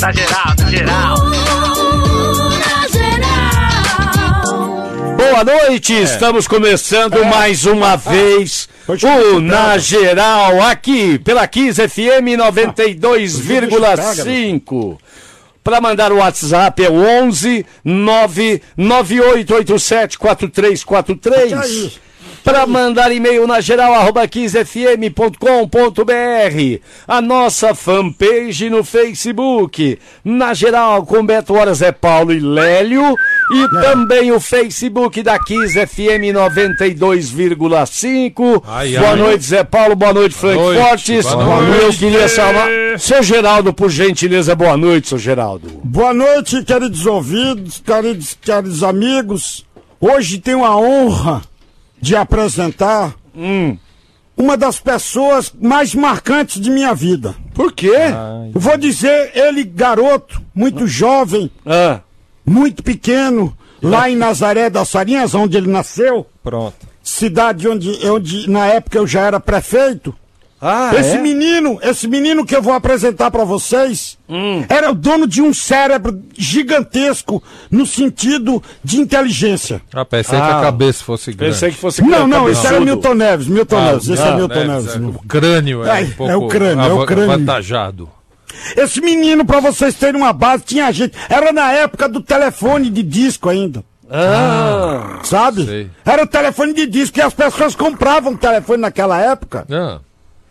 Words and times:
Na 0.00 0.12
geral, 0.12 0.54
na 0.58 0.70
geral. 0.70 1.16
Boa 5.16 5.42
noite, 5.44 5.92
estamos 5.92 6.46
começando 6.46 7.24
mais 7.24 7.66
uma 7.66 7.96
vez 7.96 8.68
o 8.86 9.40
Na 9.40 9.76
Geral 9.76 10.62
aqui 10.62 11.18
pela 11.18 11.48
Kiss 11.48 11.80
FM 11.88 12.38
92,5. 12.38 14.98
Para 15.64 15.80
mandar 15.80 16.12
o 16.12 16.18
WhatsApp 16.18 16.84
é 16.84 16.88
o 16.88 16.94
11 16.94 17.66
99887 17.84 20.16
4343. 20.18 22.00
Para 22.48 22.66
mandar 22.66 23.12
e-mail 23.12 23.46
na 23.46 23.60
geral 23.60 23.92
arroba 23.92 24.26
kissfm.com.br. 24.26 26.80
A 27.06 27.20
nossa 27.20 27.74
fanpage 27.74 28.70
no 28.70 28.82
Facebook. 28.82 29.98
Na 30.24 30.54
geral 30.54 31.04
com 31.04 31.26
Beto 31.26 31.52
Horas 31.52 31.82
é 31.82 31.92
Paulo 31.92 32.32
e 32.32 32.40
Lélio. 32.40 33.14
E 33.52 33.68
também 33.82 34.32
o 34.32 34.40
Facebook 34.40 35.22
da 35.22 35.38
Kiss 35.38 35.74
FM 35.74 36.32
92,5. 36.32 38.62
Ai, 38.66 38.92
Boa 38.96 39.10
ai. 39.10 39.16
noite, 39.16 39.44
Zé 39.44 39.62
Paulo. 39.62 39.94
Boa 39.94 40.14
noite, 40.14 40.34
Frank 40.34 40.56
noite, 40.56 40.80
Fortes. 40.80 41.26
boa 41.26 41.60
Eu 41.60 41.82
noite. 41.82 41.98
queria 41.98 42.28
chamar. 42.28 42.70
Seu 42.98 43.22
Geraldo, 43.22 43.74
por 43.74 43.90
gentileza, 43.90 44.56
boa 44.56 44.74
noite, 44.74 45.10
seu 45.10 45.18
Geraldo. 45.18 45.68
Boa 45.84 46.14
noite, 46.14 46.64
queridos 46.64 47.04
ouvidos, 47.04 47.82
queridos, 47.84 48.38
queridos 48.40 48.82
amigos. 48.82 49.66
Hoje 50.00 50.38
tenho 50.38 50.64
a 50.64 50.74
honra 50.78 51.42
de 52.00 52.14
apresentar 52.16 53.14
uma 54.36 54.56
das 54.56 54.78
pessoas 54.80 55.52
mais 55.60 55.94
marcantes 55.94 56.60
de 56.60 56.70
minha 56.70 56.94
vida. 56.94 57.34
Por 57.54 57.72
quê? 57.72 57.92
Eu 58.54 58.60
vou 58.60 58.76
dizer, 58.76 59.32
ele, 59.34 59.64
garoto, 59.64 60.40
muito 60.54 60.86
jovem, 60.86 61.50
Ah, 61.66 62.00
muito 62.46 62.82
pequeno, 62.82 63.56
lá 63.82 64.08
em 64.10 64.16
Nazaré 64.16 64.70
das 64.70 64.90
Farinhas, 64.90 65.34
onde 65.34 65.56
ele 65.56 65.70
nasceu, 65.70 66.26
Pronto. 66.42 66.74
cidade 67.02 67.68
onde, 67.68 67.90
onde 68.08 68.48
na 68.50 68.66
época 68.66 68.98
eu 68.98 69.06
já 69.06 69.20
era 69.22 69.38
prefeito. 69.40 70.14
Ah 70.60 70.90
Esse 70.94 71.16
é? 71.16 71.18
menino, 71.20 71.78
esse 71.82 72.06
menino 72.08 72.44
que 72.44 72.54
eu 72.54 72.60
vou 72.62 72.72
apresentar 72.72 73.30
pra 73.30 73.44
vocês, 73.44 74.16
Hum. 74.28 74.64
era 74.68 74.90
o 74.90 74.94
dono 74.94 75.26
de 75.26 75.40
um 75.40 75.54
cérebro 75.54 76.20
gigantesco 76.36 77.42
no 77.70 77.86
sentido 77.86 78.62
de 78.82 78.98
inteligência. 79.00 79.80
Ah, 79.94 80.04
pensei 80.04 80.38
que 80.38 80.44
Ah. 80.46 80.58
a 80.58 80.62
cabeça 80.62 81.04
fosse 81.04 81.32
grande. 81.32 81.54
Pensei 81.54 81.70
que 81.70 81.76
fosse 81.76 82.02
Não, 82.02 82.26
não, 82.26 82.48
esse 82.48 82.66
era 82.66 82.80
Milton 82.80 83.14
Neves, 83.14 83.46
Milton 83.46 83.76
Ah, 83.78 83.84
Neves, 83.92 84.08
esse 84.08 84.22
não, 84.22 84.28
é 84.32 84.36
Milton 84.36 84.54
né, 84.54 84.66
Neves. 84.66 84.94
é, 84.94 84.98
não. 84.98 85.08
O 85.10 85.22
crânio 85.26 85.84
é, 85.84 86.00
É, 86.00 86.04
um 86.04 86.10
pouco 86.10 86.32
é 86.32 86.36
o 86.36 86.48
crânio, 86.48 86.84
é 86.84 86.92
o 86.92 87.06
crânio. 87.06 87.32
avantajado. 87.32 88.08
Esse 88.76 89.00
menino, 89.00 89.44
pra 89.44 89.60
vocês 89.60 89.94
terem 89.94 90.20
uma 90.20 90.32
base, 90.32 90.64
tinha 90.64 90.90
gente. 90.92 91.14
Era 91.28 91.52
na 91.52 91.70
época 91.72 92.08
do 92.08 92.20
telefone 92.20 92.90
de 92.90 93.02
disco 93.02 93.48
ainda. 93.48 93.84
Ah, 94.10 95.20
Sabe? 95.22 95.64
Sei. 95.66 95.90
Era 96.04 96.22
o 96.24 96.26
telefone 96.26 96.72
de 96.72 96.86
disco 96.86 97.18
e 97.18 97.22
as 97.22 97.34
pessoas 97.34 97.74
compravam 97.74 98.34
telefone 98.36 98.80
naquela 98.80 99.20
época. 99.20 99.66
Ah, 99.70 99.98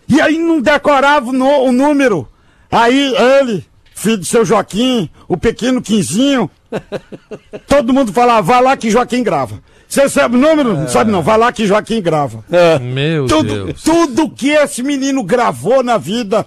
E 0.07 0.21
aí 0.21 0.37
não 0.37 0.61
decorava 0.61 1.29
o, 1.29 1.33
no- 1.33 1.63
o 1.65 1.71
número. 1.71 2.27
Aí 2.71 3.13
ele, 3.39 3.65
filho 3.93 4.17
do 4.17 4.25
seu 4.25 4.45
Joaquim, 4.45 5.09
o 5.27 5.35
pequeno 5.37 5.81
Quinzinho, 5.81 6.49
todo 7.67 7.93
mundo 7.93 8.11
falava, 8.13 8.41
vai 8.41 8.61
lá 8.61 8.77
que 8.77 8.89
Joaquim 8.91 9.23
grava. 9.23 9.61
Você 9.87 10.09
sabe 10.09 10.35
o 10.35 10.39
número? 10.39 10.73
Não 10.75 10.87
sabe 10.87 11.11
não, 11.11 11.21
vai 11.21 11.37
lá 11.37 11.51
que 11.51 11.65
Joaquim 11.65 12.01
grava. 12.01 12.43
meu 12.81 13.25
Tudo, 13.25 13.65
Deus. 13.65 13.83
tudo 13.83 14.29
que 14.29 14.49
esse 14.49 14.83
menino 14.83 15.23
gravou 15.23 15.81
na 15.81 15.97
vida, 15.97 16.45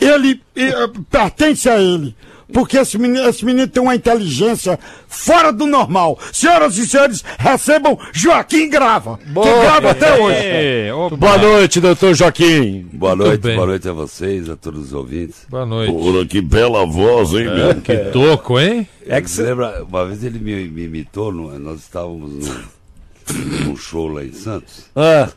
ele 0.00 0.40
eh, 0.56 0.72
pertence 1.08 1.68
a 1.68 1.78
ele. 1.80 2.16
Porque 2.52 2.78
esse 2.78 2.96
menino, 2.96 3.28
esse 3.28 3.44
menino 3.44 3.68
tem 3.68 3.82
uma 3.82 3.94
inteligência 3.94 4.78
fora 5.06 5.52
do 5.52 5.66
normal. 5.66 6.18
Senhoras 6.32 6.78
e 6.78 6.86
senhores, 6.88 7.22
recebam 7.38 7.98
Joaquim 8.12 8.70
Grava, 8.70 9.18
que 9.18 9.32
grava 9.60 9.90
até 9.90 10.18
hoje. 10.18 10.38
É, 10.40 10.90
boa 11.18 11.36
noite, 11.36 11.78
doutor 11.78 12.14
Joaquim. 12.14 12.88
Boa 12.92 13.14
noite, 13.14 13.54
boa 13.54 13.66
noite 13.66 13.86
a 13.88 13.92
vocês, 13.92 14.48
a 14.48 14.56
todos 14.56 14.86
os 14.86 14.92
ouvintes. 14.94 15.44
Boa 15.50 15.66
noite. 15.66 15.92
Porra, 15.92 16.24
que 16.24 16.40
bela 16.40 16.86
voz, 16.86 17.32
hein, 17.34 17.44
meu? 17.44 17.74
Que 17.82 17.96
toco, 18.12 18.58
hein? 18.58 18.88
É 19.06 19.20
que 19.20 19.30
você 19.30 19.42
lembra, 19.42 19.84
uma 19.84 20.06
vez 20.06 20.24
ele 20.24 20.38
me, 20.38 20.68
me 20.68 20.84
imitou, 20.84 21.30
no- 21.30 21.58
nós 21.58 21.80
estávamos 21.80 22.32
num, 22.32 23.64
num 23.66 23.76
show 23.76 24.08
lá 24.08 24.24
em 24.24 24.32
Santos, 24.32 24.84
Ah, 24.96 25.28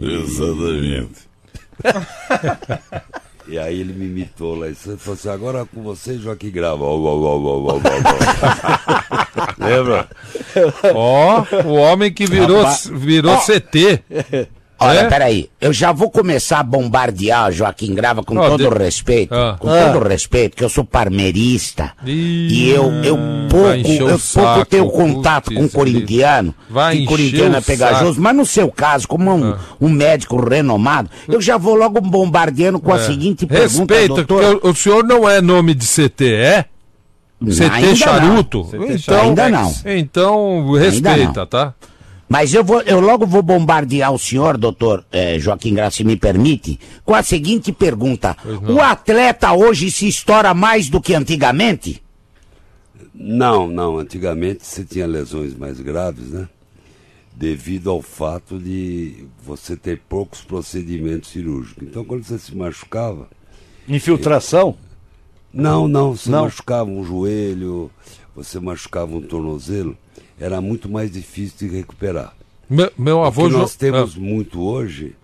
Exatamente. 0.00 1.24
e 3.46 3.58
aí 3.58 3.80
ele 3.80 3.92
me 3.92 4.06
imitou 4.06 4.54
lá 4.54 4.68
em 4.68 4.74
Santos 4.74 5.00
e 5.00 5.04
falou 5.04 5.14
assim, 5.14 5.28
agora 5.28 5.66
com 5.66 5.82
você, 5.82 6.18
Joaquim 6.18 6.50
Grava. 6.50 6.84
Ó, 6.84 6.96
ó, 6.96 7.74
ó. 7.74 7.80
Lembra? 9.58 10.08
Ó, 10.94 11.44
o 11.66 11.74
homem 11.74 12.12
que 12.12 12.26
virou, 12.26 12.58
Rapaz. 12.58 12.86
virou. 12.92 13.36
CT. 13.38 14.02
Olha, 14.80 14.98
É? 15.00 15.08
peraí, 15.08 15.48
eu 15.60 15.72
já 15.72 15.92
vou 15.92 16.10
começar 16.10 16.58
a 16.58 16.62
bombardear 16.62 17.48
o 17.48 17.52
Joaquim 17.52 17.94
Grava 17.94 18.22
com 18.24 18.36
Ó, 18.36 18.48
todo 18.50 18.58
de- 18.58 18.66
o 18.66 18.76
respeito, 18.76 19.32
Ah. 19.34 19.56
com 19.58 19.68
todo 19.68 20.04
o 20.04 20.08
respeito, 20.08 20.56
que 20.56 20.64
eu 20.64 20.68
sou 20.68 20.84
parmeirista 20.84 21.92
Ih, 22.04 22.48
e 22.50 22.70
eu, 22.70 22.90
eu 23.04 23.16
pouco, 23.48 23.88
eu 23.88 23.98
pouco 24.08 24.18
saco, 24.18 24.66
tenho 24.66 24.90
contato 24.90 25.54
com 25.54 25.68
corintiano, 25.68 26.54
vai 26.68 26.98
que 26.98 27.04
corintiano 27.06 27.56
é 27.56 27.60
pegajoso, 27.60 28.10
saco. 28.12 28.20
mas 28.22 28.36
no 28.36 28.44
seu 28.44 28.70
caso, 28.70 29.06
como 29.08 29.32
um, 29.32 29.52
Ah. 29.52 29.58
um 29.80 29.88
médico 29.88 30.36
renomado, 30.44 31.08
eu 31.28 31.40
já 31.40 31.56
vou 31.56 31.76
logo 31.76 32.00
bombardeando 32.00 32.80
com 32.80 32.92
a 32.92 32.98
seguinte 32.98 33.46
pergunta, 33.46 33.94
É. 33.94 33.98
Respeita, 34.00 34.24
doutor. 34.24 34.42
porque 34.60 34.68
o, 34.68 34.74
senhor 34.74 35.04
não 35.04 35.28
é 35.28 35.40
nome 35.40 35.72
de 35.74 35.86
CT, 35.86 36.32
é? 36.34 36.64
CT 37.46 37.70
Ainda 37.74 37.96
Charuto? 37.96 38.68
não. 38.72 38.86
Então, 38.86 39.20
Ainda 39.22 39.48
não. 39.50 39.74
Então, 39.86 40.72
respeita, 40.72 41.40
não. 41.40 41.46
tá? 41.46 41.74
Mas 42.28 42.54
eu, 42.54 42.64
vou, 42.64 42.80
eu 42.82 43.00
logo 43.00 43.26
vou 43.26 43.42
bombardear 43.42 44.12
o 44.12 44.18
senhor, 44.18 44.56
doutor 44.56 45.04
eh, 45.12 45.38
Joaquim 45.38 45.74
Graça, 45.74 45.98
se 45.98 46.04
me 46.04 46.16
permite, 46.16 46.80
com 47.04 47.14
a 47.14 47.22
seguinte 47.22 47.70
pergunta. 47.72 48.36
O 48.68 48.80
atleta 48.80 49.52
hoje 49.52 49.90
se 49.90 50.08
estoura 50.08 50.54
mais 50.54 50.88
do 50.88 51.00
que 51.00 51.14
antigamente? 51.14 52.02
Não, 53.14 53.68
não, 53.68 53.98
antigamente 53.98 54.66
você 54.66 54.84
tinha 54.84 55.06
lesões 55.06 55.54
mais 55.54 55.80
graves, 55.80 56.30
né? 56.30 56.48
Devido 57.36 57.90
ao 57.90 58.00
fato 58.00 58.58
de 58.58 59.26
você 59.44 59.76
ter 59.76 60.00
poucos 60.08 60.40
procedimentos 60.40 61.30
cirúrgicos. 61.30 61.82
Então 61.86 62.04
quando 62.04 62.24
você 62.24 62.38
se 62.38 62.56
machucava, 62.56 63.28
infiltração? 63.88 64.76
Não, 65.52 65.86
não, 65.86 66.16
você 66.16 66.30
Não. 66.30 66.42
machucava 66.44 66.90
um 66.90 67.04
joelho, 67.04 67.90
você 68.34 68.58
machucava 68.58 69.14
um 69.14 69.20
tornozelo, 69.20 69.96
era 70.38 70.60
muito 70.60 70.88
mais 70.88 71.10
difícil 71.10 71.68
de 71.68 71.76
recuperar. 71.76 72.34
Meu, 72.68 72.90
meu 72.98 73.18
O 73.18 73.24
avô... 73.24 73.46
que 73.48 73.52
nós 73.54 73.74
temos 73.76 74.14
Ah, 74.16 74.20
muito 74.20 74.60
hoje 74.62 75.14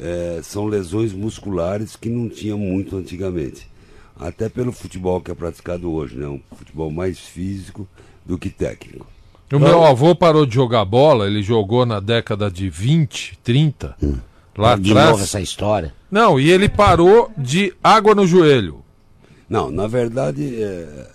é, 0.00 0.40
são 0.42 0.66
lesões 0.66 1.12
musculares 1.12 1.96
que 1.96 2.08
não 2.08 2.28
tinham 2.28 2.58
muito 2.58 2.96
antigamente. 2.96 3.68
Até 4.18 4.48
pelo 4.48 4.72
futebol 4.72 5.20
que 5.20 5.30
é 5.30 5.34
praticado 5.34 5.92
hoje, 5.92 6.16
né? 6.16 6.26
Um 6.26 6.40
futebol 6.56 6.90
mais 6.90 7.18
físico 7.18 7.86
do 8.24 8.36
que 8.38 8.50
técnico. 8.50 9.06
O 9.52 9.58
meu 9.58 9.82
avô 9.84 10.14
parou 10.14 10.44
de 10.44 10.54
jogar 10.54 10.84
bola, 10.84 11.26
ele 11.26 11.42
jogou 11.42 11.86
na 11.86 12.00
década 12.00 12.50
de 12.50 12.68
20, 12.68 13.38
30, 13.42 13.96
lá 14.56 14.76
de 14.76 14.88
novo 14.92 15.00
atrás. 15.00 15.22
essa 15.22 15.40
história. 15.40 15.94
Não, 16.10 16.38
e 16.38 16.50
ele 16.50 16.68
parou 16.68 17.30
de 17.38 17.72
água 17.82 18.14
no 18.14 18.26
joelho. 18.26 18.82
Não, 19.48 19.70
na 19.70 19.86
verdade, 19.86 20.62
é, 20.62 21.06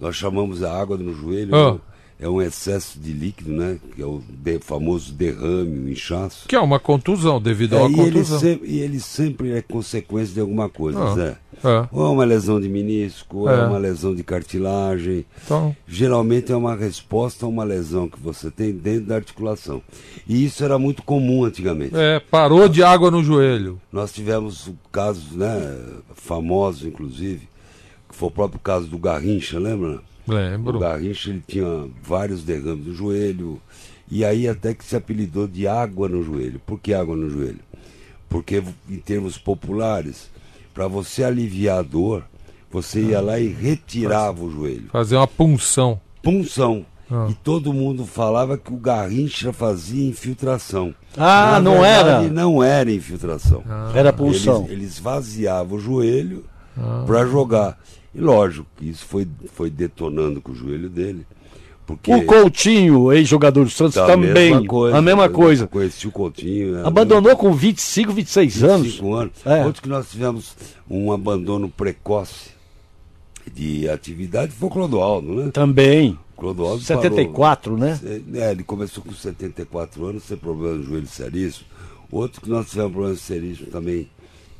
nós 0.00 0.16
chamamos 0.16 0.62
a 0.64 0.76
água 0.76 0.96
no 0.96 1.14
joelho, 1.14 1.54
Ah. 1.54 1.72
né? 1.74 1.80
É 2.20 2.28
um 2.28 2.42
excesso 2.42 2.98
de 2.98 3.12
líquido, 3.12 3.52
né? 3.52 3.78
Que 3.94 4.02
é 4.02 4.06
o 4.06 4.20
de- 4.28 4.58
famoso 4.58 5.12
derrame, 5.12 5.78
o 5.78 5.88
inchaço. 5.88 6.48
Que 6.48 6.56
é 6.56 6.60
uma 6.60 6.80
contusão, 6.80 7.40
devido 7.40 7.74
a 7.76 7.80
É, 7.80 7.82
uma 7.82 7.96
e, 7.96 8.00
ele 8.00 8.12
contusão. 8.12 8.40
sempre, 8.40 8.68
e 8.68 8.80
ele 8.80 8.98
sempre 9.00 9.52
é 9.52 9.62
consequência 9.62 10.34
de 10.34 10.40
alguma 10.40 10.68
coisa, 10.68 10.98
Ah, 11.00 11.14
Zé. 11.14 11.36
é. 11.64 11.88
Ou 11.92 12.06
é 12.06 12.10
uma 12.10 12.24
lesão 12.24 12.60
de 12.60 12.68
menisco, 12.68 13.38
ou 13.38 13.50
é. 13.50 13.60
É. 13.60 13.66
uma 13.66 13.78
lesão 13.78 14.14
de 14.14 14.24
cartilagem. 14.24 15.24
Então, 15.44 15.76
Geralmente 15.86 16.50
é 16.50 16.56
uma 16.56 16.74
resposta 16.74 17.46
a 17.46 17.48
uma 17.48 17.62
lesão 17.64 18.08
que 18.08 18.18
você 18.18 18.50
tem 18.50 18.72
dentro 18.72 19.06
da 19.06 19.14
articulação. 19.16 19.80
E 20.26 20.44
isso 20.44 20.64
era 20.64 20.78
muito 20.78 21.02
comum 21.04 21.44
antigamente. 21.44 21.94
é, 21.94 22.18
parou 22.20 22.68
de 22.68 22.82
água 22.82 23.10
no 23.12 23.22
joelho. 23.22 23.80
Nós 23.92 24.12
tivemos 24.12 24.70
casos, 24.90 25.32
né, 25.36 25.78
famosos 26.14 26.84
inclusive, 26.84 27.48
que 28.08 28.16
foi 28.16 28.28
o 28.28 28.32
próprio 28.32 28.58
caso 28.60 28.86
do 28.88 28.98
Garrincha, 28.98 29.58
lembra? 29.58 30.00
O 30.28 30.34
Lembro. 30.34 30.78
Garrincha 30.78 31.30
ele 31.30 31.42
tinha 31.46 31.88
vários 32.02 32.42
derrames 32.42 32.86
no 32.86 32.94
joelho, 32.94 33.60
e 34.10 34.24
aí 34.24 34.48
até 34.48 34.74
que 34.74 34.84
se 34.84 34.96
apelidou 34.96 35.46
de 35.46 35.66
água 35.66 36.08
no 36.08 36.22
joelho. 36.22 36.60
Por 36.66 36.78
que 36.78 36.92
água 36.94 37.16
no 37.16 37.28
joelho? 37.30 37.60
Porque 38.28 38.62
em 38.88 38.96
termos 38.98 39.38
populares, 39.38 40.30
para 40.74 40.86
você 40.86 41.24
aliviar 41.24 41.78
a 41.78 41.82
dor, 41.82 42.24
você 42.70 43.00
ia 43.00 43.20
lá 43.20 43.38
e 43.38 43.48
retirava 43.48 44.44
o 44.44 44.50
joelho. 44.50 44.88
Fazer 44.92 45.16
uma 45.16 45.26
punção. 45.26 46.00
Punção. 46.22 46.84
Ah. 47.10 47.26
E 47.30 47.34
todo 47.34 47.72
mundo 47.72 48.04
falava 48.04 48.58
que 48.58 48.70
o 48.70 48.76
Garrincha 48.76 49.50
fazia 49.50 50.06
infiltração. 50.06 50.94
Ah, 51.16 51.52
Na 51.52 51.60
não 51.60 51.80
verdade, 51.80 52.24
era? 52.26 52.34
Não 52.34 52.62
era 52.62 52.92
infiltração. 52.92 53.62
Era 53.94 54.12
pulsão. 54.12 54.64
Eles, 54.64 54.72
eles 54.72 54.98
vaziavam 54.98 55.78
o 55.78 55.80
joelho 55.80 56.44
para 57.06 57.24
jogar. 57.24 57.78
E 58.14 58.20
lógico 58.20 58.66
que 58.76 58.88
isso 58.88 59.04
foi, 59.04 59.26
foi 59.54 59.70
detonando 59.70 60.40
com 60.40 60.52
o 60.52 60.54
joelho 60.54 60.88
dele. 60.88 61.26
Porque 61.86 62.12
O 62.12 62.26
Coutinho, 62.26 63.10
ex-jogador 63.12 63.64
do 63.64 63.70
Santos, 63.70 63.94
tá 63.94 64.06
também. 64.06 64.30
mesma 64.32 64.64
coisa, 64.66 64.98
a 64.98 65.00
mesma 65.00 65.28
coisa. 65.30 65.66
Conheci 65.66 66.06
o 66.06 66.12
Coutinho. 66.12 66.72
né? 66.72 66.82
Abandonou 66.84 67.34
com 67.34 67.50
25, 67.54 68.12
26 68.12 68.62
anos. 68.64 68.82
25 68.88 69.14
anos. 69.14 69.32
É. 69.46 69.64
Outro 69.64 69.80
que 69.82 69.88
nós 69.88 70.10
tivemos 70.10 70.54
um 70.88 71.10
abandono 71.10 71.68
precoce 71.70 72.50
de 73.54 73.88
atividade 73.88 74.52
foi 74.52 74.68
o 74.68 74.70
Clodoaldo, 74.70 75.34
né? 75.34 75.50
Também. 75.50 76.18
O 76.36 76.40
Clodoaldo 76.40 76.82
74, 76.82 77.78
né? 77.78 77.98
parou. 77.98 78.42
É, 78.42 78.50
ele 78.52 78.62
começou 78.62 79.02
com 79.02 79.12
74 79.12 80.04
anos, 80.04 80.24
sem 80.24 80.36
problema 80.36 80.76
no 80.76 80.84
joelho 80.84 81.06
seríssimo. 81.06 81.66
Outro 82.12 82.42
que 82.42 82.50
nós 82.50 82.68
tivemos 82.68 82.92
problema 82.92 83.16
seríssimo 83.16 83.68
também, 83.70 84.08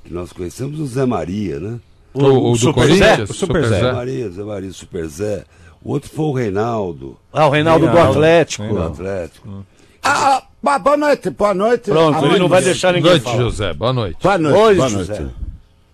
que 0.03 0.13
nós 0.13 0.33
conhecemos, 0.33 0.81
o 0.81 0.87
Zé 0.87 1.05
Maria, 1.05 1.61
né? 1.61 1.79
O, 2.15 2.51
o 2.51 2.53
do 2.53 2.59
Super 2.59 2.87
Zé? 2.87 2.89
Corinthians? 3.07 3.31
O 3.31 3.35
Super 3.35 3.65
Zé. 3.67 3.81
Zé 3.81 3.93
Maria, 3.93 4.31
Zé 4.31 4.43
Maria, 4.43 4.73
Super 4.73 5.07
Zé. 5.07 5.45
O 5.83 5.93
outro 5.93 6.11
foi 6.11 6.25
o 6.25 6.33
Reinaldo, 6.33 7.17
Ah, 7.33 7.47
o 7.47 7.51
Reinaldo, 7.51 7.87
do 7.87 7.93
Reinaldo. 7.93 8.13
Atlético. 8.19 8.67
do 8.67 8.83
Atlético. 8.83 9.67
Ah, 10.03 10.43
ah, 10.67 10.79
boa 10.79 10.97
noite, 10.97 11.31
boa 11.31 11.55
noite. 11.55 11.91
Pronto, 11.91 12.19
Ah, 12.25 12.27
ele 12.27 12.39
não 12.39 12.49
vai 12.49 12.63
deixar 12.63 12.89
Boa 12.89 12.97
ninguém 12.97 13.11
noite, 13.13 13.23
falar. 13.25 13.37
José. 13.37 13.73
Boa 13.75 13.93
noite. 13.93 14.17
Boa 14.23 14.39
noite, 14.39 14.59
Oi, 14.59 14.75
boa 14.75 14.89
José. 14.89 15.21
noite. 15.21 15.35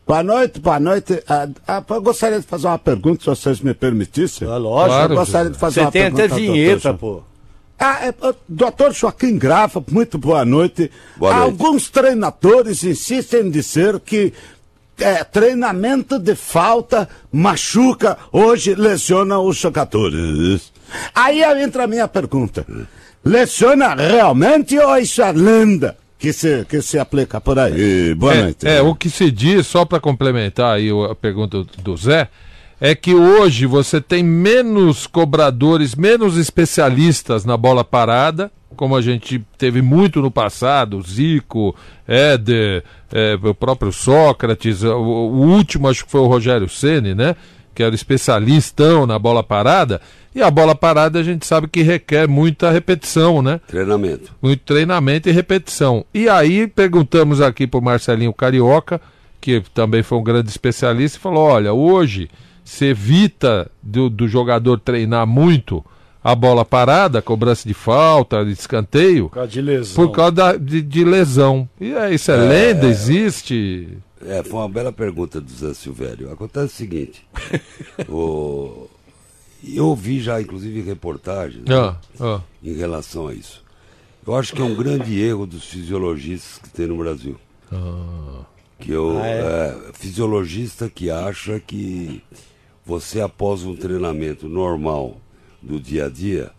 Boa 0.06 0.22
noite, 0.22 0.60
boa 0.60 0.80
noite. 0.80 1.22
Ah, 1.28 1.48
ah, 1.66 1.82
eu 1.90 2.02
gostaria 2.02 2.40
de 2.40 2.46
fazer 2.46 2.66
uma 2.66 2.78
pergunta, 2.78 3.20
se 3.20 3.26
vocês 3.26 3.60
me 3.60 3.74
permitissem. 3.74 4.46
É 4.48 4.50
lógico. 4.56 4.88
Claro. 4.90 5.12
Eu 5.12 5.16
gostaria 5.18 5.50
de 5.50 5.58
fazer 5.58 5.74
Você 5.74 5.80
uma 5.80 5.90
tem 5.92 6.02
pergunta. 6.02 6.24
até 6.24 6.32
ao 6.34 6.38
vinheta, 6.40 6.88
doutor. 6.92 6.98
pô. 6.98 7.22
Ah, 7.78 8.06
é, 8.06 8.14
ah, 8.22 8.34
doutor 8.48 8.92
Joaquim 8.92 9.36
Grava, 9.36 9.82
muito 9.90 10.16
boa 10.16 10.44
noite. 10.44 10.90
Boa 11.16 11.32
noite. 11.34 11.44
Alguns 11.50 11.90
treinadores 11.90 12.84
insistem 12.84 13.40
em 13.46 13.50
dizer 13.50 13.98
que 14.00 14.32
é, 14.98 15.24
treinamento 15.24 16.18
de 16.18 16.34
falta 16.34 17.08
machuca, 17.32 18.16
hoje 18.32 18.74
lesiona 18.74 19.38
os 19.38 19.56
jogadores. 19.56 20.72
Aí 21.14 21.42
entra 21.62 21.84
a 21.84 21.86
minha 21.86 22.06
pergunta. 22.06 22.66
Lesiona 23.24 23.94
realmente 23.94 24.78
ou 24.78 24.96
isso 24.98 25.22
é 25.22 25.32
lenda 25.32 25.96
que 26.18 26.32
se, 26.32 26.64
que 26.66 26.80
se 26.80 26.98
aplica 26.98 27.40
por 27.40 27.58
aí? 27.58 28.14
Boa 28.14 28.34
é, 28.34 28.42
noite. 28.42 28.66
é, 28.66 28.80
o 28.80 28.94
que 28.94 29.10
se 29.10 29.30
diz, 29.30 29.66
só 29.66 29.84
para 29.84 30.00
complementar 30.00 30.76
aí 30.76 30.88
a 31.10 31.14
pergunta 31.14 31.64
do 31.82 31.96
Zé, 31.96 32.28
é 32.80 32.94
que 32.94 33.14
hoje 33.14 33.66
você 33.66 34.00
tem 34.00 34.22
menos 34.22 35.06
cobradores, 35.06 35.94
menos 35.94 36.36
especialistas 36.36 37.44
na 37.44 37.56
bola 37.56 37.84
parada, 37.84 38.50
como 38.74 38.96
a 38.96 39.00
gente 39.00 39.42
teve 39.56 39.80
muito 39.80 40.20
no 40.20 40.30
passado, 40.30 41.00
Zico, 41.02 41.74
Éder, 42.06 42.84
é, 43.12 43.38
o 43.42 43.54
próprio 43.54 43.92
Sócrates, 43.92 44.82
o, 44.82 44.96
o 44.96 45.46
último 45.46 45.88
acho 45.88 46.04
que 46.04 46.10
foi 46.10 46.20
o 46.20 46.26
Rogério 46.26 46.68
Ceni, 46.68 47.14
né? 47.14 47.36
Que 47.74 47.82
era 47.82 47.94
especialistão 47.94 49.06
na 49.06 49.18
bola 49.18 49.42
parada, 49.42 50.00
e 50.34 50.42
a 50.42 50.50
bola 50.50 50.74
parada 50.74 51.20
a 51.20 51.22
gente 51.22 51.46
sabe 51.46 51.68
que 51.68 51.82
requer 51.82 52.28
muita 52.28 52.70
repetição, 52.70 53.40
né? 53.40 53.60
Treinamento. 53.66 54.32
muito 54.42 54.62
treinamento 54.64 55.28
e 55.28 55.32
repetição. 55.32 56.04
E 56.12 56.28
aí 56.28 56.66
perguntamos 56.66 57.40
aqui 57.40 57.66
para 57.66 57.78
o 57.78 57.82
Marcelinho 57.82 58.32
Carioca, 58.32 59.00
que 59.40 59.62
também 59.72 60.02
foi 60.02 60.18
um 60.18 60.24
grande 60.24 60.50
especialista, 60.50 61.18
e 61.18 61.20
falou: 61.20 61.44
olha, 61.44 61.72
hoje 61.72 62.28
se 62.64 62.86
evita 62.86 63.70
do, 63.82 64.08
do 64.08 64.26
jogador 64.26 64.80
treinar 64.80 65.26
muito 65.26 65.84
a 66.24 66.34
bola 66.34 66.64
parada, 66.64 67.20
cobrança 67.20 67.68
de 67.68 67.74
falta, 67.74 68.42
de 68.42 68.52
escanteio, 68.52 69.28
Por 69.28 69.34
causa 69.34 69.50
de 69.50 69.60
lesão. 69.60 69.94
por 70.06 70.12
causa 70.12 70.32
da- 70.32 70.56
de, 70.56 70.80
de 70.80 71.04
lesão. 71.04 71.68
E 71.78 71.92
é, 71.92 72.14
isso 72.14 72.32
é, 72.32 72.36
lenda, 72.36 72.86
existe. 72.86 73.98
É, 74.26 74.42
foi 74.42 74.58
uma 74.58 74.68
bela 74.70 74.90
pergunta 74.90 75.38
do 75.38 75.52
Zé 75.52 75.74
Silvério. 75.74 76.32
Acontece 76.32 76.64
o 76.72 76.76
seguinte. 76.76 77.26
o... 78.08 78.88
Eu 79.66 79.86
ouvi 79.88 80.20
já, 80.20 80.40
inclusive, 80.40 80.80
reportagens 80.80 81.64
né, 81.64 81.74
Ah, 81.74 81.96
ah, 82.20 82.40
em 82.62 82.72
relação 82.74 83.28
a 83.28 83.34
isso. 83.34 83.62
Eu 84.26 84.34
acho 84.34 84.54
que 84.54 84.62
é 84.62 84.64
um 84.64 84.74
grande 84.74 85.20
erro 85.20 85.46
dos 85.46 85.64
fisiologistas 85.64 86.58
que 86.58 86.70
tem 86.70 86.86
no 86.86 86.96
Brasil. 86.96 87.36
Que 88.78 88.90
eu, 88.92 89.18
é, 89.20 89.74
fisiologista 89.92 90.88
que 90.88 91.10
acha 91.10 91.60
que 91.60 92.22
você, 92.84 93.20
após 93.20 93.62
um 93.64 93.74
treinamento 93.76 94.48
normal 94.48 95.18
do 95.64 95.80
dia 95.80 96.06
a 96.06 96.08
dia, 96.08 96.52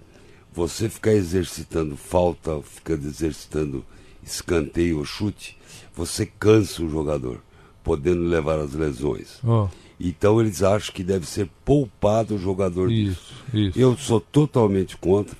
você 0.53 0.89
ficar 0.89 1.13
exercitando 1.13 1.95
falta, 1.95 2.61
ficando 2.61 3.07
exercitando 3.07 3.85
escanteio 4.23 4.97
ou 4.99 5.05
chute, 5.05 5.57
você 5.95 6.25
cansa 6.25 6.83
o 6.83 6.89
jogador, 6.89 7.41
podendo 7.83 8.23
levar 8.23 8.59
às 8.59 8.73
lesões. 8.73 9.39
ah, 9.43 9.67
Então 9.99 10.41
eles 10.41 10.63
acham 10.63 10.93
que 10.93 11.03
deve 11.03 11.25
ser 11.25 11.49
poupado 11.63 12.35
o 12.35 12.39
jogador 12.39 12.89
disso. 12.89 13.33
isso, 13.53 13.57
isso. 13.69 13.79
Eu 13.79 13.97
sou 13.97 14.19
totalmente 14.19 14.97
contra, 14.97 15.37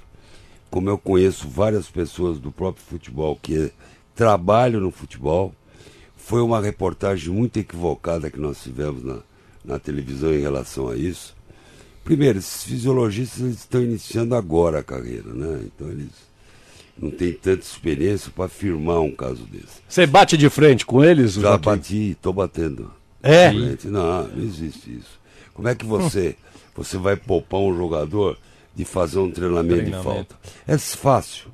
como 0.69 0.89
eu 0.89 0.97
conheço 0.97 1.47
várias 1.47 1.88
pessoas 1.89 2.39
do 2.39 2.51
próprio 2.51 2.83
futebol 2.85 3.38
que 3.41 3.71
trabalham 4.13 4.79
no 4.79 4.91
futebol. 4.91 5.53
Foi 6.15 6.41
uma 6.41 6.62
reportagem 6.62 7.31
muito 7.33 7.57
equivocada 7.57 8.31
que 8.31 8.39
nós 8.39 8.62
tivemos 8.62 9.03
na, 9.03 9.19
na 9.63 9.79
televisão 9.79 10.33
em 10.33 10.39
relação 10.41 10.88
a 10.89 10.95
isso. 10.95 11.35
Primeiro, 12.06 12.38
esses 12.38 12.63
fisiologistas 12.63 13.42
eles 13.42 13.57
estão 13.57 13.81
iniciando 13.81 14.36
agora 14.36 14.80
a 14.80 14.84
carreira, 14.84 15.34
né? 15.34 15.62
Então 15.66 15.90
eles 15.90 16.12
não 16.96 17.10
têm 17.10 17.34
tanta 17.34 17.63
experiência 17.63 18.31
para 18.34 18.46
afirmar 18.46 19.00
um 19.02 19.12
caso 19.12 19.44
desse. 19.46 19.81
Você 19.90 20.06
bate 20.06 20.38
de 20.38 20.48
frente 20.48 20.86
com 20.86 21.04
eles? 21.04 21.34
Já 21.34 21.42
Joaquim? 21.42 21.66
bati, 21.66 22.12
estou 22.12 22.31
batendo. 22.31 22.92
É? 23.24 23.52
Não, 23.86 24.28
não 24.28 24.44
existe 24.44 24.98
isso. 25.00 25.19
Como 25.52 25.68
é 25.68 25.74
que 25.74 25.84
você, 25.84 26.36
você 26.75 26.96
vai 26.96 27.16
poupar 27.16 27.60
um 27.60 27.75
jogador 27.75 28.38
de 28.75 28.86
fazer 28.86 29.18
um 29.18 29.31
treinamento, 29.31 29.84
de 29.86 29.90
Treinamento. 29.90 30.04
falta? 30.04 30.36
É 30.68 30.78
fácil. 30.78 31.48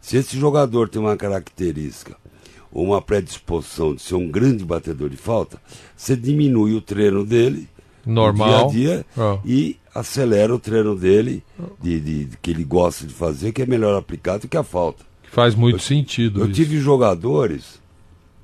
Se 0.00 0.16
esse 0.16 0.38
jogador 0.38 0.88
tem 0.88 0.98
uma 1.02 1.14
característica 1.14 2.16
ou 2.72 2.86
uma 2.86 3.02
predisposição 3.02 3.94
de 3.94 4.00
ser 4.00 4.14
um 4.14 4.30
grande 4.30 4.64
batedor 4.64 5.10
de 5.10 5.16
falta, 5.18 5.60
você 5.94 6.16
diminui 6.16 6.72
o 6.72 6.80
treino 6.80 7.22
dele 7.26 7.68
Normal. 8.06 8.66
no 8.66 8.70
dia 8.72 8.92
a 8.92 8.94
dia 8.96 9.06
Ah. 9.16 9.38
e 9.44 9.76
acelera 9.94 10.54
o 10.54 10.58
treino 10.58 10.94
dele 10.96 11.42
de, 11.82 12.00
de- 12.00 12.24
de 12.26 12.36
que 12.38 12.50
ele 12.50 12.64
gosta 12.64 13.06
de 13.06 13.12
fazer, 13.14 13.52
que 13.52 13.62
é 13.62 13.66
melhor 13.66 13.96
aplicado 13.98 14.46
que 14.48 14.56
a 14.56 14.62
falta. 14.62 15.04
Faz 15.30 15.54
muito 15.54 15.78
sentido. 15.80 16.40
Eu 16.40 16.46
isso. 16.46 16.54
tive 16.54 16.78
jogadores, 16.78 17.80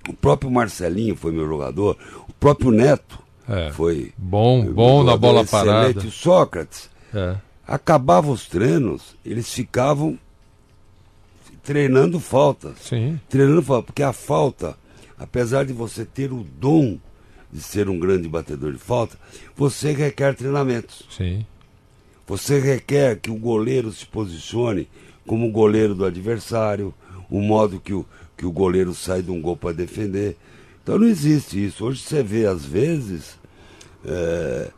o 0.09 0.13
próprio 0.13 0.51
Marcelinho 0.51 1.17
foi 1.17 1.33
meu 1.33 1.47
jogador, 1.49 1.97
o 2.29 2.33
próprio 2.35 2.71
Neto 2.71 3.19
É. 3.49 3.71
foi. 3.73 4.13
Bom, 4.17 4.65
bom 4.73 5.03
na 5.05 5.17
bola 5.17 5.43
excelente. 5.43 5.67
parada. 5.67 5.99
O 6.01 6.11
Sócrates, 6.11 6.91
É. 7.15 7.37
acabava 7.67 8.31
os 8.31 8.47
treinos, 8.47 9.17
eles 9.25 9.53
ficavam 9.53 10.19
treinando 11.63 12.21
falta. 12.21 12.75
Sim. 12.81 13.19
Treinando 13.29 13.63
falta, 13.63 13.87
porque 13.87 14.03
a 14.03 14.13
falta, 14.13 14.77
apesar 15.19 15.65
de 15.65 15.73
você 15.73 16.05
ter 16.05 16.33
o 16.33 16.45
dom 16.59 16.99
de 17.53 17.61
ser 17.61 17.89
um 17.89 17.99
grande 17.99 18.29
batedor 18.29 18.73
de 18.73 18.79
falta, 18.79 19.19
você 19.55 19.93
requer 19.93 20.35
treinamentos. 20.35 21.07
Sim. 21.11 21.47
Você 22.27 22.59
requer 22.59 23.21
que 23.21 23.31
o 23.31 23.37
goleiro 23.37 23.93
se 23.93 24.05
posicione 24.05 24.89
como 25.27 25.49
o 25.49 25.53
goleiro 25.53 25.95
do 25.95 26.05
adversário, 26.05 26.93
o 27.31 27.41
modo 27.41 27.81
que 27.81 27.93
o, 27.93 28.05
que 28.37 28.45
o 28.45 28.53
goleiro 28.53 28.95
sai 28.95 29.23
de 29.23 29.31
um 29.31 29.41
gol 29.41 29.57
para 29.57 29.73
defender. 29.73 30.37
Então 30.83 30.99
não 30.99 31.07
existe 31.07 31.65
isso. 31.65 31.85
Hoje 31.85 32.01
você 32.01 32.23
vê, 32.23 32.47
às 32.47 32.65
vezes, 32.65 33.39
é, 34.05 34.71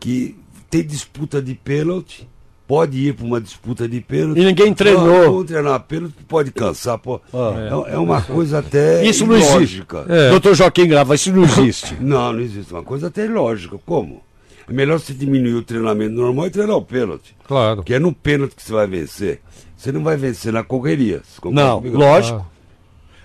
que 0.00 0.36
tem 0.70 0.84
disputa 0.84 1.40
de 1.40 1.54
pênalti, 1.54 2.28
pode 2.66 2.98
ir 2.98 3.14
para 3.14 3.24
uma 3.24 3.40
disputa 3.40 3.88
de 3.88 4.00
pênalti. 4.00 4.40
E 4.40 4.44
ninguém 4.44 4.74
treinou. 4.74 5.22
Ah, 5.22 5.24
Vamos 5.26 5.44
treinar 5.46 5.80
pênalti, 5.80 6.14
pode 6.26 6.50
cansar. 6.50 6.98
Pô. 6.98 7.20
É, 7.32 7.94
é 7.94 7.98
uma 7.98 8.20
coisa 8.20 8.58
até 8.58 9.04
Isso 9.04 9.26
não 9.26 9.36
existe. 9.36 9.52
ilógica. 9.54 10.04
É. 10.08 10.30
Doutor 10.30 10.54
Joaquim 10.54 10.86
Grava, 10.88 11.14
isso 11.14 11.32
não 11.32 11.44
existe. 11.44 11.94
Não, 12.00 12.32
não 12.32 12.40
existe. 12.40 12.72
Uma 12.72 12.82
coisa 12.82 13.06
até 13.08 13.24
ilógica. 13.24 13.78
Como? 13.86 14.22
É 14.68 14.72
melhor 14.72 14.98
você 14.98 15.12
diminuir 15.14 15.54
o 15.54 15.62
treinamento 15.62 16.14
normal 16.14 16.46
e 16.46 16.50
treinar 16.50 16.76
o 16.76 16.82
pênalti. 16.82 17.36
Claro. 17.46 17.76
Porque 17.76 17.94
é 17.94 17.98
no 18.00 18.12
pênalti 18.12 18.56
que 18.56 18.62
você 18.62 18.72
vai 18.72 18.86
vencer. 18.86 19.40
Você 19.76 19.92
não 19.92 20.02
vai 20.02 20.16
vencer 20.16 20.52
na 20.52 20.64
correria. 20.64 21.22
Não, 21.52 21.78
comigo? 21.78 21.98
lógico. 21.98 22.44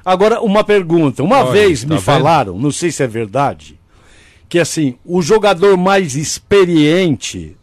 Agora, 0.06 0.42
uma 0.42 0.64
pergunta. 0.64 1.24
Uma 1.24 1.40
Olha, 1.44 1.52
vez 1.52 1.82
tá 1.82 1.88
me 1.88 1.96
vendo? 1.96 2.04
falaram, 2.04 2.58
não 2.60 2.72
sei 2.72 2.92
se 2.92 3.02
é 3.04 3.08
verdade, 3.08 3.80
que 4.50 4.60
assim, 4.60 4.96
o 5.06 5.22
jogador 5.22 5.78
mais 5.78 6.16
experiente 6.16 7.56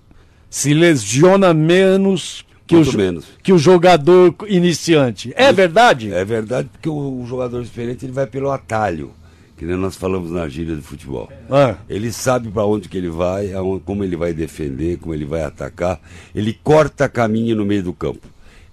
se 0.51 0.73
lesiona 0.75 1.53
menos 1.55 2.45
que, 2.67 2.75
o, 2.75 2.79
Muito 2.81 2.97
menos. 2.99 3.25
que 3.43 3.53
o 3.53 3.59
jogador 3.59 4.35
iniciante. 4.47 5.33
É 5.35 5.53
verdade? 5.53 6.13
É 6.13 6.25
verdade, 6.25 6.69
porque 6.71 6.89
o, 6.89 7.23
o 7.23 7.27
jogador 7.27 7.63
experiente 7.63 8.05
ele 8.05 8.13
vai 8.13 8.27
pelo 8.27 8.51
atalho, 8.51 9.13
que 9.57 9.65
nem 9.65 9.77
nós 9.77 9.97
falamos 9.97 10.31
na 10.31 10.47
gíria 10.49 10.77
de 10.77 10.83
futebol. 10.83 11.31
Ah, 11.51 11.77
Ele 11.89 12.13
sabe 12.13 12.49
para 12.51 12.65
onde 12.65 12.89
que 12.89 12.97
ele 12.97 13.09
vai, 13.09 13.51
como 13.85 14.05
ele 14.05 14.17
vai 14.17 14.33
defender, 14.33 14.99
como 14.99 15.15
ele 15.15 15.25
vai 15.25 15.43
atacar. 15.43 16.01
Ele 16.35 16.53
corta 16.63 17.09
caminho 17.09 17.57
no 17.57 17.65
meio 17.65 17.83
do 17.83 17.93
campo. 17.93 18.27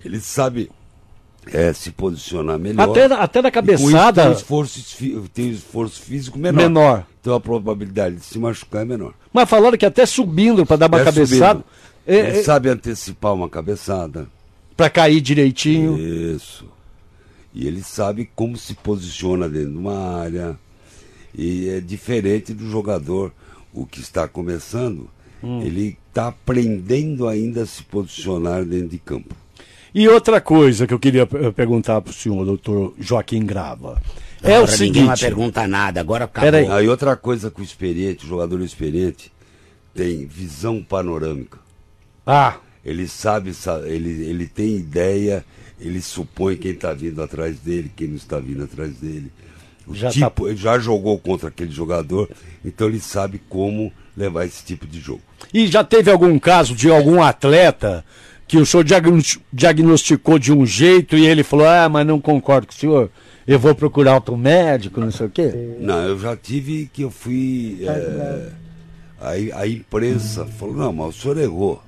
Ele 0.03 0.19
sabe 0.19 0.69
é, 1.53 1.71
se 1.73 1.91
posicionar 1.91 2.57
melhor. 2.59 2.89
Até, 2.89 3.07
na- 3.07 3.17
até 3.17 3.41
na 3.41 3.51
cabeçada 3.51 4.23
tem, 4.23 4.31
um 4.31 4.35
esforço, 4.35 4.97
tem 5.33 5.49
esforço 5.51 6.01
físico 6.01 6.37
menor. 6.37 6.61
menor. 6.61 7.07
Então 7.21 7.33
a 7.35 7.39
probabilidade 7.39 8.15
de 8.17 8.23
se 8.25 8.37
machucar 8.39 8.81
é 8.83 8.85
menor. 8.85 9.13
Mas 9.33 9.49
falaram 9.49 9.77
que 9.77 9.85
até 9.85 10.05
subindo 10.05 10.65
para 10.65 10.77
dar 10.77 10.87
uma 10.87 11.01
É 11.01 11.03
cabeçada, 11.03 11.63
é, 12.07 12.15
Ele 12.19 12.37
é, 12.39 12.43
sabe 12.43 12.69
antecipar 12.69 13.33
uma 13.33 13.49
cabeçada. 13.49 14.27
para 14.77 14.89
cair 14.89 15.21
direitinho. 15.21 15.97
Isso. 15.97 16.65
E 17.53 17.65
ele 17.67 17.81
sabe 17.81 18.29
como 18.35 18.57
se 18.57 18.73
posiciona 18.73 19.47
dentro 19.47 19.71
de 19.71 19.77
uma 19.77 20.17
área. 20.19 20.57
E 21.33 21.69
é 21.69 21.79
diferente 21.81 22.53
do 22.53 22.69
jogador, 22.69 23.31
o 23.73 23.85
que 23.85 23.99
está 24.01 24.27
começando, 24.27 25.09
Hum. 25.43 25.61
ele 25.61 25.97
está 26.09 26.27
aprendendo 26.29 27.27
ainda 27.27 27.63
a 27.63 27.65
se 27.65 27.83
posicionar 27.83 28.63
dentro 28.65 28.89
de 28.89 28.97
campo. 28.97 29.35
E 29.95 30.07
outra 30.09 30.41
coisa 30.41 30.85
que 30.85 30.93
eu 30.93 30.99
queria 30.99 31.21
eh, 31.23 31.51
perguntar 31.51 32.01
para 32.01 32.11
o 32.11 32.13
senhor, 32.13 32.43
doutor 32.45 32.93
Joaquim 32.99 33.45
Grava. 33.45 34.01
É 34.43 34.59
o 34.59 34.63
Agora 34.63 34.77
Ninguém 34.77 35.03
mais 35.05 35.19
seguinte. 35.19 35.33
pergunta 35.35 35.65
nada, 35.67 36.01
agora 36.01 36.25
acabou. 36.25 36.51
Peraí. 36.51 36.67
Aí 36.69 36.87
outra 36.89 37.15
coisa 37.15 37.49
que 37.49 37.61
o 37.61 37.63
experiente, 37.63 38.25
o 38.25 38.27
jogador 38.27 38.61
experiente, 38.61 39.31
tem 39.93 40.25
visão 40.25 40.83
panorâmica. 40.83 41.57
Ah, 42.27 42.57
Ele 42.83 43.07
sabe, 43.07 43.53
sa- 43.53 43.81
ele, 43.87 44.09
ele 44.29 44.45
tem 44.47 44.75
ideia, 44.75 45.43
ele 45.79 45.99
supõe 46.01 46.55
quem 46.57 46.71
está 46.71 46.93
vindo 46.93 47.19
atrás 47.23 47.57
dele, 47.59 47.89
quem 47.95 48.09
não 48.09 48.15
está 48.17 48.37
vindo 48.37 48.63
atrás 48.63 48.93
dele. 48.97 49.31
O 49.87 49.95
Já 49.95 50.09
tipo, 50.11 50.47
ele 50.47 50.57
já 50.57 50.77
jogou 50.77 51.17
contra 51.17 51.47
aquele 51.49 51.71
jogador, 51.71 52.29
então 52.63 52.87
ele 52.87 52.99
sabe 52.99 53.41
como 53.49 53.91
levar 54.17 54.45
esse 54.45 54.63
tipo 54.63 54.85
de 54.85 54.99
jogo. 54.99 55.21
e 55.53 55.65
já 55.67 55.83
teve 55.83 56.11
algum 56.11 56.37
caso 56.37 56.75
de 56.75 56.89
algum 56.91 57.21
atleta 57.23 58.03
que 58.47 58.57
o 58.57 58.65
senhor 58.65 58.83
diagnos- 58.83 59.39
diagnosticou 59.51 60.37
de 60.39 60.51
um 60.53 60.65
jeito 60.65 61.15
e 61.17 61.25
ele 61.25 61.43
falou: 61.43 61.67
Ah, 61.67 61.87
mas 61.89 62.05
não 62.05 62.19
concordo 62.21 62.67
com 62.67 62.73
o 62.73 62.75
senhor, 62.75 63.09
eu 63.47 63.57
vou 63.59 63.73
procurar 63.75 64.15
outro 64.15 64.35
médico, 64.37 64.99
não 64.99 65.11
sei 65.11 65.27
o 65.27 65.29
quê? 65.29 65.75
Não, 65.79 65.99
eu 66.03 66.19
já 66.19 66.35
tive 66.35 66.89
que 66.93 67.01
eu 67.03 67.11
fui. 67.11 67.79
é, 67.83 68.49
aí 69.21 69.51
a 69.51 69.67
imprensa 69.67 70.45
falou, 70.45 70.75
não, 70.75 70.93
mas 70.93 71.15
o 71.17 71.21
senhor 71.21 71.37
errou. 71.37 71.81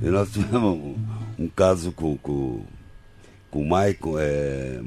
E 0.00 0.06
nós 0.06 0.30
tivemos 0.30 0.62
um, 0.76 0.94
um 1.38 1.48
caso 1.48 1.90
com, 1.92 2.16
com, 2.16 2.60
com 3.50 3.60
o 3.62 3.68
Maicon, 3.68 4.14
é, 4.18 4.80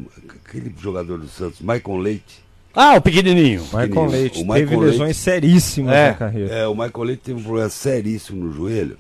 aquele 0.48 0.74
jogador 0.82 1.18
do 1.18 1.28
Santos, 1.28 1.60
Maicon 1.62 1.98
Leite. 1.98 2.44
Ah, 2.74 2.96
o 2.96 3.02
pequenininho. 3.02 3.62
Michael. 3.64 4.06
Leite 4.08 4.42
O 4.42 4.48
teve 4.48 4.62
Michael 4.64 4.80
lesões 4.82 5.00
Leite- 5.00 5.16
seríssimas 5.20 5.94
É. 5.96 6.08
na 6.10 6.14
carreira. 6.14 6.54
É, 6.54 6.68
o 6.68 6.74
Michael 6.76 7.04
Leite 7.04 7.22
teve 7.24 7.40
um 7.40 7.44
problema 7.44 7.70
seríssimo 7.70 8.46
no 8.46 8.54
joelho. 8.54 8.98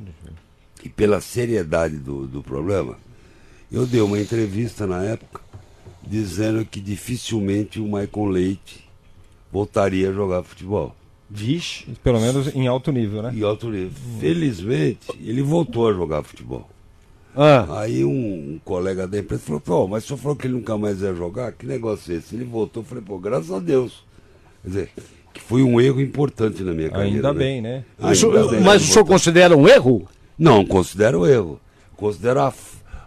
E 0.85 0.89
pela 0.89 1.19
seriedade 1.19 1.97
do, 1.97 2.27
do 2.27 2.43
problema, 2.43 2.95
eu 3.71 3.87
dei 3.87 4.01
uma 4.01 4.19
entrevista 4.19 4.85
na 4.85 5.03
época 5.03 5.41
dizendo 6.07 6.63
que 6.63 6.79
dificilmente 6.79 7.79
o 7.79 7.85
Michael 7.85 8.25
Leite 8.27 8.87
voltaria 9.51 10.09
a 10.11 10.13
jogar 10.13 10.43
futebol. 10.43 10.95
Vixe. 11.27 11.85
Pelo 12.03 12.21
menos 12.21 12.53
em 12.55 12.67
alto 12.67 12.91
nível, 12.91 13.23
né? 13.23 13.31
E 13.33 13.43
alto 13.43 13.67
nível. 13.69 13.91
Felizmente, 14.19 15.07
ele 15.19 15.41
voltou 15.41 15.89
a 15.89 15.93
jogar 15.93 16.21
futebol. 16.21 16.69
Ah, 17.35 17.81
Aí 17.81 18.05
um, 18.05 18.53
um 18.53 18.59
colega 18.63 19.07
da 19.07 19.17
empresa 19.17 19.41
falou, 19.43 19.59
pô, 19.59 19.87
mas 19.87 20.03
o 20.03 20.07
senhor 20.07 20.19
falou 20.19 20.35
que 20.37 20.45
ele 20.45 20.53
nunca 20.53 20.77
mais 20.77 21.01
ia 21.01 21.13
jogar? 21.15 21.51
Que 21.51 21.65
negócio 21.65 22.13
é 22.13 22.17
esse? 22.17 22.35
Ele 22.35 22.45
voltou, 22.45 22.83
eu 22.83 22.87
falei, 22.87 23.03
pô, 23.03 23.17
graças 23.17 23.51
a 23.51 23.57
Deus. 23.59 24.03
Quer 24.61 24.67
dizer, 24.69 24.89
que 25.33 25.41
foi 25.41 25.63
um 25.63 25.81
erro 25.81 25.99
importante 25.99 26.63
na 26.63 26.73
minha 26.73 26.89
carreira. 26.91 27.15
Ainda 27.15 27.33
né? 27.33 27.39
bem, 27.39 27.61
né? 27.61 27.83
o 27.99 28.13
senhor- 28.15 28.37
Ainda 28.37 28.51
bem, 28.51 28.61
mas 28.61 28.83
o 28.83 28.85
senhor 28.93 29.05
considera 29.05 29.57
um 29.57 29.67
erro? 29.67 30.07
Não, 30.37 30.65
considero 30.65 31.25
erro. 31.25 31.59
Considero 31.95 32.41
a 32.41 32.53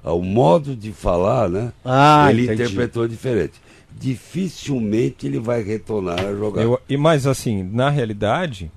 a- 0.05 0.13
o 0.13 0.23
modo 0.23 0.75
de 0.77 0.93
falar, 0.93 1.49
né? 1.51 1.73
Ah, 1.85 2.29
ele 2.31 2.45
entendi. 2.45 2.63
interpretou 2.63 3.07
diferente. 3.09 3.55
Dificilmente 3.93 5.27
ele 5.27 5.39
vai 5.39 5.63
retornar 5.63 6.21
a 6.21 6.33
jogar. 6.35 6.63
Eu, 6.63 6.81
e 6.89 6.97
mais 6.97 7.27
assim, 7.27 7.63
na 7.63 7.91
realidade, 7.91 8.71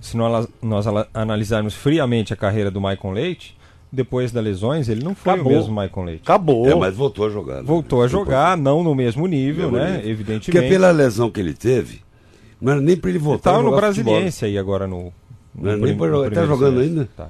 se 0.00 0.16
nós, 0.16 0.46
nós 0.62 0.84
analisarmos 1.14 1.74
friamente 1.74 2.32
a 2.32 2.36
carreira 2.36 2.70
do 2.70 2.80
Michael 2.80 3.12
Leite, 3.14 3.56
depois 3.90 4.30
das 4.32 4.44
lesões, 4.44 4.88
ele 4.88 5.02
não 5.04 5.14
foi 5.14 5.32
Acabou. 5.32 5.52
o 5.52 5.56
mesmo 5.56 5.70
Michael 5.80 6.06
Leite. 6.06 6.22
Acabou. 6.24 6.68
É, 6.68 6.74
mas 6.74 6.94
voltou 6.94 7.26
a 7.26 7.30
jogar. 7.30 7.56
né? 7.56 7.62
Voltou 7.62 8.02
a 8.02 8.08
jogar, 8.08 8.56
não 8.56 8.82
no 8.84 8.94
mesmo 8.94 9.26
nível, 9.26 9.70
Mesmo 9.70 9.76
né? 9.86 9.96
nível. 9.98 10.10
Evidentemente. 10.10 10.50
Porque 10.52 10.68
pela 10.68 10.90
lesão 10.90 11.30
que 11.30 11.40
ele 11.40 11.54
teve, 11.54 12.02
não 12.60 12.72
era 12.72 12.80
nem 12.80 12.96
para 12.96 13.08
ele 13.10 13.18
Ele 13.18 13.24
voltar 13.24 13.52
tava 13.52 13.62
a 13.66 13.70
no. 13.70 13.76
Brasiliense 13.76 14.44
aí 14.44 14.58
agora 14.58 14.86
no. 14.86 15.12
Não 15.54 15.68
era 15.70 15.78
no 15.78 15.86
nem 15.86 15.94
no 15.96 16.06
jogar, 16.08 16.26
ele 16.26 16.34
tá 16.34 16.46
jogando 16.46 16.80
ainda? 16.80 17.08
Tá. 17.16 17.28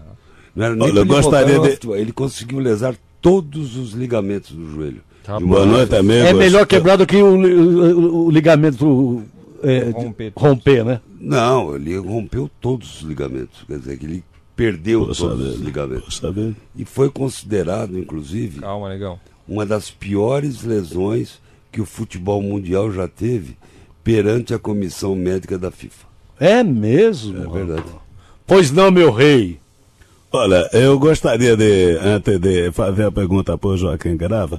Não 0.55 0.65
era 0.67 0.75
nem 0.77 0.89
Olha, 0.89 0.99
eu 1.01 1.07
gostaria 1.07 1.59
de- 1.59 1.71
futebol. 1.73 1.97
Ele 1.97 2.13
conseguiu 2.13 2.59
lesar 2.59 2.95
todos 3.21 3.77
os 3.77 3.93
ligamentos 3.93 4.53
do 4.53 4.71
joelho. 4.71 5.01
Tá 5.23 5.39
De 5.39 5.45
uma 5.45 5.65
noite, 5.65 5.95
amigo. 5.97 6.27
É 6.27 6.33
melhor 6.35 6.67
quebrar 6.67 6.97
do 6.97 7.07
que 7.07 7.17
o, 7.17 7.27
o- 7.35 8.27
o 8.27 8.31
ligamento 8.31 9.23
é, 9.63 9.91
Romper. 9.91 10.33
romper, 10.37 10.85
né? 10.85 11.01
Não, 11.19 11.75
ele 11.75 11.97
rompeu 11.97 12.51
todos 12.61 12.97
os 12.97 13.01
ligamentos. 13.09 13.63
Quer 13.67 13.79
dizer, 13.79 13.97
que 13.99 14.05
ele 14.05 14.25
perdeu 14.55 15.07
todos 15.07 15.21
os 15.21 15.53
vida. 15.55 15.65
ligamentos. 15.65 16.19
Vida. 16.21 16.55
E 16.77 16.85
foi 16.85 17.09
considerado, 17.11 17.99
inclusive, 17.99 18.61
Calma, 18.61 18.91
negão. 18.91 19.19
uma 19.49 19.65
das 19.65 19.91
piores 19.91 20.63
lesões 20.63 21.41
que 21.73 21.81
o 21.81 21.87
futebol 21.87 22.43
mundial 22.43 22.93
já 22.93 23.09
teve 23.09 23.57
perante 24.05 24.53
a 24.53 24.59
comissão 24.59 25.17
médica 25.17 25.57
da 25.59 25.71
FIFA. 25.71 26.07
É 26.39 26.63
mesmo? 26.63 27.43
É 27.43 27.49
verdade. 27.49 27.89
Pois 28.47 28.71
não, 28.71 28.91
meu 28.91 29.11
rei. 29.11 29.59
Olha, 30.35 30.69
eu 30.73 30.99
gostaria 30.99 31.57
de, 31.57 31.97
antes 32.03 32.41
de 32.41 32.73
fazer 32.73 33.05
a 33.05 33.13
pergunta 33.13 33.57
para 33.57 33.71
o 33.71 33.77
Joaquim 33.77 34.17
Grava, 34.17 34.59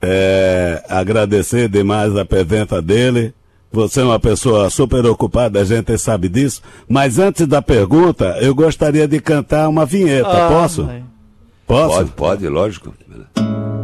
é, 0.00 0.84
agradecer 0.88 1.68
demais 1.68 2.16
a 2.16 2.24
presença 2.24 2.80
dele. 2.80 3.34
Você 3.72 4.02
é 4.02 4.04
uma 4.04 4.20
pessoa 4.20 4.70
super 4.70 5.04
ocupada, 5.04 5.60
a 5.60 5.64
gente 5.64 5.98
sabe 5.98 6.28
disso. 6.28 6.62
Mas 6.88 7.18
antes 7.18 7.44
da 7.44 7.60
pergunta, 7.60 8.38
eu 8.40 8.54
gostaria 8.54 9.08
de 9.08 9.20
cantar 9.20 9.68
uma 9.68 9.84
vinheta. 9.84 10.46
Posso? 10.48 10.88
Posso? 11.66 11.96
Pode, 11.96 12.10
pode, 12.12 12.48
lógico. 12.48 12.94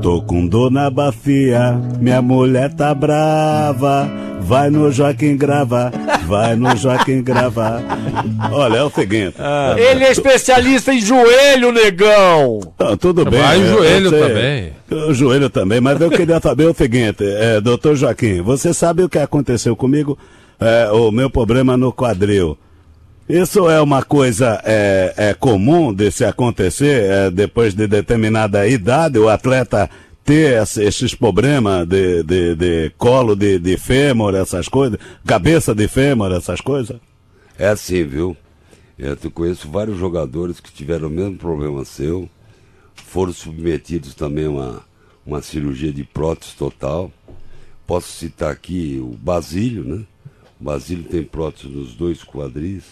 Tô 0.03 0.21
com 0.21 0.47
dor 0.49 0.71
na 0.71 0.91
bacia, 0.91 1.81
minha 2.01 2.21
mulher 2.21 2.75
tá 2.75 2.93
brava. 2.93 4.11
Vai 4.41 4.69
no 4.71 4.91
Joaquim 4.91 5.37
Grava, 5.37 5.93
vai 6.27 6.57
no 6.57 6.77
Joaquim 6.77 7.23
Grava. 7.23 7.81
Olha, 8.51 8.79
é 8.79 8.83
o 8.83 8.91
seguinte. 8.91 9.37
Ele 9.79 10.03
é 10.05 10.11
especialista 10.11 10.93
em 10.93 11.01
joelho, 11.01 11.71
negão. 11.71 12.59
Ah, 12.77 12.97
tudo 12.97 13.25
bem. 13.25 13.41
Vai 13.41 13.63
é, 13.63 13.65
joelho 13.67 14.11
você- 14.11 14.19
também. 14.19 14.73
O 15.09 15.15
joelho 15.15 15.49
também, 15.49 15.81
mas 15.81 16.01
eu 16.01 16.11
queria 16.11 16.41
saber 16.41 16.67
o 16.67 16.75
seguinte, 16.75 17.23
é, 17.25 17.61
doutor 17.61 17.95
Joaquim, 17.95 18.43
você 18.43 18.75
sabe 18.75 19.05
o 19.05 19.09
que 19.09 19.19
aconteceu 19.21 19.77
comigo? 19.77 20.19
É, 20.61 20.91
o 20.91 21.13
meu 21.13 21.31
problema 21.31 21.77
no 21.77 21.93
quadril. 21.93 22.59
Isso 23.29 23.69
é 23.69 23.81
uma 23.81 24.03
coisa 24.03 24.61
é, 24.65 25.15
é 25.17 25.35
comum 25.35 25.93
de 25.95 26.11
se 26.11 26.25
acontecer 26.25 27.05
é, 27.05 27.31
depois 27.31 27.75
de 27.75 27.87
determinada 27.87 28.67
idade, 28.67 29.19
o 29.19 29.29
atleta 29.29 29.89
ter 30.25 30.61
esse- 30.63 30.83
esses 30.85 31.15
problemas 31.15 31.87
de, 31.87 32.23
de, 32.23 32.55
de 32.55 32.91
colo 32.99 33.35
de, 33.35 33.59
de 33.59 33.77
fêmur, 33.77 34.35
essas 34.35 34.69
coisas, 34.69 34.99
cabeça 35.27 35.75
de 35.75 35.89
fêmur, 35.89 36.33
essas 36.33 36.61
coisas? 36.61 36.99
É 37.59 37.69
assim, 37.69 38.05
viu? 38.05 38.37
Eu 38.99 39.17
conheço 39.31 39.69
vários 39.69 39.99
jogadores 39.99 40.61
que 40.61 40.71
tiveram 40.73 41.09
o 41.09 41.11
mesmo 41.11 41.37
problema 41.37 41.85
seu, 41.85 42.29
foram 42.95 43.33
submetidos 43.33 44.15
também 44.15 44.47
a 44.47 44.51
uma, 44.51 44.83
uma 45.27 45.43
cirurgia 45.43 45.93
de 45.93 46.05
prótese 46.05 46.53
total. 46.57 47.11
Posso 47.87 48.09
citar 48.13 48.53
aqui 48.53 49.01
o 49.03 49.17
Basílio, 49.17 49.83
né? 49.85 50.03
O 50.61 50.65
Basílio 50.65 51.05
tem 51.05 51.23
prótese 51.23 51.69
nos 51.69 51.95
dois 51.95 52.23
quadris. 52.23 52.85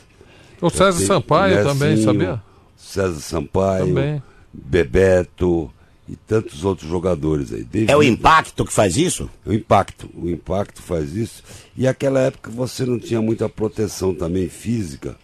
O 0.61 0.71
César 0.71 1.05
Sampaio 1.05 1.61
o 1.61 1.65
também, 1.65 2.03
sabia? 2.03 2.43
César 2.77 3.21
Sampaio, 3.21 3.87
Também. 3.87 4.23
Bebeto 4.53 5.71
e 6.09 6.17
tantos 6.17 6.65
outros 6.65 6.89
jogadores 6.89 7.53
aí. 7.53 7.67
É 7.87 7.97
o 7.97 8.03
impacto 8.03 8.65
que 8.65 8.73
faz 8.73 8.97
isso? 8.97 9.31
o 9.47 9.53
impacto, 9.53 10.11
o 10.15 10.29
impacto 10.29 10.83
faz 10.83 11.15
isso. 11.15 11.43
E 11.77 11.87
aquela 11.87 12.21
época 12.21 12.51
você 12.51 12.85
não 12.85 12.99
tinha 12.99 13.23
muita 13.23 13.49
proteção 13.49 14.15
também 14.15 14.49
física 14.49 15.17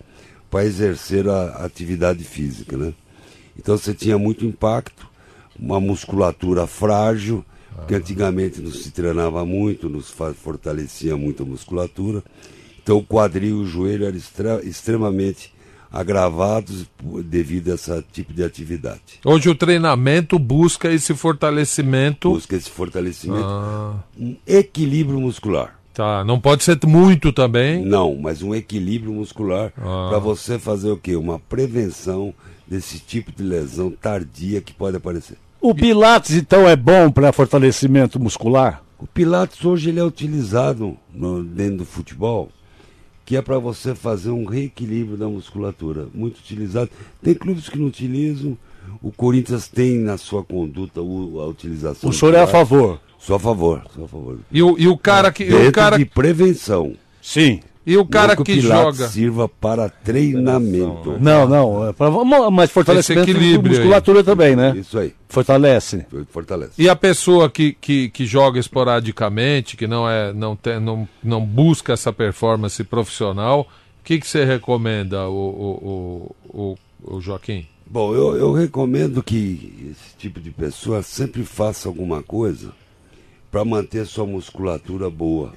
para 0.48 0.64
exercer 0.64 1.28
a 1.28 1.64
atividade 1.64 2.22
física, 2.22 2.76
né? 2.76 2.94
Então 3.58 3.76
você 3.76 3.92
tinha 3.92 4.16
muito 4.16 4.44
impacto, 4.44 5.08
uma 5.58 5.80
musculatura 5.80 6.66
frágil, 6.66 7.44
que 7.86 7.94
antigamente 7.94 8.60
não 8.60 8.70
se 8.70 8.90
treinava 8.90 9.44
muito, 9.44 9.88
não 9.88 10.00
se 10.00 10.12
fortalecia 10.34 11.16
muito 11.16 11.42
a 11.42 11.46
musculatura. 11.46 12.22
Então 12.86 12.98
o 12.98 13.02
quadril 13.02 13.48
e 13.48 13.60
o 13.62 13.66
joelho 13.66 14.06
eram 14.06 14.16
extre- 14.16 14.60
extremamente 14.62 15.52
agravados 15.90 16.86
devido 17.24 17.72
a 17.72 17.74
esse 17.74 18.00
tipo 18.12 18.32
de 18.32 18.44
atividade. 18.44 19.00
Hoje 19.24 19.48
o 19.48 19.56
treinamento 19.56 20.38
busca 20.38 20.88
esse 20.92 21.12
fortalecimento. 21.12 22.30
Busca 22.30 22.54
esse 22.54 22.70
fortalecimento, 22.70 23.42
Ah, 23.44 23.94
um 24.16 24.36
equilíbrio 24.46 25.18
muscular. 25.20 25.76
tá. 25.92 26.22
Não 26.24 26.38
pode 26.38 26.62
ser 26.62 26.78
muito 26.86 27.32
também. 27.32 27.84
Não, 27.84 28.14
mas 28.14 28.40
um 28.40 28.54
equilíbrio 28.54 29.12
muscular 29.12 29.72
Ah. 29.78 30.06
para 30.10 30.20
você 30.20 30.56
fazer 30.56 30.90
o 30.92 30.96
quê? 30.96 31.16
Uma 31.16 31.40
prevenção 31.40 32.32
desse 32.68 33.00
tipo 33.00 33.32
de 33.32 33.42
lesão 33.42 33.90
tardia 33.90 34.60
que 34.60 34.72
pode 34.72 34.96
aparecer. 34.96 35.36
O 35.60 35.74
Pilates, 35.74 36.36
então, 36.36 36.68
é 36.68 36.76
bom 36.76 37.10
para 37.10 37.32
fortalecimento 37.32 38.20
muscular? 38.20 38.80
O 38.96 39.06
Pilates 39.08 39.64
hoje 39.64 39.88
ele 39.90 39.98
é 39.98 40.04
utilizado 40.04 40.96
no- 41.12 41.42
dentro 41.42 41.78
do 41.78 41.84
futebol, 41.84 42.48
que 43.26 43.36
é 43.36 43.42
para 43.42 43.58
você 43.58 43.94
fazer 43.94 44.30
um 44.30 44.44
reequilíbrio 44.46 45.16
da 45.16 45.26
musculatura. 45.28 46.06
Muito 46.14 46.38
utilizado. 46.38 46.88
Tem 47.22 47.34
clubes 47.34 47.68
que 47.68 47.76
não 47.78 47.88
utilizam. 47.88 48.56
O 49.02 49.10
Corinthians 49.10 49.66
tem 49.68 49.98
na 49.98 50.16
sua 50.16 50.44
conduta 50.44 51.02
o- 51.02 51.40
a 51.40 51.46
utilização. 51.46 52.08
O 52.08 52.12
senhor 52.12 52.34
é 52.34 52.40
a 52.40 52.46
favor? 52.46 53.00
Sou 53.18 53.34
a 53.34 53.40
favor, 53.40 53.82
sou 53.94 54.04
a 54.04 54.08
favor. 54.08 54.38
E 54.52 54.62
o, 54.62 54.78
e 54.78 54.86
o 54.86 54.96
cara 54.96 55.32
que. 55.32 55.42
E 55.42 55.48
Dentro 55.50 55.68
o 55.68 55.72
cara, 55.72 55.98
de 55.98 56.04
prevenção. 56.04 56.94
Sim. 57.20 57.60
E 57.86 57.96
o 57.96 58.04
cara 58.04 58.34
Não 58.34 58.42
que, 58.42 58.52
o 58.52 58.54
Pilates 58.56 58.98
joga. 58.98 59.08
sirva 59.08 59.48
para 59.48 59.88
treinamento. 59.88 61.16
Não, 61.20 61.48
não. 61.48 61.88
É 61.88 61.92
pra, 61.92 62.10
mas 62.50 62.70
fortalecimento 62.72 63.26
de 63.26 63.30
equilíbrio 63.30 63.74
aí. 63.74 63.78
musculatura 63.78 64.24
também, 64.24 64.56
né? 64.56 64.74
Isso 64.76 64.98
aí, 64.98 65.14
Fortalece. 65.28 66.04
fortalece. 66.30 66.72
E 66.76 66.88
a 66.88 66.96
pessoa 66.96 67.48
que, 67.48 67.72
que, 67.80 68.08
que 68.10 68.26
joga 68.26 68.58
esporadicamente, 68.58 69.76
que 69.76 69.86
não, 69.86 70.10
é, 70.10 70.32
não, 70.32 70.56
tem, 70.56 70.80
não, 70.80 71.08
não 71.22 71.40
busca 71.46 71.92
essa 71.92 72.12
performance 72.12 72.82
profissional, 72.82 73.60
o 74.00 74.04
que, 74.04 74.18
que 74.18 74.26
você 74.26 74.44
recomenda, 74.44 75.28
o, 75.28 75.32
o, 75.32 76.36
o, 76.52 76.74
o, 77.04 77.16
o 77.16 77.20
Joaquim? 77.20 77.66
Bom, 77.88 78.12
eu, 78.14 78.36
eu 78.36 78.52
recomendo 78.52 79.22
que 79.22 79.92
esse 79.92 80.16
tipo 80.18 80.40
de 80.40 80.50
pessoa 80.50 81.02
sempre 81.02 81.44
faça 81.44 81.88
alguma 81.88 82.20
coisa 82.20 82.72
para 83.48 83.64
manter 83.64 84.04
sua 84.06 84.26
musculatura 84.26 85.08
boa. 85.08 85.52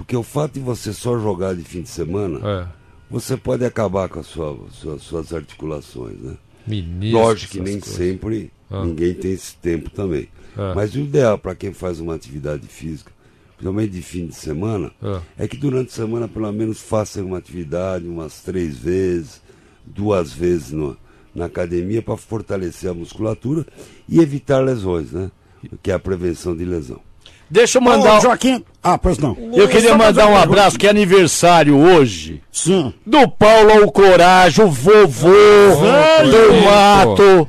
Porque 0.00 0.16
o 0.16 0.22
fato 0.22 0.54
de 0.54 0.60
você 0.60 0.92
só 0.92 1.18
jogar 1.18 1.54
de 1.54 1.62
fim 1.62 1.82
de 1.82 1.88
semana, 1.90 2.40
É, 2.42 2.66
você 3.10 3.36
pode 3.36 3.64
acabar 3.64 4.08
com 4.08 4.18
as 4.20 4.26
sua, 4.26 4.58
sua- 4.72 4.98
suas 4.98 5.32
articulações, 5.32 6.18
né? 6.18 6.36
ministro. 6.66 7.18
Lógico 7.20 7.52
que 7.52 7.60
nem 7.60 7.78
coisas. 7.80 7.96
sempre 7.96 8.50
Ah. 8.70 8.84
ninguém 8.84 9.12
tem 9.14 9.32
esse 9.32 9.56
tempo 9.56 9.90
também. 9.90 10.28
É. 10.56 10.74
Mas 10.74 10.94
o 10.94 11.00
ideal 11.00 11.38
para 11.38 11.54
quem 11.54 11.72
faz 11.72 12.00
uma 12.00 12.14
atividade 12.14 12.66
física, 12.66 13.10
principalmente 13.56 13.90
de 13.92 14.02
fim 14.02 14.26
de 14.26 14.34
semana, 14.34 14.90
É. 15.02 15.44
é 15.44 15.48
que 15.48 15.56
durante 15.56 15.88
a 15.88 15.94
semana 15.94 16.26
pelo 16.28 16.50
menos 16.52 16.80
faça 16.80 17.22
uma 17.22 17.38
atividade 17.38 18.06
umas 18.06 18.40
três 18.42 18.76
vezes, 18.78 19.40
duas 19.84 20.32
vezes 20.32 20.70
no- 20.70 20.96
na 21.34 21.44
academia 21.46 22.00
para 22.02 22.16
fortalecer 22.16 22.90
a 22.90 22.94
musculatura 22.94 23.66
e 24.08 24.18
evitar 24.20 24.60
lesões, 24.60 25.12
né? 25.12 25.30
Que 25.82 25.90
é 25.90 25.94
a 25.94 25.98
prevenção 25.98 26.56
de 26.56 26.64
lesão. 26.64 27.00
Deixa 27.50 27.78
eu 27.78 27.82
Ô, 27.82 27.84
mandar. 27.84 28.20
Joaquim. 28.20 28.64
Ah, 28.82 28.96
pois 28.96 29.18
não. 29.18 29.36
Eu 29.52 29.68
queria 29.68 29.94
mandar 29.96 30.26
um 30.28 30.36
abraço, 30.36 30.78
que 30.78 30.86
é 30.86 30.90
aniversário 30.90 31.76
hoje. 31.76 32.40
Sim. 32.52 32.94
Do 33.04 33.28
Paulo 33.28 33.72
ao 33.82 33.90
Coragem, 33.92 34.64
o 34.64 34.70
vovô 34.70 35.28
do 35.28 36.64
Mato. 36.64 37.48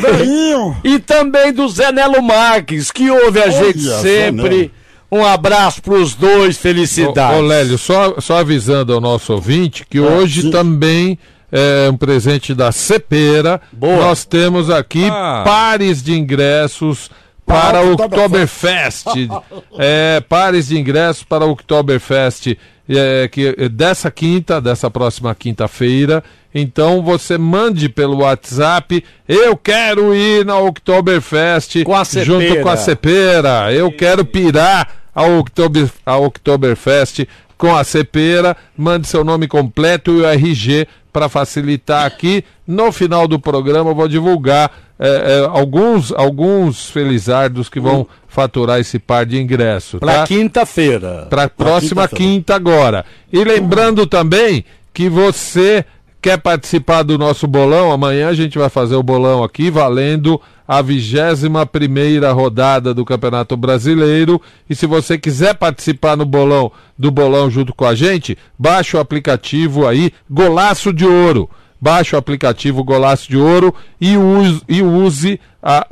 Velhinho. 0.00 0.76
E 0.84 0.98
também 0.98 1.52
do 1.52 1.68
Zé 1.68 1.92
Nelo 1.92 2.22
Marques, 2.22 2.90
que 2.90 3.10
ouve 3.10 3.40
a 3.42 3.50
gente 3.50 3.78
Zé 3.80 4.00
sempre. 4.00 4.56
Nelo. 4.56 4.70
Um 5.10 5.26
abraço 5.26 5.82
pros 5.82 6.14
dois, 6.14 6.56
Ô, 6.56 6.60
felicidades. 6.60 7.38
ô 7.38 7.42
Lélio, 7.42 7.76
só, 7.76 8.18
só 8.18 8.38
avisando 8.38 8.94
ao 8.94 9.00
nosso 9.00 9.34
ouvinte 9.34 9.84
que 9.88 10.00
hoje 10.00 10.42
sim. 10.42 10.50
também 10.50 11.18
é 11.50 11.90
um 11.90 11.96
presente 11.98 12.54
da 12.54 12.72
Cepera. 12.72 13.60
Boa. 13.70 13.96
Nós 13.96 14.24
temos 14.24 14.70
aqui 14.70 15.06
Ah. 15.10 15.42
pares 15.44 16.02
de 16.02 16.18
ingressos 16.18 17.10
para 17.52 17.82
o 17.82 17.92
Oktoberfest. 17.92 19.06
é, 19.78 20.20
pares 20.20 20.68
de 20.68 20.78
ingressos 20.78 21.22
para 21.22 21.44
o 21.44 21.50
Oktoberfest 21.50 22.56
é, 22.88 23.28
que, 23.28 23.54
é 23.58 23.68
dessa 23.68 24.10
quinta, 24.10 24.60
dessa 24.60 24.90
próxima 24.90 25.34
quinta-feira. 25.34 26.22
Então 26.54 27.02
você 27.02 27.38
mande 27.38 27.88
pelo 27.88 28.18
WhatsApp. 28.18 29.04
Eu 29.28 29.56
quero 29.56 30.14
ir 30.14 30.44
na 30.44 30.58
Oktoberfest 30.58 31.84
Com 31.84 31.94
a 31.94 32.04
junto 32.04 32.60
com 32.60 32.68
a 32.68 32.76
Cepera. 32.76 33.72
Eu 33.72 33.90
quero 33.92 34.24
pirar 34.24 34.88
ao, 35.14 35.38
Oktober, 35.38 35.90
ao 36.04 36.24
Oktoberfest 36.24 37.26
com 37.56 37.74
a 37.74 37.84
Cepera. 37.84 38.56
Mande 38.76 39.06
seu 39.06 39.24
nome 39.24 39.46
completo 39.48 40.10
e 40.10 40.20
o 40.20 40.26
RG 40.26 40.86
para 41.12 41.28
facilitar 41.28 42.06
aqui. 42.06 42.44
No 42.66 42.90
final 42.90 43.28
do 43.28 43.38
programa 43.38 43.90
eu 43.90 43.94
vou 43.94 44.08
divulgar 44.08 44.70
é, 45.04 45.40
é, 45.40 45.46
alguns, 45.50 46.12
alguns 46.12 46.88
felizardos 46.88 47.68
que 47.68 47.80
vão 47.80 48.06
faturar 48.28 48.78
esse 48.78 49.00
par 49.00 49.26
de 49.26 49.36
ingressos. 49.36 49.98
Pra 49.98 50.18
tá? 50.18 50.26
quinta-feira. 50.28 51.26
Para 51.28 51.44
a 51.44 51.48
próxima 51.48 52.06
quinta-feira. 52.06 52.32
quinta 52.32 52.54
agora. 52.54 53.04
E 53.32 53.42
lembrando 53.42 54.06
também 54.06 54.64
que 54.94 55.08
você 55.08 55.84
quer 56.20 56.38
participar 56.38 57.02
do 57.02 57.18
nosso 57.18 57.48
bolão, 57.48 57.90
amanhã 57.90 58.28
a 58.28 58.32
gente 58.32 58.56
vai 58.56 58.68
fazer 58.68 58.94
o 58.94 59.02
bolão 59.02 59.42
aqui 59.42 59.72
valendo 59.72 60.40
a 60.68 60.80
21 60.80 61.66
primeira 61.66 62.30
rodada 62.30 62.94
do 62.94 63.04
Campeonato 63.04 63.56
Brasileiro. 63.56 64.40
E 64.70 64.74
se 64.76 64.86
você 64.86 65.18
quiser 65.18 65.54
participar 65.56 66.16
no 66.16 66.24
bolão 66.24 66.70
do 66.96 67.10
bolão 67.10 67.50
junto 67.50 67.74
com 67.74 67.84
a 67.84 67.96
gente, 67.96 68.38
baixa 68.56 68.98
o 68.98 69.00
aplicativo 69.00 69.84
aí 69.84 70.12
Golaço 70.30 70.92
de 70.92 71.04
Ouro. 71.04 71.50
Baixe 71.82 72.14
o 72.14 72.18
aplicativo 72.18 72.84
Golaço 72.84 73.28
de 73.28 73.36
Ouro 73.36 73.74
e 74.00 74.16
use, 74.16 74.62
e 74.68 74.80
use 74.84 75.40
a- 75.60 75.86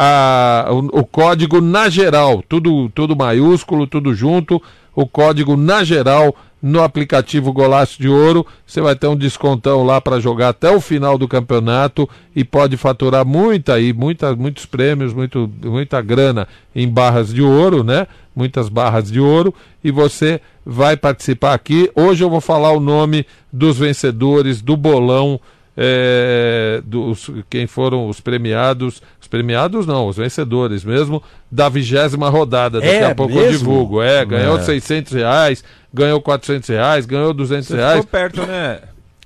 a- 0.69 0.73
o, 0.73 1.01
o 1.01 1.05
código 1.05 1.61
na 1.61 1.89
geral, 1.89 2.45
tudo, 2.49 2.89
tudo 2.91 3.17
maiúsculo, 3.17 3.89
tudo 3.89 4.15
junto, 4.15 4.63
o 4.95 5.05
código 5.05 5.57
na 5.57 5.83
geral 5.83 6.33
no 6.63 6.81
aplicativo 6.81 7.53
Golaço 7.53 8.01
de 8.01 8.09
Ouro. 8.09 8.47
Você 8.65 8.81
vai 8.81 8.95
ter 8.95 9.09
um 9.09 9.17
descontão 9.17 9.83
lá 9.83 10.01
para 10.01 10.21
jogar 10.21 10.51
até 10.51 10.71
o 10.71 10.81
final 10.81 11.19
do 11.19 11.27
campeonato 11.27 12.09
e 12.37 12.45
pode 12.45 12.77
faturar 12.77 13.27
muita 13.27 13.75
aí, 13.75 13.93
muita, 13.93 14.37
muitos 14.37 14.67
prêmios, 14.67 15.13
muito, 15.13 15.51
muita 15.65 16.01
grana 16.01 16.47
em 16.73 16.87
barras 16.89 17.35
de 17.35 17.43
ouro, 17.43 17.83
né? 17.83 18.07
Muitas 18.37 18.69
barras 18.69 19.11
de 19.11 19.19
ouro 19.19 19.53
e 19.83 19.91
você 19.91 20.41
vai 20.65 20.97
participar 20.97 21.55
aqui. 21.55 21.91
Hoje 21.97 22.23
eu 22.23 22.31
vou 22.31 22.41
falar 22.41 22.71
o 22.71 22.79
nome 22.79 23.27
dos 23.53 23.77
vencedores 23.77 24.63
do 24.63 24.77
bolão 24.77 25.41
é, 25.83 26.83
dos, 26.85 27.31
quem 27.49 27.67
foram 27.67 28.07
os 28.07 28.21
premiados, 28.21 29.01
os 29.19 29.27
premiados 29.27 29.87
não, 29.87 30.07
os 30.09 30.17
vencedores 30.19 30.85
mesmo, 30.85 31.23
da 31.51 31.71
vigésima 31.71 32.29
rodada. 32.29 32.81
Daqui 32.81 32.93
É 32.93 33.07
a 33.07 33.15
pouco 33.15 33.33
eu 33.33 33.41
mesmo? 33.47 33.59
divulgo. 33.59 34.03
É, 34.03 34.23
ganhou 34.27 34.61
600 34.61 35.13
reais, 35.15 35.65
ganhou 35.93 36.21
400 36.21 36.69
reais, 36.69 37.07
ganhou 37.07 37.33
200 37.33 37.67
Você 37.67 37.77
reais. 37.77 38.01
ficou 38.01 38.11
perto, 38.21 38.43
né? 38.47 38.81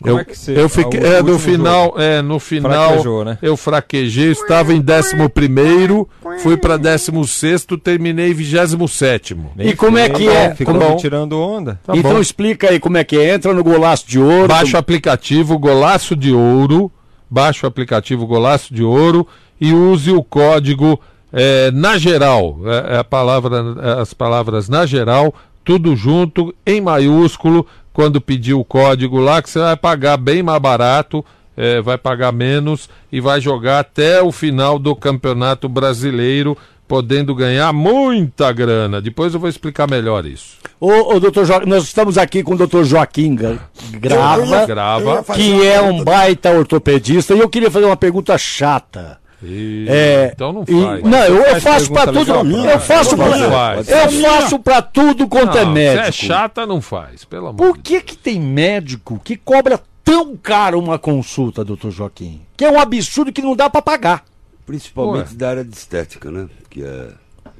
Como 0.05 0.17
Eu, 0.17 0.21
é 0.21 0.25
que 0.25 0.39
você... 0.39 0.53
eu 0.61 0.69
fiquei, 0.69 1.01
é, 1.01 1.23
no 1.23 1.39
final, 1.39 1.85
jogo? 1.87 2.01
é, 2.01 2.21
no 2.21 2.39
final, 2.39 2.89
Fraquejou, 2.89 3.25
né? 3.25 3.39
eu 3.41 3.57
fraquejei, 3.57 4.29
eu 4.29 4.33
estava 4.33 4.75
em 4.75 4.79
11 4.87 5.29
primeiro, 5.31 6.07
fui 6.41 6.59
para 6.59 6.77
16 6.77 7.31
sexto, 7.31 7.79
terminei 7.79 8.31
em 8.31 8.35
27 8.35 9.35
Nem 9.57 9.69
E 9.69 9.75
como 9.75 9.97
é 9.97 10.09
que 10.11 10.29
é? 10.29 10.55
Ficou 10.55 10.75
Como- 10.75 10.91
me 10.91 10.97
tirando 10.97 11.41
onda. 11.41 11.81
Tá 11.83 11.97
então 11.97 12.13
bom. 12.13 12.21
explica 12.21 12.69
aí 12.71 12.79
como 12.79 12.99
é 12.99 13.05
que 13.05 13.17
é. 13.17 13.35
Entra 13.35 13.55
no 13.55 13.65
Golaço 13.65 14.07
de 14.07 14.19
Ouro. 14.21 14.49
Baixa 14.49 14.77
o 14.77 14.81
aplicativo 14.81 15.59
Golaço 15.59 16.15
de 16.15 16.33
Ouro, 16.35 16.93
baixa 17.31 17.67
o 17.67 17.69
aplicativo 17.69 18.27
Golaço 18.27 18.75
de 18.75 18.83
Ouro 18.83 19.27
e 19.59 19.73
use 19.73 20.11
o 20.11 20.23
código 20.23 21.01
é, 21.33 21.71
na 21.71 21.97
geral, 21.99 22.59
é, 22.67 22.95
é 22.95 22.99
a 22.99 23.05
palavra, 23.05 23.57
é, 23.83 24.01
as 24.03 24.13
palavras 24.13 24.69
na 24.69 24.85
geral, 24.87 25.35
tudo 25.65 25.97
junto, 25.97 26.55
em 26.67 26.81
maiúsculo, 26.81 27.67
quando 27.95 28.21
pedir 28.21 28.53
o 28.53 28.65
código 28.65 29.19
lá, 29.19 29.41
que 29.41 29.49
você 29.49 29.59
vai 29.61 29.77
pagar 29.77 30.19
bem 30.19 30.43
mais 30.43 30.61
barato, 30.61 31.25
é, 31.57 31.81
vai 31.81 31.97
pagar 31.97 32.33
menos 32.33 32.91
e 33.11 33.21
vai 33.21 33.41
jogar 33.41 33.79
até 33.79 34.21
o 34.21 34.31
final 34.33 34.79
do 34.79 34.95
Campeonato 34.97 35.69
Brasileiro, 35.69 36.59
podendo 36.89 37.35
ganhar 37.35 37.73
muita 37.73 38.53
grana. 38.53 39.01
Depois 39.01 39.33
eu 39.33 39.41
vou 39.41 39.49
explicar 39.49 39.89
melhor 39.89 40.27
isso. 40.27 40.57
Ô, 40.79 41.15
ô, 41.15 41.21
doutor 41.21 41.47
Jo- 41.47 41.65
nós 41.65 41.85
estamos 41.85 42.19
aqui 42.19 42.43
com 42.43 42.55
o 42.55 42.59
doutor 42.59 42.85
Joaquim 42.85 43.35
Gra- 43.35 43.59
Grava, 43.93 44.43
Eu 44.63 44.67
Grava. 44.67 45.11
eu 45.29 45.35
que 45.35 45.67
é 45.67 45.81
um 45.81 46.03
baita 46.05 46.51
ortopedista, 46.51 47.33
e 47.35 47.39
eu 47.39 47.49
queria 47.49 47.71
fazer 47.71 47.87
uma 47.87 47.97
pergunta 47.97 48.37
chata. 48.37 49.19
E- 49.47 49.87
É, 49.89 50.31
então 50.35 50.53
não 50.53 50.65
e- 50.67 50.83
faz. 50.83 51.03
não, 51.03 51.19
eu, 51.25 51.43
eu 51.43 51.61
faço 51.61 51.93
pra 51.93 52.05
pergunta 52.07 52.33
tudo. 52.35 52.43
legal, 52.57 52.73
Eu 52.75 52.81
faço 52.81 53.17
Não 53.17 53.27
pra, 53.29 53.51
faz. 53.51 53.89
eu 53.89 54.11
faço 54.23 54.59
pra 54.59 54.83
tudo 54.83 55.29
quanto 55.29 55.59
é 55.59 55.65
Não, 55.65 55.73
médico. 55.73 56.03
Se 56.05 56.09
é 56.09 56.13
chata, 56.29 56.67
não 56.67 56.81
faz, 56.81 57.25
pelo 57.25 57.49
amor 57.49 57.57
Por 57.57 57.79
que 57.79 58.01
que 58.01 58.17
tem 58.17 58.41
médico 58.41 59.21
que 59.23 59.37
cobra 59.37 59.81
tão 60.03 60.37
caro 60.37 60.79
uma 60.79 60.99
consulta, 60.99 61.65
doutor 61.65 61.91
Joaquim? 61.91 62.41
Que 62.57 62.65
é 62.65 62.71
um 62.71 62.79
absurdo 62.81 63.33
que 63.33 63.43
não 63.43 63.55
dá 63.55 63.69
pra 63.69 63.83
pagar. 63.83 64.25
Principalmente 64.67 65.31
Ué. 65.33 65.37
da 65.37 65.49
área 65.51 65.65
de 65.65 65.77
estética, 65.77 66.31
né? 66.31 66.47
Que 66.71 66.83
é. 66.83 67.09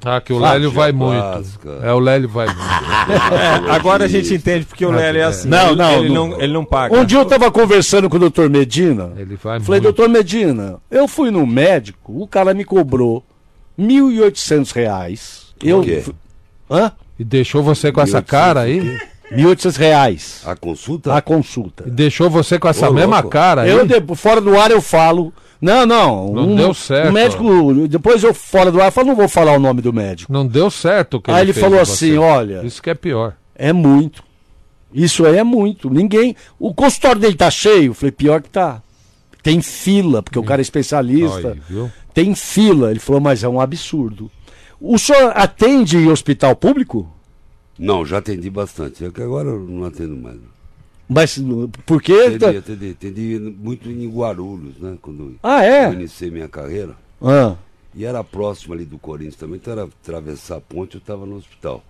Ah, 0.05 0.21
que 0.21 0.33
o 0.33 0.39
Lélio 0.39 0.71
vai 0.71 0.93
plástica. 0.93 1.71
muito. 1.71 1.85
É, 1.87 1.93
o 1.93 1.99
Lélio 1.99 2.29
vai 2.29 2.47
muito. 2.47 2.61
É, 2.61 3.71
agora 3.75 4.05
a 4.05 4.09
gente 4.09 4.35
entende 4.35 4.65
porque 4.67 4.85
o 4.85 4.91
Lélio 4.91 5.21
é 5.23 5.25
assim. 5.25 5.49
Não, 5.49 5.69
ele, 5.69 5.77
não, 5.77 5.93
ele 5.99 6.09
não. 6.09 6.29
não, 6.29 6.41
ele 6.41 6.53
não 6.53 6.65
paga. 6.65 6.95
Um 6.97 7.05
dia 7.05 7.19
eu 7.19 7.25
tava 7.25 7.51
conversando 7.51 8.09
com 8.11 8.17
o 8.17 8.21
doutor 8.21 8.51
Medina. 8.51 9.13
Ele 9.17 9.37
vai 9.37 9.61
Falei, 9.61 9.81
muito. 9.81 9.83
doutor 9.95 10.09
Medina, 10.09 10.77
eu 10.91 11.09
fui 11.09 11.31
no 11.31 11.47
médico, 11.47 12.21
o 12.23 12.27
cara 12.29 12.53
me 12.55 12.65
cobrou 12.65 13.25
1.800 13.79 14.73
reais. 14.75 15.45
Eu. 15.63 15.83
quê? 15.83 16.05
Hã? 16.71 16.93
E 17.19 17.25
deixou 17.25 17.63
você 17.63 17.93
com 17.93 18.01
essa 18.01 18.19
1800 18.21 18.31
cara 18.31 18.61
aí? 18.61 18.99
1.800 19.33 19.77
reais. 19.77 20.43
A 20.45 20.55
consulta? 20.57 21.15
A 21.15 21.23
consulta. 21.23 21.85
E 21.87 21.91
deixou 21.91 22.29
você 22.29 22.59
com 22.59 22.69
essa 22.69 22.91
Ô, 22.91 22.93
mesma 22.93 23.17
louco. 23.17 23.31
cara 23.31 23.63
aí? 23.63 23.71
Eu, 23.71 23.87
de- 23.87 24.15
fora 24.17 24.41
do 24.41 24.59
ar, 24.59 24.71
eu 24.71 24.81
falo. 24.83 25.33
Não, 25.65 25.87
não. 25.87 26.33
Não 26.35 26.49
um, 26.51 26.57
deu 26.57 26.75
certo. 26.75 27.09
Um 27.09 27.13
médico, 27.13 27.89
depois 27.89 28.23
eu 28.23 28.35
fora 28.35 28.71
do 28.71 28.83
ar, 28.83 28.89
eu 28.89 28.93
falo, 28.93 29.09
não 29.09 29.17
vou 29.17 29.29
falar 29.29 29.53
o 29.53 29.59
nome 29.59 29.81
do 29.81 29.95
médico. 29.95 30.31
Não 30.31 30.47
deu 30.47 30.71
certo 30.71 31.15
o 31.17 31.23
que 31.23 31.31
Aí 31.31 31.41
ele 31.41 31.55
fez 31.55 31.65
falou 31.65 31.79
com 31.79 31.87
você. 31.87 32.05
assim, 32.05 32.19
olha, 32.19 32.63
Isso 32.65 32.83
que 32.83 32.91
é 32.91 32.95
pior. 32.95 33.35
é 33.55 33.73
muito. 33.73 34.23
Isso 34.93 35.25
aí 35.25 35.39
é 35.39 35.43
muito. 35.43 35.89
Ninguém. 35.89 36.37
O 36.59 36.75
consultório 36.75 37.19
dele 37.19 37.35
tá 37.35 37.51
cheio. 37.51 37.91
Eu 37.91 37.95
falei, 37.95 38.13
pior 38.13 38.43
que 38.43 38.51
tá. 38.51 38.83
Tem 39.43 39.63
fila, 39.63 40.23
porque 40.23 40.39
o 40.39 40.45
cara 40.45 40.61
é 40.61 40.63
especialista. 40.63 41.53
Aí, 41.53 41.61
viu? 41.69 41.91
Tem 42.13 42.35
fila. 42.35 42.91
Ele 42.91 43.01
falou, 43.01 43.21
mas 43.21 43.43
é 43.43 43.49
um 43.49 43.59
absurdo. 43.59 44.31
O 44.79 44.99
senhor 44.99 45.33
atende 45.35 45.97
em 45.97 46.11
hospital 46.11 46.55
público? 46.55 47.11
Não, 47.79 48.05
já 48.05 48.19
atendi 48.19 48.51
bastante. 48.51 49.03
É 49.05 49.11
que 49.11 49.23
agora 49.23 49.49
eu 49.49 49.61
não 49.61 49.85
atendo 49.85 50.15
mais. 50.15 50.37
Mas 51.09 51.39
por 51.85 52.01
quê? 52.03 52.35
Atendi, 52.37 52.57
atendi, 52.59 52.91
atendi 52.91 53.39
muito 53.39 53.89
em 53.91 54.09
Guarulhos, 54.09 54.79
né? 54.81 54.97
Quando 55.03 55.35
Ah, 55.43 55.65
eu 55.65 55.73
é? 55.73 55.93
iniciei 55.93 56.31
minha 56.31 56.49
carreira. 56.49 56.95
Ah, 57.23 57.55
E 57.95 58.05
era 58.05 58.25
próximo 58.25 58.75
ali 58.75 58.85
do 58.85 58.99
Corinthians 58.99 59.37
também, 59.37 59.57
então 59.57 59.73
era 59.73 59.85
atravessar 59.85 60.57
a 60.57 60.61
ponte, 60.61 60.95
eu 60.95 60.99
estava 60.99 61.25
no 61.27 61.37
hospital. 61.37 61.85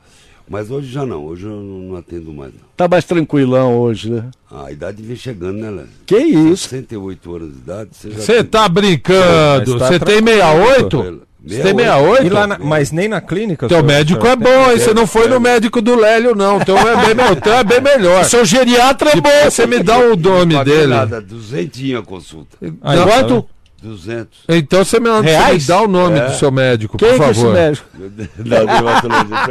Mas 0.46 0.70
hoje 0.70 0.92
já 0.92 1.06
não, 1.06 1.24
hoje 1.24 1.46
eu 1.46 1.52
não, 1.52 1.62
não 1.88 1.96
atendo 1.96 2.30
mais. 2.30 2.52
Não. 2.52 2.60
tá 2.76 2.86
mais 2.86 3.04
tranquilão 3.06 3.78
hoje, 3.78 4.10
né? 4.10 4.30
Ah, 4.50 4.66
a 4.66 4.72
idade 4.72 5.02
vem 5.02 5.16
chegando, 5.16 5.58
né, 5.58 5.70
Léo? 5.70 5.86
Que 6.04 6.18
isso? 6.18 6.68
68 6.68 7.34
anos 7.36 7.52
de 7.54 7.58
idade, 7.60 7.90
você 7.92 8.10
já 8.10 8.18
Você 8.18 8.34
tem- 8.34 8.44
tá 8.44 8.68
brincando? 8.68 9.70
Mas 9.72 9.80
tá 9.80 9.86
Você 9.88 9.98
tem 10.00 10.22
tranquilo, 10.22 10.70
68? 10.90 11.22
Você 11.46 11.56
tem 11.62 11.74
68? 11.74 12.26
E 12.26 12.28
lá 12.30 12.46
na- 12.46 12.58
mas 12.58 12.90
nem 12.90 13.06
na 13.08 13.20
clínica? 13.20 13.68
Teu 13.68 13.78
senhor- 13.78 13.86
médico 13.86 14.22
senhor 14.22 14.32
é 14.32 14.36
bom, 14.36 14.70
hein? 14.70 14.78
Você 14.78 14.94
não 14.94 15.06
foi 15.06 15.28
no 15.28 15.38
médico 15.38 15.82
do 15.82 15.94
Lélio, 15.94 16.34
não. 16.34 16.58
Teu 16.60 16.76
é 16.78 16.96
bem, 17.04 17.14
meu, 17.14 17.36
teu 17.36 17.52
é 17.54 17.62
bem 17.64 17.80
melhor. 17.80 18.24
Seu 18.24 18.44
geriatra 18.44 19.10
é 19.10 19.16
bom. 19.16 19.22
Depois 19.22 19.52
você 19.54 19.66
me 19.66 19.82
dá 19.82 19.98
o 19.98 20.16
nome 20.16 20.64
dele. 20.64 20.86
nada, 20.94 21.20
duzentinho 21.20 21.98
a 21.98 22.02
consulta. 22.02 22.56
Aí, 22.62 22.96
Não, 22.96 23.04
tá 23.06 23.10
Quanto? 23.12 23.28
vendo? 23.34 23.46
200. 23.82 24.38
Então 24.48 24.82
você 24.82 24.98
me, 24.98 25.10
você 25.10 25.20
me 25.20 25.28
Reais? 25.30 25.66
dá 25.66 25.82
o 25.82 25.86
nome 25.86 26.18
É. 26.18 26.24
do 26.26 26.32
seu 26.36 26.50
médico, 26.50 26.96
Quem 26.96 27.06
por 27.08 27.14
é 27.16 27.18
que 27.18 27.24
é 27.24 27.30
esse 27.32 27.40
favor. 27.40 27.52
médico? 27.54 27.86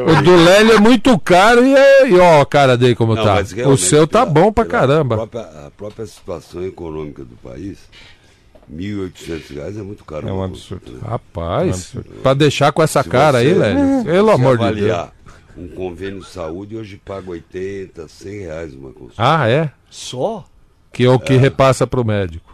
É 0.07 0.19
O 0.19 0.21
do 0.23 0.35
Lélio 0.43 0.73
é 0.73 0.79
muito 0.79 1.17
caro 1.19 1.63
e, 1.63 1.75
é- 1.75 2.09
e 2.09 2.17
ó 2.19 2.41
a 2.41 2.45
cara 2.45 2.75
dele 2.77 2.95
como 2.95 3.13
Não, 3.15 3.23
tá. 3.23 3.37
O 3.67 3.77
seu 3.77 4.07
tá 4.07 4.25
bom 4.25 4.51
pra 4.51 4.65
pela 4.65 4.79
caramba. 4.81 5.15
própria- 5.17 5.41
a 5.67 5.71
própria 5.77 6.05
situação 6.07 6.63
econômica 6.65 7.23
do 7.23 7.35
país, 7.35 7.77
1.800 8.71 9.55
reais 9.55 9.77
é 9.77 9.81
muito 9.81 10.03
caro. 10.05 10.27
É 10.27 10.31
um 10.31 10.37
uma 10.37 10.45
absurdo. 10.45 10.91
né? 10.91 10.99
Rapaz, 11.05 11.93
pra 12.21 12.33
deixar 12.33 12.71
com 12.71 12.81
essa 12.83 13.03
Se 13.03 13.09
cara 13.09 13.39
aí, 13.39 13.53
você- 13.53 13.59
Lélio. 13.59 14.03
Pelo 14.05 14.27
se 14.29 14.33
amor 14.33 14.57
de 14.57 14.81
Deus. 14.81 15.07
um 15.57 15.67
convênio 15.69 16.19
de 16.21 16.27
saúde, 16.27 16.75
hoje 16.75 16.99
paga 17.03 17.29
80, 17.31 18.07
100 18.07 18.39
reais 18.39 18.73
uma 18.73 18.91
consulta. 18.91 19.13
Ah, 19.17 19.47
é? 19.49 19.69
Só? 19.89 20.45
Que 20.91 21.05
é 21.05 21.09
o 21.09 21.19
que 21.19 21.35
repassa 21.37 21.87
pro 21.87 22.05
médico. 22.05 22.51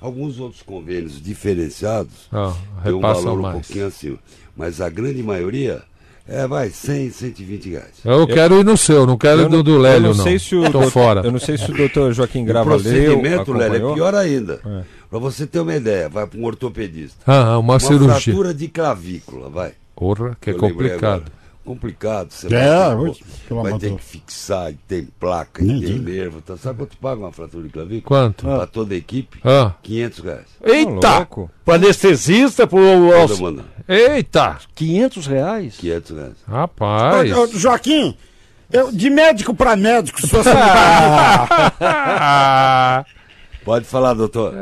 Alguns 0.00 0.40
outros 0.40 0.62
convênios 0.62 1.20
diferenciados 1.20 2.28
Ah, 2.32 2.54
têm 2.82 2.92
um 2.92 2.96
repassam 2.96 3.24
valor 3.24 3.38
um 3.38 3.42
mais. 3.42 3.54
pouquinho 3.66 3.86
acima. 3.86 4.18
Mas 4.56 4.80
a 4.80 4.88
grande 4.88 5.22
maioria 5.22 5.82
é, 6.26 6.46
vai, 6.46 6.70
100, 6.70 7.10
120 7.10 7.70
reais. 7.70 7.94
Eu 8.04 8.26
quero 8.26 8.58
ir 8.60 8.64
no 8.64 8.76
seu, 8.76 9.04
não 9.06 9.18
quero 9.18 9.42
Eu 9.42 9.46
ir 9.46 9.50
do, 9.50 9.56
não- 9.58 9.62
do 9.62 9.70
eu 9.72 9.78
Lélio, 9.78 10.08
não 10.10 10.14
não. 10.14 10.24
sei 10.24 10.38
se 10.38 10.54
o 10.56 10.62
Tô 10.64 10.70
doutor- 10.70 10.90
fora. 10.90 11.20
Eu 11.22 11.32
não 11.32 11.38
sei 11.40 11.58
se 11.58 11.70
o 11.70 11.76
doutor 11.76 12.12
Joaquim 12.14 12.42
O 12.42 12.46
Grava 12.46 12.70
leu, 12.70 12.80
procedimento, 12.80 13.52
Lélia, 13.52 13.76
é 13.86 13.94
pior 13.94 14.14
ainda. 14.14 14.60
É. 14.64 14.82
Pra 15.10 15.18
você 15.18 15.44
ter 15.46 15.58
uma 15.60 15.74
ideia, 15.74 16.08
vai 16.08 16.24
para 16.26 16.38
um 16.38 16.44
ortopedista. 16.44 17.18
Ah, 17.26 17.58
uma, 17.58 17.74
Uma 17.74 17.80
cirurgia. 17.80 18.20
fratura 18.32 18.54
de 18.54 18.68
clavícula, 18.68 19.50
vai. 19.50 19.72
Porra, 19.96 20.36
que 20.40 20.50
é 20.50 20.52
Eu 20.52 20.60
lembrei 20.60 20.90
complicado. 20.90 21.32
Complicado. 21.64 22.30
Você 22.32 22.46
É, 22.54 22.94
vai, 22.94 23.10
ter, 23.12 23.24
pelo 23.48 23.62
vai 23.62 23.78
ter 23.78 23.94
que 23.96 24.02
fixar, 24.02 24.70
e 24.70 24.74
tem 24.88 25.04
placa, 25.20 25.62
e 25.62 25.66
tem 25.80 25.98
nervo. 25.98 26.40
Tá? 26.40 26.56
Sabe 26.56 26.78
quanto 26.78 26.96
paga 26.96 27.20
uma 27.20 27.32
fratura 27.32 27.64
de 27.64 27.68
clavícula? 27.70 28.02
Quanto? 28.22 28.44
Pra 28.46 28.66
toda 28.66 28.94
a 28.94 28.96
equipe, 28.96 29.38
Ah. 29.44 29.74
500 29.82 30.18
reais. 30.20 30.46
Eita! 30.64 31.16
louco. 31.18 31.50
Pro 31.64 31.74
anestesista, 31.74 32.66
pro. 32.66 32.80
Semana, 33.28 33.64
Eita! 33.86 34.58
500 34.74 35.26
reais? 35.26 35.76
500 35.76 36.16
reais. 36.16 36.34
Rapaz. 36.48 37.32
Ô, 37.36 37.42
ô, 37.42 37.46
Joaquim, 37.48 38.16
eu, 38.72 38.90
de 38.90 39.10
médico 39.10 39.52
pra 39.54 39.76
médico, 39.76 40.20
se 40.20 40.28
você 40.28 40.50
Ah, 41.80 43.04
Pode 43.70 43.84
falar, 43.84 44.14
doutor. 44.14 44.52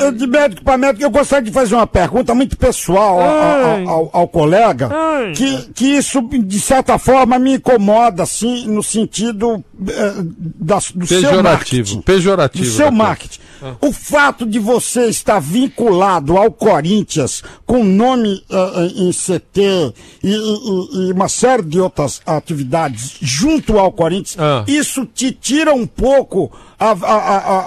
Eu, 0.00 0.10
de 0.10 0.26
médico 0.26 0.64
para 0.64 0.76
médico, 0.76 1.04
eu 1.04 1.10
gostaria 1.10 1.44
de 1.44 1.52
fazer 1.52 1.76
uma 1.76 1.86
pergunta 1.86 2.34
muito 2.34 2.56
pessoal 2.58 3.20
ao, 3.20 3.28
ao- 3.28 3.88
ao- 3.88 4.10
ao 4.12 4.28
colega, 4.28 4.90
que, 5.36 5.62
que 5.72 5.84
isso, 5.96 6.20
de 6.22 6.58
certa 6.60 6.98
forma, 6.98 7.38
me 7.38 7.54
incomoda, 7.54 8.24
assim, 8.24 8.66
no 8.66 8.82
sentido 8.82 9.64
eh, 9.88 10.12
da, 10.58 10.78
do 10.92 11.06
seu 11.06 11.20
pejorativo. 11.20 11.42
marketing. 11.44 12.00
Pejorativo. 12.00 12.64
Do 12.64 12.70
seu 12.70 12.78
doutor. 12.86 12.96
marketing. 12.96 13.40
O 13.80 13.92
fato 13.92 14.44
de 14.46 14.58
você 14.58 15.06
estar 15.06 15.38
vinculado 15.40 16.36
ao 16.36 16.50
Corinthians 16.50 17.42
com 17.64 17.82
nome 17.84 18.42
eh, 18.50 18.86
em 18.96 19.10
CT 19.12 19.92
e, 20.22 20.28
e- 20.30 21.08
e 21.08 21.12
uma 21.12 21.28
série 21.28 21.62
de 21.62 21.80
outras 21.80 22.20
atividades 22.26 23.16
junto 23.20 23.78
ao 23.78 23.90
Corinthians, 23.92 24.36
Ah. 24.38 24.64
isso 24.68 25.06
te 25.06 25.32
tira 25.32 25.72
um 25.74 25.86
pouco 25.86 26.50
a, 26.78 26.90
a, 26.90 26.92
a, 26.92 27.36
a, 27.38 27.60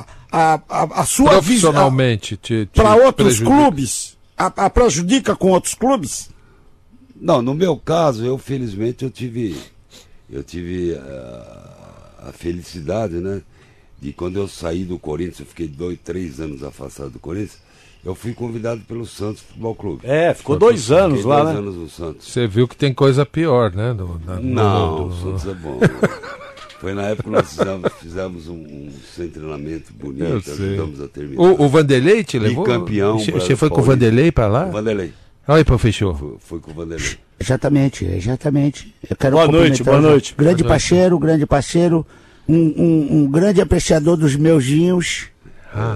a, 0.00 0.04
a, 0.30 0.60
a, 0.68 1.00
a 1.02 1.06
sua 1.06 1.40
visão 1.40 1.72
Profissionalmente. 1.72 2.36
te- 2.36 2.66
te 2.66 2.76
para 2.80 2.94
outros 2.96 3.38
prejudica. 3.38 3.50
clubes? 3.56 4.16
A, 4.36 4.46
a 4.46 4.70
prejudica 4.70 5.34
com 5.36 5.50
outros 5.50 5.74
clubes? 5.74 6.30
Não, 7.20 7.42
no 7.42 7.54
meu 7.54 7.76
caso, 7.76 8.24
eu 8.24 8.38
felizmente 8.38 9.04
eu 9.04 9.10
tive 9.10 9.56
eu 10.30 10.42
tive 10.44 10.94
ah, 10.96 12.28
a 12.28 12.32
felicidade, 12.32 13.14
né, 13.14 13.40
de 14.00 14.12
quando 14.12 14.36
eu 14.38 14.46
saí 14.48 14.84
do 14.84 14.98
Corinthians, 14.98 15.40
eu 15.40 15.46
fiquei 15.46 15.66
dois, 15.68 15.98
três 16.04 16.40
anos 16.40 16.62
afastado 16.62 17.10
do 17.10 17.18
Corinthians, 17.18 17.58
eu 18.04 18.14
fui 18.14 18.32
convidado 18.32 18.80
pelo 18.82 19.04
Santos 19.04 19.42
Futebol 19.42 19.74
Clube. 19.74 20.00
É, 20.04 20.32
ficou 20.32 20.56
dois 20.56 20.90
anos 20.92 21.24
lá, 21.24 21.42
dois 21.42 21.54
né? 21.54 21.58
anos 21.60 21.74
no 21.74 21.88
Santos. 21.90 22.28
Você 22.28 22.46
viu 22.46 22.68
que 22.68 22.76
tem 22.76 22.94
coisa 22.94 23.26
pior, 23.26 23.72
né? 23.74 23.92
do- 23.92 24.20
na- 24.24 24.36
no 24.36 24.42
Não, 24.42 24.98
mundo. 24.98 25.12
o 25.14 25.20
Santos 25.38 25.46
é 25.48 25.54
bom. 25.54 25.80
Foi 26.80 26.94
na 26.94 27.02
época 27.08 27.24
que 27.24 27.30
nós 27.30 27.48
fizemos, 27.48 27.92
fizemos 28.00 28.48
um, 28.48 28.54
um 28.54 28.92
treinamento 29.32 29.92
bonito, 29.92 30.48
ajudamos 30.48 31.00
a 31.02 31.08
terminar. 31.08 31.42
O, 31.42 31.64
o 31.64 31.68
Vanderlei 31.68 32.22
te 32.22 32.38
levou? 32.38 32.64
Bicampeão 32.64 33.18
Você- 33.18 33.32
Você 33.32 33.56
foi 33.56 33.68
com 33.68 33.74
o 33.80 33.84
Paulista. 33.84 34.06
Vanderlei 34.06 34.30
pra 34.30 34.46
lá? 34.46 34.66
O 34.66 34.70
Vanderlei. 34.70 35.12
Olha 35.48 35.58
aí, 35.58 35.64
professor. 35.64 36.16
Foi, 36.16 36.36
foi 36.38 36.60
com 36.60 36.70
o 36.70 36.74
Vanderlei. 36.74 37.18
Exatamente, 37.40 38.04
exatamente. 38.04 38.94
Eu 39.10 39.16
quero 39.16 39.34
Boa 39.34 39.48
noite, 39.48 39.82
boa 39.82 40.00
noite. 40.00 40.34
Grande 40.38 40.62
Boa 40.62 40.68
noite. 40.68 40.68
parceiro, 40.68 41.18
grande 41.18 41.46
parceiro, 41.46 42.06
um, 42.48 42.56
um, 42.56 43.08
um 43.22 43.30
grande 43.30 43.60
apreciador 43.60 44.16
dos 44.16 44.34
meus 44.36 44.64
vinhos. 44.64 45.26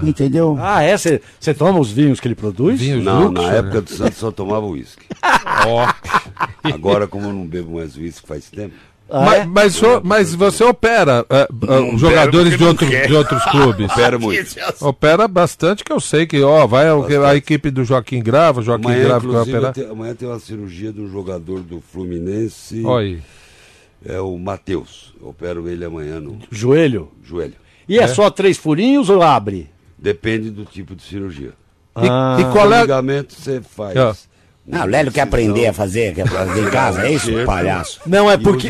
Entendeu? 0.03 0.55
Ah, 0.61 0.81
é? 0.83 0.95
Você 0.95 1.19
toma 1.57 1.79
os 1.79 1.91
vinhos 1.91 2.19
que 2.19 2.27
ele 2.27 2.35
produz? 2.35 2.79
Vinho 2.79 3.01
Não, 3.03 3.31
na 3.31 3.41
né? 3.51 3.57
época 3.57 3.81
do 3.81 3.89
Santos 3.89 4.17
só 4.17 4.31
tomava 4.31 4.65
uísque. 4.65 5.03
Agora, 6.63 7.07
como 7.07 7.27
eu 7.27 7.33
não 7.33 7.45
bebo 7.45 7.75
mais 7.75 7.95
uísque 7.97 8.27
faz 8.27 8.49
tempo, 8.49 8.73
Ah, 9.09 9.21
mas, 9.25 9.41
é? 9.41 9.45
mas, 9.45 9.73
so- 9.75 10.01
mas 10.03 10.33
você 10.33 10.63
opera 10.63 11.25
é, 11.29 11.41
é, 11.51 11.97
jogadores 11.97 12.57
de, 12.57 12.63
outro, 12.63 12.85
de 12.87 13.13
outros 13.13 13.43
clubes? 13.45 13.91
opera 13.91 14.17
muito. 14.17 14.55
Opera 14.81 15.27
bastante, 15.27 15.83
que 15.83 15.91
eu 15.91 15.99
sei 15.99 16.25
que 16.25 16.41
ó, 16.41 16.65
vai 16.65 16.89
o- 16.91 17.25
a 17.25 17.35
equipe 17.35 17.69
do 17.69 17.83
Joaquim 17.83 18.21
Grava, 18.21 18.61
Joaquim 18.61 18.85
Amanhã, 18.87 19.03
Grava 19.03 19.21
que 19.27 19.33
vai 19.33 19.41
operar. 19.41 19.73
tem, 19.73 19.85
amanhã 19.89 20.15
tem 20.15 20.27
uma 20.27 20.39
cirurgia 20.39 20.91
de 20.93 21.01
um 21.01 21.11
jogador 21.11 21.59
do 21.61 21.81
Fluminense. 21.81 22.83
Olha 22.85 23.05
aí. 23.07 23.19
É 24.05 24.19
o 24.19 24.37
Matheus. 24.37 25.13
Eu 25.21 25.29
opero 25.29 25.67
ele 25.69 25.85
amanhã 25.85 26.19
no 26.19 26.39
Joelho. 26.51 27.11
joelho. 27.23 27.53
E 27.87 27.99
é, 27.99 28.07
só 28.07 28.29
três 28.29 28.57
furinhos 28.57 29.09
ou 29.09 29.21
abre? 29.21 29.69
Depende 29.97 30.49
do 30.49 30.65
tipo 30.65 30.95
de 30.95 31.03
cirurgia. 31.03 31.51
E, 32.01 32.07
Ah. 32.09 32.37
e 32.39 32.45
qual 32.51 32.71
é, 32.73 32.81
Ligamento 32.81 33.33
você 33.33 33.61
faz. 33.61 33.95
Ah. 33.97 34.13
Não, 34.65 34.83
o 34.83 34.85
Lélio 34.85 35.11
quer 35.11 35.21
aprender 35.21 35.67
a 35.67 35.73
fazer, 35.73 36.13
quer 36.15 36.25
fazer 36.25 36.61
em 36.65 36.69
casa, 36.71 37.05
é 37.05 37.11
isso, 37.11 37.29
palhaço? 37.45 37.99
Não, 38.05 38.31
é 38.31 38.37
porque. 38.37 38.69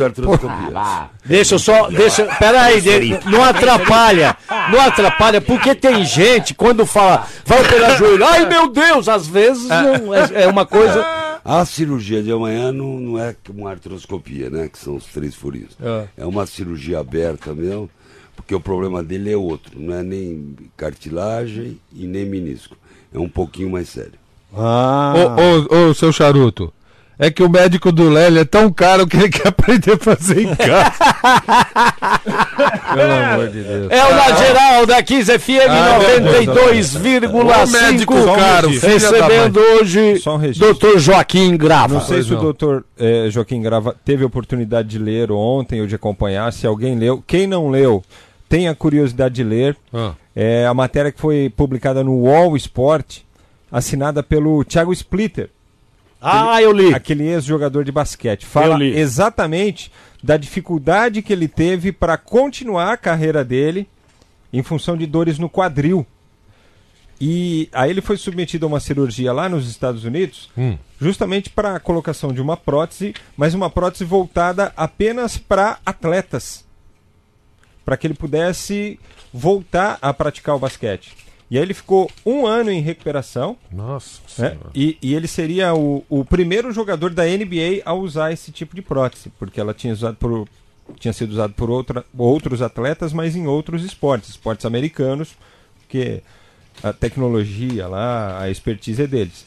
Lá. 0.72 1.12
Deixa 1.24 1.54
eu 1.54 1.60
só. 1.60 1.88
Deixa, 1.88 2.26
peraí, 2.40 2.82
de- 2.82 3.20
não 3.30 3.44
atrapalha. 3.44 4.36
Não 4.72 4.82
atrapalha, 4.82 5.40
porque 5.40 5.76
tem 5.76 6.04
gente, 6.04 6.56
quando 6.56 6.84
fala, 6.86 7.28
vai 7.46 7.62
operar 7.62 7.96
joelho, 7.98 8.26
ai 8.26 8.48
meu 8.48 8.70
Deus, 8.70 9.08
às 9.08 9.28
vezes 9.28 9.68
não, 9.70 10.14
é, 10.16 10.44
é 10.44 10.48
uma 10.48 10.66
coisa. 10.66 11.06
A 11.44 11.66
cirurgia 11.66 12.24
de 12.24 12.32
amanhã 12.32 12.72
não, 12.72 13.00
não 13.00 13.20
é 13.20 13.36
uma 13.50 13.72
artroscopia, 13.72 14.50
né? 14.50 14.70
Que 14.70 14.78
são 14.78 14.96
os 14.96 15.06
três 15.06 15.36
furinhos. 15.36 15.78
Ah. 15.82 16.06
É 16.16 16.26
uma 16.26 16.46
cirurgia 16.46 17.00
aberta 17.00 17.54
mesmo, 17.54 17.90
porque 18.36 18.56
o 18.56 18.62
problema 18.62 19.04
dele 19.04 19.32
é 19.32 19.38
outro. 19.38 19.78
Não 19.80 19.94
é 19.94 20.02
nem 20.02 20.56
cartilagem 20.78 21.80
e 21.94 22.08
nem 22.08 22.26
menisco. 22.26 22.78
É 23.14 23.20
um 23.20 23.28
pouquinho 23.28 23.70
mais 23.70 23.90
sério. 23.90 24.14
Ah. 24.56 25.14
ô, 25.16 25.76
ô, 25.76 25.90
ô, 25.90 25.94
seu 25.94 26.14
charuto? 26.14 26.72
É 27.20 27.30
que 27.30 27.44
o 27.44 27.50
médico 27.50 27.92
do 27.92 28.10
Lélio 28.10 28.42
é 28.42 28.46
tão 28.46 28.72
caro 28.72 29.06
que 29.06 29.16
ele 29.18 29.30
quer 29.30 29.50
aprender 29.50 29.94
a 29.94 29.98
fazer 29.98 30.42
em 30.42 30.56
casa. 30.56 30.92
Pelo 32.94 33.12
amor 33.12 33.48
de 33.50 33.62
Deus. 33.64 33.92
É 33.92 34.06
o 34.06 34.16
Na 34.16 34.32
Geral 34.36 34.86
da 34.86 35.04
15 35.04 35.40
FM 35.40 35.50
Ah, 35.70 36.00
meu 36.00 36.44
Deus. 36.44 36.96
92,5. 36.96 37.34
Ô, 37.34 37.68
médico 37.72 38.14
caro, 38.36 38.70
recebendo 38.70 39.60
hoje 39.60 40.18
Só 40.20 40.36
um 40.36 40.38
registro. 40.38 40.74
Dr. 40.74 40.98
Joaquim 41.00 41.56
Grava. 41.56 41.94
Não 41.94 42.02
sei 42.02 42.16
Pois 42.18 42.26
se 42.28 42.32
o 42.34 42.36
não. 42.36 42.42
doutor 42.44 42.84
eh, 43.00 43.28
Joaquim 43.30 43.62
Grava 43.62 43.96
teve 44.04 44.24
a 44.24 44.28
oportunidade 44.28 44.88
de 44.90 44.98
ler 45.00 45.32
ontem 45.32 45.82
ou 45.82 45.88
de 45.88 45.96
acompanhar, 45.96 46.52
se 46.52 46.66
alguém 46.68 46.98
leu. 46.98 47.24
Quem 47.26 47.48
não 47.48 47.70
leu, 47.70 48.04
tenha 48.50 48.74
curiosidade 48.76 49.36
de 49.36 49.44
ler. 49.44 49.78
Ah. 49.94 50.14
É 50.36 50.66
a 50.66 50.74
matéria 50.74 51.12
que 51.12 51.20
foi 51.22 51.52
publicada 51.56 52.04
no 52.04 52.24
Wall 52.24 52.58
Sport, 52.58 53.20
assinada 53.72 54.24
pelo 54.24 54.64
Thiago 54.64 54.92
Splitter. 54.92 55.50
Ah, 56.24 56.62
eu 56.62 56.72
li. 56.72 56.94
Aquele 56.94 57.24
ex-jogador 57.28 57.84
de 57.84 57.92
basquete. 57.92 58.46
Fala 58.46 58.82
exatamente 58.84 59.92
da 60.24 60.38
dificuldade 60.38 61.22
que 61.22 61.34
ele 61.34 61.48
teve 61.50 61.92
para 61.92 62.18
continuar 62.18 62.94
a 62.94 62.98
carreira 62.98 63.44
dele 63.44 63.88
em 64.54 64.64
função 64.64 64.96
de 64.96 65.06
dores 65.06 65.38
no 65.38 65.50
quadril. 65.50 66.06
E 67.20 67.70
aí 67.72 67.90
ele 67.90 68.02
foi 68.02 68.18
submetido 68.18 68.66
a 68.66 68.70
uma 68.70 68.80
cirurgia 68.80 69.32
lá 69.32 69.48
nos 69.48 69.70
Estados 69.70 70.04
Unidos, 70.04 70.50
Hum. 70.58 70.78
justamente 71.00 71.50
para 71.50 71.76
a 71.76 71.80
colocação 71.80 72.32
de 72.34 72.42
uma 72.42 72.58
prótese, 72.58 73.14
mas 73.38 73.54
uma 73.54 73.70
prótese 73.70 74.04
voltada 74.04 74.74
apenas 74.76 75.38
para 75.38 75.78
atletas, 75.86 76.66
para 77.86 77.96
que 77.98 78.08
ele 78.08 78.14
pudesse 78.14 79.00
voltar 79.34 79.98
a 80.02 80.14
praticar 80.14 80.56
o 80.56 80.60
basquete. 80.60 81.16
E 81.54 81.58
aí 81.58 81.62
ele 81.62 81.76
ficou 81.76 82.10
um 82.26 82.48
ano 82.48 82.72
em 82.72 82.82
recuperação, 82.82 83.56
Nossa 83.72 84.20
né? 84.40 84.58
E, 84.74 84.98
e 85.00 85.14
ele 85.14 85.28
seria 85.28 85.72
o, 85.76 86.04
o 86.10 86.26
primeiro 86.26 86.72
jogador 86.72 87.14
da 87.14 87.26
NBA 87.26 87.84
a 87.86 87.94
usar 87.94 88.32
esse 88.34 88.52
tipo 88.52 88.76
de 88.76 88.82
prótese, 88.82 89.30
porque 89.38 89.62
ela 89.62 89.72
tinha, 89.72 89.94
usado 89.94 90.16
por, 90.16 90.48
tinha 91.00 91.14
sido 91.14 91.30
usada 91.30 91.54
por 91.54 91.70
outra, 91.70 92.04
outros 92.18 92.60
atletas, 92.60 93.14
mas 93.14 93.36
em 93.36 93.46
outros 93.46 93.86
esportes, 93.86 94.32
esportes 94.32 94.66
americanos, 94.66 95.36
porque 95.82 96.24
a 96.82 96.92
tecnologia 96.92 97.88
lá, 97.88 98.42
a 98.42 98.50
expertise 98.50 99.04
é 99.04 99.06
deles. 99.06 99.46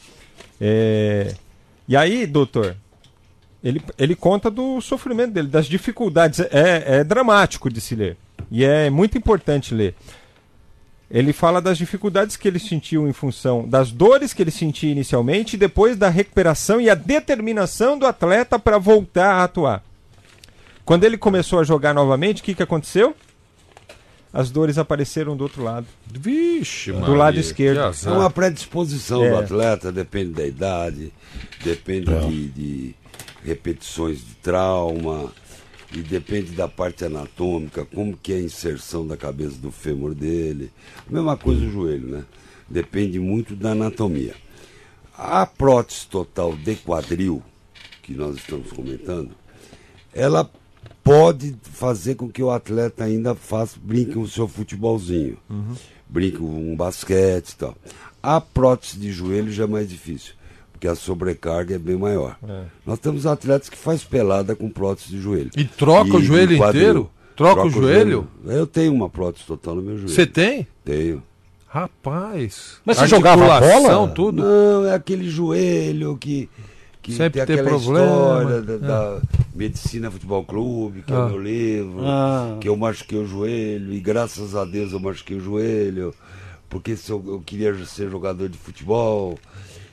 É, 0.61 1.35
E 1.89 1.97
aí, 1.97 2.25
doutor, 2.25 2.77
ele, 3.61 3.81
ele 3.97 4.15
conta 4.15 4.49
do 4.49 4.79
sofrimento 4.79 5.33
dele, 5.33 5.49
das 5.49 5.65
dificuldades. 5.65 6.39
É, 6.39 6.99
é 6.99 7.03
dramático 7.03 7.69
de 7.69 7.81
se 7.81 7.95
ler. 7.95 8.15
E 8.49 8.63
é 8.63 8.89
muito 8.89 9.17
importante 9.17 9.73
ler. 9.75 9.93
Ele 11.09 11.31
fala 11.31 11.61
das 11.61 11.77
dificuldades 11.77 12.35
que 12.35 12.47
ele 12.47 12.59
sentiu 12.59 13.07
em 13.07 13.13
função 13.13 13.65
das 13.67 13.91
dores 13.91 14.33
que 14.33 14.41
ele 14.43 14.51
sentia 14.51 14.91
inicialmente, 14.91 15.55
e 15.55 15.59
depois 15.59 15.95
da 15.95 16.09
recuperação 16.09 16.81
e 16.81 16.89
a 16.89 16.95
determinação 16.95 17.97
do 17.97 18.05
atleta 18.05 18.59
para 18.59 18.77
voltar 18.77 19.31
a 19.35 19.43
atuar. 19.45 19.83
Quando 20.83 21.03
ele 21.05 21.17
começou 21.17 21.59
a 21.59 21.63
jogar 21.63 21.93
novamente, 21.93 22.41
o 22.41 22.43
que, 22.43 22.53
que 22.53 22.63
aconteceu? 22.63 23.15
As 24.33 24.51
dores 24.51 24.77
apareceram 24.77 25.35
do 25.37 25.43
outro 25.43 25.63
lado. 25.63 25.87
Vixe, 26.05 26.91
Do 26.91 27.15
lado 27.15 27.39
esquerdo. 27.39 27.91
que 27.93 28.07
É 28.07 28.11
uma 28.11 28.29
predisposição 28.29 29.23
É. 29.23 29.29
do 29.31 29.37
atleta, 29.37 29.91
depende 29.91 30.31
da 30.33 30.45
idade, 30.45 31.11
depende 31.63 32.11
de, 32.27 32.47
de 32.49 32.95
repetições 33.45 34.17
de 34.19 34.35
trauma, 34.35 35.31
e 35.93 36.01
depende 36.01 36.51
da 36.51 36.67
parte 36.67 37.05
anatômica, 37.05 37.85
como 37.85 38.17
que 38.17 38.33
é 38.33 38.35
a 38.37 38.41
inserção 38.41 39.07
da 39.07 39.15
cabeça 39.15 39.55
do 39.57 39.71
fêmur 39.71 40.13
dele. 40.13 40.71
Mesma 41.09 41.37
coisa 41.37 41.65
o 41.65 41.71
joelho, 41.71 42.07
né? 42.07 42.25
Depende 42.69 43.19
muito 43.19 43.55
da 43.55 43.71
anatomia. 43.71 44.35
A 45.17 45.45
prótese 45.45 46.05
total 46.07 46.55
de 46.55 46.75
quadril, 46.75 47.41
que 48.03 48.13
nós 48.13 48.35
estamos 48.35 48.71
comentando, 48.71 49.31
ela 50.13 50.49
pode 51.03 51.55
fazer 51.63 52.15
com 52.15 52.29
que 52.29 52.43
o 52.43 52.51
atleta 52.51 53.05
ainda 53.05 53.33
faça, 53.33 53.77
brinque 53.81 54.19
o 54.19 54.27
seu 54.27 54.47
futebolzinho, 54.47 55.37
brinque 56.07 56.41
um 56.41 56.75
basquete 56.75 57.51
e 57.51 57.55
tal. 57.55 57.77
A 58.21 58.41
prótese 58.41 58.99
de 58.99 59.11
joelho 59.11 59.51
já 59.51 59.63
é 59.63 59.67
mais 59.67 59.89
difícil, 59.89 60.33
porque 60.77 60.87
a 60.87 60.93
sobrecarga 60.95 61.73
é 61.73 61.79
bem 61.79 61.97
maior. 61.97 62.37
Nós 62.85 62.99
temos 62.99 63.25
atletas 63.25 63.67
que 63.67 63.77
faz 63.77 64.03
pelada 64.03 64.55
com 64.55 64.69
prótese 64.69 65.09
de 65.09 65.19
joelho. 65.19 65.49
E 65.57 65.63
troca 65.65 66.15
o 66.15 66.19
e 66.19 66.23
joelho 66.23 66.55
quadril. 66.57 66.81
inteiro? 66.81 67.09
Troca 67.35 67.63
o 67.65 67.69
joelho? 67.69 68.27
Eu 68.45 68.67
tenho 68.67 68.93
uma 68.93 69.09
prótese 69.09 69.43
total 69.45 69.75
no 69.75 69.81
meu 69.81 69.95
joelho. 69.97 70.09
Você 70.09 70.25
tem? 70.27 70.67
Tenho. 70.85 71.23
Rapaz. 71.67 72.77
Mas 72.85 72.97
você 72.97 73.07
jogava 73.07 73.59
bola? 73.59 74.07
tudo? 74.09 74.43
Não, 74.43 74.85
é 74.87 74.93
aquele 74.93 75.29
joelho 75.29 76.15
que, 76.17 76.47
que 77.01 77.11
Sempre 77.13 77.39
tem 77.43 77.55
tem 77.55 77.55
aquela 77.65 77.77
problema. 77.79 78.05
história 78.07 78.61
da, 78.61 78.77
da 78.77 79.21
Medicina 79.55 80.09
Futebol 80.11 80.45
Clube, 80.45 81.01
que 81.01 81.11
é 81.11 81.15
Ah. 81.15 81.25
o 81.25 81.29
meu 81.29 81.41
livro, 81.41 81.99
Ah. 82.05 82.57
que 82.61 82.69
eu 82.69 82.77
machuquei 82.77 83.17
o 83.19 83.25
joelho, 83.27 83.93
e 83.93 83.99
graças 83.99 84.55
a 84.55 84.63
Deus 84.63 84.93
eu 84.93 84.99
machuquei 84.99 85.37
o 85.37 85.41
joelho, 85.41 86.13
porque 86.69 86.95
se 86.95 87.11
eu, 87.11 87.23
eu 87.27 87.41
queria 87.45 87.73
ser 87.85 88.09
jogador 88.09 88.47
de 88.47 88.57
futebol, 88.57 89.37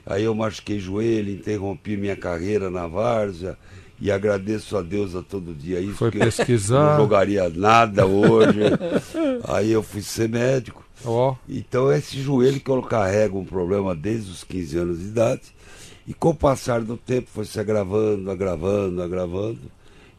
aí 0.05 0.23
eu 0.23 0.35
machuquei 0.35 0.77
o 0.77 0.81
joelho, 0.81 1.31
interrompi 1.31 1.97
minha 1.97 2.15
carreira 2.15 2.69
na 2.69 2.87
várzea, 2.87 3.57
e 3.99 4.11
agradeço 4.11 4.75
a 4.77 4.81
Deus 4.81 5.15
a 5.15 5.21
todo 5.21 5.53
dia 5.53 5.79
isso, 5.79 5.95
Foi 5.95 6.11
porque 6.11 6.17
eu 6.23 6.31
pesquisar. 6.31 6.91
não 6.91 6.97
jogaria 7.03 7.49
nada 7.49 8.05
hoje. 8.05 8.59
aí 9.47 9.71
eu 9.71 9.81
fui 9.81 10.01
ser 10.01 10.27
médico. 10.29 10.83
Ó. 11.05 11.35
Então 11.47 11.91
esse 11.91 12.19
joelho 12.21 12.59
que 12.59 12.69
eu 12.69 12.81
carrego 12.81 13.39
um 13.39 13.45
problema 13.45 13.95
desde 13.95 14.31
os 14.31 14.43
15 14.43 14.77
anos 14.77 14.99
de 14.99 15.05
idade. 15.05 15.41
E 16.07 16.13
com 16.13 16.29
o 16.29 16.35
passar 16.35 16.81
do 16.81 16.97
tempo 16.97 17.29
foi 17.33 17.45
se 17.45 17.59
agravando, 17.59 18.29
agravando, 18.29 19.01
agravando. 19.01 19.59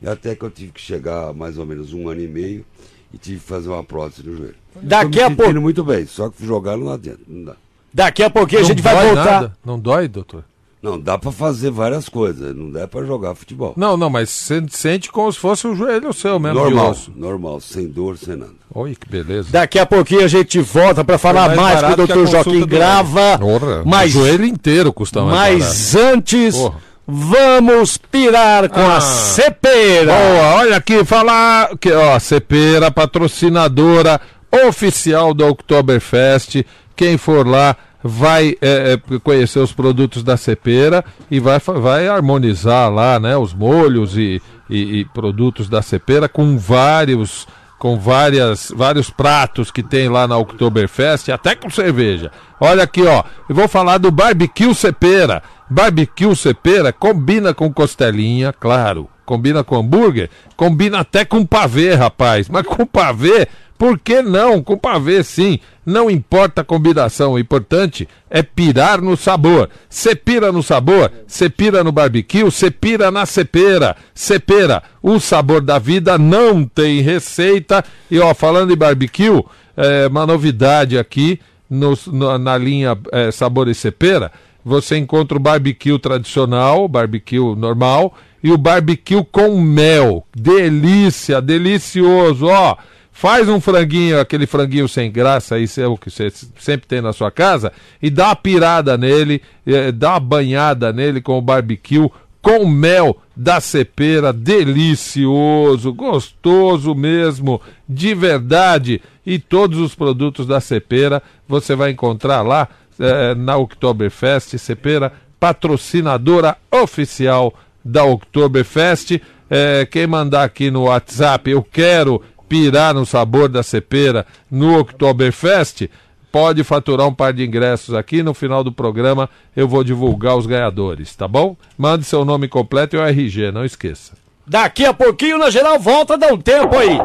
E 0.02 0.08
até 0.08 0.34
que 0.34 0.42
eu 0.42 0.50
tive 0.50 0.72
que 0.72 0.80
chegar 0.80 1.28
a 1.28 1.32
mais 1.32 1.58
ou 1.58 1.66
menos 1.66 1.92
um 1.92 2.08
ano 2.08 2.20
e 2.22 2.26
meio 2.28 2.64
e 3.12 3.18
tive 3.18 3.38
que 3.40 3.46
fazer 3.46 3.68
uma 3.68 3.84
prótese 3.84 4.26
no 4.26 4.36
joelho. 4.36 4.54
Daqui 4.82 5.20
a 5.20 5.30
pouco- 5.30 5.60
muito 5.60 5.84
bem, 5.84 6.06
só 6.06 6.28
que 6.28 6.44
jogar 6.44 6.76
não 6.76 6.90
adianta, 6.90 7.20
não 7.28 7.44
dá. 7.44 7.56
Daqui 7.96 8.22
a 8.22 8.28
pouquinho 8.28 8.60
a 8.60 8.62
Não 8.62 8.68
gente 8.68 8.82
vai 8.82 9.06
voltar. 9.06 9.24
nada? 9.24 9.52
Não 9.64 9.78
dói, 9.78 10.06
doutor? 10.06 10.44
Não, 10.82 11.00
dá 11.00 11.16
pra 11.16 11.32
fazer 11.32 11.70
várias 11.70 12.08
coisas, 12.10 12.54
não 12.54 12.70
dá 12.70 12.86
pra 12.86 13.02
jogar 13.04 13.34
futebol. 13.34 13.72
Não, 13.74 13.96
não, 13.96 14.10
mas 14.10 14.28
sente 14.28 15.10
como 15.10 15.32
se 15.32 15.38
fosse 15.38 15.66
o 15.66 15.74
joelho 15.74 16.12
seu 16.12 16.38
mesmo. 16.38 16.60
normal, 16.60 16.94
normal, 17.16 17.58
sem 17.60 17.88
dor, 17.88 18.18
sem 18.18 18.36
nada. 18.36 18.52
Oi, 18.74 18.94
que 18.94 19.08
beleza. 19.08 19.48
Daqui 19.50 19.78
a 19.78 19.86
pouquinho 19.86 20.24
a 20.24 20.28
gente 20.28 20.60
volta 20.60 21.02
para 21.02 21.16
falar 21.16 21.56
mais 21.56 21.58
mais 21.58 21.80
com 21.80 21.86
o 21.86 21.88
barato 21.88 22.02
a 22.02 22.06
consulta 22.14 22.30
Joaquim 22.44 22.60
do 22.60 22.66
Grava. 22.66 23.38
Porra, 23.38 23.82
Mas, 23.86 24.10
o 24.14 24.18
joelho 24.18 24.44
inteiro 24.44 24.92
custa 24.92 25.22
mais 25.22 25.58
mas 25.64 25.94
antes, 25.96 26.54
Porra. 26.54 26.76
vamos 27.08 27.96
pirar 27.96 28.68
com 28.68 28.78
Ah. 28.80 28.98
a 28.98 29.00
cepeira. 29.00 30.12
Boa, 30.12 30.54
olha 30.56 30.76
aqui, 30.76 31.02
falar 31.06 31.70
que, 31.80 31.90
ó, 31.90 32.18
Cepera, 32.18 32.90
patrocinadora 32.90 34.20
oficial 34.68 35.32
do 35.34 35.46
Oktoberfest. 35.48 36.62
Quem 36.96 37.16
for 37.18 37.46
lá 37.46 37.76
vai 38.02 38.56
é, 38.62 38.98
conhecer 39.22 39.58
os 39.58 39.72
produtos 39.72 40.22
da 40.22 40.36
Cepera 40.36 41.04
e 41.30 41.38
vai, 41.40 41.58
vai 41.58 42.08
harmonizar 42.08 42.90
lá, 42.90 43.18
né, 43.20 43.36
os 43.36 43.52
molhos 43.52 44.16
e, 44.16 44.40
e- 44.70 45.00
e 45.00 45.04
produtos 45.06 45.68
da 45.68 45.82
Cepera 45.82 46.28
com 46.28 46.56
vários 46.56 47.46
com 47.78 47.98
várias, 47.98 48.72
vários 48.74 49.10
pratos 49.10 49.70
que 49.70 49.82
tem 49.82 50.08
lá 50.08 50.26
na 50.26 50.38
Oktoberfest, 50.38 51.28
até 51.28 51.54
com 51.54 51.68
cerveja. 51.68 52.32
Olha 52.58 52.82
aqui, 52.84 53.02
ó, 53.02 53.22
eu 53.50 53.54
vou 53.54 53.68
falar 53.68 53.98
do 53.98 54.10
barbecue 54.10 54.74
Cepera. 54.74 55.42
Barbecue 55.68 56.34
Cepera 56.34 56.90
combina 56.90 57.52
com 57.52 57.70
costelinha, 57.70 58.50
claro. 58.50 59.10
Combina 59.26 59.62
com 59.62 59.76
hambúrguer, 59.76 60.30
combina 60.56 61.00
até 61.00 61.22
com 61.24 61.44
pavê, 61.44 61.92
rapaz. 61.94 62.48
Mas 62.48 62.64
com 62.66 62.86
pavê, 62.86 63.46
por 63.78 63.98
que 63.98 64.22
não? 64.22 64.62
Com 64.62 64.76
pavê, 64.76 65.22
sim. 65.22 65.58
Não 65.84 66.10
importa 66.10 66.62
a 66.62 66.64
combinação, 66.64 67.32
o 67.34 67.38
importante 67.38 68.08
é 68.28 68.42
pirar 68.42 69.00
no 69.00 69.16
sabor. 69.16 69.70
Você 69.88 70.16
pira 70.16 70.50
no 70.50 70.62
sabor, 70.62 71.12
você 71.26 71.48
pira 71.48 71.84
no 71.84 71.92
barbecue, 71.92 72.42
você 72.42 72.70
pira 72.70 73.10
na 73.10 73.24
cepera. 73.24 73.96
Cepera, 74.14 74.82
o 75.02 75.20
sabor 75.20 75.60
da 75.60 75.78
vida 75.78 76.18
não 76.18 76.64
tem 76.64 77.00
receita. 77.02 77.84
E 78.10 78.18
ó, 78.18 78.34
falando 78.34 78.72
em 78.72 78.76
barbecue, 78.76 79.44
é 79.76 80.06
uma 80.08 80.26
novidade 80.26 80.98
aqui 80.98 81.38
nos- 81.70 82.06
no- 82.06 82.36
na 82.38 82.56
linha 82.58 82.98
é, 83.12 83.30
Sabor 83.30 83.68
e 83.68 83.74
Cepera. 83.74 84.32
Você 84.64 84.96
encontra 84.96 85.36
o 85.36 85.40
barbecue 85.40 85.96
tradicional, 86.00 86.88
barbecue 86.88 87.38
normal 87.56 88.12
e 88.42 88.50
o 88.50 88.58
barbecue 88.58 89.24
com 89.30 89.60
mel. 89.60 90.24
Delícia, 90.34 91.40
delicioso, 91.40 92.46
ó. 92.46 92.76
Faz 93.18 93.48
um 93.48 93.58
franguinho, 93.58 94.20
aquele 94.20 94.46
franguinho 94.46 94.86
sem 94.86 95.10
graça 95.10 95.54
aí, 95.54 95.64
é 95.78 95.86
o 95.86 95.96
que 95.96 96.10
você 96.10 96.30
sempre 96.58 96.86
tem 96.86 97.00
na 97.00 97.14
sua 97.14 97.30
casa, 97.30 97.72
e 98.02 98.10
dá 98.10 98.26
uma 98.26 98.36
pirada 98.36 98.98
nele, 98.98 99.40
eh, 99.66 99.90
dá 99.90 100.10
uma 100.10 100.20
banhada 100.20 100.92
nele 100.92 101.22
com 101.22 101.38
o 101.38 101.40
barbecue 101.40 102.10
com 102.42 102.66
mel 102.68 103.16
da 103.34 103.58
cepera, 103.58 104.34
delicioso, 104.34 105.94
gostoso 105.94 106.94
mesmo, 106.94 107.58
de 107.88 108.14
verdade. 108.14 109.00
E 109.24 109.38
todos 109.38 109.78
os 109.78 109.94
produtos 109.94 110.46
da 110.46 110.60
cepera 110.60 111.22
você 111.48 111.74
vai 111.74 111.92
encontrar 111.92 112.42
lá 112.42 112.68
eh, 113.00 113.34
na 113.34 113.56
Oktoberfest. 113.56 114.58
Cepera, 114.58 115.10
patrocinadora 115.40 116.58
oficial 116.70 117.54
da 117.82 118.04
Oktoberfest. 118.04 119.22
Eh, 119.48 119.88
quem 119.90 120.06
mandar 120.06 120.44
aqui 120.44 120.70
no 120.70 120.82
WhatsApp, 120.82 121.50
eu 121.50 121.62
quero 121.62 122.22
pirar 122.48 122.94
no 122.94 123.04
sabor 123.04 123.48
da 123.48 123.62
cepera 123.62 124.26
no 124.50 124.78
Oktoberfest, 124.78 125.88
pode 126.30 126.62
faturar 126.64 127.06
um 127.06 127.14
par 127.14 127.32
de 127.32 127.44
ingressos 127.44 127.94
aqui. 127.94 128.22
No 128.22 128.34
final 128.34 128.62
do 128.62 128.72
programa 128.72 129.28
eu 129.54 129.66
vou 129.66 129.82
divulgar 129.82 130.36
os 130.36 130.46
ganhadores, 130.46 131.14
tá 131.14 131.26
bom? 131.26 131.56
Mande 131.76 132.04
seu 132.04 132.24
nome 132.24 132.48
completo 132.48 132.96
e 132.96 132.98
o 132.98 133.04
RG, 133.04 133.50
não 133.50 133.64
esqueça. 133.64 134.12
Daqui 134.46 134.84
a 134.84 134.94
pouquinho 134.94 135.38
na 135.38 135.50
geral 135.50 135.78
volta, 135.78 136.16
dá 136.16 136.28
um 136.28 136.38
tempo 136.38 136.76
aí. 136.76 136.98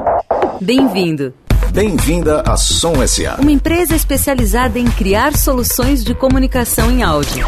Bem-vindo. 0.61 1.33
Bem-vinda 1.73 2.41
à 2.45 2.57
Som 2.57 2.95
SA. 3.07 3.37
Uma 3.39 3.51
empresa 3.51 3.95
especializada 3.95 4.77
em 4.77 4.85
criar 4.85 5.35
soluções 5.37 6.03
de 6.03 6.13
comunicação 6.13 6.91
em 6.91 7.01
áudio. 7.01 7.47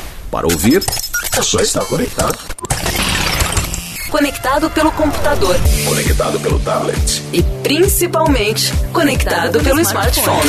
Para 0.31 0.47
ouvir, 0.47 0.81
é 1.37 1.41
só 1.41 1.59
estar 1.59 1.83
conectado. 1.85 2.50
Conectado 4.11 4.69
pelo 4.69 4.91
computador 4.91 5.55
Conectado 5.85 6.37
pelo 6.41 6.59
tablet. 6.59 7.23
e 7.31 7.41
principalmente 7.63 8.73
conectado 8.91 9.61
pelo 9.61 9.79
smartphone. 9.79 10.41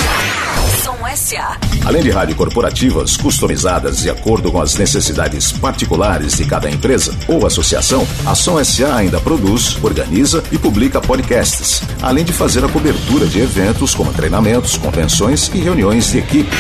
Som 0.83 0.96
SA. 1.14 1.57
Além 1.85 2.03
de 2.03 2.11
rádio 2.11 2.35
corporativas 2.35 3.16
customizadas 3.16 3.98
de 3.98 4.11
acordo 4.11 4.51
com 4.51 4.61
as 4.61 4.75
necessidades 4.75 5.53
particulares 5.53 6.37
de 6.37 6.44
cada 6.44 6.68
empresa 6.68 7.16
ou 7.29 7.46
associação, 7.46 8.05
a 8.27 8.35
Som 8.35 8.62
SA 8.64 8.96
ainda 8.96 9.20
produz, 9.20 9.79
organiza 9.81 10.42
e 10.51 10.59
publica 10.59 11.01
podcasts, 11.01 11.83
além 12.03 12.25
de 12.25 12.33
fazer 12.33 12.64
a 12.64 12.68
cobertura 12.68 13.27
de 13.27 13.40
eventos 13.40 13.94
como 13.94 14.12
treinamentos, 14.12 14.77
convenções 14.77 15.48
e 15.55 15.59
reuniões 15.59 16.11
de 16.11 16.18
equipe. 16.18 16.51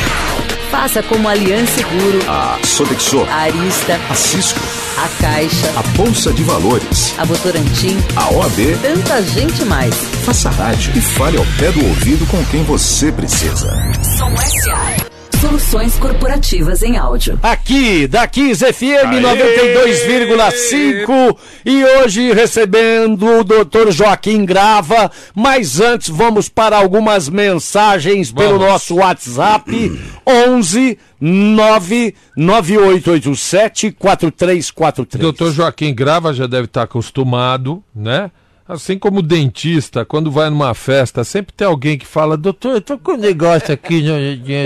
Faça 0.70 1.02
como 1.02 1.28
a 1.28 1.32
Aliança 1.32 1.72
Seguro, 1.74 2.22
A 2.28 2.58
Sodexo, 2.64 3.26
a 3.28 3.34
Arista, 3.42 4.00
a 4.08 4.14
Cisco, 4.14 4.58
a 4.96 5.08
Caixa, 5.20 5.72
a 5.76 5.82
Bolsa 5.96 6.32
de 6.32 6.42
Valores, 6.42 7.14
a 7.18 7.24
Votorantim, 7.24 7.96
a 8.16 8.32
OAB, 8.32 8.78
tanta 8.82 9.22
gente 9.22 9.64
mais. 9.64 9.94
faça 10.24 10.50
rádio 10.50 10.92
e 10.96 11.00
fale 11.00 11.38
ao 11.38 11.46
pé 11.58 11.70
do 11.72 11.84
ouvido 11.86 12.26
com 12.26 12.44
quem 12.46 12.62
você 12.64 13.10
precisa. 13.10 13.70
Som 14.18 14.36
SA. 14.36 15.01
Soluções 15.42 15.98
corporativas 15.98 16.82
em 16.84 16.96
áudio. 16.96 17.36
Aqui, 17.42 18.06
da 18.06 18.28
15 18.28 18.72
FM 18.72 19.18
92,5 19.20 21.36
e 21.66 21.84
hoje 21.84 22.32
recebendo 22.32 23.40
o 23.40 23.42
Dr. 23.42 23.90
Joaquim 23.90 24.44
Grava. 24.44 25.10
Mas 25.34 25.80
antes 25.80 26.10
vamos 26.10 26.48
para 26.48 26.76
algumas 26.76 27.28
mensagens 27.28 28.30
pelo 28.30 28.60
Vamos. 28.60 28.68
nosso 28.68 28.94
WhatsApp 28.94 30.00
11 30.24 30.96
99887 31.20 33.90
4343. 33.98 35.20
Doutor 35.20 35.50
Joaquim 35.50 35.92
Grava 35.92 36.32
já 36.32 36.46
deve 36.46 36.66
estar 36.66 36.84
acostumado, 36.84 37.82
né? 37.92 38.30
Assim 38.66 38.98
como 38.98 39.18
o 39.18 39.22
dentista, 39.22 40.04
quando 40.04 40.30
vai 40.30 40.48
numa 40.48 40.72
festa, 40.74 41.24
sempre 41.24 41.52
tem 41.52 41.66
alguém 41.66 41.98
que 41.98 42.06
fala, 42.06 42.36
doutor, 42.36 42.76
eu 42.76 42.80
tô 42.80 42.96
com 42.96 43.12
um 43.12 43.16
negócio 43.16 43.72
aqui 43.74 44.00
no, 44.02 44.14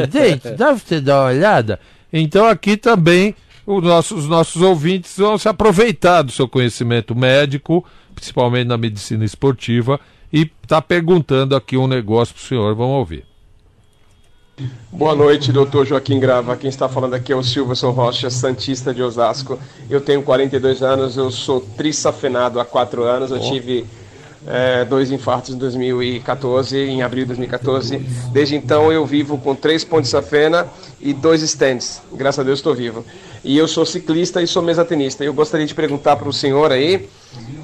dente, 0.07 0.49
dá 0.51 0.67
pra 0.67 0.75
você 0.77 1.01
dar 1.01 1.21
uma 1.23 1.29
olhada? 1.31 1.81
Então 2.13 2.47
aqui 2.47 2.77
também 2.77 3.35
nosso- 3.67 4.15
os 4.15 4.27
nossos 4.29 4.61
ouvintes 4.63 5.17
vão 5.17 5.37
se 5.39 5.49
aproveitar 5.49 6.23
do 6.23 6.31
seu 6.31 6.47
conhecimento 6.47 7.17
médico, 7.17 7.85
principalmente 8.15 8.69
na 8.69 8.77
medicina 8.77 9.25
esportiva, 9.25 9.99
e 10.33 10.45
tá 10.67 10.81
perguntando 10.83 11.57
aqui 11.57 11.77
um 11.77 11.87
negócio 11.87 12.35
pro 12.35 12.45
senhor, 12.45 12.75
vamos 12.75 12.97
ouvir. 12.97 13.25
Boa 14.91 15.15
noite, 15.15 15.53
doutor 15.53 15.87
Joaquim 15.87 16.19
Grava. 16.19 16.57
Quem 16.57 16.71
está 16.71 16.89
falando 16.89 17.13
aqui 17.13 17.31
é 17.31 17.37
o 17.37 17.43
Silverson 17.43 17.91
Rocha, 17.91 18.31
Santista 18.31 18.95
de 18.95 19.03
Osasco. 19.03 19.59
Eu 19.91 20.01
tenho 20.01 20.23
42 20.23 20.83
anos, 20.83 21.19
eu 21.19 21.31
sou 21.31 21.61
trissafenado 21.61 22.59
há 22.59 22.65
4 22.65 23.03
anos. 23.05 23.31
Eu 23.31 23.39
tive 23.39 23.85
eh, 24.47 24.87
dois 24.87 25.11
infartos 25.11 25.55
em 25.55 25.59
2014, 25.59 26.79
em 26.79 27.03
abril 27.03 27.25
de 27.25 27.29
2014. 27.29 27.99
Desde 28.33 28.57
então 28.57 28.91
eu 28.91 29.05
vivo 29.05 29.37
com 29.37 29.55
três 29.55 29.85
pontos 29.85 30.07
de 30.07 30.13
safena 30.13 30.67
e 31.03 31.13
dois 31.13 31.43
stents. 31.43 32.01
Graças 32.15 32.39
a 32.39 32.43
Deus 32.43 32.61
estou 32.61 32.75
vivo. 32.75 33.05
E 33.45 33.59
eu 33.59 33.69
sou 33.69 33.85
ciclista 33.85 34.41
e 34.41 34.47
sou 34.47 34.63
mesatenista. 34.63 35.23
Eu 35.23 35.35
gostaria 35.35 35.67
de 35.67 35.75
perguntar 35.75 36.17
para 36.17 36.31
o 36.31 36.33
senhor 36.33 36.73
aí 36.73 37.11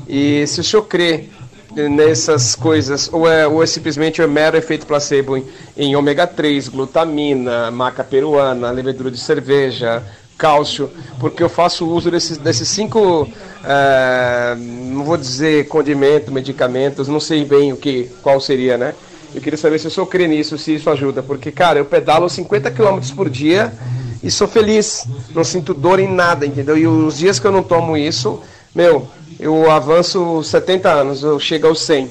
e 0.06 0.46
se 0.46 0.60
o 0.60 0.64
senhor 0.64 0.82
crê 0.82 1.30
nessas 1.74 2.54
coisas, 2.54 3.08
ou 3.12 3.28
é, 3.28 3.46
ou 3.46 3.62
é 3.62 3.66
simplesmente 3.66 4.20
um 4.22 4.28
mero 4.28 4.56
efeito 4.56 4.86
placebo 4.86 5.36
em, 5.36 5.44
em 5.76 5.96
ômega 5.96 6.26
3, 6.26 6.68
glutamina, 6.68 7.70
maca 7.70 8.04
peruana, 8.04 8.70
levedura 8.70 9.10
de 9.10 9.18
cerveja, 9.18 10.02
cálcio, 10.42 10.90
porque 11.20 11.42
eu 11.42 11.48
faço 11.48 11.86
uso 11.86 12.10
desses, 12.10 12.36
desses 12.36 12.68
cinco, 12.68 13.28
eh, 13.64 14.56
não 14.58 15.04
vou 15.04 15.16
dizer 15.16 15.68
condimento, 15.68 16.32
medicamentos, 16.32 17.06
não 17.06 17.20
sei 17.20 17.44
bem 17.44 17.72
o 17.72 17.76
que, 17.76 18.10
qual 18.22 18.40
seria, 18.40 18.76
né? 18.76 18.92
Eu 19.32 19.40
queria 19.40 19.56
saber 19.56 19.78
se 19.78 19.86
o 19.86 19.90
senhor 19.90 20.06
crê 20.06 20.26
nisso, 20.26 20.58
se 20.58 20.74
isso 20.74 20.90
ajuda, 20.90 21.22
porque, 21.22 21.52
cara, 21.52 21.78
eu 21.78 21.84
pedalo 21.84 22.28
50 22.28 22.72
km 22.72 22.98
por 23.14 23.30
dia 23.30 23.72
e 24.20 24.30
sou 24.30 24.48
feliz, 24.48 25.06
não 25.32 25.44
sinto 25.44 25.72
dor 25.72 26.00
em 26.00 26.12
nada, 26.12 26.44
entendeu? 26.44 26.76
E 26.76 26.88
os 26.88 27.18
dias 27.18 27.38
que 27.38 27.46
eu 27.46 27.52
não 27.52 27.62
tomo 27.62 27.96
isso, 27.96 28.40
meu, 28.74 29.08
eu 29.38 29.70
avanço 29.70 30.42
70 30.42 30.90
anos, 30.92 31.22
eu 31.22 31.38
chego 31.38 31.66
aos 31.66 31.80
100. 31.80 32.08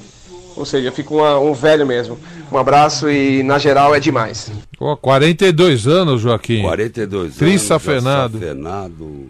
Ou 0.55 0.65
seja, 0.65 0.89
eu 0.89 0.91
fico 0.91 1.15
uma- 1.15 1.39
um 1.39 1.53
velho 1.53 1.85
mesmo. 1.85 2.17
Um 2.51 2.57
abraço 2.57 3.09
e, 3.09 3.41
na 3.43 3.57
geral, 3.57 3.95
é 3.95 3.99
demais. 3.99 4.51
Pô, 4.77 4.95
42 4.97 5.87
anos, 5.87 6.21
Joaquim. 6.21 6.61
42 6.61 7.35
Trissafenado. 7.37 8.37
anos. 8.37 8.39
Trissafenado. 8.39 9.25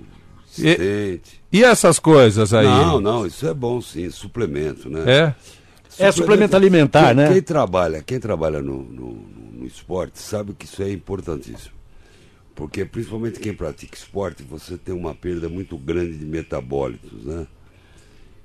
E- 0.58 0.68
Assistente. 0.72 1.42
E 1.54 1.64
essas 1.64 2.00
coisas 2.00 2.54
aí? 2.54 2.66
Não, 2.66 3.00
não, 3.00 3.26
isso 3.26 3.48
é 3.48 3.54
bom 3.54 3.80
sim, 3.82 4.10
suplemento, 4.10 4.90
né? 4.90 5.36
É? 6.00 6.08
É 6.08 6.12
suplemento 6.12 6.56
alimentar, 6.56 7.08
quem, 7.08 7.16
né? 7.16 7.32
Quem 7.34 7.42
trabalha, 7.42 8.02
quem 8.02 8.20
trabalha 8.20 8.62
no, 8.62 8.82
no, 8.84 9.18
no 9.54 9.66
esporte 9.68 10.20
sabe 10.20 10.54
que 10.58 10.66
isso 10.66 10.82
é 10.82 10.92
importantíssimo. 10.92 11.74
Porque 12.56 12.84
principalmente 12.86 13.40
quem 13.40 13.54
pratica 13.54 13.96
esporte, 13.96 14.44
você 14.44 14.78
tem 14.78 14.94
uma 14.96 15.14
perda 15.14 15.48
muito 15.48 15.78
grande 15.78 16.18
de 16.18 16.26
metabólitos, 16.26 17.24
né? 17.24 17.46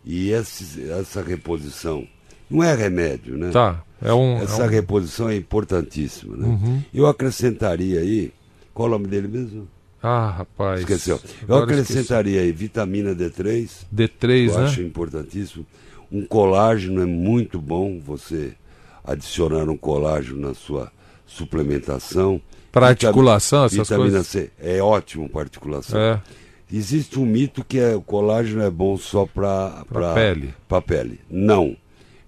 E 0.07 0.31
esse, 0.31 0.89
essa 0.91 1.21
reposição 1.21 2.07
não 2.49 2.63
é 2.63 2.75
remédio, 2.75 3.37
né? 3.37 3.51
Tá. 3.51 3.83
É 4.01 4.13
um. 4.15 4.39
Essa 4.39 4.63
é 4.63 4.67
um- 4.67 4.69
reposição 4.69 5.29
é 5.29 5.37
importantíssima, 5.37 6.37
né? 6.37 6.47
Uhum. 6.47 6.83
Eu 6.95 7.07
acrescentaria 7.07 8.01
aí, 8.01 8.33
qual 8.73 8.89
o 8.89 8.93
nome 8.93 9.09
dele 9.09 9.27
mesmo? 9.27 9.67
Ah, 10.03 10.31
rapaz. 10.31 10.81
Esqueceu. 10.81 11.19
Eu 11.49 11.57
acrescentaria 11.57 12.41
aí 12.43 12.53
vitamina 12.53 13.15
D3, 13.15 13.65
esqueci. 13.65 13.87
D3, 13.93 14.49
eu 14.53 14.59
né? 14.61 14.65
acho 14.67 14.81
importantíssimo. 14.83 15.67
Um 16.13 16.25
colágeno 16.25 17.03
é 17.03 17.07
muito 17.07 17.61
bom 17.61 17.99
você 17.99 18.53
adicionar 19.03 19.69
um 19.69 19.77
colágeno 19.77 20.41
na 20.47 20.55
sua 20.55 20.93
suplementação. 21.27 22.41
Vitam- 22.91 23.09
articulação, 23.09 23.65
essas 23.65 23.79
vitamina 23.79 24.11
coisas. 24.11 24.27
C 24.27 24.51
é 24.61 24.81
ótimo 24.83 25.29
para 25.29 25.43
articulação. 25.43 25.99
É. 25.99 26.21
Existe 26.73 27.19
um 27.19 27.25
mito 27.25 27.65
que 27.65 27.79
é, 27.79 27.95
o 27.95 28.01
colágeno 28.01 28.63
é 28.63 28.71
bom 28.71 28.97
só 28.97 29.25
para 29.25 29.85
Pra 29.89 30.15
pele. 30.15 30.55
Pele. 30.87 31.21
Não. 31.31 31.77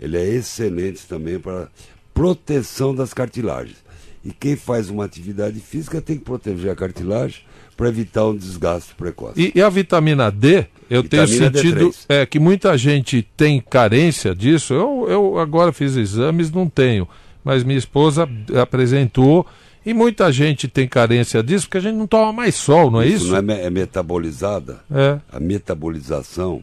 Ele 0.00 0.16
é 0.16 0.24
excelente 0.28 1.06
também 1.08 1.38
para 1.40 1.68
proteção 2.14 2.94
das 2.94 3.12
cartilagens. 3.12 3.76
E 4.24 4.32
quem 4.32 4.56
faz 4.56 4.90
uma 4.90 5.04
atividade 5.04 5.58
física 5.60 6.00
tem 6.00 6.18
que 6.18 6.24
proteger 6.24 6.70
a 6.70 6.76
cartilagem 6.76 7.40
para 7.76 7.88
evitar 7.88 8.26
um 8.26 8.36
desgaste 8.36 8.94
precoce. 8.94 9.40
E, 9.40 9.58
e 9.58 9.62
a 9.62 9.68
vitamina 9.68 10.30
D, 10.30 10.66
eu 10.90 11.02
tenho 11.04 11.26
Vitamina 11.26 11.52
sentido 11.58 11.90
D3. 11.90 12.04
é, 12.08 12.26
que 12.26 12.38
muita 12.38 12.76
gente 12.76 13.22
tem 13.36 13.60
carência 13.60 14.34
disso. 14.34 14.74
Eu, 14.74 15.06
eu 15.08 15.38
agora 15.38 15.72
fiz 15.72 15.96
exames, 15.96 16.50
não 16.50 16.68
tenho. 16.68 17.08
Mas 17.44 17.62
minha 17.64 17.78
esposa 17.78 18.28
apresentou. 18.60 19.46
E 19.88 19.94
muita 19.94 20.30
gente 20.30 20.68
tem 20.68 20.86
carência 20.86 21.42
disso 21.42 21.66
porque 21.66 21.78
a 21.78 21.80
gente 21.80 21.96
não 21.96 22.06
toma 22.06 22.32
mais 22.32 22.54
sol, 22.54 22.90
não 22.90 23.00
é 23.00 23.06
isso? 23.08 23.28
não 23.40 23.54
é, 23.54 23.64
é 23.64 23.70
metabolizada. 23.70 24.80
É. 24.90 25.18
A 25.32 25.40
metabolização 25.40 26.62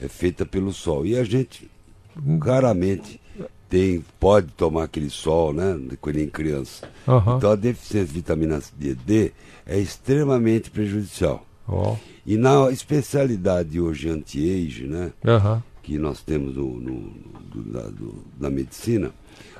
é 0.00 0.08
feita 0.08 0.44
pelo 0.44 0.72
sol. 0.72 1.06
E 1.06 1.16
a 1.16 1.24
gente 1.24 1.70
raramente 2.42 3.20
tem, 3.68 4.04
pode 4.20 4.48
tomar 4.48 4.84
aquele 4.84 5.10
sol, 5.10 5.52
né? 5.52 5.78
Quando 6.00 6.18
em 6.18 6.28
criança. 6.28 6.88
Aham. 7.08 7.36
Então 7.38 7.50
a 7.50 7.56
deficiência 7.56 8.06
de 8.08 8.12
vitamina 8.12 8.60
D, 8.76 8.94
D 8.94 9.32
é 9.66 9.78
extremamente 9.78 10.70
prejudicial. 10.70 11.44
Ó. 11.68 11.96
E 12.24 12.36
na 12.36 12.70
especialidade 12.70 13.80
hoje 13.80 14.08
anti-age, 14.08 14.84
né? 14.86 15.12
Aham. 15.24 15.62
Que 15.82 15.98
nós 15.98 16.20
temos 16.22 16.54
no, 16.56 16.78
no- 16.78 17.12
do- 17.52 17.72
da, 17.72 17.82
do- 17.88 18.24
da 18.38 18.50
medicina, 18.50 19.12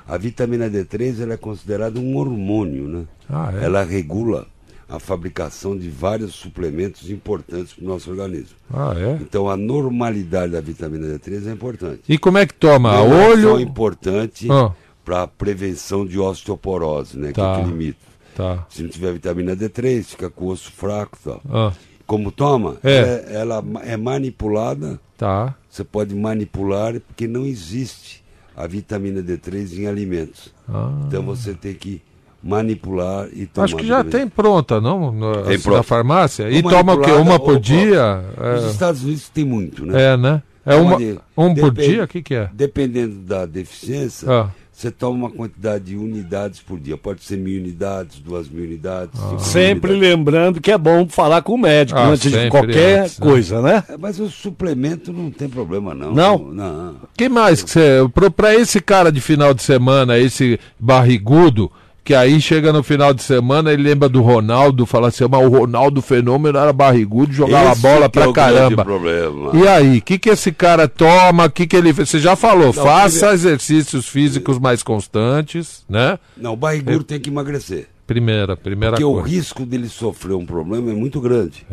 a 0.07 0.17
vitamina 0.17 0.69
D3 0.69 1.21
ela 1.21 1.33
é 1.33 1.37
considerada 1.37 1.99
um 1.99 2.15
hormônio, 2.17 2.87
né? 2.87 3.03
Ah, 3.29 3.51
é? 3.59 3.65
Ela 3.65 3.83
regula 3.83 4.47
a 4.89 4.99
fabricação 4.99 5.77
de 5.77 5.89
vários 5.89 6.33
suplementos 6.33 7.09
importantes 7.09 7.73
para 7.73 7.83
o 7.83 7.87
nosso 7.87 8.09
organismo. 8.09 8.55
Ah, 8.73 8.93
é? 8.97 9.17
Então 9.21 9.49
a 9.49 9.57
normalidade 9.57 10.53
da 10.53 10.61
vitamina 10.61 11.07
D3 11.19 11.47
é 11.47 11.51
importante. 11.51 12.01
E 12.07 12.17
como 12.17 12.37
é 12.37 12.45
que 12.45 12.53
toma? 12.53 12.95
É 12.95 13.01
Olho? 13.01 13.49
só 13.51 13.59
importante 13.59 14.47
Ah. 14.49 14.71
para 15.03 15.27
prevenção 15.27 16.05
de 16.05 16.17
osteoporose, 16.17 17.17
né? 17.17 17.31
Tá. 17.31 17.33
Que 17.33 17.41
é 17.41 17.43
o 17.43 17.65
que 17.65 17.69
limita. 17.71 17.99
Tá. 18.35 18.65
Se 18.69 18.83
não 18.83 18.89
tiver 18.89 19.13
vitamina 19.13 19.55
D3, 19.55 20.03
fica 20.05 20.29
com 20.29 20.45
o 20.45 20.49
osso 20.49 20.71
fraco 20.71 21.17
tal. 21.23 21.41
Ah, 21.49 21.73
Como 22.05 22.31
toma, 22.31 22.77
É. 22.85 22.91
é- 22.93 23.25
ela 23.35 23.61
é 23.83 23.97
manipulada, 23.97 24.97
tá. 25.17 25.53
você 25.69 25.83
pode 25.83 26.15
manipular, 26.15 26.97
porque 27.01 27.27
não 27.27 27.45
existe 27.45 28.23
a 28.57 28.65
vitamina 28.67 29.21
D3 29.21 29.77
em 29.77 29.87
alimentos. 29.87 30.51
Ah. 30.67 30.91
Então 31.07 31.21
você 31.23 31.53
tem 31.53 31.75
que 31.75 32.01
manipular 32.43 33.27
e 33.31 33.45
tomar. 33.45 33.65
Acho 33.65 33.75
que 33.77 33.85
já 33.85 34.03
tem 34.03 34.27
pronta, 34.27 34.81
não? 34.81 35.11
No, 35.11 35.43
Tem 35.43 35.53
assim, 35.55 35.63
pronta. 35.63 35.77
na 35.77 35.83
farmácia? 35.83 36.49
E 36.49 36.61
toma 36.63 36.93
o 36.93 37.01
quê? 37.01 37.11
Uma 37.11 37.39
por 37.39 37.59
dia? 37.59 38.23
Nos 38.55 38.71
Estados 38.71 39.03
Unidos 39.03 39.29
tem 39.29 39.45
muito, 39.45 39.85
né? 39.85 40.01
É, 40.01 40.05
é 40.13 40.17
né? 40.17 40.41
É 40.65 40.71
Toma 40.75 40.83
uma, 40.89 40.97
de- 40.97 41.19
um 41.37 41.55
por 41.55 41.71
dia? 41.71 42.03
O 42.03 42.07
que, 42.07 42.21
que 42.21 42.35
é? 42.35 42.49
Dependendo 42.53 43.15
da 43.21 43.45
deficiência, 43.45 44.29
Ah. 44.29 44.49
Você 44.77 44.91
toma 44.91 45.17
uma 45.25 45.31
quantidade 45.31 45.85
de 45.85 45.95
unidades 45.97 46.59
por 46.59 46.79
dia. 46.79 46.95
Pode 46.95 47.23
ser 47.23 47.35
mil 47.35 47.59
unidades, 47.59 48.19
duas 48.19 48.47
mil 48.47 48.63
unidades. 48.63 49.19
Ah. 49.19 49.39
Sempre 49.39 49.93
unidades. 49.93 50.15
lembrando 50.15 50.61
que 50.61 50.71
é 50.71 50.77
bom 50.77 51.07
falar 51.09 51.41
com 51.41 51.55
o 51.55 51.57
médico 51.57 51.97
Ah, 51.99 52.09
antes 52.09 52.31
de 52.31 52.47
qualquer 52.51 52.99
antes, 52.99 53.17
né? 53.19 53.25
coisa, 53.25 53.59
né? 53.59 53.83
É, 53.89 53.97
Mas 53.97 54.19
o 54.19 54.29
suplemento 54.29 55.11
não 55.11 55.31
tem 55.31 55.49
problema, 55.49 55.95
não. 55.95 56.13
Não? 56.13 56.37
Não. 56.53 56.95
que 57.17 57.27
mais 57.27 57.63
que 57.63 57.71
você. 57.71 57.97
Pra 58.35 58.53
esse 58.53 58.79
cara 58.79 59.11
de 59.11 59.19
final 59.19 59.51
de 59.51 59.63
semana, 59.63 60.19
esse 60.19 60.59
barrigudo, 60.79 61.71
que 62.07 62.15
aí 62.15 62.39
chega 62.39 62.71
no 62.71 62.81
final 62.83 63.13
de 63.13 63.21
semana 63.21 63.73
ele 63.73 63.83
lembra 63.83 64.07
do 64.07 64.21
Ronaldo, 64.21 64.85
fala 64.85 65.09
assim, 65.09 65.25
mas 65.29 65.45
o 65.45 65.49
Ronaldo 65.49 66.01
Fenômeno 66.01 66.57
era 66.57 66.71
barrigudo, 66.71 67.33
jogava 67.33 67.73
Esse 67.73 67.81
bola 67.81 68.05
é 68.05 68.07
pra 68.07 68.29
o 68.29 68.31
grande 68.31 68.53
caramba. 68.53 68.85
problema. 68.85 69.51
E 69.53 69.67
aí, 69.67 69.97
o 69.97 70.01
que, 70.01 70.17
que 70.17 70.29
esse 70.29 70.53
cara 70.53 70.87
toma? 70.87 71.47
O 71.47 71.49
que, 71.49 71.67
que 71.67 71.75
ele. 71.75 71.91
Você 71.91 72.17
já 72.17 72.37
falou, 72.37 72.71
faça 72.71 73.33
exercícios 73.33 74.07
físicos 74.07 74.57
mais 74.57 74.81
constantes, 74.81 75.83
né? 75.89 76.17
Não, 76.37 76.53
o 76.53 76.55
barrigudo 76.55 77.03
tem 77.03 77.19
que 77.19 77.29
emagrecer. 77.29 77.89
Primeira, 78.07 78.55
primeira 78.55 78.93
Porque 78.93 79.03
o 79.03 79.15
coisa. 79.15 79.27
risco 79.27 79.65
dele 79.65 79.89
sofrer 79.89 80.35
um 80.37 80.45
problema 80.45 80.89
é 80.89 80.95
muito 80.95 81.19
grande. 81.19 81.67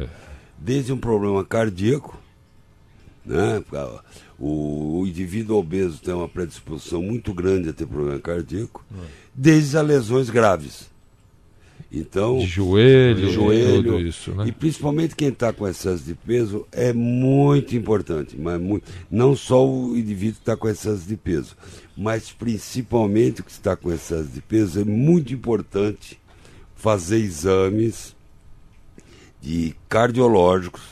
Desde 0.59 0.93
um 0.93 0.99
problema 0.99 1.45
cardíaco, 1.45 2.19
né? 3.25 3.63
O, 4.37 4.99
o 4.99 5.07
indivíduo 5.07 5.59
obeso 5.59 6.01
tem 6.03 6.13
uma 6.13 6.29
predisposição 6.29 7.01
muito 7.01 7.33
grande 7.33 7.69
a 7.69 7.73
ter 7.73 7.87
problema 7.87 8.19
cardíaco, 8.19 8.85
desde 9.35 9.77
as 9.77 9.87
lesões 9.87 10.31
graves. 10.31 10.93
Então, 11.91 12.39
De 12.39 12.47
joelho, 12.47 13.27
de 13.27 13.33
joelho 13.33 13.93
tudo 13.93 14.01
isso, 14.01 14.33
né? 14.33 14.47
e 14.49 14.53
principalmente 14.53 15.15
quem 15.15 15.29
está 15.29 15.53
com 15.53 15.67
excesso 15.67 16.03
de 16.03 16.15
peso 16.15 16.67
é 16.73 16.93
muito 16.93 17.77
importante, 17.77 18.37
mas 18.37 18.61
muito, 18.61 18.91
não 19.09 19.37
só 19.37 19.65
o 19.65 19.97
indivíduo 19.97 20.35
que 20.35 20.41
está 20.41 20.57
com 20.57 20.69
excesso 20.69 21.07
de 21.07 21.17
peso, 21.17 21.57
mas 21.97 22.33
principalmente 22.33 23.43
o 23.43 23.45
que 23.45 23.51
está 23.53 23.77
com 23.77 23.93
excesso 23.93 24.29
de 24.29 24.41
peso 24.41 24.81
é 24.81 24.85
muito 24.85 25.33
importante 25.33 26.21
fazer 26.75 27.19
exames 27.19 28.15
de 29.41 29.75
cardiológicos 29.89 30.83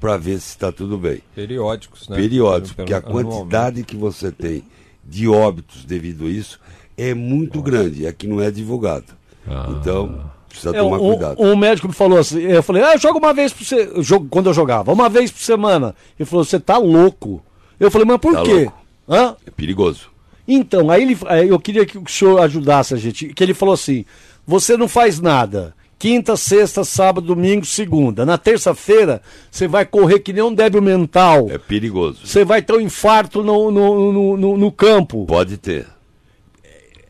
para 0.00 0.16
ver 0.16 0.40
se 0.40 0.48
está 0.48 0.72
tudo 0.72 0.98
bem. 0.98 1.22
Periódicos, 1.36 2.08
né? 2.08 2.16
Periódicos, 2.16 2.72
porque 2.72 2.94
a 2.94 3.00
quantidade 3.00 3.84
que 3.84 3.96
você 3.96 4.32
tem 4.32 4.64
de 5.04 5.28
óbitos 5.28 5.84
devido 5.84 6.26
a 6.26 6.30
isso 6.30 6.58
é 6.98 7.14
muito 7.14 7.62
grande, 7.62 8.04
é 8.06 8.12
que 8.12 8.26
não 8.26 8.40
é 8.42 8.50
divulgado. 8.50 9.06
Ah. 9.46 9.68
Então, 9.70 10.20
precisa 10.48 10.76
É, 10.76 10.80
tomar 10.80 10.96
um, 10.98 11.10
cuidado. 11.10 11.40
um 11.42 11.56
médico 11.56 11.88
me 11.88 11.94
falou 11.94 12.18
assim, 12.18 12.40
eu 12.40 12.62
falei, 12.62 12.82
ah, 12.82 12.92
eu 12.94 12.98
jogo 12.98 13.18
uma 13.18 13.32
vez 13.32 13.52
por 13.52 13.64
semana, 13.64 13.92
quando 14.28 14.46
eu 14.50 14.54
jogava, 14.54 14.92
uma 14.92 15.08
vez 15.08 15.30
por 15.30 15.40
semana. 15.40 15.94
Ele 16.18 16.26
falou, 16.28 16.44
você 16.44 16.58
tá 16.60 16.76
louco. 16.76 17.42
Eu 17.80 17.90
falei, 17.90 18.06
mas 18.06 18.18
por 18.18 18.34
Tá 18.34 18.42
quê? 18.42 18.68
É 19.08 19.50
perigoso. 19.50 20.08
Então, 20.46 20.90
aí 20.90 21.02
ele, 21.02 21.16
eu 21.48 21.58
queria 21.60 21.86
que 21.86 21.96
o 21.98 22.04
senhor 22.08 22.40
ajudasse 22.40 22.92
a 22.94 22.96
gente, 22.96 23.28
que 23.28 23.42
ele 23.44 23.54
falou 23.54 23.74
assim, 23.74 24.04
você 24.46 24.76
não 24.76 24.88
faz 24.88 25.20
nada. 25.20 25.74
Quinta, 25.98 26.36
sexta, 26.36 26.84
sábado, 26.84 27.26
domingo, 27.26 27.64
segunda. 27.66 28.24
Na 28.24 28.38
terça-feira, 28.38 29.20
você 29.50 29.66
vai 29.66 29.84
correr 29.84 30.20
que 30.20 30.32
nem 30.32 30.42
um 30.44 30.54
débil 30.54 30.80
mental. 30.80 31.48
É 31.50 31.58
perigoso. 31.58 32.20
Você 32.24 32.44
vai 32.44 32.62
ter 32.62 32.72
um 32.72 32.80
infarto 32.80 33.42
no, 33.42 33.70
no, 33.70 34.12
no, 34.12 34.36
no- 34.36 34.56
no 34.56 34.72
campo. 34.72 35.26
Pode 35.26 35.56
ter. 35.56 35.86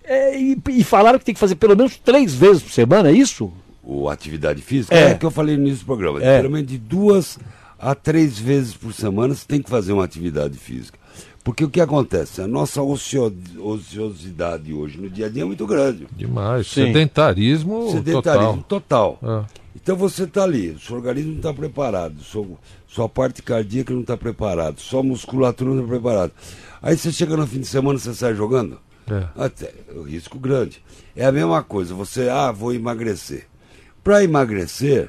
É, 0.09 0.39
e, 0.41 0.59
e 0.71 0.83
falaram 0.85 1.19
que 1.19 1.25
tem 1.25 1.35
que 1.35 1.41
fazer 1.41 1.57
pelo 1.57 1.77
menos 1.77 1.97
três 1.97 2.35
vezes 2.35 2.63
por 2.63 2.73
semana, 2.73 3.11
é 3.11 3.13
isso? 3.13 3.53
O 3.83 4.09
atividade 4.09 4.63
física 4.63 4.95
É. 4.95 5.11
é, 5.11 5.15
que 5.15 5.25
eu 5.27 5.31
falei 5.31 5.57
no 5.57 5.63
início 5.67 5.81
do 5.81 5.87
programa. 5.87 6.23
É. 6.23 6.41
Pelo 6.41 6.53
menos 6.53 6.67
de 6.71 6.79
duas 6.79 7.39
a 7.79 7.95
três 7.95 8.39
vezes 8.39 8.75
por 8.75 8.93
semana 8.93 9.35
você 9.35 9.45
tem 9.47 9.61
que 9.63 9.69
fazer 9.71 9.93
uma 9.93 10.05
atividade 10.05 10.57
física. 10.59 10.99
Porque 11.45 11.65
o 11.65 11.71
que 11.71 11.81
acontece? 11.81 12.43
A 12.43 12.47
nossa 12.49 12.83
ocio- 12.83 13.33
ociosidade 13.59 14.73
hoje 14.73 14.99
no 15.01 15.09
dia 15.09 15.27
a 15.27 15.29
dia 15.29 15.43
é 15.43 15.47
muito 15.47 15.67
grande. 15.67 16.07
Demais. 16.17 16.67
Sim. 16.67 16.87
Sedentarismo, 16.87 17.91
Sedentarismo 17.91 18.65
total. 18.69 19.17
total. 19.19 19.47
É. 19.47 19.59
Então 19.77 19.97
você 19.97 20.25
está 20.25 20.43
ali, 20.43 20.71
o 20.71 20.79
seu 20.81 20.97
organismo 20.97 21.31
não 21.31 21.37
está 21.39 21.55
preparado, 21.55 22.23
seu- 22.23 22.59
sua 22.89 23.09
parte 23.09 23.43
cardíaca 23.43 23.93
não 23.95 24.01
está 24.01 24.17
preparada, 24.17 24.75
sua 24.79 25.03
musculatura 25.03 25.71
não 25.71 25.79
está 25.83 25.89
preparada. 25.89 26.33
Aí 26.83 26.97
você 26.97 27.13
chega 27.13 27.37
no 27.37 27.47
fim 27.47 27.61
de 27.61 27.67
semana 27.67 27.99
você 27.99 28.13
sai 28.15 28.35
jogando? 28.35 28.79
É. 29.11 29.27
Até, 29.37 29.73
o 29.95 30.03
risco 30.03 30.39
grande. 30.39 30.83
É 31.17 31.25
a 31.25 31.33
mesma 31.33 31.63
coisa, 31.63 31.95
você, 31.95 32.29
ah, 32.29 32.53
vou 32.53 32.73
emagrecer. 32.75 33.47
Para 34.05 34.23
emagrecer, 34.25 35.09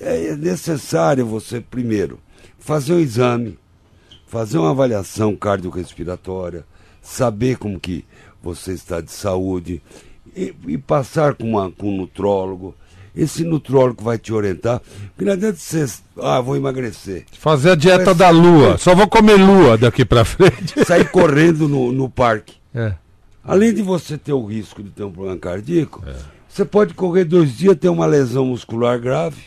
é 0.00 0.34
necessário 0.36 1.26
você, 1.26 1.60
primeiro, 1.60 2.18
fazer 2.58 2.92
um 2.94 3.00
exame, 3.00 3.58
fazer 4.26 4.58
uma 4.58 4.70
avaliação 4.70 5.34
cardiorrespiratória, 5.34 6.64
saber 7.02 7.56
como 7.56 7.78
que 7.80 8.04
você 8.42 8.72
está 8.72 9.00
de 9.00 9.10
saúde 9.10 9.82
e, 10.36 10.54
e 10.66 10.78
passar 10.78 11.34
com, 11.34 11.50
uma, 11.50 11.70
com 11.70 11.88
um 11.92 11.96
nutrólogo. 11.96 12.74
Esse 13.16 13.42
nutrólogo 13.42 14.04
vai 14.04 14.16
te 14.16 14.32
orientar, 14.32 14.80
porque 15.08 15.24
não 15.24 15.32
adianta 15.32 15.56
você, 15.58 15.86
ah, 16.22 16.40
vou 16.40 16.56
emagrecer. 16.56 17.24
Fazer 17.32 17.70
a 17.70 17.74
dieta 17.74 18.04
Mas- 18.06 18.16
da 18.16 18.30
lua. 18.30 18.78
Só 18.78 18.94
vou 18.94 19.08
comer 19.08 19.36
lua 19.36 19.76
daqui 19.76 20.04
pra 20.04 20.24
frente. 20.24 20.84
Sair 20.86 21.10
correndo 21.10 21.66
no, 21.68 21.90
no 21.90 22.08
parque. 22.08 22.54
É. 22.74 22.94
Além 23.48 23.72
de 23.72 23.82
você 23.82 24.18
ter 24.18 24.34
o 24.34 24.44
risco 24.44 24.82
de 24.82 24.90
ter 24.90 25.04
um 25.04 25.10
problema 25.10 25.38
cardíaco, 25.38 26.04
você 26.48 26.64
pode 26.64 26.92
correr 26.92 27.24
dois 27.24 27.56
dias, 27.56 27.76
ter 27.76 27.88
uma 27.88 28.04
lesão 28.04 28.44
muscular 28.46 29.00
grave, 29.00 29.40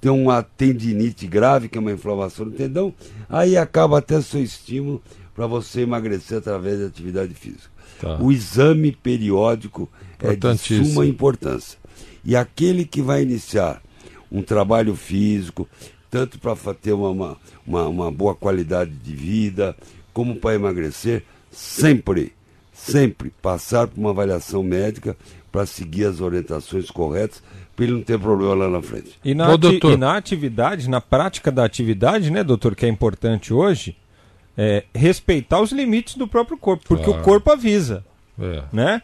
ter 0.00 0.10
uma 0.10 0.42
tendinite 0.42 1.26
grave, 1.26 1.68
que 1.68 1.78
é 1.78 1.80
uma 1.80 1.92
inflamação 1.92 2.46
do 2.46 2.50
tendão, 2.50 2.92
aí 3.28 3.56
acaba 3.56 3.98
até 3.98 4.20
seu 4.20 4.42
estímulo 4.42 5.00
para 5.34 5.46
você 5.46 5.82
emagrecer 5.82 6.38
através 6.38 6.80
da 6.80 6.86
atividade 6.86 7.32
física. 7.32 7.70
Tá. 8.00 8.18
O 8.20 8.32
exame 8.32 8.92
periódico 8.92 9.88
é 10.18 10.34
de 10.34 10.58
suma 10.58 11.06
importância. 11.06 11.78
E 12.24 12.34
aquele 12.34 12.84
que 12.84 13.00
vai 13.00 13.22
iniciar 13.22 13.80
um 14.30 14.42
trabalho 14.42 14.96
físico, 14.96 15.68
tanto 16.10 16.38
para 16.38 16.56
ter 16.74 16.92
uma, 16.92 17.36
uma, 17.66 17.88
uma 17.88 18.10
boa 18.10 18.34
qualidade 18.34 18.90
de 18.90 19.14
vida, 19.14 19.76
como 20.12 20.36
para 20.36 20.54
emagrecer, 20.54 21.22
sempre, 21.50 22.32
sempre 22.84 23.32
passar 23.42 23.86
por 23.86 23.98
uma 23.98 24.10
avaliação 24.10 24.62
médica 24.62 25.16
para 25.50 25.64
seguir 25.66 26.04
as 26.06 26.20
orientações 26.20 26.90
corretas, 26.90 27.42
para 27.76 27.84
ele 27.84 27.94
não 27.94 28.02
ter 28.02 28.18
problema 28.18 28.54
lá 28.54 28.68
na 28.68 28.82
frente. 28.82 29.18
E 29.24 29.34
na, 29.34 29.48
Ô, 29.52 29.58
e 29.92 29.96
na 29.96 30.16
atividade, 30.16 30.88
na 30.88 31.00
prática 31.00 31.50
da 31.50 31.64
atividade, 31.64 32.30
né, 32.30 32.42
doutor, 32.44 32.74
que 32.74 32.84
é 32.84 32.88
importante 32.88 33.52
hoje, 33.54 33.96
é 34.56 34.84
respeitar 34.94 35.60
os 35.60 35.72
limites 35.72 36.16
do 36.16 36.28
próprio 36.28 36.56
corpo, 36.56 36.84
porque 36.86 37.04
Claro. 37.04 37.20
o 37.20 37.24
corpo 37.24 37.50
avisa, 37.50 38.04
É. 38.40 38.62
né? 38.72 39.02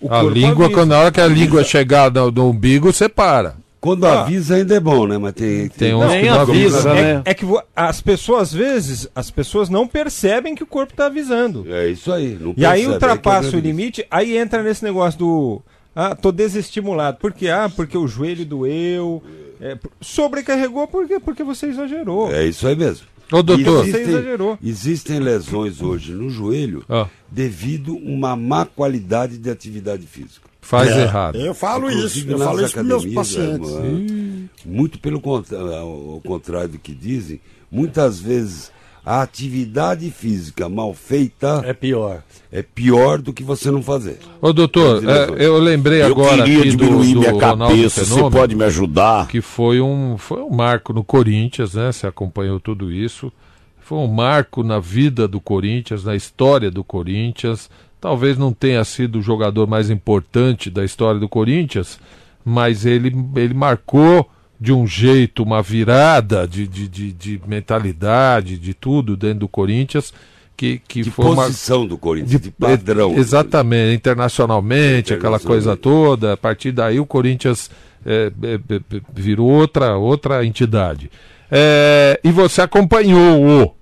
O 0.00 0.06
A 0.06 0.20
corpo 0.20 0.28
língua, 0.30 0.64
avisa. 0.66 0.70
quando 0.80 0.90
na 0.90 0.98
hora 1.00 1.10
que 1.12 1.20
a 1.20 1.26
língua 1.26 1.64
chegar 1.64 2.10
no, 2.12 2.30
no 2.30 2.50
umbigo, 2.50 2.92
você 2.92 3.08
para. 3.08 3.56
Quando 3.80 4.06
Ah. 4.06 4.22
avisa 4.22 4.56
ainda 4.56 4.74
é 4.74 4.80
bom, 4.80 5.06
né? 5.06 5.16
Mas 5.18 5.34
tem, 5.34 5.68
Tem 5.68 5.94
uns 5.94 6.08
Nem 6.08 6.24
que 6.24 6.30
não 6.30 6.40
avisa, 6.40 6.90
avisam. 6.90 6.94
né? 6.94 7.22
É 7.24 7.32
que 7.32 7.44
vo- 7.44 7.62
as 7.76 8.00
pessoas, 8.00 8.42
às 8.48 8.52
vezes, 8.52 9.08
as 9.14 9.30
pessoas 9.30 9.68
não 9.68 9.86
percebem 9.86 10.54
que 10.54 10.64
o 10.64 10.66
corpo 10.66 10.92
está 10.92 11.06
avisando. 11.06 11.64
É 11.72 11.86
isso 11.88 12.12
aí. 12.12 12.36
Não 12.40 12.54
E 12.56 12.66
aí 12.66 12.86
ultrapassa 12.88 13.48
é 13.48 13.50
que 13.50 13.56
é 13.56 13.58
o 13.60 13.62
limite, 13.62 14.04
aí 14.10 14.36
entra 14.36 14.62
nesse 14.64 14.82
negócio 14.82 15.18
do. 15.18 15.62
Ah, 15.94 16.14
tô 16.14 16.32
desestimulado. 16.32 17.18
Por 17.18 17.32
quê? 17.32 17.48
Ah, 17.48 17.68
porque 17.74 17.96
o 17.96 18.06
joelho 18.08 18.44
doeu. 18.44 19.22
É, 19.60 19.76
sobrecarregou, 20.00 20.86
por 20.88 21.06
quê? 21.06 21.18
Porque 21.20 21.42
você 21.42 21.66
exagerou. 21.66 22.32
É 22.32 22.46
isso 22.46 22.66
aí 22.66 22.74
mesmo. 22.76 23.06
Ô, 23.30 23.42
doutor. 23.42 23.84
Você 23.84 24.00
exagerou. 24.02 24.58
existem 24.64 25.18
lesões 25.20 25.82
hoje 25.82 26.12
no 26.12 26.30
joelho 26.30 26.82
Ó, 26.88 27.06
devido 27.30 27.92
a 27.92 27.98
uma 28.10 28.34
má 28.36 28.64
qualidade 28.64 29.36
de 29.38 29.50
atividade 29.50 30.06
física. 30.06 30.47
Faz 30.68 30.90
É, 30.90 31.02
errado. 31.02 31.36
Eu 31.36 31.54
falo 31.54 31.90
isso, 31.90 32.28
eu 32.28 32.38
falo 32.38 32.60
isso 32.62 32.74
para 32.74 32.82
meus 32.82 33.02
academias, 33.02 33.14
pacientes. 33.14 33.70
é, 33.70 34.68
Muito 34.68 34.98
pelo 34.98 35.20
ao 35.24 36.20
contrário 36.24 36.68
do 36.70 36.78
que 36.78 36.94
dizem, 36.94 37.40
muitas 37.70 38.20
vezes 38.20 38.70
A 39.04 39.22
atividade 39.22 40.10
física 40.10 40.68
mal 40.68 40.92
feita 40.92 41.62
É 41.64 41.72
pior. 41.72 42.22
é 42.52 42.62
pior 42.62 43.22
do 43.22 43.32
que 43.32 43.42
você 43.42 43.70
não 43.70 43.82
fazer. 43.82 44.18
Ô, 44.42 44.52
doutor, 44.52 45.02
é, 45.08 45.46
eu 45.46 45.56
lembrei 45.58 46.02
Eu 46.02 46.08
agora 46.08 46.42
queria 46.42 46.58
aqui 46.60 46.70
do, 46.72 46.76
diminuir 46.76 47.14
do 47.14 47.20
minha 47.20 47.32
Ronaldo 47.32 47.74
cabeça, 47.74 48.04
você 48.04 48.10
Fenômeno, 48.10 48.30
pode 48.30 48.54
me 48.54 48.64
ajudar? 48.64 49.26
que 49.28 49.40
foi 49.40 49.80
um, 49.80 50.18
foi 50.18 50.42
um 50.42 50.50
marco 50.50 50.92
no 50.92 51.02
Corinthians, 51.02 51.72
né? 51.72 51.90
Você 51.90 52.06
acompanhou 52.06 52.60
tudo 52.60 52.92
isso. 52.92 53.32
Foi 53.80 53.96
um 53.96 54.06
marco 54.08 54.62
na 54.62 54.78
vida 54.78 55.26
do 55.26 55.40
Corinthians, 55.40 56.04
na 56.04 56.14
história 56.14 56.70
do 56.70 56.84
Corinthians. 56.84 57.70
Talvez 58.00 58.38
não 58.38 58.52
tenha 58.52 58.84
sido 58.84 59.18
o 59.18 59.22
jogador 59.22 59.66
mais 59.66 59.90
importante 59.90 60.70
da 60.70 60.84
história 60.84 61.18
do 61.18 61.28
Corinthians, 61.28 61.98
mas 62.44 62.86
ele, 62.86 63.12
ele 63.36 63.54
marcou 63.54 64.28
de 64.60 64.72
um 64.72 64.86
jeito, 64.86 65.42
uma 65.42 65.62
virada 65.62 66.46
de, 66.46 66.66
de, 66.66 66.88
de, 66.88 67.12
de 67.12 67.40
mentalidade, 67.46 68.58
de 68.58 68.74
tudo 68.74 69.16
dentro 69.16 69.40
do 69.40 69.48
Corinthians, 69.48 70.12
que, 70.56 70.80
que 70.88 71.02
De 71.02 71.10
foi 71.10 71.26
uma, 71.26 71.44
posição 71.44 71.86
do 71.86 71.96
Corinthians, 71.96 72.40
de, 72.40 72.50
padrão. 72.50 73.16
Exatamente, 73.16 73.94
internacionalmente, 73.94 75.14
aquela 75.14 75.38
coisa 75.38 75.76
toda. 75.76 76.32
A 76.32 76.36
partir 76.36 76.72
daí 76.72 76.98
o 76.98 77.06
Corinthians 77.06 77.70
é, 78.04 78.32
é, 78.42 78.54
é, 78.54 78.76
é, 78.76 79.00
virou 79.14 79.48
outra, 79.48 79.96
outra 79.96 80.44
entidade. 80.44 81.10
É, 81.50 82.20
e 82.24 82.32
você 82.32 82.60
acompanhou-o. 82.60 83.77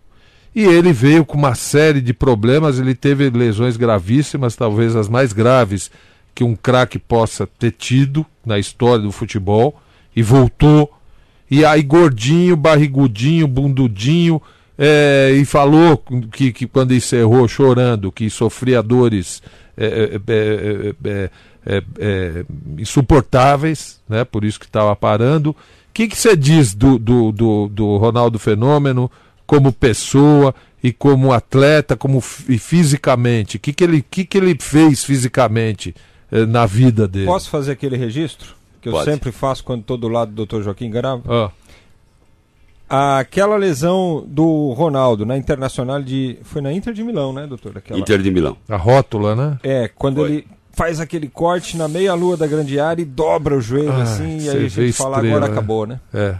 E 0.57 0.64
ele 0.64 0.90
veio 0.90 1.22
com 1.22 1.36
uma 1.36 1.54
série 1.54 2.00
de 2.00 2.14
problemas, 2.14 2.78
ele 2.80 2.94
teve 2.94 3.28
lesões 3.28 3.76
gravíssimas, 3.76 4.57
talvez 4.57 4.96
as 4.96 5.07
mais 5.07 5.34
graves 5.34 5.90
que 6.34 6.42
um 6.42 6.57
craque 6.57 6.98
possa 6.98 7.46
ter 7.46 7.72
tido 7.72 8.24
na 8.44 8.59
história 8.59 9.02
do 9.02 9.12
futebol, 9.12 9.78
e 10.14 10.22
voltou. 10.22 10.90
E 11.50 11.62
aí, 11.62 11.82
gordinho, 11.82 12.57
barrigudinho, 12.57 13.46
bundudinho, 13.46 14.40
é, 14.78 15.34
e 15.36 15.44
falou 15.44 16.02
que, 16.32 16.50
que 16.54 16.66
quando 16.66 16.94
encerrou 16.94 17.46
chorando, 17.46 18.11
que 18.11 18.30
sofria 18.30 18.82
dores 18.82 19.42
é, 19.76 19.86
é, 19.86 20.20
é, 21.04 21.30
é, 21.66 21.82
é, 21.98 22.44
insuportáveis, 22.78 24.00
né? 24.09 24.24
por 24.24 24.42
isso 24.42 24.59
que 24.59 24.64
estava 24.64 24.96
parando. 24.96 25.50
O 25.50 25.57
que 25.92 26.09
que 26.09 26.16
você 26.16 26.34
diz 26.34 26.74
do, 26.74 26.98
do, 26.98 27.30
do, 27.30 27.68
do 27.68 27.96
Ronaldo 27.98 28.38
Fenômeno 28.38 29.11
como 29.47 29.72
pessoa 29.72 30.55
e 30.82 30.92
como 30.92 31.32
atleta, 31.32 31.97
como 31.97 32.22
e 32.49 32.59
fisicamente? 32.59 33.57
O 33.57 33.61
que, 33.61 33.72
que, 33.72 33.84
ele, 33.84 34.03
que, 34.03 34.24
que 34.24 34.38
ele 34.38 34.57
fez 34.61 35.05
fisicamente 35.05 35.94
eh, 36.30 36.44
na 36.47 36.66
vida 36.66 37.07
dele? 37.09 37.26
Posso 37.26 37.49
fazer 37.51 37.72
aquele 37.72 37.97
registro? 37.97 38.55
Que 38.80 38.88
eu 38.88 38.92
Pode. 38.92 39.05
sempre 39.05 39.32
faço 39.32 39.64
quando 39.64 39.80
estou 39.80 39.97
do 39.97 40.09
lado 40.09 40.32
do 40.32 40.47
Dr. 40.47 40.62
Joaquim 40.62 40.90
grava? 40.90 41.22
Ah, 42.88 43.18
Aquela 43.18 43.57
lesão 43.57 44.24
do 44.26 44.72
Ronaldo 44.72 45.26
na 45.26 45.36
Internacional 45.36 46.01
de. 46.01 46.38
Foi 46.42 46.62
na 46.62 46.72
Inter 46.72 46.92
de 46.92 47.03
Milão, 47.03 47.32
né, 47.32 47.44
doutor? 47.47 47.76
Aquela... 47.76 47.99
Inter 47.99 48.22
de 48.22 48.30
Milão. 48.30 48.57
a 48.68 48.76
rótula, 48.76 49.34
né? 49.34 49.59
É, 49.64 49.88
quando 49.88 50.20
Foi. 50.20 50.30
ele 50.30 50.47
faz 50.72 51.01
aquele 51.01 51.26
corte 51.26 51.76
na 51.76 51.88
meia-lua 51.88 52.36
da 52.36 52.47
grande 52.47 52.78
área 52.78 53.03
e 53.03 53.05
dobra 53.05 53.57
o 53.57 53.61
joelho 53.61 53.92
Ai, 53.92 54.03
assim, 54.03 54.38
e 54.38 54.51
aí 54.51 54.66
a 54.66 54.68
gente 54.68 54.92
fala, 54.92 55.16
estrela, 55.16 55.36
agora 55.36 55.47
né? 55.47 55.53
acabou, 55.53 55.86
né? 55.86 56.01
É. 56.12 56.36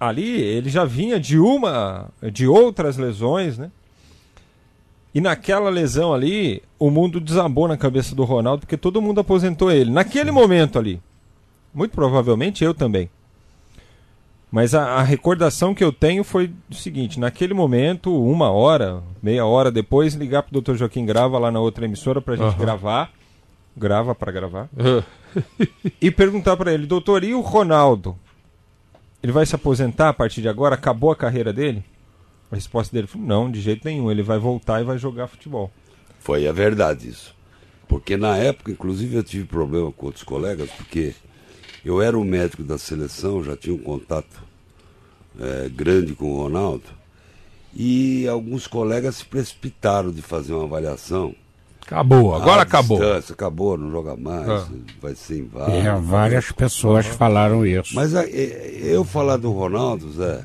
Ali 0.00 0.40
ele 0.40 0.70
já 0.70 0.84
vinha 0.86 1.20
de 1.20 1.38
uma, 1.38 2.08
de 2.32 2.46
outras 2.48 2.96
lesões, 2.96 3.58
né? 3.58 3.70
E 5.14 5.20
naquela 5.20 5.68
lesão 5.68 6.14
ali, 6.14 6.62
o 6.78 6.88
mundo 6.90 7.20
desabou 7.20 7.68
na 7.68 7.76
cabeça 7.76 8.14
do 8.14 8.24
Ronaldo, 8.24 8.60
porque 8.60 8.76
todo 8.76 9.02
mundo 9.02 9.20
aposentou 9.20 9.70
ele. 9.70 9.90
Naquele 9.90 10.30
momento 10.30 10.78
ali. 10.78 11.00
Muito 11.74 11.92
provavelmente 11.92 12.64
eu 12.64 12.72
também. 12.72 13.10
Mas 14.50 14.74
a, 14.74 14.94
a 14.94 15.02
recordação 15.02 15.74
que 15.74 15.84
eu 15.84 15.92
tenho 15.92 16.24
foi 16.24 16.50
o 16.70 16.74
seguinte: 16.74 17.20
naquele 17.20 17.54
momento, 17.54 18.12
uma 18.24 18.50
hora, 18.50 19.02
meia 19.22 19.44
hora 19.44 19.70
depois, 19.70 20.14
ligar 20.14 20.42
pro 20.42 20.60
Dr. 20.60 20.74
Joaquim 20.76 21.04
Grava 21.04 21.38
lá 21.38 21.50
na 21.50 21.60
outra 21.60 21.84
emissora 21.84 22.20
pra 22.20 22.34
gente 22.36 22.48
Aham. 22.54 22.58
gravar. 22.58 23.10
Grava 23.76 24.14
pra 24.14 24.32
gravar. 24.32 24.68
e 26.00 26.10
perguntar 26.10 26.56
pra 26.56 26.72
ele, 26.72 26.86
doutor, 26.86 27.22
e 27.22 27.34
o 27.34 27.40
Ronaldo? 27.40 28.16
Ele 29.22 29.32
vai 29.32 29.44
se 29.44 29.54
aposentar 29.54 30.08
a 30.08 30.14
partir 30.14 30.40
de 30.40 30.48
agora? 30.48 30.74
Acabou 30.74 31.10
a 31.10 31.16
carreira 31.16 31.52
dele? 31.52 31.84
A 32.50 32.54
resposta 32.54 32.94
dele 32.94 33.06
foi: 33.06 33.20
não, 33.20 33.50
de 33.50 33.60
jeito 33.60 33.84
nenhum. 33.84 34.10
Ele 34.10 34.22
vai 34.22 34.38
voltar 34.38 34.80
e 34.80 34.84
vai 34.84 34.98
jogar 34.98 35.26
futebol. 35.26 35.70
Foi 36.18 36.46
a 36.46 36.52
verdade 36.52 37.08
isso. 37.08 37.34
Porque 37.88 38.16
na 38.16 38.36
época, 38.36 38.70
inclusive, 38.70 39.16
eu 39.16 39.24
tive 39.24 39.44
problema 39.44 39.90
com 39.90 40.06
outros 40.06 40.22
colegas, 40.22 40.70
porque 40.70 41.14
eu 41.84 42.00
era 42.00 42.16
o 42.16 42.24
médico 42.24 42.62
da 42.62 42.78
seleção, 42.78 43.42
já 43.42 43.56
tinha 43.56 43.74
um 43.74 43.78
contato 43.78 44.42
eh, 45.40 45.68
grande 45.74 46.14
com 46.14 46.30
o 46.30 46.36
Ronaldo, 46.36 46.84
e 47.74 48.28
alguns 48.28 48.66
colegas 48.66 49.16
se 49.16 49.24
precipitaram 49.24 50.12
de 50.12 50.22
fazer 50.22 50.52
uma 50.52 50.64
avaliação. 50.64 51.34
Acabou, 51.90 52.34
agora 52.36 52.62
acabou. 52.62 53.00
acabou, 53.14 53.76
não 53.76 53.90
joga 53.90 54.14
mais, 54.16 54.48
Ah. 54.48 54.68
vai 55.02 55.12
ser 55.16 55.38
inválido. 55.40 55.76
É, 55.88 55.98
várias 56.00 56.52
pessoas 56.52 57.04
falaram 57.06 57.66
isso. 57.66 57.94
Mas 57.96 58.14
a- 58.14 58.26
e- 58.28 58.80
eu 58.84 59.02
falar 59.04 59.36
do 59.38 59.50
Ronaldo, 59.50 60.12
Zé, 60.12 60.44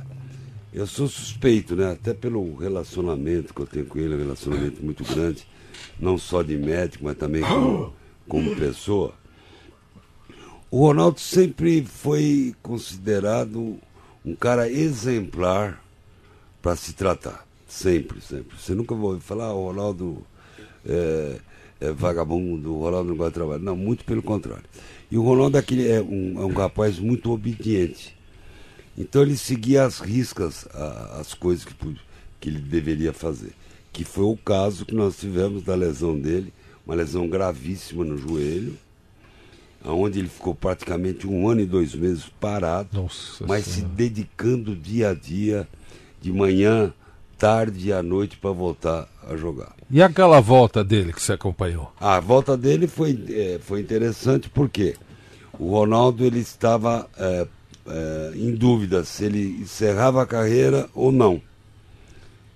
eu 0.74 0.88
sou 0.88 1.08
suspeito, 1.08 1.76
né? 1.76 1.92
Até 1.92 2.16
pelo 2.16 2.56
relacionamento 2.56 3.54
que 3.54 3.62
eu 3.62 3.68
tenho 3.68 3.86
com 3.86 4.00
ele, 4.00 4.16
um 4.16 4.18
relacionamento 4.18 4.84
muito 4.84 5.04
grande, 5.04 5.46
não 6.00 6.18
só 6.18 6.42
de 6.42 6.58
médico, 6.58 7.04
mas 7.06 7.16
também 7.16 7.42
como, 7.44 7.94
como 8.28 8.56
pessoa. 8.56 9.14
O 10.72 10.80
Ronaldo 10.88 11.20
sempre 11.20 11.86
foi 11.86 12.56
considerado 12.64 13.78
um 14.26 14.36
cara 14.36 14.68
exemplar 14.68 15.80
para 16.60 16.76
se 16.76 16.94
tratar. 16.94 17.46
Sempre, 17.68 18.20
sempre. 18.20 18.58
Você 18.60 18.74
nunca 18.74 18.96
vai 18.96 19.06
ouvir 19.06 19.22
falar, 19.22 19.46
ah, 19.46 19.54
o 19.54 19.68
Ronaldo 19.68 20.24
é, 20.88 21.38
é 21.82 21.92
vagabundo, 21.92 22.74
o 22.76 22.82
Ronaldo 22.82 23.10
não 23.10 23.16
gosta 23.18 23.32
de 23.32 23.36
trabalhar. 23.36 23.60
Não, 23.60 23.76
muito 23.76 24.04
pelo 24.06 24.22
contrário. 24.24 24.64
E 25.12 25.18
o 25.18 25.24
Ronaldo 25.24 25.58
é, 25.58 25.60
aquele, 25.60 25.88
é, 25.88 26.02
um, 26.02 26.42
é 26.42 26.46
um 26.46 26.54
rapaz 26.54 26.98
muito 27.00 27.32
obediente. 27.32 28.16
Então 28.98 29.22
ele 29.22 29.38
seguia 29.38 29.84
às 29.86 30.00
riscas 30.00 30.68
a- 30.74 31.18
as 31.20 31.34
coisas 31.34 31.66
que, 31.66 31.74
que 32.40 32.50
ele 32.50 32.60
deveria 32.60 33.12
fazer. 33.14 33.52
Que 33.92 34.04
foi 34.04 34.24
o 34.26 34.38
caso 34.38 34.86
que 34.86 34.96
nós 34.96 35.18
tivemos 35.18 35.64
da 35.64 35.76
lesão 35.76 36.18
dele, 36.20 36.52
uma 36.86 36.96
lesão 36.96 37.28
gravíssima 37.28 38.04
no 38.06 38.18
joelho, 38.18 38.78
onde 39.84 40.20
ele 40.20 40.28
ficou 40.30 40.56
praticamente 40.56 41.28
um 41.28 41.48
ano 41.48 41.62
e 41.62 41.66
dois 41.66 41.94
meses 41.94 42.26
parado, 42.40 42.90
Nossa 42.94 43.46
mas 43.48 43.66
se 43.66 43.72
Senhora. 43.76 43.94
dedicando 43.96 44.76
dia 44.76 45.10
a 45.10 45.14
dia, 45.14 45.68
de 46.22 46.32
manhã, 46.32 46.92
tarde 47.38 47.90
e 47.90 47.94
à 47.94 48.02
noite 48.02 48.38
para 48.38 48.52
voltar 48.52 49.08
a 49.28 49.36
jogar. 49.36 49.76
E 49.90 50.02
aquela 50.02 50.40
volta 50.40 50.84
dele 50.84 51.14
que 51.14 51.22
você 51.22 51.34
acompanhou? 51.34 51.92
A 52.00 52.20
volta 52.20 52.58
dele 52.58 52.88
foi, 52.88 53.18
eh, 53.30 53.60
foi 53.62 53.82
interessante 53.82 54.50
porque 54.50 54.96
o 55.60 55.72
Ronaldo 55.72 56.24
ele 56.26 56.40
estava 56.40 57.08
eh, 57.18 57.48
eh, 57.88 58.32
em 58.36 58.54
dúvida 58.54 59.04
se 59.04 59.26
ele 59.26 59.60
encerrava 59.62 60.22
a 60.24 60.26
carreira 60.26 60.90
ou 60.94 61.12
não. 61.12 61.42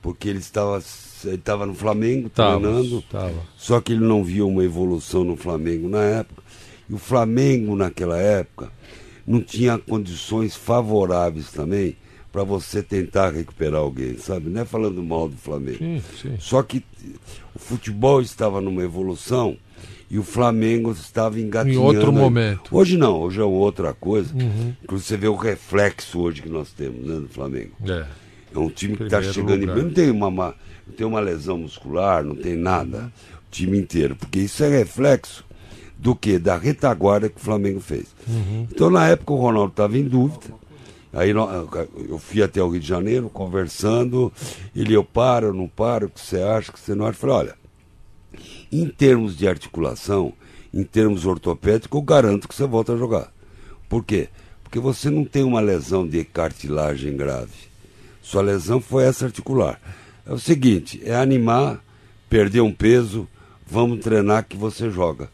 Porque 0.01 0.29
ele 0.29 0.39
estava, 0.39 0.81
ele 1.25 1.35
estava 1.35 1.65
no 1.65 1.75
Flamengo 1.75 2.29
Tava, 2.29 2.59
treinando, 2.59 3.01
tava. 3.03 3.33
só 3.57 3.81
que 3.81 3.91
ele 3.93 4.03
não 4.05 4.23
via 4.23 4.45
uma 4.45 4.63
evolução 4.63 5.23
no 5.23 5.35
Flamengo 5.35 5.89
na 5.89 6.01
época. 6.01 6.41
E 6.89 6.93
o 6.93 6.97
Flamengo 6.97 7.75
naquela 7.75 8.17
época 8.17 8.71
não 9.27 9.41
tinha 9.41 9.77
condições 9.77 10.55
favoráveis 10.55 11.51
também 11.51 11.95
para 12.31 12.43
você 12.43 12.83
tentar 12.83 13.31
recuperar 13.31 13.79
alguém, 13.81 14.17
sabe? 14.17 14.49
Não 14.49 14.61
é 14.61 14.65
falando 14.65 15.01
mal 15.03 15.27
do 15.29 15.35
Flamengo. 15.37 15.77
Sim, 15.79 16.01
sim. 16.21 16.35
Só 16.39 16.61
que 16.63 16.83
o 17.55 17.59
futebol 17.59 18.21
estava 18.21 18.61
numa 18.61 18.83
evolução 18.83 19.57
e 20.11 20.17
o 20.19 20.23
Flamengo 20.23 20.91
estava 20.91 21.39
engatinhando. 21.39 21.79
Em 21.81 21.85
outro 21.97 22.11
momento. 22.11 22.75
Hoje 22.75 22.97
não, 22.97 23.19
hoje 23.19 23.39
é 23.39 23.43
outra 23.43 23.93
coisa. 23.93 24.33
Uhum. 24.35 24.73
Inclusive 24.83 25.07
você 25.09 25.17
vê 25.17 25.27
o 25.27 25.35
reflexo 25.35 26.19
hoje 26.19 26.41
que 26.43 26.49
nós 26.49 26.71
temos 26.71 27.05
né, 27.05 27.19
do 27.19 27.27
Flamengo. 27.29 27.71
É. 27.87 28.05
É 28.53 28.57
um 28.59 28.69
time 28.69 28.95
que 28.97 29.03
está 29.03 29.21
chegando 29.21 29.61
lugar. 29.61 29.77
em. 29.77 29.83
Não 29.83 29.89
tem, 29.91 30.09
uma, 30.09 30.27
uma- 30.27 30.55
não 30.87 30.93
tem 30.95 31.05
uma 31.05 31.19
lesão 31.19 31.57
muscular, 31.57 32.23
não 32.23 32.35
tem 32.35 32.55
nada. 32.55 33.11
O 33.47 33.51
time 33.51 33.77
inteiro. 33.77 34.15
Porque 34.15 34.39
isso 34.39 34.63
é 34.63 34.69
reflexo 34.69 35.45
do 35.97 36.15
que? 36.15 36.39
Da 36.39 36.57
retaguarda 36.57 37.29
que 37.29 37.37
o 37.37 37.43
Flamengo 37.43 37.79
fez. 37.79 38.07
Uhum. 38.27 38.67
Então, 38.71 38.89
na 38.89 39.07
época, 39.07 39.33
o 39.33 39.37
Ronaldo 39.37 39.71
estava 39.71 39.97
em 39.97 40.03
dúvida. 40.03 40.47
Aí 41.11 41.31
eu 41.31 42.19
fui 42.19 42.43
até 42.43 42.61
o 42.61 42.69
Rio 42.69 42.79
de 42.79 42.87
Janeiro 42.87 43.29
conversando. 43.29 44.31
Ele, 44.75 44.93
eu 44.93 45.03
paro, 45.03 45.47
eu 45.47 45.53
não 45.53 45.67
paro, 45.67 46.07
o 46.07 46.09
que 46.09 46.19
você 46.19 46.41
acha, 46.41 46.69
o 46.69 46.73
que 46.73 46.79
você 46.79 46.93
não 46.93 47.05
acha? 47.05 47.15
Eu 47.15 47.19
falei, 47.19 47.35
olha, 47.35 47.55
em 48.71 48.87
termos 48.87 49.35
de 49.35 49.47
articulação, 49.47 50.33
em 50.73 50.83
termos 50.83 51.25
ortopédicos, 51.25 51.97
eu 51.97 52.03
garanto 52.03 52.47
que 52.47 52.53
você 52.53 52.65
volta 52.65 52.93
a 52.93 52.97
jogar. 52.97 53.31
Por 53.87 54.03
quê? 54.03 54.29
Porque 54.63 54.79
você 54.79 55.09
não 55.09 55.25
tem 55.25 55.43
uma 55.43 55.59
lesão 55.59 56.07
de 56.07 56.23
cartilagem 56.23 57.17
grave. 57.17 57.69
Sua 58.21 58.43
lesão 58.43 58.79
foi 58.79 59.05
essa 59.05 59.25
articular. 59.25 59.81
É 60.27 60.31
o 60.31 60.37
seguinte, 60.37 61.01
é 61.03 61.15
animar, 61.15 61.83
perder 62.29 62.61
um 62.61 62.71
peso, 62.71 63.27
vamos 63.65 63.99
treinar 64.01 64.45
que 64.47 64.55
você 64.55 64.91
joga. 64.91 65.31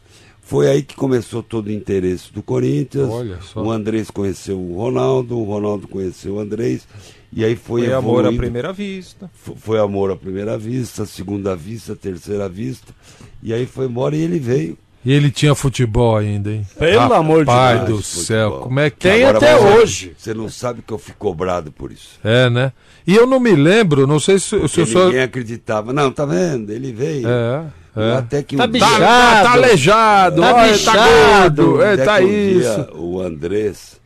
Foi 0.48 0.68
aí 0.70 0.80
que 0.82 0.94
começou 0.94 1.42
todo 1.42 1.66
o 1.66 1.72
interesse 1.72 2.32
do 2.32 2.40
Corinthians. 2.40 3.08
Olha 3.10 3.38
só. 3.42 3.60
O 3.64 3.70
Andrés 3.72 4.10
conheceu 4.12 4.56
o 4.56 4.76
Ronaldo, 4.76 5.36
o 5.36 5.42
Ronaldo 5.44 5.88
conheceu 5.88 6.34
o 6.34 6.38
Andrés. 6.40 6.86
E 7.32 7.44
aí 7.44 7.56
foi, 7.56 7.86
Foi 7.86 7.92
amor 7.92 8.24
à 8.26 8.32
primeira 8.32 8.72
vista. 8.72 9.28
F- 9.34 9.54
Foi 9.56 9.78
amor 9.80 10.12
à 10.12 10.16
primeira 10.16 10.56
vista, 10.56 11.04
segunda 11.04 11.56
vista, 11.56 11.96
terceira 11.96 12.48
vista. 12.48 12.94
E 13.42 13.52
aí 13.52 13.66
foi 13.66 13.86
embora 13.86 14.14
e 14.14 14.22
ele 14.22 14.38
veio. 14.38 14.78
E 15.04 15.12
ele 15.12 15.30
tinha 15.32 15.54
futebol 15.54 16.16
ainda, 16.16 16.50
hein? 16.52 16.66
Pelo 16.78 17.12
amor 17.14 17.40
de 17.40 17.46
Pai 17.46 17.84
Deus. 17.84 17.98
do 17.98 18.02
céu, 18.02 18.48
Futebol. 18.50 18.62
como 18.68 18.80
é 18.80 18.90
que 18.90 18.96
Tem 18.98 19.24
Agora, 19.24 19.38
até 19.38 19.56
você- 19.58 19.78
hoje. 19.78 20.12
Você 20.16 20.32
não 20.34 20.48
sabe 20.48 20.80
que 20.84 20.92
eu 20.92 20.98
fico 20.98 21.18
cobrado 21.18 21.70
por 21.72 21.90
isso. 21.92 22.18
É, 22.24 22.48
né? 22.48 22.72
E 23.04 23.14
eu 23.16 23.26
não 23.26 23.38
me 23.40 23.54
lembro, 23.54 24.06
não 24.06 24.18
sei 24.20 24.38
se, 24.38 24.48
se 24.68 24.80
o 24.80 24.86
senhor. 24.86 25.06
ninguém 25.06 25.22
acreditava. 25.22 25.92
Não, 25.92 26.10
tá 26.12 26.24
vendo? 26.24 26.70
Ele 26.72 26.92
veio. 26.92 27.26
É, 27.28 27.64
é. 27.96 28.12
Até 28.18 28.42
que 28.42 28.56
Tá 28.56 28.64
um 28.64 28.70
dia- 28.70 28.80
Tá, 28.80 28.86
bichado. 28.88 29.42
tá 29.44 29.52
aleijado, 29.52 30.40
Tá 30.42 30.54
olha, 30.54 30.72
bichado. 30.72 30.98
tá 30.98 31.48
gordo, 31.64 31.82
é, 31.82 31.96
tá 31.96 32.14
um 32.20 32.28
isso. 32.28 32.60
dia 32.84 32.88
o 32.94 33.20
Andrés 33.20 34.00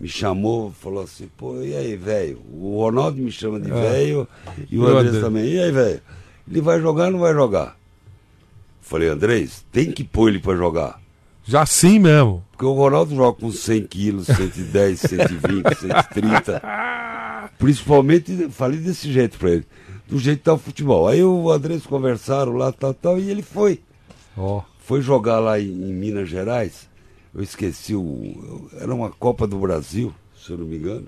me 0.00 0.08
chamou, 0.08 0.72
falou 0.80 1.02
assim, 1.04 1.28
pô, 1.36 1.60
e 1.62 1.76
aí, 1.76 1.94
velho? 1.96 2.40
O 2.52 2.78
Ronaldo 2.80 3.20
me 3.20 3.30
chama 3.30 3.60
de 3.60 3.70
velho 3.70 4.26
e 4.70 4.78
o 4.78 4.88
É. 4.88 4.92
O 4.92 4.96
Andrés 4.98 5.22
também. 5.22 5.44
E 5.44 5.60
aí, 5.62 5.70
velho? 5.70 6.00
Ele 6.50 6.60
vai 6.62 6.80
jogar 6.80 7.04
ou 7.06 7.10
não 7.12 7.18
vai 7.20 7.34
jogar? 7.34 7.76
Falei, 8.80 9.08
Andrés, 9.08 9.64
tem 9.70 9.92
que 9.92 10.02
pôr 10.02 10.30
ele 10.30 10.38
pra 10.40 10.56
jogar. 10.56 10.98
Já 11.44 11.62
assim 11.62 11.98
mesmo. 11.98 12.42
Porque 12.52 12.64
o 12.64 12.72
Ronaldo 12.72 13.14
joga 13.14 13.38
com 13.40 13.50
100 13.52 13.82
quilos, 13.86 14.26
110, 14.26 15.00
120, 15.00 15.74
130. 15.80 16.62
Principalmente, 17.58 18.48
falei 18.50 18.78
desse 18.78 19.10
jeito 19.12 19.38
pra 19.38 19.50
ele. 19.50 19.66
Do 20.10 20.18
jeito 20.18 20.38
que 20.38 20.44
tá 20.44 20.54
o 20.54 20.58
futebol. 20.58 21.06
Aí 21.08 21.22
o 21.22 21.50
Andrés 21.50 21.86
conversaram 21.86 22.52
lá, 22.52 22.72
tal, 22.72 22.92
tal, 22.92 23.18
e 23.18 23.30
ele 23.30 23.42
foi. 23.42 23.80
Ó. 24.36 24.62
Foi 24.80 25.00
jogar 25.00 25.38
lá 25.38 25.58
em, 25.60 25.66
em 25.66 25.92
Minas 25.92 26.28
Gerais. 26.28 26.88
Eu 27.34 27.42
esqueci 27.42 27.94
o. 27.94 28.68
Era 28.80 28.92
uma 28.94 29.10
Copa 29.10 29.46
do 29.46 29.56
Brasil, 29.58 30.12
se 30.36 30.50
eu 30.50 30.58
não 30.58 30.66
me 30.66 30.76
engano. 30.76 31.06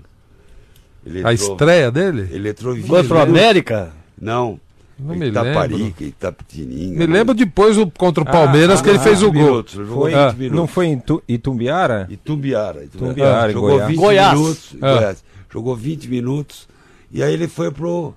Ele 1.05 1.25
A 1.27 1.33
estreia 1.33 1.91
dele? 1.91 2.29
Ele 2.31 2.49
entrou 2.49 2.73
em 2.73 2.79
20 2.81 2.87
Contra 2.89 3.15
o. 3.17 3.21
América? 3.21 3.91
Não. 4.19 4.59
Não 4.97 5.15
me 5.15 5.27
Itaparica, 5.27 6.03
Itapetininga. 6.03 6.97
Me 6.99 7.05
lembro 7.07 7.33
depois 7.33 7.77
o, 7.77 7.89
contra 7.89 8.23
o 8.23 8.25
Palmeiras 8.25 8.79
que 8.81 8.89
ele 8.89 8.99
fez 8.99 9.21
o 9.23 9.31
gol. 9.31 9.63
Foi, 9.65 10.11
20 10.11 10.15
Ah, 10.17 10.31
minutos. 10.33 10.57
Não 10.57 10.67
foi 10.67 10.85
em 10.85 10.99
Tu- 10.99 11.21
Itumbiara? 11.27 12.07
Itumbiara. 12.09 12.83
Itumbiara, 12.85 13.49
em 13.49 13.53
jogou 13.53 13.69
Goiás. 13.71 13.89
20 13.89 13.97
Goiás. 13.99 14.39
minutos. 14.39 14.75
Ah. 14.81 14.93
Goiás. 14.95 15.23
Jogou 15.51 15.75
20 15.75 16.07
minutos. 16.07 16.67
E 17.11 17.21
aí 17.23 17.33
ele 17.33 17.47
foi 17.47 17.71
pro. 17.71 18.13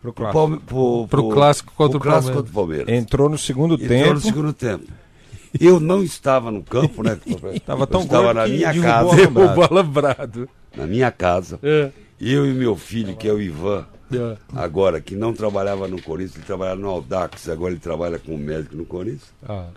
Pro 0.00 0.12
Pro, 0.12 0.12
clássico. 0.12 0.32
Palme- 0.32 0.58
pro, 0.60 1.06
Pro 1.08 1.28
clássico 1.28 1.72
contra 1.76 1.98
pro 1.98 2.08
o 2.08 2.12
clássico 2.12 2.36
contra 2.36 2.50
o 2.50 2.54
Palmeiras. 2.54 2.88
Entrou 2.88 3.28
no 3.28 3.36
segundo 3.38 3.74
Entrou 3.74 3.88
tempo. 3.88 4.14
no 4.14 4.20
segundo 4.20 4.52
tempo. 4.52 4.84
Eu 5.60 5.80
não 5.80 6.02
estava 6.02 6.50
no 6.50 6.62
campo, 6.62 7.02
né? 7.02 7.18
Tava 7.66 7.86
tão 7.86 8.02
estava 8.02 8.32
na 8.34 8.46
minha 8.46 8.72
casa. 8.80 9.16
Derrubou 9.16 9.64
Alambrado. 9.64 10.48
Na 10.76 10.86
minha 10.86 11.10
casa. 11.10 11.58
É. 11.62 11.90
Eu 12.20 12.46
e 12.46 12.52
meu 12.52 12.76
filho, 12.76 13.16
que 13.16 13.26
é 13.28 13.32
o 13.32 13.40
Ivan, 13.40 13.86
É. 14.12 14.36
agora, 14.54 15.00
que 15.00 15.14
não 15.16 15.32
trabalhava 15.32 15.88
no 15.88 16.00
Corinthians, 16.02 16.36
ele 16.36 16.44
trabalhava 16.44 16.80
no 16.80 16.88
Audax, 16.88 17.48
agora 17.48 17.72
ele 17.72 17.80
trabalha 17.80 18.18
como 18.18 18.36
médico 18.36 18.76
no 18.76 18.84
Corinthians. 18.84 19.32
Ah. 19.48 19.68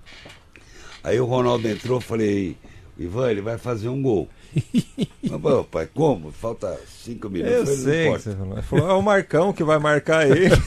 Aí 1.03 1.19
o 1.19 1.25
Ronaldo 1.25 1.67
entrou, 1.67 1.99
falei, 2.01 2.57
Ivan, 2.97 3.31
ele 3.31 3.41
vai 3.41 3.57
fazer 3.57 3.89
um 3.89 4.01
gol. 4.01 4.27
Mas, 5.23 5.65
pai, 5.71 5.87
como? 5.93 6.31
Falta 6.31 6.77
cinco 7.03 7.29
minutos. 7.29 7.55
Eu 7.55 7.65
sei 7.77 8.09
você 8.09 8.35
falou. 8.35 8.61
Falou, 8.63 8.89
é 8.89 8.93
o 8.93 9.01
Marcão 9.01 9.53
que 9.53 9.63
vai 9.63 9.79
marcar 9.79 10.29
ele. 10.29 10.49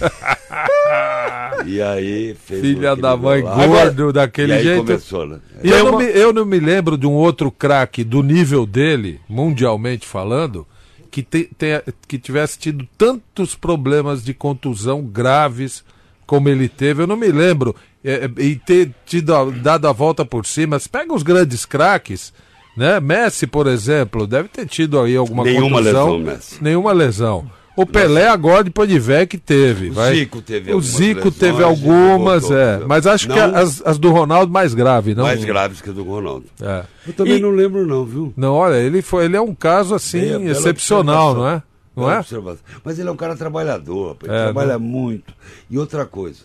E 1.67 1.81
aí 1.81 2.35
fez 2.35 2.61
Filha 2.61 2.95
da 2.95 3.17
mãe, 3.17 3.41
gordo 3.43 4.13
daquele 4.13 4.53
e 4.53 4.57
aí 4.57 4.63
jeito. 4.65 4.85
começou, 4.85 5.27
né? 5.27 5.39
E 5.63 5.71
eu, 5.71 5.85
não 5.85 5.99
me, 5.99 6.05
eu 6.05 6.33
não 6.33 6.45
me 6.45 6.61
lembro 6.61 6.99
de 6.99 7.07
um 7.07 7.13
outro 7.13 7.51
craque 7.51 8.05
do 8.05 8.23
nível 8.23 8.67
dele, 8.67 9.21
mundialmente 9.29 10.07
falando, 10.07 10.67
que, 11.11 11.23
te- 11.23 11.49
tenha- 11.57 11.83
que 12.07 12.19
tivesse 12.19 12.59
tido 12.59 12.87
tantos 12.99 13.55
problemas 13.55 14.23
de 14.23 14.35
contusão 14.35 15.03
graves 15.03 15.83
como 16.27 16.49
ele 16.49 16.69
teve. 16.69 17.03
Eu 17.03 17.07
não 17.07 17.17
me 17.17 17.29
lembro. 17.29 17.75
é, 18.05 18.27
é, 18.27 18.43
e 18.43 18.57
ter 18.57 18.91
tido 19.07 19.35
a- 19.35 19.45
dado 19.51 19.89
a 19.89 19.93
volta 19.93 20.25
por 20.25 20.45
cima. 20.45 20.79
Você 20.79 20.89
pega 20.89 21.15
os 21.15 21.23
grandes 21.23 21.65
craques, 21.65 22.35
né? 22.77 23.01
Messi, 23.01 23.47
por 23.47 23.67
exemplo, 23.67 24.27
deve 24.27 24.49
ter 24.49 24.67
tido 24.67 24.99
aí 25.01 25.17
alguma 25.17 25.45
Nenhuma 25.45 25.79
contusão. 25.79 26.17
lesão, 26.17 26.19
Messi. 26.19 26.63
Nenhuma 26.63 26.93
lesão. 26.93 27.51
O 27.77 27.85
Pelé 27.85 28.29
agora, 28.29 28.63
depois 28.63 28.89
de 28.89 29.01
velho, 29.01 29.27
que 29.27 29.37
teve. 29.37 29.91
O 29.91 29.95
vai. 29.95 30.15
Zico 30.15 30.41
teve 30.41 30.71
O 30.71 30.75
algumas 30.75 30.93
Zico 30.97 31.15
lesões, 31.25 31.35
teve 31.37 31.63
algumas, 31.65 32.43
voltou, 32.43 32.57
é. 32.59 32.79
Mas 32.87 33.05
acho 33.05 33.27
que 33.29 33.35
Não- 33.35 33.57
as, 33.57 33.83
as 33.85 33.99
do 33.99 34.13
Ronaldo 34.13 34.53
mais 34.53 34.75
grave, 34.75 35.13
não? 35.13 35.25
Mais 35.25 35.45
graves 35.45 35.81
que 35.81 35.91
a 35.91 35.93
do 35.93 36.05
Ronaldo. 36.05 36.47
É. 36.63 36.85
Eu 37.05 37.13
também 37.15 37.39
E- 37.39 37.41
não 37.41 37.51
lembro 37.51 37.85
não, 37.85 38.05
viu? 38.05 38.33
Não, 38.37 38.55
olha, 38.55 38.77
ele 38.77 39.03
foi, 39.03 39.25
ele 39.25 39.37
é 39.37 39.41
um 39.41 39.53
caso 39.57 39.93
assim 39.93 40.21
bela 40.21 40.51
excepcional, 40.53 41.31
observação. 41.33 41.35
não 41.43 41.49
é? 41.51 41.63
Não 41.97 42.11
é? 42.17 42.19
observação. 42.21 42.63
Mas 42.85 42.97
ele 43.01 43.09
é 43.09 43.13
um 43.13 43.17
cara 43.17 43.35
trabalhador, 43.35 44.09
rapaz. 44.13 44.31
ele 44.33 44.41
É, 44.41 44.45
trabalha 44.45 44.79
muito. 44.79 45.35
E 45.69 45.77
outra 45.77 46.07
coisa, 46.07 46.45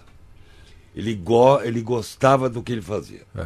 ele, 0.96 1.14
go 1.14 1.62
ele 1.62 1.82
gostava 1.82 2.50
do 2.50 2.64
que 2.64 2.72
ele 2.72 2.82
fazia. 2.82 3.22
É. 3.38 3.46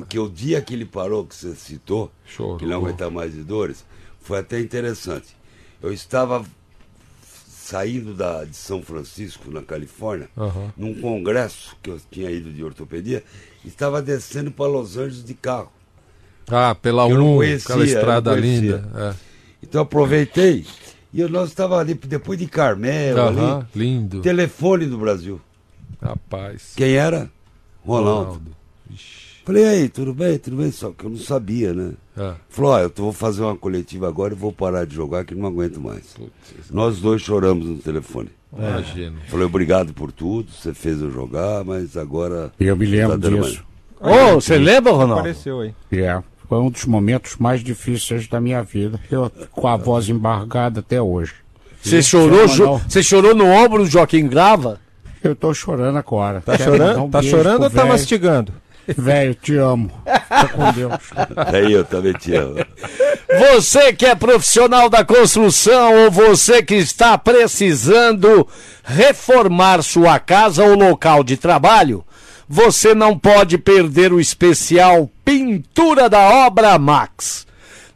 Porque 0.00 0.18
o 0.18 0.28
dia 0.28 0.60
que 0.60 0.74
ele 0.74 0.84
parou, 0.84 1.24
que 1.24 1.34
você 1.34 1.54
citou, 1.54 2.12
Chorou. 2.26 2.58
que 2.58 2.64
ele 2.64 2.70
não 2.72 2.80
aguentava 2.80 3.10
mais 3.10 3.32
de 3.32 3.42
dores, 3.42 3.82
foi 4.20 4.40
até 4.40 4.60
interessante. 4.60 5.34
Eu 5.82 5.90
estava 5.90 6.44
saindo 7.48 8.12
da, 8.12 8.44
de 8.44 8.54
São 8.54 8.82
Francisco, 8.82 9.50
na 9.50 9.62
Califórnia, 9.62 10.28
Aham. 10.36 10.70
num 10.76 11.00
congresso 11.00 11.74
que 11.82 11.88
eu 11.88 11.98
tinha 12.10 12.30
ido 12.30 12.52
de 12.52 12.62
ortopedia, 12.62 13.24
e 13.64 13.68
estava 13.68 14.02
descendo 14.02 14.50
para 14.50 14.66
Los 14.66 14.98
Angeles 14.98 15.24
de 15.24 15.32
carro. 15.32 15.72
Ah, 16.46 16.74
pela 16.74 17.08
Eu 17.08 17.24
1, 17.24 17.36
conhecia, 17.36 17.64
aquela 17.74 17.84
estrada 17.86 18.34
linda. 18.36 18.84
É. 18.94 19.14
Então 19.62 19.80
aproveitei 19.80 20.66
e 21.12 21.22
nós 21.24 21.48
estávamos 21.48 21.80
ali, 21.80 21.94
depois 21.94 22.38
de 22.38 22.46
Carmel, 22.46 23.16
Aham, 23.18 23.56
ali, 23.60 23.66
lindo. 23.74 24.20
telefone 24.20 24.84
do 24.84 24.98
Brasil. 24.98 25.40
Rapaz. 26.02 26.74
Quem 26.76 26.92
era? 26.92 27.30
Ronaldo. 27.82 28.20
Ronaldo. 28.32 28.56
Falei, 29.46 29.64
aí, 29.64 29.88
tudo 29.88 30.12
bem? 30.12 30.36
Tudo 30.38 30.56
bem? 30.56 30.72
Só 30.72 30.90
que 30.90 31.04
eu 31.04 31.10
não 31.10 31.18
sabia, 31.18 31.72
né? 31.72 31.92
É. 32.18 32.32
Falou, 32.48 32.72
ó, 32.72 32.80
eu 32.80 32.90
vou 32.96 33.12
fazer 33.12 33.42
uma 33.42 33.54
coletiva 33.54 34.08
agora 34.08 34.34
e 34.34 34.36
vou 34.36 34.52
parar 34.52 34.84
de 34.84 34.96
jogar 34.96 35.24
que 35.24 35.36
não 35.36 35.46
aguento 35.46 35.80
mais. 35.80 36.16
Nós 36.68 36.98
dois 36.98 37.22
choramos 37.22 37.64
no 37.64 37.76
telefone. 37.76 38.28
Imagino. 38.52 39.18
Falei, 39.28 39.46
obrigado 39.46 39.94
por 39.94 40.10
tudo, 40.10 40.50
você 40.50 40.74
fez 40.74 41.00
eu 41.00 41.12
jogar, 41.12 41.62
mas 41.62 41.96
agora. 41.96 42.50
Eu 42.58 42.76
me 42.76 42.86
lembro 42.86 43.20
tá 43.20 43.28
disso. 43.28 43.62
Ô, 44.00 44.34
você 44.34 44.58
lembra, 44.58 44.90
Ronaldo? 44.90 45.20
Apareceu 45.20 45.60
aí. 45.60 45.72
É, 45.92 46.20
foi 46.48 46.58
um 46.58 46.68
dos 46.68 46.84
momentos 46.84 47.36
mais 47.36 47.62
difíceis 47.62 48.26
da 48.26 48.40
minha 48.40 48.64
vida. 48.64 48.98
Eu 49.08 49.30
com 49.52 49.68
a 49.68 49.76
voz 49.76 50.08
embargada 50.08 50.80
até 50.80 51.00
hoje. 51.00 51.34
Você 51.80 52.02
chorou, 52.02 52.48
você 52.48 53.00
chorou 53.00 53.32
no 53.32 53.46
ombro 53.46 53.84
do 53.84 53.88
Joaquim 53.88 54.26
Grava? 54.26 54.80
Eu 55.22 55.36
tô 55.36 55.54
chorando 55.54 55.98
agora. 55.98 56.40
Tá 56.40 56.56
Quero 56.56 56.72
chorando? 56.72 57.04
um 57.04 57.10
tá 57.10 57.22
chorando 57.22 57.62
ou 57.62 57.70
tá 57.70 57.86
mastigando? 57.86 58.52
Velho, 58.96 59.34
te 59.34 59.56
amo. 59.56 59.90
Fica 60.04 60.48
com 60.48 60.72
Deus. 60.72 60.92
Aí 61.52 61.72
eu 61.72 61.84
também 61.84 62.12
te 62.12 62.34
amo. 62.34 62.56
Você 63.38 63.92
que 63.92 64.06
é 64.06 64.14
profissional 64.14 64.88
da 64.88 65.04
construção 65.04 66.04
ou 66.04 66.10
você 66.10 66.62
que 66.62 66.74
está 66.74 67.18
precisando 67.18 68.46
reformar 68.84 69.82
sua 69.82 70.18
casa 70.18 70.62
ou 70.64 70.76
local 70.76 71.24
de 71.24 71.36
trabalho, 71.36 72.04
você 72.48 72.94
não 72.94 73.18
pode 73.18 73.58
perder 73.58 74.12
o 74.12 74.20
especial 74.20 75.10
Pintura 75.24 76.08
da 76.08 76.46
Obra 76.46 76.78
Max. 76.78 77.46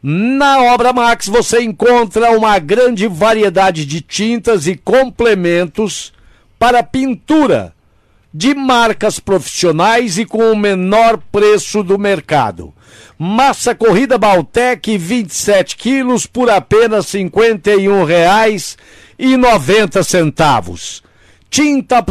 Na 0.03 0.63
Obra 0.73 0.91
Max 0.91 1.27
você 1.27 1.61
encontra 1.61 2.31
uma 2.31 2.57
grande 2.59 3.07
variedade 3.07 3.85
de 3.85 4.01
tintas 4.01 4.67
e 4.67 4.75
complementos 4.75 6.11
para 6.59 6.83
pintura 6.83 7.73
de 8.33 8.55
marcas 8.55 9.19
profissionais 9.19 10.17
e 10.17 10.25
com 10.25 10.51
o 10.51 10.55
menor 10.55 11.19
preço 11.31 11.83
do 11.83 11.99
mercado. 11.99 12.73
Massa 13.17 13.75
corrida 13.75 14.17
Baltec 14.17 14.97
27 14.97 15.75
quilos 15.75 16.25
por 16.25 16.49
apenas 16.49 17.11
R$ 17.13 17.25
51,90 17.25 20.03
centavos. 20.03 21.03
Tinta, 21.49 22.05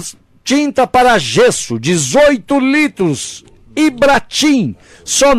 tinta 0.45 0.87
para 0.87 1.17
gesso 1.19 1.81
18 1.81 2.61
litros 2.61 3.43
Ibratim 3.75 4.77
só, 5.05 5.33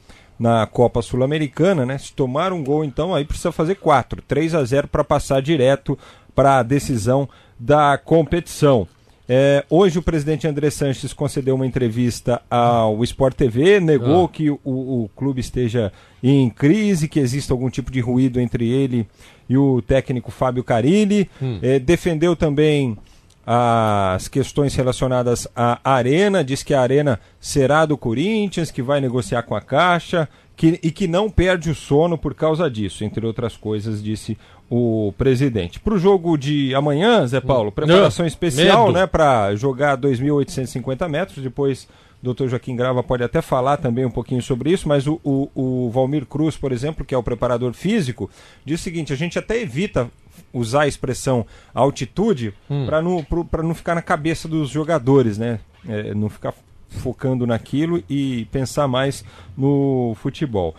na 0.44 0.68
Copa 0.68 1.02
Sul-Americana, 1.02 1.86
né? 1.86 1.98
Se 1.98 2.12
tomar 2.12 2.52
um 2.52 2.62
gol, 2.62 2.84
então, 2.84 3.16
aí 3.16 3.24
precisa 3.24 3.50
fazer 3.50 3.76
4. 3.76 4.22
3 4.28 4.54
a 4.54 4.62
0 4.66 4.90
para 4.90 5.02
passar 5.02 5.42
direto 5.42 5.98
para 6.36 6.60
a 6.60 6.64
decisão 6.64 7.30
da 7.58 7.98
competição. 7.98 8.86
É, 9.30 9.64
hoje 9.70 9.98
o 9.98 10.02
presidente 10.02 10.46
André 10.46 10.70
Sanches 10.70 11.14
concedeu 11.14 11.56
uma 11.56 11.66
entrevista 11.66 12.42
ao 12.52 13.02
Sport 13.06 13.38
TV, 13.38 13.80
negou 13.80 14.26
Ah. 14.26 14.28
que 14.28 14.50
o, 14.50 14.60
o 14.66 15.10
clube 15.16 15.40
esteja 15.40 15.94
em 16.22 16.50
crise, 16.50 17.08
que 17.08 17.22
exista 17.22 17.54
algum 17.54 17.70
tipo 17.70 17.90
de 17.90 18.02
ruído 18.02 18.38
entre 18.38 18.68
ele 18.70 19.08
e 19.48 19.58
o 19.58 19.82
técnico 19.82 20.30
Fábio 20.30 20.62
Carilli. 20.62 21.30
É, 21.62 21.80
defendeu 21.80 22.36
também 22.36 22.98
as 23.46 24.28
questões 24.28 24.74
relacionadas 24.76 25.48
à 25.56 25.80
Arena, 25.84 26.44
diz 26.44 26.64
que 26.64 26.74
a 26.74 26.82
Arena 26.82 27.20
será 27.40 27.86
do 27.86 27.98
Corinthians, 27.98 28.72
que 28.72 28.82
vai 28.82 29.02
negociar 29.02 29.44
com 29.44 29.56
a 29.56 29.62
Caixa 29.62 30.30
que, 30.56 30.80
e 30.82 30.92
que 30.92 31.08
não 31.08 31.30
perde 31.30 31.70
o 31.70 31.76
sono 31.76 32.18
por 32.18 32.34
causa 32.34 32.70
disso, 32.70 33.04
entre 33.04 33.26
outras 33.26 33.58
coisas, 33.58 34.02
disse 34.02 34.38
o 34.70 35.14
presidente. 35.18 35.80
Para 35.80 35.94
o 35.94 36.00
jogo 36.00 36.38
de 36.38 36.74
amanhã, 36.74 37.26
Zé 37.28 37.42
Paulo, 37.42 37.72
preparação 37.72 38.24
Não, 38.24 38.28
especial 38.28 38.88
medo. 38.88 39.00
né, 39.00 39.08
para 39.08 39.54
jogar 39.56 39.98
2.850 39.98 41.10
metros, 41.10 41.44
depois 41.44 41.88
Dr. 42.24 42.48
Joaquim 42.48 42.74
Grava 42.74 43.04
pode 43.04 43.22
até 43.22 43.42
falar 43.42 43.76
também 43.76 44.06
um 44.06 44.10
pouquinho 44.10 44.42
sobre 44.42 44.72
isso, 44.72 44.88
mas 44.88 45.06
o, 45.06 45.20
o, 45.22 45.50
o 45.54 45.92
Valmir 45.92 46.26
Cruz, 46.26 46.56
por 46.56 46.72
exemplo, 46.72 47.04
que 47.04 47.14
é 47.14 47.18
o 47.18 47.24
preparador 47.24 47.74
físico, 47.74 48.30
diz 48.64 48.80
o 48.80 48.84
seguinte: 48.84 49.12
a 49.12 49.16
gente 49.18 49.38
até 49.38 49.60
evita 49.62 50.10
usar 50.54 50.84
a 50.84 50.88
expressão 50.88 51.46
altitude 51.74 52.54
para 52.86 53.02
não, 53.02 53.22
pra 53.24 53.62
não 53.62 53.76
ficar 53.76 53.94
na 53.94 54.02
cabeça 54.02 54.48
dos 54.48 54.70
jogadores, 54.70 55.38
né? 55.38 55.60
É, 55.86 56.14
não 56.14 56.30
ficar 56.30 56.54
focando 56.88 57.46
naquilo 57.46 58.02
e 58.10 58.48
pensar 58.52 58.88
mais 58.88 59.26
no 59.58 60.16
futebol. 60.22 60.74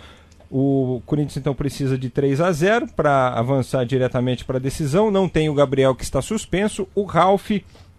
O 0.51 1.03
Corinthians 1.05 1.37
então 1.37 1.55
precisa 1.55 1.99
de 1.99 2.09
3 2.09 2.41
a 2.41 2.53
0 2.53 2.89
para 2.95 3.29
avançar 3.31 3.85
diretamente 3.85 4.45
para 4.45 4.57
a 4.57 4.61
decisão. 4.61 5.11
Não 5.11 5.29
tem 5.29 5.51
o 5.51 5.55
Gabriel 5.55 5.95
que 5.95 6.05
está 6.05 6.23
suspenso. 6.23 6.87
O 6.95 7.03
Ralph 7.05 7.51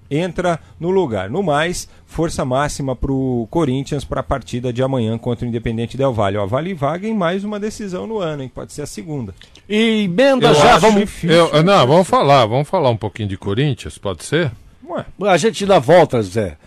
entra 0.10 0.60
no 0.80 0.90
lugar. 0.90 1.30
No 1.30 1.42
mais, 1.44 1.88
força 2.06 2.44
máxima 2.46 2.96
para 2.96 3.12
o 3.12 3.48
Corinthians 3.50 4.04
para 4.04 4.20
a 4.22 4.24
partida 4.24 4.72
de 4.72 4.82
amanhã 4.84 5.18
contra 5.18 5.46
o 5.46 5.50
Independente 5.50 5.98
Del 5.98 6.14
Valle. 6.14 6.38
Ó, 6.38 6.46
vale 6.46 6.74
vaga 6.74 7.08
em 7.08 7.14
mais 7.14 7.44
uma 7.44 7.60
decisão 7.60 8.06
no 8.08 8.20
ano, 8.20 8.44
hein? 8.44 8.52
Pode 8.54 8.74
ser 8.74 8.82
a 8.84 8.88
segunda. 8.88 9.34
E 9.68 10.04
emenda 10.04 10.48
Eu 10.50 10.54
já, 10.56 10.78
vamos. 10.78 11.00
difícil. 11.02 11.32
Eu- 11.32 11.64
não, 11.64 11.88
vamos 11.88 12.08
falar, 12.08 12.46
vamos 12.46 12.68
falar 12.68 12.90
um 12.90 12.98
pouquinho 12.98 13.30
de 13.30 13.38
Corinthians, 13.38 13.98
pode 13.98 14.24
ser? 14.24 14.52
Ué, 14.88 15.04
A 15.28 15.38
gente 15.38 15.66
dá 15.66 15.80
volta, 15.80 16.22
Zé. 16.22 16.58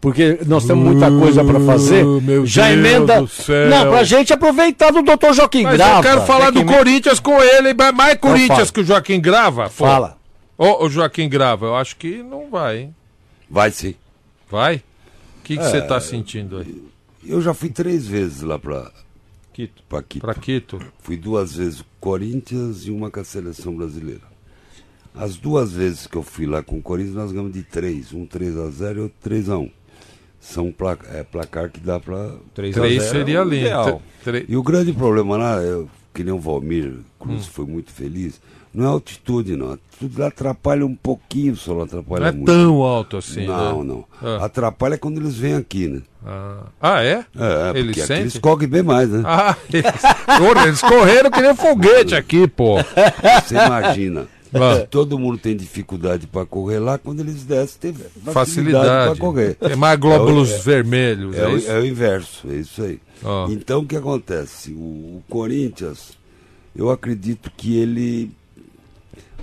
Porque 0.00 0.38
nós 0.46 0.64
temos 0.64 0.84
muita 0.84 1.10
coisa 1.10 1.42
pra 1.42 1.58
fazer. 1.60 2.04
Uh, 2.04 2.20
meu 2.20 2.46
Já 2.46 2.66
Deus 2.68 2.78
emenda. 2.78 3.20
do 3.20 3.26
céu. 3.28 3.68
Não, 3.70 3.90
pra 3.90 4.04
gente 4.04 4.32
aproveitar 4.32 4.92
do 4.92 5.02
Dr. 5.02 5.32
Joaquim 5.32 5.64
Mas 5.64 5.76
Grava. 5.78 5.98
eu 5.98 6.02
quero 6.02 6.20
falar 6.26 6.50
do 6.50 6.64
Corinthians 6.64 7.18
com 7.18 7.42
ele, 7.42 7.74
mas 7.74 7.92
mais 7.94 8.16
Corinthians 8.18 8.48
fala. 8.58 8.72
que 8.72 8.80
o 8.80 8.84
Joaquim 8.84 9.20
Grava. 9.20 9.64
pô. 9.64 9.70
Fala. 9.84 10.15
Ô, 10.58 10.84
o 10.84 10.88
Joaquim 10.88 11.28
Grava, 11.28 11.66
eu 11.66 11.76
acho 11.76 11.96
que 11.96 12.22
não 12.22 12.48
vai, 12.50 12.78
hein? 12.78 12.94
Vai 13.48 13.70
sim. 13.70 13.94
Vai? 14.50 14.76
O 14.76 15.42
que 15.44 15.56
que 15.56 15.62
você 15.62 15.78
É. 15.78 15.80
tá 15.82 16.00
sentindo 16.00 16.58
aí? 16.58 16.82
Eu 17.24 17.40
já 17.42 17.52
fui 17.52 17.68
três 17.68 18.06
vezes 18.06 18.42
lá 18.42 18.58
pra, 18.58 18.90
Quito. 19.52 19.82
pra 19.88 20.02
Quito. 20.02 20.22
Pra 20.22 20.34
Quito? 20.34 20.80
Fui 21.00 21.16
duas 21.16 21.56
vezes 21.56 21.80
com 21.82 21.86
o 21.86 22.00
Corinthians 22.00 22.86
e 22.86 22.90
uma 22.90 23.10
com 23.10 23.20
a 23.20 23.24
seleção 23.24 23.74
brasileira. 23.76 24.22
As 25.14 25.36
duas 25.36 25.72
vezes 25.72 26.06
que 26.06 26.16
eu 26.16 26.22
fui 26.22 26.46
lá 26.46 26.62
com 26.62 26.78
o 26.78 26.82
Corinthians, 26.82 27.14
nós 27.16 27.32
ganhamos 27.32 27.52
de 27.52 27.62
três. 27.62 28.12
Um 28.12 28.26
3 28.26 28.56
a 28.58 28.68
0 28.70 28.98
e 28.98 29.02
outro 29.02 29.16
3 29.22 29.48
a 29.48 29.58
1 29.58 29.70
São 30.40 30.70
pla 30.70 30.96
é, 31.12 31.22
placar 31.24 31.70
que 31.70 31.80
dá 31.80 31.98
pra. 31.98 32.34
3 32.54 32.76
a 32.76 32.80
Três 32.80 33.02
0 33.02 33.12
seria 33.12 33.40
é 33.40 33.44
lindo. 33.44 34.02
E 34.48 34.56
o 34.56 34.62
grande 34.62 34.92
problema 34.92 35.36
lá, 35.36 35.56
eu, 35.62 35.88
que 36.14 36.22
nem 36.22 36.32
o 36.32 36.38
Valmir 36.38 36.98
Cruz 37.18 37.46
Hum. 37.46 37.50
foi 37.50 37.64
muito 37.66 37.90
feliz, 37.92 38.40
não 38.76 38.84
é 38.84 38.88
altitude, 38.88 39.56
não. 39.56 39.68
A 39.68 39.70
altitude 39.70 40.20
lá 40.20 40.26
atrapalha 40.28 40.84
um 40.86 40.94
pouquinho, 40.94 41.56
só 41.56 41.74
não 41.74 41.82
atrapalha 41.82 42.20
Não 42.20 42.28
é 42.28 42.32
muito. 42.32 42.46
tão 42.46 42.82
alto 42.82 43.16
assim, 43.16 43.46
Não, 43.46 43.82
né? 43.82 43.88
não. 43.94 44.04
Ah. 44.22 44.44
Atrapalha 44.44 44.98
quando 44.98 45.18
eles 45.18 45.36
vêm 45.36 45.54
aqui, 45.54 45.88
né? 45.88 46.02
Ah, 46.24 46.62
Ah, 46.80 47.02
é? 47.02 47.24
É, 47.38 47.72
é 47.74 47.78
Eles 47.78 48.10
eles 48.10 48.38
correm 48.38 48.68
bem 48.68 48.82
mais, 48.82 49.08
né? 49.08 49.22
Ah, 49.24 49.56
eles, 49.72 49.84
eles 50.66 50.80
correram 50.80 51.30
que 51.30 51.40
nem 51.40 51.54
foguete 51.54 52.14
aqui, 52.14 52.46
pô. 52.46 52.76
Você 53.44 53.54
imagina. 53.54 54.26
Ah. 54.54 54.86
Todo 54.90 55.18
mundo 55.18 55.36
tem 55.38 55.56
dificuldade 55.56 56.26
para 56.26 56.46
correr 56.46 56.78
lá, 56.78 56.96
quando 56.98 57.20
eles 57.20 57.42
descem 57.44 57.78
tem 57.80 57.92
facilidade, 57.92 58.32
Facilidade. 58.32 59.10
para 59.10 59.18
correr. 59.20 59.56
É 59.60 59.76
mais 59.76 59.98
glóbulos 59.98 60.50
É 60.52 60.56
o- 60.58 60.62
vermelhos, 60.62 61.36
É, 61.36 61.40
é, 61.42 61.48
o, 61.48 61.70
é 61.72 61.80
o 61.80 61.86
inverso, 61.86 62.46
é 62.48 62.54
isso 62.54 62.82
aí. 62.82 63.00
Ah. 63.24 63.46
Então 63.50 63.80
o 63.80 63.86
que 63.86 63.96
acontece? 63.96 64.70
O, 64.72 64.76
o 65.18 65.22
Corinthians, 65.28 66.12
eu 66.74 66.90
acredito 66.90 67.50
que 67.56 67.76
ele 67.76 68.30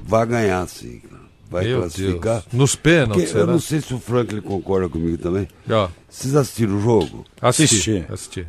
vai 0.05 0.25
ganhar, 0.25 0.67
sim. 0.67 1.01
Vai 1.49 1.65
Meu 1.65 1.81
classificar. 1.81 2.41
Deus. 2.41 2.45
Nos 2.53 2.75
pênaltis, 2.75 3.15
Porque 3.25 3.37
eu 3.37 3.41
será? 3.41 3.51
não 3.51 3.59
sei 3.59 3.79
se 3.81 3.93
o 3.93 3.99
Franklin 3.99 4.41
concorda 4.41 4.89
comigo 4.89 5.17
também. 5.19 5.47
Ó, 5.69 5.87
Vocês 6.09 6.35
assistiram 6.35 6.77
o 6.77 6.81
jogo? 6.81 7.25
assisti, 7.39 8.03
Assisti. 8.09 8.47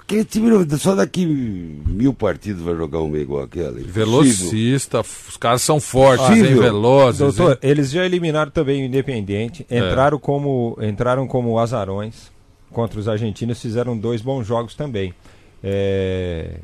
Aquele 0.00 0.24
time 0.24 0.48
só 0.78 0.94
daqui 0.94 1.26
mil 1.26 2.14
partidos 2.14 2.62
vai 2.62 2.76
jogar 2.76 3.00
um 3.00 3.08
meio 3.08 3.22
igual 3.22 3.42
aquela. 3.42 3.72
Impossível. 3.72 3.92
Velocista, 3.92 5.00
os 5.00 5.36
caras 5.36 5.62
são 5.62 5.80
fortes, 5.80 6.28
hein, 6.30 6.54
velozes. 6.54 7.18
Doutor, 7.18 7.52
hein? 7.52 7.58
eles 7.70 7.90
já 7.90 8.04
eliminaram 8.06 8.50
também 8.52 8.82
o 8.82 8.86
Independiente, 8.86 9.66
É. 9.68 9.78
entraram 9.78 10.16
como 10.18 10.78
entraram 10.80 11.26
como 11.26 11.58
azarões 11.58 12.30
contra 12.70 13.00
os 13.00 13.08
argentinos, 13.08 13.60
fizeram 13.60 13.98
dois 13.98 14.22
bons 14.22 14.46
jogos 14.46 14.76
também. 14.76 15.12
É, 15.62 16.60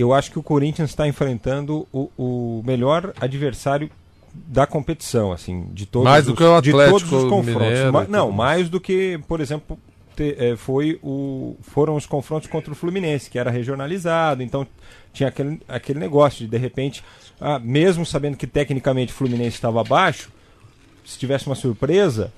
Eu 0.00 0.12
acho 0.14 0.30
que 0.30 0.38
o 0.38 0.42
Corinthians 0.42 0.90
está 0.90 1.06
enfrentando 1.08 1.86
o, 1.92 2.08
o 2.16 2.62
melhor 2.64 3.12
adversário 3.20 3.90
da 4.32 4.66
competição, 4.66 5.32
assim, 5.32 5.66
de 5.72 5.86
todos 5.86 6.04
Mais 6.08 6.24
do 6.26 6.32
os, 6.32 6.38
que 6.38 6.44
o 6.44 6.60
de 6.60 6.70
Atlético 6.70 6.98
todos 7.00 7.12
os 7.24 7.28
confrontos. 7.30 7.62
Mineiro 7.68 7.92
Ma- 7.92 8.04
não, 8.08 8.30
mais 8.30 8.68
do 8.68 8.80
que, 8.80 9.18
por 9.26 9.40
exemplo, 9.40 9.78
te- 10.14 10.36
eh, 10.38 10.54
foi 10.56 10.98
o, 11.02 11.56
foram 11.62 11.96
os 11.96 12.06
confrontos 12.06 12.48
contra 12.48 12.72
o 12.72 12.76
Fluminense, 12.76 13.28
que 13.30 13.38
era 13.38 13.50
regionalizado, 13.50 14.42
então 14.42 14.66
tinha 15.12 15.28
aquele, 15.30 15.60
aquele 15.66 15.98
negócio 15.98 16.44
de, 16.44 16.46
de 16.50 16.58
repente, 16.58 17.02
ah, 17.40 17.58
mesmo 17.58 18.06
sabendo 18.06 18.36
que 18.36 18.46
tecnicamente 18.46 19.12
o 19.12 19.16
Fluminense 19.16 19.56
estava 19.56 19.80
abaixo, 19.80 20.30
se 21.04 21.18
tivesse 21.18 21.46
uma 21.46 21.54
surpresa, 21.56 22.32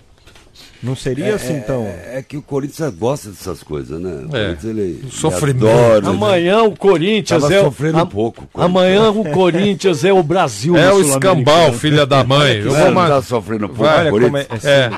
não 0.82 0.96
seria 0.96 1.34
assim 1.34 1.60
tão. 1.60 1.84
É, 1.84 2.18
é 2.18 2.22
que 2.22 2.36
o 2.36 2.42
Corinthians 2.42 2.94
gosta 2.94 3.28
dessas 3.30 3.62
coisas, 3.62 4.00
né? 4.00 4.10
O 4.30 4.36
É. 4.36 4.40
Corinthians, 4.46 4.64
ele, 4.64 4.80
ele 4.80 5.10
Sofrimento. 5.10 5.68
adora, 5.68 6.08
Amanhã 6.08 6.62
o 6.62 6.76
Corinthians 6.76 7.42
Tava 7.42 7.54
é 7.54 7.60
o. 7.60 7.64
sofrendo 7.64 7.98
a- 7.98 8.02
um 8.02 8.06
pouco, 8.06 8.44
o 8.44 8.46
Corinthians. 8.46 8.64
Amanhã 8.76 9.10
o 9.10 9.24
Corinthians 9.30 10.04
é 10.04 10.12
o 10.12 10.22
Brasil. 10.22 10.76
É 10.80 10.92
o 10.92 11.00
escambau, 11.00 11.72
filha 11.72 12.06
da 12.06 12.24
mãe. 12.24 12.56
Eu 12.58 12.66
Não, 12.66 12.74
vou, 12.74 12.84
não 12.86 12.92
ma- 12.92 13.08
tá 13.08 13.22
sofrendo 13.22 13.64
um 13.66 13.68
pouco, 13.68 13.82
Vai, 13.82 14.10
o 14.10 14.14
Olha 14.14 14.24
como 14.24 14.36
é, 14.38 14.46
é 14.64 14.68
É, 14.70 14.90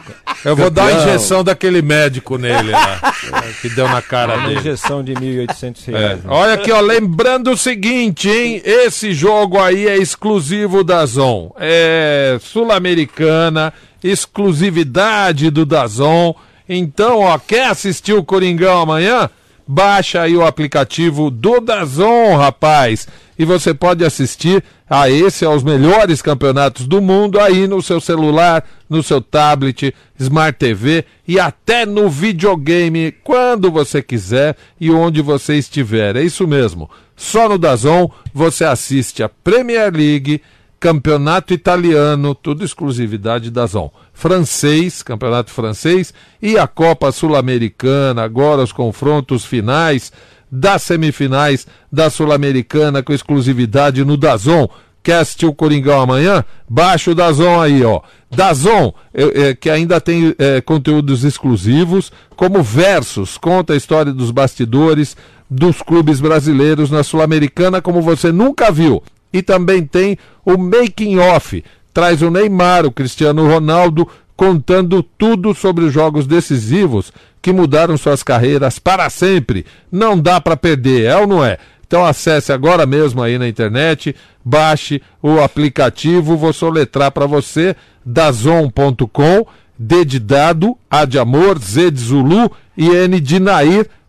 eu 0.44 0.56
vou 0.56 0.70
dar 0.70 0.86
a 0.86 0.92
injeção 0.92 1.42
daquele 1.44 1.82
médico 1.82 2.36
nele 2.38 2.70
lá, 2.70 3.00
é, 3.44 3.52
que 3.60 3.68
deu 3.70 3.88
na 3.88 4.00
cara 4.02 4.34
Uma 4.36 4.48
dele. 4.48 4.60
injeção 4.60 5.02
de 5.02 5.14
R$ 5.14 5.20
1.800 5.20 5.88
É. 5.88 5.90
reais. 5.98 6.18
né? 6.24 6.30
Olha 6.30 6.54
aqui, 6.54 6.70
ó, 6.72 6.80
lembrando 6.80 7.50
o 7.50 7.56
seguinte, 7.56 8.28
hein? 8.28 8.60
Esse 8.64 9.12
jogo 9.12 9.58
aí 9.58 9.86
é 9.88 9.96
exclusivo 9.96 10.82
da 10.84 11.04
Zon. 11.06 11.52
É 11.58 12.38
sul-americana, 12.40 13.72
exclusividade 14.02 15.50
do 15.50 15.64
Dazon. 15.64 16.34
Então, 16.68 17.20
ó, 17.20 17.38
quer 17.38 17.66
assistir 17.66 18.14
o 18.14 18.24
Coringão 18.24 18.80
amanhã? 18.80 19.28
Baixa 19.66 20.22
aí 20.22 20.36
o 20.36 20.44
aplicativo 20.44 21.30
do 21.30 21.60
Dazon, 21.60 22.36
rapaz. 22.36 23.06
E 23.38 23.44
você 23.44 23.72
pode 23.72 24.04
assistir 24.04 24.62
a 24.88 25.08
esse, 25.08 25.44
aos 25.44 25.62
melhores 25.62 26.20
campeonatos 26.20 26.86
do 26.86 27.00
mundo 27.00 27.40
aí 27.40 27.66
no 27.66 27.80
seu 27.80 28.00
celular, 28.00 28.62
no 28.90 29.02
seu 29.02 29.20
tablet, 29.20 29.94
Smart 30.18 30.58
TV 30.58 31.04
e 31.26 31.40
até 31.40 31.86
no 31.86 32.10
videogame, 32.10 33.12
quando 33.24 33.70
você 33.70 34.02
quiser 34.02 34.56
e 34.78 34.90
onde 34.90 35.22
você 35.22 35.54
estiver. 35.56 36.16
É 36.16 36.22
isso 36.22 36.46
mesmo. 36.46 36.90
Só 37.16 37.48
no 37.48 37.56
Dazon 37.56 38.10
você 38.34 38.64
assiste 38.64 39.22
a 39.22 39.28
Premier 39.28 39.90
League, 39.94 40.42
Campeonato 40.82 41.54
Italiano, 41.54 42.34
tudo 42.34 42.64
exclusividade 42.64 43.52
da 43.52 43.66
Zon. 43.66 43.88
Francês, 44.12 45.00
Campeonato 45.00 45.52
Francês 45.52 46.12
e 46.42 46.58
a 46.58 46.66
Copa 46.66 47.12
Sul-Americana, 47.12 48.24
agora 48.24 48.64
os 48.64 48.72
confrontos 48.72 49.44
finais 49.44 50.12
das 50.50 50.82
semifinais 50.82 51.68
da 51.90 52.10
Sul-Americana 52.10 53.00
com 53.00 53.12
exclusividade 53.12 54.04
no 54.04 54.16
Dazon. 54.16 54.68
Quer 55.04 55.18
assistir 55.18 55.46
o 55.46 55.54
Coringão 55.54 56.00
amanhã? 56.00 56.44
Baixa 56.68 57.12
o 57.12 57.14
Dazon 57.14 57.60
aí, 57.60 57.84
ó. 57.84 58.00
Dazon, 58.28 58.92
é, 59.14 59.54
que 59.54 59.70
ainda 59.70 60.00
tem 60.00 60.34
é, 60.36 60.60
conteúdos 60.60 61.22
exclusivos, 61.22 62.10
como 62.34 62.60
versos, 62.60 63.38
conta 63.38 63.74
a 63.74 63.76
história 63.76 64.12
dos 64.12 64.32
bastidores 64.32 65.16
dos 65.48 65.80
clubes 65.80 66.20
brasileiros 66.20 66.90
na 66.90 67.04
Sul-Americana, 67.04 67.80
como 67.80 68.02
você 68.02 68.32
nunca 68.32 68.72
viu. 68.72 69.00
E 69.32 69.40
também 69.40 69.86
tem 69.86 70.18
o 70.44 70.56
Making 70.58 71.18
Off, 71.18 71.64
traz 71.92 72.22
o 72.22 72.30
Neymar, 72.30 72.86
o 72.86 72.92
Cristiano 72.92 73.46
Ronaldo, 73.46 74.08
contando 74.36 75.02
tudo 75.02 75.54
sobre 75.54 75.84
os 75.84 75.92
jogos 75.92 76.26
decisivos 76.26 77.12
que 77.40 77.52
mudaram 77.52 77.96
suas 77.96 78.22
carreiras 78.22 78.78
para 78.78 79.08
sempre. 79.10 79.66
Não 79.90 80.18
dá 80.18 80.40
para 80.40 80.56
perder, 80.56 81.04
é 81.06 81.16
ou 81.16 81.26
não 81.26 81.44
é? 81.44 81.58
Então 81.86 82.04
acesse 82.04 82.52
agora 82.52 82.86
mesmo 82.86 83.22
aí 83.22 83.38
na 83.38 83.46
internet, 83.46 84.16
baixe 84.42 85.02
o 85.22 85.40
aplicativo, 85.40 86.36
vou 86.36 86.52
soletrar 86.52 87.12
para 87.12 87.26
você, 87.26 87.76
dazon.com, 88.04 89.46
D 89.78 90.04
de 90.04 90.18
dado, 90.18 90.76
A 90.90 91.04
de 91.04 91.18
amor, 91.18 91.58
Z 91.58 91.90
de 91.90 92.00
Zulu 92.00 92.50
e 92.76 92.88
N 92.88 93.20
de 93.20 93.38
Nair.com, 93.38 94.01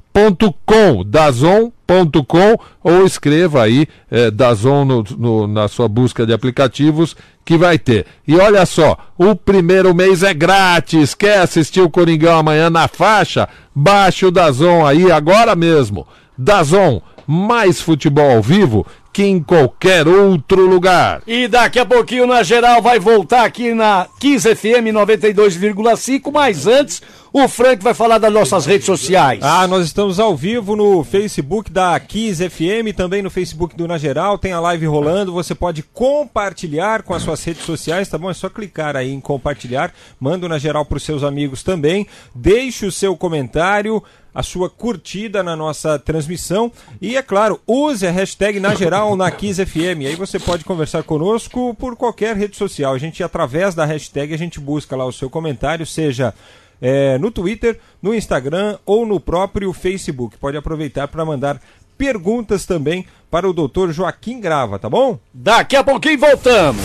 dazon.com 1.05 2.59
ou 2.83 3.05
escreva 3.05 3.63
aí 3.63 3.87
é, 4.11 4.29
Dazon 4.29 4.85
no, 4.85 5.03
no, 5.17 5.47
na 5.47 5.67
sua 5.67 5.87
busca 5.87 6.25
de 6.25 6.33
aplicativos 6.33 7.15
que 7.43 7.57
vai 7.57 7.77
ter. 7.77 8.05
E 8.27 8.35
olha 8.35 8.65
só, 8.65 8.97
o 9.17 9.35
primeiro 9.35 9.93
mês 9.93 10.23
é 10.23 10.33
grátis. 10.33 11.13
Quer 11.13 11.39
assistir 11.39 11.81
o 11.81 11.89
Coringão 11.89 12.37
amanhã 12.37 12.69
na 12.69 12.87
faixa? 12.87 13.49
Baixe 13.75 14.25
o 14.25 14.31
Dazon 14.31 14.85
aí 14.85 15.11
agora 15.11 15.55
mesmo. 15.55 16.07
Dazon, 16.37 17.01
mais 17.27 17.81
futebol 17.81 18.31
ao 18.31 18.41
vivo 18.41 18.85
que 19.13 19.23
em 19.23 19.41
qualquer 19.41 20.07
outro 20.07 20.65
lugar. 20.65 21.21
E 21.27 21.47
daqui 21.47 21.77
a 21.77 21.85
pouquinho 21.85 22.25
na 22.25 22.41
geral 22.41 22.81
vai 22.81 22.99
voltar 22.99 23.45
aqui 23.45 23.71
na 23.71 24.07
15 24.19 24.55
FM 24.55 24.89
92,5, 24.91 26.31
mas 26.31 26.65
antes 26.65 26.99
o 27.31 27.47
Frank 27.47 27.83
vai 27.83 27.93
falar 27.93 28.17
das 28.17 28.33
nossas 28.33 28.65
redes 28.65 28.87
sociais. 28.87 29.39
Ah, 29.43 29.67
nós 29.67 29.85
estamos 29.85 30.19
ao 30.19 30.35
vivo 30.35 30.75
no 30.75 31.03
Facebook 31.03 31.71
da 31.71 31.99
Kiss 31.99 32.47
FM, 32.49 32.95
também 32.95 33.21
no 33.21 33.29
Facebook 33.29 33.75
do 33.75 33.87
Na 33.87 33.99
Geral, 33.99 34.37
tem 34.39 34.51
a 34.51 34.59
live 34.59 34.87
rolando, 34.87 35.31
você 35.31 35.53
pode 35.53 35.83
compartilhar 35.83 37.03
com 37.03 37.13
as 37.13 37.21
suas 37.21 37.43
redes 37.43 37.65
sociais, 37.65 38.09
tá 38.09 38.17
bom? 38.17 38.31
É 38.31 38.33
só 38.33 38.49
clicar 38.49 38.95
aí 38.95 39.11
em 39.11 39.19
compartilhar, 39.21 39.93
manda 40.19 40.47
o 40.47 40.49
Na 40.49 40.57
Geral 40.57 40.85
para 40.85 40.97
os 40.97 41.03
seus 41.03 41.23
amigos 41.23 41.61
também, 41.61 42.07
deixe 42.33 42.85
o 42.85 42.91
seu 42.91 43.15
comentário, 43.15 44.03
a 44.33 44.41
sua 44.41 44.69
curtida 44.69 45.43
na 45.43 45.55
nossa 45.55 45.99
transmissão 45.99 46.71
e, 47.01 47.15
é 47.15 47.21
claro, 47.21 47.59
use 47.67 48.05
a 48.05 48.11
hashtag 48.11 48.59
na 48.59 48.73
geral 48.73 49.15
na 49.15 49.29
Kiss 49.29 49.63
FM. 49.63 50.05
Aí 50.07 50.15
você 50.15 50.39
pode 50.39 50.65
conversar 50.65 51.03
conosco 51.03 51.75
por 51.75 51.95
qualquer 51.95 52.35
rede 52.35 52.57
social. 52.57 52.93
A 52.93 52.97
gente, 52.97 53.23
através 53.23 53.75
da 53.75 53.85
hashtag, 53.85 54.33
a 54.33 54.37
gente 54.37 54.59
busca 54.59 54.95
lá 54.95 55.05
o 55.05 55.11
seu 55.11 55.29
comentário, 55.29 55.85
seja 55.85 56.33
é, 56.81 57.17
no 57.17 57.31
Twitter, 57.31 57.79
no 58.01 58.13
Instagram 58.13 58.77
ou 58.85 59.05
no 59.05 59.19
próprio 59.19 59.71
Facebook. 59.71 60.37
Pode 60.37 60.57
aproveitar 60.57 61.07
para 61.07 61.23
mandar 61.23 61.61
perguntas 61.97 62.65
também 62.65 63.05
para 63.29 63.47
o 63.47 63.53
doutor 63.53 63.91
Joaquim 63.91 64.39
Grava, 64.39 64.79
tá 64.79 64.89
bom? 64.89 65.19
Daqui 65.33 65.75
a 65.75 65.83
pouquinho 65.83 66.19
voltamos. 66.19 66.83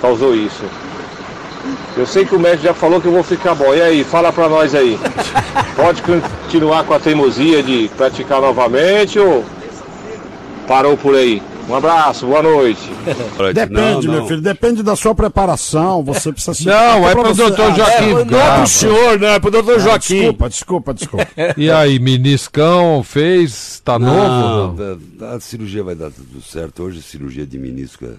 causou 0.00 0.34
isso. 0.34 0.64
Eu 1.96 2.06
sei 2.06 2.24
que 2.24 2.34
o 2.34 2.40
médico 2.40 2.64
já 2.64 2.74
falou 2.74 3.00
que 3.00 3.06
eu 3.06 3.12
vou 3.12 3.22
ficar 3.22 3.54
bom. 3.54 3.72
E 3.72 3.80
aí, 3.80 4.02
fala 4.02 4.32
pra 4.32 4.48
nós 4.48 4.74
aí. 4.74 4.98
Pode 5.76 6.02
continuar 6.02 6.84
com 6.84 6.94
a 6.94 6.98
teimosia 6.98 7.62
de 7.62 7.88
praticar 7.96 8.40
novamente 8.40 9.18
ou 9.18 9.44
parou 10.66 10.96
por 10.96 11.14
aí. 11.14 11.42
Um 11.68 11.74
abraço, 11.74 12.26
boa 12.26 12.42
noite. 12.42 12.90
Depende, 13.54 14.06
não, 14.06 14.14
meu 14.14 14.26
filho, 14.26 14.40
depende 14.40 14.82
da 14.82 14.96
sua 14.96 15.14
preparação. 15.14 16.02
Você 16.02 16.32
precisa 16.32 16.54
se. 16.54 16.66
Não, 16.66 17.08
é 17.08 17.14
pro 17.14 17.34
doutor 17.34 17.74
Joaquim. 17.74 18.10
É, 18.10 18.24
não 18.24 18.40
é 18.40 18.56
pro 18.56 18.66
senhor, 18.66 19.20
não, 19.20 19.28
é 19.28 19.40
pro 19.40 19.50
doutor 19.50 19.80
Joaquim. 19.80 20.14
Desculpa, 20.14 20.48
desculpa, 20.48 20.94
desculpa. 20.94 21.28
e 21.56 21.70
aí, 21.70 21.98
meniscão 21.98 23.02
fez? 23.04 23.80
Tá 23.84 23.98
não, 23.98 24.72
novo? 24.74 24.82
Não? 25.18 25.28
A, 25.28 25.34
a, 25.36 25.40
cirurgia 25.40 25.84
vai 25.84 25.94
dar 25.94 26.10
tudo 26.10 26.42
certo. 26.42 26.82
Hoje, 26.82 26.98
a 26.98 27.02
cirurgia 27.02 27.46
de 27.46 27.58
menisco 27.58 28.04
é 28.04 28.14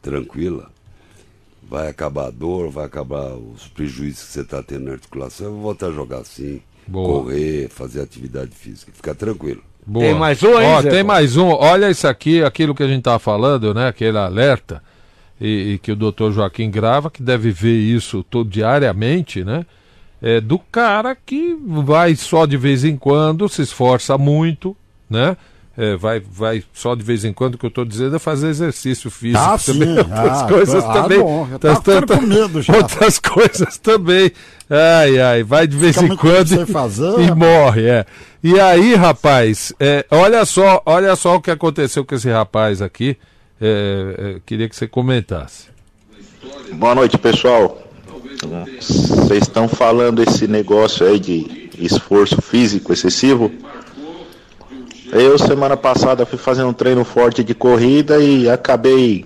tranquila. 0.00 0.70
Vai 1.62 1.88
acabar 1.88 2.26
a 2.26 2.30
dor, 2.30 2.70
vai 2.70 2.86
acabar 2.86 3.34
os 3.34 3.68
prejuízos 3.68 4.24
que 4.24 4.32
você 4.32 4.40
está 4.40 4.62
tendo 4.62 4.86
na 4.86 4.92
articulação. 4.92 5.46
Eu 5.46 5.52
vou 5.52 5.62
voltar 5.62 5.88
a 5.88 5.92
jogar 5.92 6.18
assim, 6.18 6.60
Boa. 6.88 7.22
correr, 7.22 7.68
fazer 7.68 8.00
atividade 8.00 8.50
física. 8.52 8.90
Fica 8.92 9.14
tranquilo. 9.14 9.62
Boa. 9.86 10.04
Tem 10.04 10.14
mais 10.14 10.42
um 10.42 10.56
aí, 10.56 10.66
Ó, 10.66 10.82
Tem 10.82 11.02
mais 11.02 11.36
um. 11.36 11.48
Olha 11.48 11.90
isso 11.90 12.06
aqui, 12.06 12.42
aquilo 12.42 12.74
que 12.74 12.82
a 12.82 12.86
gente 12.86 12.98
estava 13.00 13.18
falando, 13.18 13.74
né? 13.74 13.88
Aquele 13.88 14.18
alerta. 14.18 14.82
E, 15.40 15.72
e, 15.72 15.78
que 15.78 15.90
o 15.90 15.96
doutor 15.96 16.32
Joaquim 16.32 16.70
grava, 16.70 17.10
que 17.10 17.22
deve 17.22 17.50
ver 17.50 17.76
isso 17.76 18.22
todo, 18.22 18.48
diariamente, 18.48 19.42
né? 19.42 19.64
É 20.20 20.38
do 20.38 20.58
cara 20.58 21.16
que 21.16 21.56
vai 21.64 22.14
só 22.14 22.44
de 22.44 22.58
vez 22.58 22.84
em 22.84 22.94
quando, 22.96 23.48
se 23.48 23.62
esforça 23.62 24.18
muito, 24.18 24.76
né? 25.08 25.34
É, 25.78 25.96
vai, 25.96 26.20
vai 26.20 26.64
só 26.74 26.94
de 26.94 27.02
vez 27.02 27.24
em 27.24 27.32
quando, 27.32 27.54
o 27.54 27.58
que 27.58 27.64
eu 27.64 27.68
estou 27.68 27.84
dizendo 27.84 28.16
é 28.16 28.18
fazer 28.18 28.48
exercício 28.48 29.10
físico 29.10 29.42
ah, 29.42 29.56
também. 29.56 29.94
Sim. 29.94 29.98
Outras 29.98 30.42
ah, 30.42 30.46
coisas 30.48 30.84
ah, 30.84 30.92
também. 30.92 31.18
Bom, 31.20 31.48
tá 31.58 31.76
tanta, 31.76 32.16
com 32.18 32.26
medo 32.26 32.60
já. 32.60 32.76
Outras 32.76 33.18
coisas 33.18 33.78
também. 33.78 34.32
Ai, 34.68 35.18
ai, 35.18 35.42
vai 35.42 35.66
de 35.66 35.76
vez 35.76 35.96
Fica 35.96 36.12
em 36.12 36.16
quando 36.16 36.66
fazer, 36.66 37.20
e, 37.20 37.28
e 37.28 37.34
morre, 37.34 37.86
é. 37.86 38.04
E 38.42 38.58
aí, 38.58 38.94
rapaz, 38.94 39.72
é, 39.78 40.04
olha 40.10 40.44
só, 40.44 40.82
olha 40.84 41.14
só 41.14 41.36
o 41.36 41.40
que 41.40 41.50
aconteceu 41.50 42.04
com 42.04 42.14
esse 42.14 42.30
rapaz 42.30 42.82
aqui. 42.82 43.16
É, 43.60 44.36
é, 44.36 44.40
queria 44.44 44.68
que 44.68 44.74
você 44.74 44.88
comentasse. 44.88 45.68
Boa 46.72 46.94
noite, 46.94 47.18
pessoal. 47.18 47.86
Vocês 48.80 49.42
estão 49.42 49.68
falando 49.68 50.22
esse 50.22 50.48
negócio 50.48 51.06
aí 51.06 51.18
de 51.20 51.68
esforço 51.78 52.40
físico 52.40 52.92
excessivo. 52.92 53.52
Eu, 55.12 55.38
semana 55.38 55.76
passada, 55.76 56.24
fui 56.24 56.38
fazer 56.38 56.62
um 56.62 56.72
treino 56.72 57.04
forte 57.04 57.42
de 57.42 57.54
corrida 57.54 58.18
e 58.18 58.48
acabei. 58.48 59.24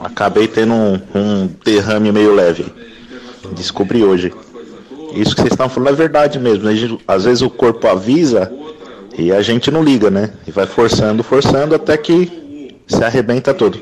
Acabei 0.00 0.48
tendo 0.48 0.74
um, 0.74 1.00
um 1.14 1.46
derrame 1.64 2.10
meio 2.12 2.34
leve. 2.34 2.66
Descobri 3.54 4.02
hoje. 4.04 4.32
Isso 5.14 5.34
que 5.34 5.42
vocês 5.42 5.52
estão 5.52 5.68
falando 5.68 5.94
é 5.94 5.96
verdade 5.96 6.38
mesmo. 6.38 6.70
Gente- 6.74 7.02
Às 7.06 7.24
vezes 7.24 7.42
o 7.42 7.50
corpo 7.50 7.86
avisa 7.86 8.52
e 9.16 9.30
a 9.32 9.40
gente 9.42 9.70
não 9.70 9.82
liga, 9.82 10.10
né? 10.10 10.32
E 10.46 10.50
vai 10.50 10.66
forçando, 10.66 11.22
forçando 11.22 11.74
até 11.74 11.96
que 11.96 12.74
se 12.86 13.02
arrebenta 13.04 13.54
tudo. 13.54 13.80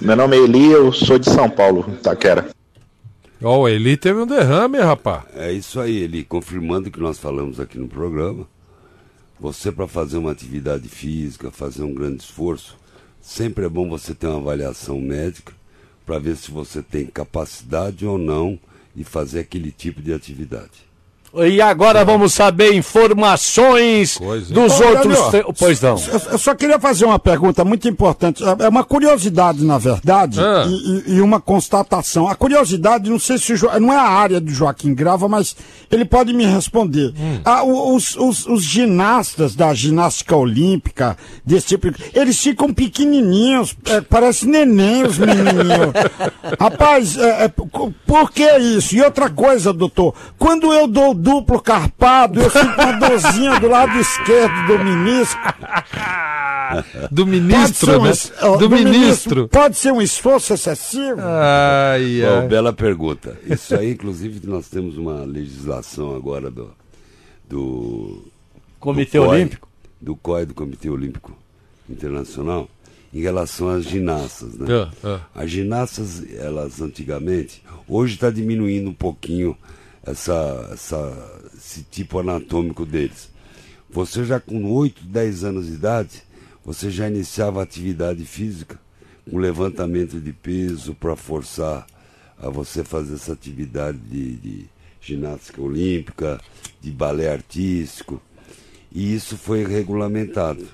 Meu 0.00 0.14
nome 0.16 0.36
é 0.36 0.40
Eli, 0.40 0.70
eu 0.70 0.92
sou 0.92 1.18
de 1.18 1.28
São 1.30 1.48
Paulo, 1.48 1.84
Taquera. 2.02 2.46
Ó, 3.42 3.60
o 3.62 3.68
Eli 3.68 3.96
teve 3.96 4.20
um 4.20 4.26
derrame, 4.26 4.78
rapaz. 4.78 5.22
É 5.34 5.50
isso 5.50 5.80
aí, 5.80 6.02
Eli, 6.02 6.22
confirmando 6.24 6.88
o 6.88 6.92
que 6.92 7.00
nós 7.00 7.18
falamos 7.18 7.58
aqui 7.58 7.78
no 7.78 7.88
programa. 7.88 8.46
Você, 9.42 9.72
para 9.72 9.88
fazer 9.88 10.18
uma 10.18 10.30
atividade 10.30 10.88
física, 10.88 11.50
fazer 11.50 11.82
um 11.82 11.92
grande 11.92 12.22
esforço, 12.22 12.78
sempre 13.20 13.64
é 13.64 13.68
bom 13.68 13.88
você 13.88 14.14
ter 14.14 14.28
uma 14.28 14.38
avaliação 14.38 15.00
médica 15.00 15.52
para 16.06 16.20
ver 16.20 16.36
se 16.36 16.52
você 16.52 16.80
tem 16.80 17.06
capacidade 17.06 18.06
ou 18.06 18.16
não 18.16 18.56
de 18.94 19.02
fazer 19.02 19.40
aquele 19.40 19.72
tipo 19.72 20.00
de 20.00 20.12
atividade. 20.12 20.91
E 21.34 21.62
agora 21.62 22.04
vamos 22.04 22.34
saber 22.34 22.74
informações 22.74 24.18
dos 24.50 24.80
Ô, 24.80 24.84
outros. 24.86 25.16
Daniel, 25.30 25.30
te- 25.30 25.58
Pois 25.58 25.80
não. 25.80 25.96
Eu, 26.30 26.38
só 26.38 26.54
queria 26.54 26.78
fazer 26.78 27.04
uma 27.06 27.18
pergunta 27.18 27.64
muito 27.64 27.88
importante. 27.88 28.42
É 28.44 28.64
é 28.64 28.68
uma 28.68 28.84
curiosidade, 28.84 29.64
na 29.64 29.78
verdade, 29.78 30.38
Ah. 30.40 30.64
e, 30.68 31.14
e- 31.14 31.20
uma 31.22 31.40
constatação. 31.40 32.28
A 32.28 32.34
curiosidade, 32.34 33.08
não 33.10 33.18
sei 33.18 33.38
se 33.38 33.54
o 33.54 33.56
Jo- 33.56 33.70
não 33.80 33.92
é 33.92 33.96
a 33.96 34.02
área 34.08 34.40
do 34.40 34.50
Joaquim 34.52 34.94
Grava, 34.94 35.26
mas 35.28 35.56
ele 35.90 36.04
pode 36.04 36.32
me 36.34 36.44
responder. 36.44 37.12
Hum. 37.18 37.40
Ah, 37.44 37.64
os, 37.64 38.14
os- 38.16 38.46
os 38.46 38.62
ginastas 38.62 39.54
da 39.54 39.72
ginástica 39.72 40.36
olímpica, 40.36 41.16
desse 41.44 41.68
tipo, 41.68 41.88
eles 42.14 42.38
ficam 42.38 42.72
pequenininhos, 42.74 43.74
é, 43.86 44.00
parece 44.02 44.46
neném 44.46 45.02
os 45.04 45.16
menininhos. 45.18 45.92
Rapaz, 46.60 47.16
é, 47.16 47.44
é, 47.44 47.48
por 47.48 47.92
por 48.06 48.30
que 48.30 48.44
isso? 48.58 48.94
E 48.94 49.02
outra 49.02 49.30
coisa, 49.30 49.72
doutor, 49.72 50.14
quando 50.38 50.72
eu 50.72 50.86
dou 50.86 51.14
duplo 51.22 51.60
carpado, 51.60 52.40
eu 52.40 52.50
fico 52.50 52.74
com 52.74 52.82
uma 52.82 52.98
dorzinha 52.98 53.60
do 53.60 53.68
lado 53.68 53.98
esquerdo 53.98 54.66
do 54.66 54.84
menisco. 54.84 55.40
Do 57.10 57.26
ministro, 57.26 58.00
um 58.00 58.04
né? 58.04 58.12
ó, 58.40 58.56
Do 58.56 58.70
ministro. 58.70 59.46
Pode 59.46 59.76
ser 59.76 59.92
um 59.92 60.00
esforço 60.00 60.54
excessivo? 60.54 61.20
Ai, 61.20 62.22
Bom, 62.22 62.40
ai. 62.40 62.48
bela 62.48 62.72
pergunta. 62.72 63.36
Isso 63.46 63.74
aí, 63.74 63.92
inclusive, 63.92 64.40
nós 64.46 64.68
temos 64.68 64.96
uma 64.96 65.22
legislação 65.24 66.16
agora 66.16 66.50
do, 66.50 66.70
do 67.46 68.22
Comitê 68.80 69.18
do 69.18 69.26
COI, 69.26 69.36
Olímpico? 69.36 69.68
Do 70.00 70.16
COI, 70.16 70.46
do 70.46 70.54
Comitê 70.54 70.88
Olímpico 70.88 71.36
Internacional, 71.90 72.66
em 73.12 73.20
relação 73.20 73.68
às 73.68 73.84
ginastas. 73.84 74.54
Né? 74.54 74.66
Ah, 74.70 74.90
ah. 75.04 75.20
As 75.34 75.50
ginastas, 75.50 76.24
elas 76.32 76.80
antigamente, 76.80 77.62
hoje 77.86 78.14
está 78.14 78.30
diminuindo 78.30 78.88
um 78.88 78.94
pouquinho 78.94 79.54
essa, 80.04 80.70
essa, 80.72 81.40
esse 81.56 81.82
tipo 81.82 82.18
anatômico 82.18 82.84
deles. 82.84 83.30
Você 83.90 84.24
já 84.24 84.40
com 84.40 84.72
8, 84.72 85.04
10 85.04 85.44
anos 85.44 85.66
de 85.66 85.74
idade, 85.74 86.22
você 86.64 86.90
já 86.90 87.08
iniciava 87.08 87.62
atividade 87.62 88.24
física, 88.24 88.80
com 89.28 89.38
levantamento 89.38 90.20
de 90.20 90.32
peso 90.32 90.94
para 90.94 91.14
forçar 91.14 91.86
a 92.38 92.48
você 92.48 92.82
fazer 92.82 93.14
essa 93.14 93.32
atividade 93.32 93.98
de, 93.98 94.36
de 94.36 94.66
ginástica 95.00 95.60
olímpica, 95.60 96.40
de 96.80 96.90
balé 96.90 97.32
artístico. 97.32 98.20
E 98.90 99.14
isso 99.14 99.36
foi 99.36 99.64
regulamentado, 99.64 100.66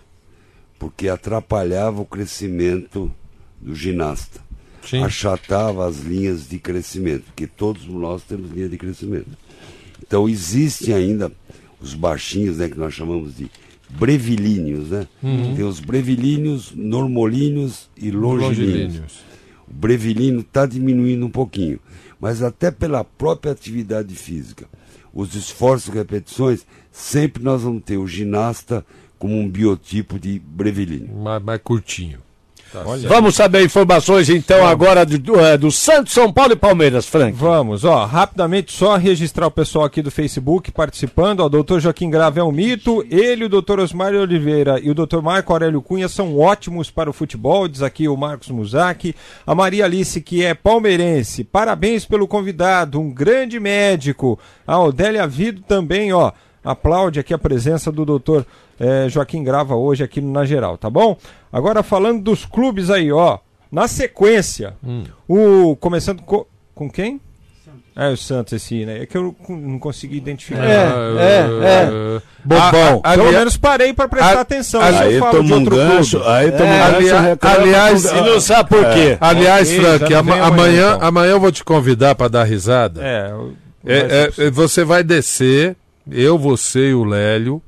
porque 0.78 1.08
atrapalhava 1.08 2.00
o 2.00 2.06
crescimento 2.06 3.12
do 3.60 3.74
ginasta. 3.74 4.47
Sim. 4.84 5.02
Achatava 5.02 5.86
as 5.86 5.98
linhas 6.00 6.48
de 6.48 6.58
crescimento, 6.58 7.24
porque 7.24 7.46
todos 7.46 7.86
nós 7.86 8.22
temos 8.22 8.50
linha 8.50 8.68
de 8.68 8.78
crescimento. 8.78 9.30
Então 10.02 10.28
existem 10.28 10.94
ainda 10.94 11.30
os 11.80 11.94
baixinhos, 11.94 12.58
né, 12.58 12.68
que 12.68 12.78
nós 12.78 12.94
chamamos 12.94 13.36
de 13.36 13.50
brevilíneos, 13.90 14.90
né? 14.90 15.06
Uhum. 15.22 15.54
Tem 15.54 15.64
os 15.64 15.80
brevilíneos, 15.80 16.72
normolíneos 16.74 17.88
e 17.96 18.10
longilíneos. 18.10 18.58
Longilíneos. 18.58 19.18
O 19.68 19.74
brevilíneo 19.74 20.40
está 20.40 20.66
diminuindo 20.66 21.26
um 21.26 21.30
pouquinho, 21.30 21.78
mas 22.20 22.42
até 22.42 22.70
pela 22.70 23.04
própria 23.04 23.52
atividade 23.52 24.14
física, 24.14 24.66
os 25.12 25.34
esforços 25.34 25.94
e 25.94 25.96
repetições, 25.96 26.66
sempre 26.90 27.42
nós 27.42 27.62
vamos 27.62 27.82
ter 27.82 27.96
o 27.96 28.06
ginasta 28.06 28.84
como 29.18 29.36
um 29.36 29.48
biotipo 29.48 30.18
de 30.18 30.38
brevilíneo. 30.38 31.14
Mais, 31.16 31.42
mais 31.42 31.60
curtinho. 31.62 32.20
Tá. 32.72 32.82
Vamos 32.82 33.34
saber 33.34 33.64
informações 33.64 34.28
então 34.28 34.66
agora 34.66 35.06
do, 35.06 35.18
do, 35.18 35.40
é, 35.40 35.56
do 35.56 35.70
Santos, 35.70 36.12
São 36.12 36.30
Paulo 36.30 36.52
e 36.52 36.56
Palmeiras, 36.56 37.06
Frank. 37.06 37.32
Vamos, 37.32 37.82
ó, 37.82 38.04
rapidamente 38.04 38.72
só 38.72 38.96
registrar 38.96 39.46
o 39.46 39.50
pessoal 39.50 39.86
aqui 39.86 40.02
do 40.02 40.10
Facebook 40.10 40.70
participando, 40.70 41.40
ó, 41.40 41.46
o 41.46 41.48
doutor 41.48 41.80
Joaquim 41.80 42.10
Grave 42.10 42.40
é 42.40 42.44
um 42.44 42.52
mito, 42.52 43.02
ele, 43.10 43.46
o 43.46 43.48
doutor 43.48 43.80
Osmar 43.80 44.14
Oliveira 44.14 44.78
e 44.80 44.90
o 44.90 44.94
doutor 44.94 45.22
Marco 45.22 45.50
Aurélio 45.50 45.80
Cunha 45.80 46.08
são 46.08 46.38
ótimos 46.38 46.90
para 46.90 47.08
o 47.08 47.12
futebol, 47.12 47.66
diz 47.66 47.80
aqui 47.80 48.06
o 48.06 48.16
Marcos 48.18 48.50
Muzaki, 48.50 49.16
a 49.46 49.54
Maria 49.54 49.86
Alice 49.86 50.20
que 50.20 50.44
é 50.44 50.52
palmeirense, 50.52 51.44
parabéns 51.44 52.04
pelo 52.04 52.28
convidado, 52.28 53.00
um 53.00 53.10
grande 53.10 53.58
médico, 53.58 54.38
a 54.66 54.78
Odélia 54.78 55.26
Vido 55.26 55.62
também, 55.62 56.12
ó, 56.12 56.32
aplaude 56.62 57.18
aqui 57.18 57.32
a 57.32 57.38
presença 57.38 57.90
do 57.90 58.04
doutor 58.04 58.44
eh, 58.80 59.08
Joaquim 59.08 59.42
Grava 59.44 59.74
hoje 59.74 60.02
aqui 60.04 60.20
no 60.20 60.32
Na 60.32 60.44
Geral, 60.44 60.76
tá 60.78 60.88
bom? 60.90 61.16
Agora 61.52 61.82
falando 61.82 62.22
dos 62.22 62.44
clubes 62.44 62.90
aí, 62.90 63.10
ó, 63.12 63.38
na 63.70 63.86
sequência, 63.88 64.74
o 65.28 65.76
começando 65.76 66.22
co- 66.22 66.46
com 66.74 66.88
quem? 66.90 67.20
É 68.00 68.10
o 68.10 68.16
Santos 68.16 68.52
esse, 68.52 68.86
né? 68.86 69.02
É 69.02 69.06
que 69.06 69.16
eu 69.16 69.34
não- 69.48 69.76
consegui 69.80 70.16
identificar. 70.18 70.62
É, 70.64 70.76
é, 70.76 71.64
é. 71.64 72.22
Bobão. 72.44 73.00
A- 73.02 73.12
a- 73.12 73.16
Pelo 73.16 73.32
menos 73.32 73.56
parei 73.56 73.92
pra 73.92 74.06
prestar 74.06 74.38
a- 74.38 74.40
atenção. 74.42 74.80
a- 74.80 74.92
se 74.92 74.98
eu 74.98 75.00
Aí 75.08 75.18
falo 75.18 75.42
de 75.42 75.52
um 75.52 75.64
gancho, 75.64 76.18
clube. 76.20 76.32
aí 76.32 76.52
toma 76.52 76.64
um 76.74 76.82
Ali- 76.84 77.08
gancho, 77.08 77.38
aliás, 77.42 78.08
com- 78.10 78.16
E 78.16 78.20
não 78.20 78.40
sabe 78.40 78.68
por 78.68 78.84
quê. 78.90 79.00
É. 79.00 79.18
Aliás, 79.20 79.68
Ok, 79.68 79.80
Frank, 79.80 80.14
amanhã, 80.14 80.42
amanhã, 80.44 80.94
então. 80.94 81.08
amanhã 81.08 81.30
eu 81.32 81.40
vou 81.40 81.50
te 81.50 81.64
convidar 81.64 82.14
para 82.14 82.28
dar 82.28 82.44
risada. 82.44 83.02
É, 83.04 83.30
eu- 83.32 83.52
É, 83.84 83.98
é, 83.98 84.46
é, 84.46 84.50
você 84.50 84.84
vai 84.84 85.02
descer, 85.02 85.74
eu, 86.08 86.38
você 86.38 86.90
e 86.90 86.94
o 86.94 87.02
Lélio, 87.02 87.60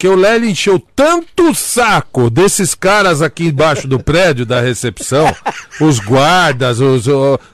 que 0.00 0.08
o 0.08 0.16
Lélio 0.16 0.48
encheu 0.48 0.82
tanto 0.96 1.50
o 1.50 1.54
saco 1.54 2.30
desses 2.30 2.74
caras 2.74 3.20
aqui 3.20 3.48
embaixo 3.48 3.86
do 3.86 4.02
prédio 4.02 4.46
da 4.46 4.58
recepção, 4.58 5.26
os 5.78 5.98
guardas, 5.98 6.80
os, 6.80 7.06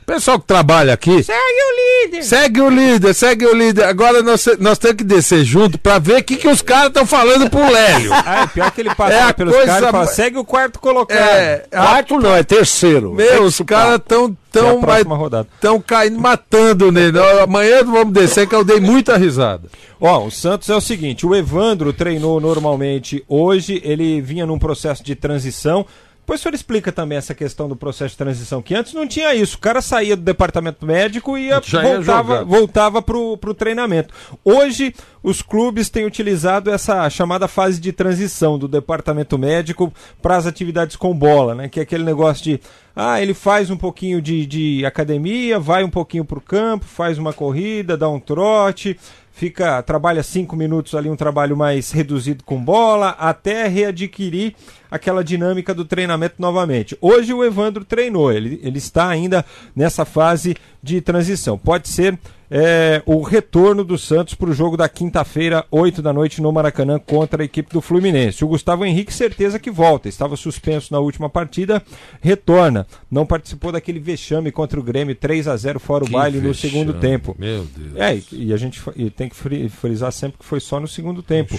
pessoal 0.06 0.38
que 0.38 0.46
trabalha 0.46 0.94
aqui. 0.94 1.22
Segue 1.22 1.38
o 1.40 2.06
líder! 2.06 2.22
Segue 2.22 2.60
o 2.60 2.70
líder, 2.70 3.14
segue 3.14 3.46
o 3.46 3.54
líder. 3.54 3.84
Agora 3.84 4.22
nós, 4.22 4.46
nós 4.60 4.78
temos 4.78 4.96
que 4.98 5.04
descer 5.04 5.44
junto 5.44 5.76
pra 5.78 5.98
ver 5.98 6.20
o 6.20 6.24
que, 6.24 6.36
que 6.36 6.48
os 6.48 6.62
caras 6.62 6.86
estão 6.88 7.04
falando 7.04 7.50
pro 7.50 7.70
Lélio. 7.70 8.10
Ah, 8.26 8.42
é 8.42 8.46
pior 8.46 8.70
que 8.70 8.80
ele 8.80 8.94
passa 8.94 9.14
É 9.14 9.32
pelos 9.32 9.54
coisa 9.54 9.66
caras 9.72 9.88
e 9.88 9.92
fala, 9.92 10.06
segue 10.06 10.38
o 10.38 10.44
quarto 10.44 10.78
colocado. 10.80 11.18
É, 11.18 11.64
a- 11.72 11.82
Quarto 11.86 12.18
não, 12.18 12.34
é 12.34 12.42
terceiro. 12.42 13.12
meu, 13.12 13.42
os 13.44 13.60
caras 13.60 13.96
estão 13.96 14.36
É 14.54 14.58
tão, 14.58 14.80
próxima 14.80 15.16
rodada. 15.16 15.46
tão 15.60 15.80
caindo, 15.80 16.18
matando 16.18 16.90
nele. 16.90 17.18
Amanhã 17.42 17.84
vamos 17.84 18.12
descer 18.14 18.48
que 18.48 18.54
eu 18.54 18.64
dei 18.64 18.80
muita 18.80 19.16
risada. 19.16 19.68
Ó, 20.00 20.24
o 20.24 20.30
Santos 20.30 20.68
é 20.70 20.74
o 20.74 20.80
seguinte, 20.80 21.26
o 21.26 21.34
Evandro 21.34 21.92
treinou 21.92 22.40
normalmente 22.40 23.22
hoje, 23.28 23.80
ele 23.84 24.20
vinha 24.20 24.46
num 24.46 24.58
processo 24.58 25.04
de 25.04 25.14
transição. 25.14 25.84
Depois 26.26 26.40
o 26.40 26.42
senhor 26.42 26.54
explica 26.56 26.90
também 26.90 27.16
essa 27.16 27.36
questão 27.36 27.68
do 27.68 27.76
processo 27.76 28.10
de 28.10 28.18
transição, 28.18 28.60
que 28.60 28.74
antes 28.74 28.92
não 28.92 29.06
tinha 29.06 29.32
isso. 29.32 29.56
O 29.56 29.60
cara 29.60 29.80
saía 29.80 30.16
do 30.16 30.24
departamento 30.24 30.84
médico 30.84 31.38
e 31.38 31.46
ia, 31.46 31.60
voltava, 31.60 32.44
voltava 32.44 33.00
pro, 33.00 33.36
pro 33.36 33.54
treinamento. 33.54 34.12
Hoje, 34.44 34.92
os 35.22 35.40
clubes 35.40 35.88
têm 35.88 36.04
utilizado 36.04 36.68
essa 36.68 37.08
chamada 37.10 37.46
fase 37.46 37.80
de 37.80 37.92
transição 37.92 38.58
do 38.58 38.66
departamento 38.66 39.38
médico 39.38 39.92
para 40.20 40.34
as 40.34 40.46
atividades 40.46 40.96
com 40.96 41.16
bola, 41.16 41.54
né? 41.54 41.68
Que 41.68 41.78
é 41.78 41.84
aquele 41.84 42.02
negócio 42.02 42.42
de, 42.42 42.60
ah, 42.96 43.22
ele 43.22 43.32
faz 43.32 43.70
um 43.70 43.76
pouquinho 43.76 44.20
de, 44.20 44.46
de 44.46 44.84
academia, 44.84 45.60
vai 45.60 45.84
um 45.84 45.90
pouquinho 45.90 46.24
pro 46.24 46.40
campo, 46.40 46.86
faz 46.86 47.18
uma 47.18 47.32
corrida, 47.32 47.96
dá 47.96 48.08
um 48.08 48.18
trote, 48.18 48.98
fica 49.30 49.82
trabalha 49.82 50.22
cinco 50.22 50.56
minutos 50.56 50.94
ali, 50.94 51.10
um 51.10 51.14
trabalho 51.14 51.56
mais 51.56 51.92
reduzido 51.92 52.42
com 52.42 52.58
bola, 52.58 53.10
até 53.10 53.68
readquirir 53.68 54.54
aquela 54.90 55.22
dinâmica 55.24 55.74
do 55.74 55.84
treinamento 55.84 56.34
novamente. 56.38 56.96
Hoje 57.00 57.32
o 57.32 57.44
Evandro 57.44 57.84
treinou, 57.84 58.32
ele, 58.32 58.60
ele 58.62 58.78
está 58.78 59.08
ainda 59.08 59.44
nessa 59.74 60.04
fase 60.04 60.56
de 60.82 61.00
transição. 61.00 61.58
Pode 61.58 61.88
ser 61.88 62.16
é, 62.48 63.02
o 63.04 63.22
retorno 63.22 63.82
do 63.82 63.98
Santos 63.98 64.34
para 64.34 64.48
o 64.48 64.52
jogo 64.52 64.76
da 64.76 64.88
quinta-feira, 64.88 65.64
8 65.68 66.00
da 66.00 66.12
noite, 66.12 66.40
no 66.40 66.52
Maracanã, 66.52 66.96
contra 66.96 67.42
a 67.42 67.44
equipe 67.44 67.72
do 67.72 67.80
Fluminense. 67.80 68.44
O 68.44 68.48
Gustavo 68.48 68.84
Henrique, 68.84 69.12
certeza 69.12 69.58
que 69.58 69.68
volta. 69.68 70.08
Estava 70.08 70.36
suspenso 70.36 70.92
na 70.92 71.00
última 71.00 71.28
partida, 71.28 71.82
retorna. 72.20 72.86
Não 73.10 73.26
participou 73.26 73.72
daquele 73.72 73.98
vexame 73.98 74.52
contra 74.52 74.78
o 74.78 74.82
Grêmio, 74.82 75.14
3 75.16 75.48
a 75.48 75.56
0 75.56 75.80
fora 75.80 76.04
o 76.04 76.06
Que 76.06 76.12
baile 76.12 76.38
no 76.38 76.48
vexame, 76.52 76.72
segundo 76.72 76.94
tempo. 76.94 77.34
meu 77.36 77.64
Deus. 77.76 77.96
É, 77.96 78.20
e, 78.32 78.52
a 78.52 78.56
gente 78.56 78.80
e 78.94 79.10
tem 79.10 79.28
que 79.28 79.34
fri- 79.34 79.68
frisar 79.68 80.12
sempre 80.12 80.38
que 80.38 80.44
foi 80.44 80.60
só 80.60 80.78
no 80.78 80.86
segundo 80.86 81.22
tempo. 81.24 81.56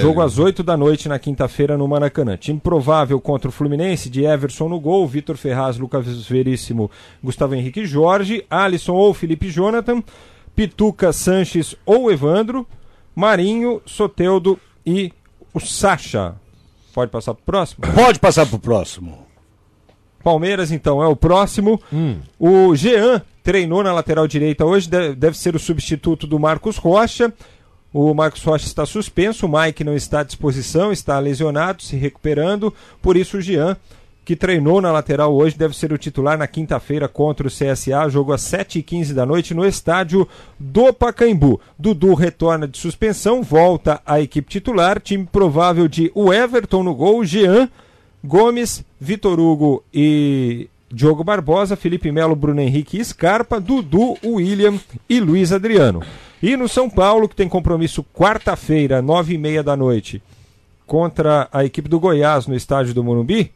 Jogo 0.00 0.20
às 0.20 0.38
8 0.40 0.62
da 0.64 0.76
noite 0.76 1.08
na 1.08 1.20
quinta-feira 1.20 1.76
no 1.78 1.86
Maracanã. 1.86 2.36
Time 2.36 2.55
provável 2.58 3.20
contra 3.20 3.48
o 3.48 3.52
Fluminense, 3.52 4.08
de 4.10 4.24
Everson 4.24 4.68
no 4.68 4.78
gol, 4.80 5.06
Vitor 5.06 5.36
Ferraz, 5.36 5.78
Lucas 5.78 6.26
Veríssimo, 6.26 6.90
Gustavo 7.22 7.54
Henrique 7.54 7.84
Jorge, 7.86 8.44
Alisson 8.50 8.94
ou 8.94 9.12
Felipe 9.14 9.48
Jonathan, 9.50 10.02
Pituca, 10.54 11.12
Sanches 11.12 11.74
ou 11.84 12.10
Evandro, 12.10 12.66
Marinho, 13.14 13.80
Soteudo 13.86 14.58
e 14.84 15.12
o 15.54 15.60
Sacha. 15.60 16.34
Pode 16.94 17.10
passar 17.10 17.34
pro 17.34 17.44
próximo? 17.44 17.80
Pode 17.94 18.18
passar 18.18 18.46
pro 18.46 18.58
próximo. 18.58 19.26
Palmeiras, 20.22 20.72
então, 20.72 21.02
é 21.02 21.06
o 21.06 21.14
próximo. 21.14 21.80
O 22.38 22.74
Jean 22.74 23.22
treinou 23.44 23.82
na 23.84 23.92
lateral 23.92 24.26
direita 24.26 24.64
hoje, 24.64 24.88
de- 24.88 25.14
deve 25.14 25.38
ser 25.38 25.54
o 25.54 25.58
substituto 25.58 26.26
do 26.26 26.38
Marcos 26.38 26.76
Rocha. 26.78 27.32
O 27.98 28.12
Marcos 28.12 28.42
Rocha 28.42 28.66
está 28.66 28.84
suspenso, 28.84 29.46
o 29.46 29.48
Mike 29.48 29.82
não 29.82 29.96
está 29.96 30.20
à 30.20 30.22
disposição, 30.22 30.92
está 30.92 31.18
lesionado, 31.18 31.82
se 31.82 31.96
recuperando. 31.96 32.70
Por 33.00 33.16
isso, 33.16 33.38
o 33.38 33.40
Jean, 33.40 33.74
que 34.22 34.36
treinou 34.36 34.82
na 34.82 34.92
lateral 34.92 35.34
hoje, 35.34 35.56
deve 35.56 35.74
ser 35.74 35.94
o 35.94 35.96
titular 35.96 36.36
na 36.36 36.46
quinta-feira 36.46 37.08
contra 37.08 37.46
o 37.46 37.50
CSA. 37.50 38.06
Jogo 38.10 38.34
às 38.34 38.42
7h15 38.42 39.14
da 39.14 39.24
noite 39.24 39.54
no 39.54 39.64
estádio 39.64 40.28
do 40.58 40.92
Pacaembu. 40.92 41.58
Dudu 41.78 42.12
retorna 42.12 42.68
de 42.68 42.76
suspensão, 42.76 43.42
volta 43.42 43.98
à 44.04 44.20
equipe 44.20 44.50
titular. 44.50 45.00
Time 45.00 45.24
provável 45.24 45.88
de 45.88 46.12
o 46.14 46.30
Everton 46.30 46.82
no 46.82 46.94
gol, 46.94 47.24
Jean. 47.24 47.66
Gomes, 48.22 48.84
Vitor 49.00 49.40
Hugo 49.40 49.82
e 49.94 50.68
Diogo 50.92 51.24
Barbosa, 51.24 51.76
Felipe 51.76 52.12
Melo, 52.12 52.36
Bruno 52.36 52.60
Henrique 52.60 53.02
Scarpa, 53.02 53.58
Dudu, 53.58 54.18
William 54.22 54.78
e 55.08 55.18
Luiz 55.18 55.50
Adriano. 55.50 56.02
E 56.42 56.56
no 56.56 56.68
São 56.68 56.88
Paulo, 56.88 57.28
que 57.28 57.36
tem 57.36 57.48
compromisso 57.48 58.04
quarta-feira, 58.14 59.00
nove 59.00 59.34
e 59.34 59.38
meia 59.38 59.62
da 59.62 59.76
noite, 59.76 60.22
contra 60.86 61.48
a 61.52 61.64
equipe 61.64 61.88
do 61.88 61.98
Goiás 61.98 62.46
no 62.46 62.54
estádio 62.54 62.94
do 62.94 63.02
Morumbi, 63.02 63.50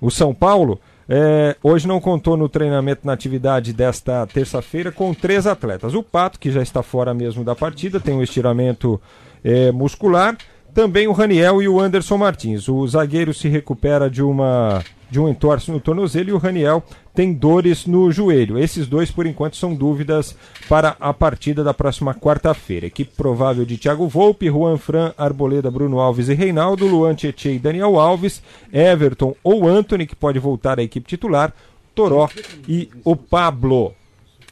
o 0.00 0.10
São 0.10 0.34
Paulo 0.34 0.80
é, 1.08 1.56
hoje 1.62 1.86
não 1.86 2.00
contou 2.00 2.36
no 2.36 2.48
treinamento 2.48 3.06
na 3.06 3.12
atividade 3.12 3.72
desta 3.72 4.26
terça-feira 4.26 4.90
com 4.90 5.12
três 5.14 5.46
atletas. 5.46 5.94
O 5.94 6.02
Pato, 6.02 6.38
que 6.38 6.50
já 6.50 6.62
está 6.62 6.82
fora 6.82 7.12
mesmo 7.12 7.44
da 7.44 7.54
partida, 7.54 8.00
tem 8.00 8.14
um 8.14 8.22
estiramento 8.22 9.00
é, 9.42 9.70
muscular. 9.70 10.36
Também 10.74 11.06
o 11.06 11.12
Raniel 11.12 11.62
e 11.62 11.68
o 11.68 11.80
Anderson 11.80 12.18
Martins. 12.18 12.68
O 12.68 12.84
zagueiro 12.88 13.32
se 13.32 13.48
recupera 13.48 14.10
de 14.10 14.22
uma 14.22 14.82
de 15.08 15.20
um 15.20 15.28
entorse 15.28 15.70
no 15.70 15.78
tornozelo 15.78 16.30
e 16.30 16.32
o 16.32 16.38
Raniel 16.38 16.82
tem 17.14 17.32
dores 17.32 17.86
no 17.86 18.10
joelho. 18.10 18.58
Esses 18.58 18.88
dois, 18.88 19.12
por 19.12 19.26
enquanto, 19.26 19.56
são 19.56 19.72
dúvidas 19.72 20.36
para 20.68 20.96
a 20.98 21.14
partida 21.14 21.62
da 21.62 21.72
próxima 21.72 22.12
quarta-feira. 22.12 22.86
Equipe 22.86 23.12
provável 23.16 23.64
de 23.64 23.78
Thiago 23.78 24.08
Volpe, 24.08 24.50
Juan 24.50 24.76
Fran, 24.76 25.12
Arboleda, 25.16 25.70
Bruno 25.70 26.00
Alves 26.00 26.28
e 26.28 26.34
Reinaldo, 26.34 26.88
Luan 26.88 27.14
Tietê 27.14 27.54
e 27.54 27.58
Daniel 27.60 27.96
Alves, 27.96 28.42
Everton 28.72 29.36
ou 29.44 29.68
Anthony, 29.68 30.04
que 30.04 30.16
pode 30.16 30.40
voltar 30.40 30.80
à 30.80 30.82
equipe 30.82 31.06
titular, 31.06 31.52
Toró 31.94 32.28
e 32.68 32.88
o 33.04 33.14
Pablo. 33.14 33.94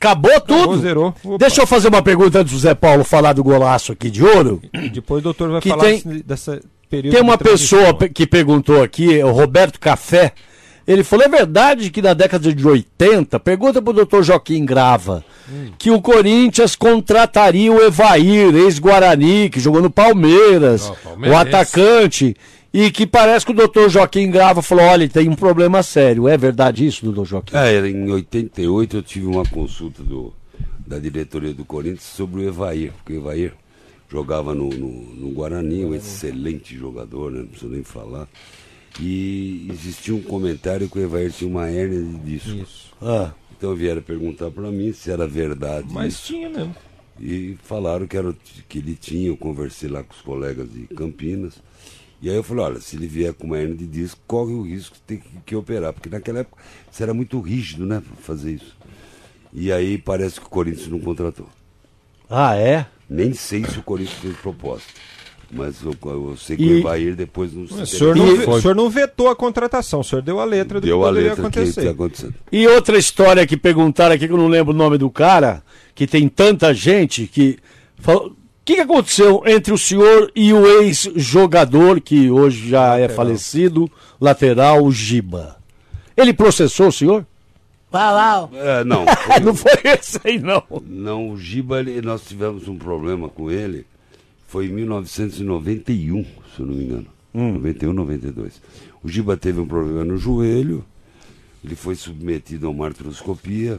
Acabou 0.02 0.40
tudo? 0.40 0.78
zerou. 0.80 1.14
Opa. 1.24 1.38
Deixa 1.38 1.62
eu 1.62 1.66
fazer 1.66 1.88
uma 1.88 2.02
pergunta 2.02 2.40
antes 2.40 2.52
do 2.52 2.58
Zé 2.58 2.74
Paulo 2.74 3.04
falar 3.04 3.32
do 3.34 3.44
golaço 3.44 3.92
aqui 3.92 4.10
de 4.10 4.24
ouro. 4.24 4.60
Depois 4.92 5.20
o 5.20 5.24
doutor 5.24 5.50
vai 5.50 5.60
Que 5.60 5.68
falar 5.68 5.84
tem- 5.84 6.22
dessa 6.26 6.60
período 6.90 7.12
Tem 7.14 7.22
uma 7.22 7.38
pessoa 7.38 7.94
pe- 7.94 8.08
que 8.08 8.26
perguntou 8.26 8.82
aqui, 8.82 9.22
o 9.22 9.30
Roberto 9.30 9.78
Café. 9.78 10.32
Ele 10.86 11.04
falou: 11.04 11.24
é 11.24 11.28
verdade 11.28 11.90
que 11.90 12.02
na 12.02 12.12
década 12.12 12.52
de 12.52 12.66
80, 12.66 13.38
pergunta 13.38 13.80
pro 13.80 13.92
doutor 13.92 14.24
Joaquim 14.24 14.64
Grava, 14.64 15.24
que 15.78 15.92
o 15.92 16.00
Corinthians 16.02 16.74
contrataria 16.74 17.70
o 17.72 17.80
Evair, 17.80 18.52
ex-Guarani, 18.56 19.48
que 19.48 19.60
jogou 19.60 19.80
no 19.80 19.88
Palmeiras, 19.90 20.90
Ó, 21.06 21.30
o 21.30 21.36
atacante, 21.36 22.36
e 22.72 22.90
que 22.90 23.06
parece 23.06 23.44
que 23.44 23.52
o 23.52 23.54
doutor 23.54 23.90
Joaquim 23.90 24.30
Grava 24.30 24.62
falou: 24.62 24.84
olha, 24.84 25.08
tem 25.08 25.28
um 25.28 25.34
problema 25.34 25.82
sério. 25.82 26.28
É 26.28 26.36
verdade 26.36 26.86
isso, 26.86 27.04
doutor 27.04 27.26
Joaquim? 27.26 27.56
É, 27.56 27.86
em 27.88 28.10
88 28.10 28.96
eu 28.96 29.02
tive 29.02 29.26
uma 29.26 29.44
consulta 29.44 30.02
do, 30.02 30.32
da 30.86 30.98
diretoria 30.98 31.52
do 31.52 31.64
Corinthians 31.64 32.02
sobre 32.02 32.40
o 32.40 32.48
Evair, 32.48 32.92
porque 32.92 33.12
o 33.12 33.16
Evair 33.16 33.52
jogava 34.08 34.54
no, 34.54 34.68
no, 34.68 34.88
no 35.14 35.30
Guarani, 35.30 35.84
um 35.84 35.94
excelente 35.94 36.76
jogador, 36.76 37.30
né? 37.30 37.40
não 37.40 37.46
preciso 37.46 37.72
nem 37.72 37.82
falar. 37.82 38.28
E 39.00 39.68
existia 39.72 40.14
um 40.14 40.20
comentário 40.20 40.88
que 40.88 40.98
o 40.98 41.02
Evair 41.02 41.32
tinha 41.32 41.48
uma 41.48 41.68
hérnia 41.68 42.02
de 42.02 42.18
disco. 42.18 42.66
Ah. 43.00 43.32
Então 43.56 43.74
vieram 43.74 44.02
perguntar 44.02 44.50
para 44.50 44.70
mim 44.70 44.92
se 44.92 45.10
era 45.10 45.26
verdade 45.26 45.86
Mas 45.90 46.14
isso. 46.14 46.26
tinha 46.26 46.50
mesmo. 46.50 46.74
E 47.20 47.56
falaram 47.62 48.06
que, 48.06 48.16
era, 48.16 48.34
que 48.68 48.78
ele 48.78 48.94
tinha, 48.94 49.28
eu 49.28 49.36
conversei 49.36 49.88
lá 49.88 50.02
com 50.02 50.12
os 50.12 50.20
colegas 50.20 50.70
de 50.70 50.86
Campinas. 50.94 51.54
E 52.22 52.30
aí 52.30 52.36
eu 52.36 52.42
falei, 52.44 52.64
olha, 52.64 52.80
se 52.80 52.94
ele 52.94 53.08
vier 53.08 53.32
com 53.34 53.48
uma 53.48 53.58
hernia 53.58 53.76
de 53.76 53.86
disco, 53.86 54.20
corre 54.28 54.52
o 54.52 54.62
risco 54.62 54.94
de 54.94 55.00
ter 55.02 55.16
que, 55.18 55.28
que 55.44 55.56
operar. 55.56 55.92
Porque 55.92 56.08
naquela 56.08 56.38
época 56.40 56.62
isso 56.90 57.02
era 57.02 57.12
muito 57.12 57.40
rígido, 57.40 57.84
né, 57.84 58.00
pra 58.00 58.16
fazer 58.22 58.52
isso. 58.52 58.76
E 59.52 59.72
aí 59.72 59.98
parece 59.98 60.40
que 60.40 60.46
o 60.46 60.50
Corinthians 60.50 60.86
não 60.88 61.00
contratou. 61.00 61.48
Ah, 62.30 62.54
é? 62.56 62.86
Nem 63.10 63.34
sei 63.34 63.64
se 63.64 63.78
o 63.78 63.82
Corinthians 63.82 64.18
fez 64.20 64.36
proposta. 64.36 64.88
Mas 65.50 65.82
eu, 65.82 65.94
eu 66.02 66.34
sei 66.38 66.56
que 66.56 66.62
E- 66.62 66.74
o 66.76 66.78
Evair 66.78 67.14
depois 67.14 67.52
não 67.52 67.64
O 67.64 67.86
senhor 67.86 68.16
não, 68.16 68.24
o 68.54 68.60
senhor 68.62 68.74
não 68.74 68.88
vetou 68.88 69.28
a 69.28 69.36
contratação, 69.36 70.00
o 70.00 70.04
senhor 70.04 70.22
deu 70.22 70.40
a 70.40 70.44
letra 70.46 70.80
do 70.80 70.86
Deu 70.86 70.96
que 70.98 71.04
a 71.04 71.08
poderia 71.08 71.28
letra 71.30 71.50
que 71.50 71.58
acontecer. 71.58 71.80
está 71.80 71.90
acontecendo. 71.92 72.34
E 72.50 72.66
outra 72.68 72.96
história 72.96 73.46
que 73.46 73.56
perguntaram 73.56 74.14
aqui, 74.14 74.26
que 74.26 74.32
eu 74.32 74.38
não 74.38 74.48
lembro 74.48 74.72
o 74.72 74.76
nome 74.76 74.96
do 74.96 75.10
cara, 75.10 75.62
que 75.94 76.06
tem 76.06 76.26
tanta 76.28 76.72
gente 76.72 77.26
que. 77.26 77.58
falou- 77.98 78.34
que, 78.64 78.74
que 78.76 78.80
aconteceu 78.80 79.42
entre 79.46 79.72
o 79.72 79.78
senhor 79.78 80.30
e 80.34 80.52
o 80.52 80.66
ex-jogador, 80.82 82.00
que 82.00 82.30
hoje 82.30 82.68
já 82.70 82.98
é 82.98 83.08
falecido, 83.08 83.90
lateral, 84.20 84.84
o 84.84 84.92
Giba? 84.92 85.56
Ele 86.16 86.32
processou 86.32 86.88
o 86.88 86.92
senhor? 86.92 87.26
Uau, 87.92 88.14
uau. 88.14 88.50
É, 88.54 88.84
não. 88.84 89.04
não 89.44 89.54
foi 89.54 89.72
esse 89.84 90.18
aí, 90.24 90.38
não. 90.38 90.62
Não, 90.86 91.30
o 91.30 91.36
Giba, 91.38 91.80
ele- 91.80 92.00
nós 92.02 92.22
tivemos 92.22 92.68
um 92.68 92.76
problema 92.76 93.28
com 93.28 93.50
ele, 93.50 93.84
foi 94.46 94.66
em 94.66 94.72
1991, 94.72 96.24
se 96.24 96.60
eu 96.60 96.66
não 96.66 96.74
me 96.74 96.84
engano. 96.84 97.06
91, 97.34 97.92
92. 97.92 98.60
O 99.02 99.08
Giba 99.08 99.36
teve 99.36 99.58
um 99.60 99.66
problema 99.66 100.04
no 100.04 100.16
joelho, 100.16 100.84
ele 101.64 101.74
foi 101.74 101.94
submetido 101.94 102.66
a 102.66 102.70
uma 102.70 102.86
artroscopia, 102.86 103.78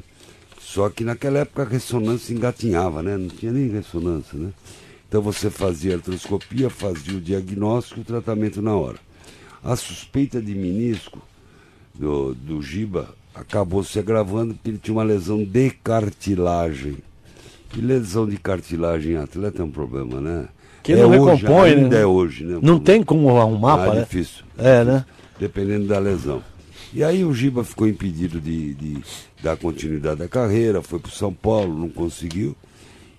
só 0.63 0.89
que 0.89 1.03
naquela 1.03 1.39
época 1.39 1.63
a 1.63 1.65
ressonância 1.65 2.33
engatinhava, 2.33 3.03
né? 3.03 3.17
Não 3.17 3.27
tinha 3.27 3.51
nem 3.51 3.67
ressonância, 3.69 4.39
né? 4.39 4.49
Então 5.07 5.21
você 5.21 5.49
fazia 5.49 5.95
artroscopia, 5.95 6.69
fazia 6.69 7.17
o 7.17 7.21
diagnóstico 7.21 7.99
e 7.99 8.01
o 8.01 8.05
tratamento 8.05 8.61
na 8.61 8.73
hora. 8.75 8.97
A 9.63 9.75
suspeita 9.75 10.41
de 10.41 10.55
menisco 10.55 11.21
do, 11.93 12.33
do 12.33 12.61
Giba 12.61 13.09
acabou 13.35 13.83
se 13.83 13.99
agravando 13.99 14.53
porque 14.53 14.69
ele 14.69 14.79
tinha 14.81 14.95
uma 14.95 15.03
lesão 15.03 15.43
de 15.43 15.69
cartilagem. 15.83 16.97
E 17.75 17.81
lesão 17.81 18.27
de 18.27 18.37
cartilagem 18.37 19.13
em 19.13 19.17
atleta 19.17 19.61
é 19.61 19.65
um 19.65 19.71
problema, 19.71 20.21
né? 20.21 20.47
Que 20.81 20.93
é 20.93 20.95
não 20.97 21.09
hoje, 21.09 21.41
recompõe, 21.43 21.69
ainda 21.71 21.95
né? 21.97 22.01
é 22.01 22.05
hoje, 22.05 22.43
né? 22.43 22.59
Não 22.61 22.79
tem 22.79 23.03
como 23.03 23.35
arrumar, 23.37 23.73
Ah, 23.75 23.85
parece. 23.87 24.05
difícil. 24.05 24.43
É, 24.57 24.83
né? 24.83 25.05
Dependendo 25.39 25.87
da 25.87 25.99
lesão. 25.99 26.41
E 26.93 27.03
aí 27.03 27.25
o 27.25 27.33
Giba 27.33 27.63
ficou 27.63 27.87
impedido 27.87 28.39
de, 28.39 28.73
de 28.75 29.03
dar 29.41 29.57
continuidade 29.57 30.21
à 30.21 30.27
carreira, 30.27 30.81
foi 30.81 30.99
para 30.99 31.11
São 31.11 31.33
Paulo, 31.33 31.75
não 31.77 31.89
conseguiu. 31.89 32.55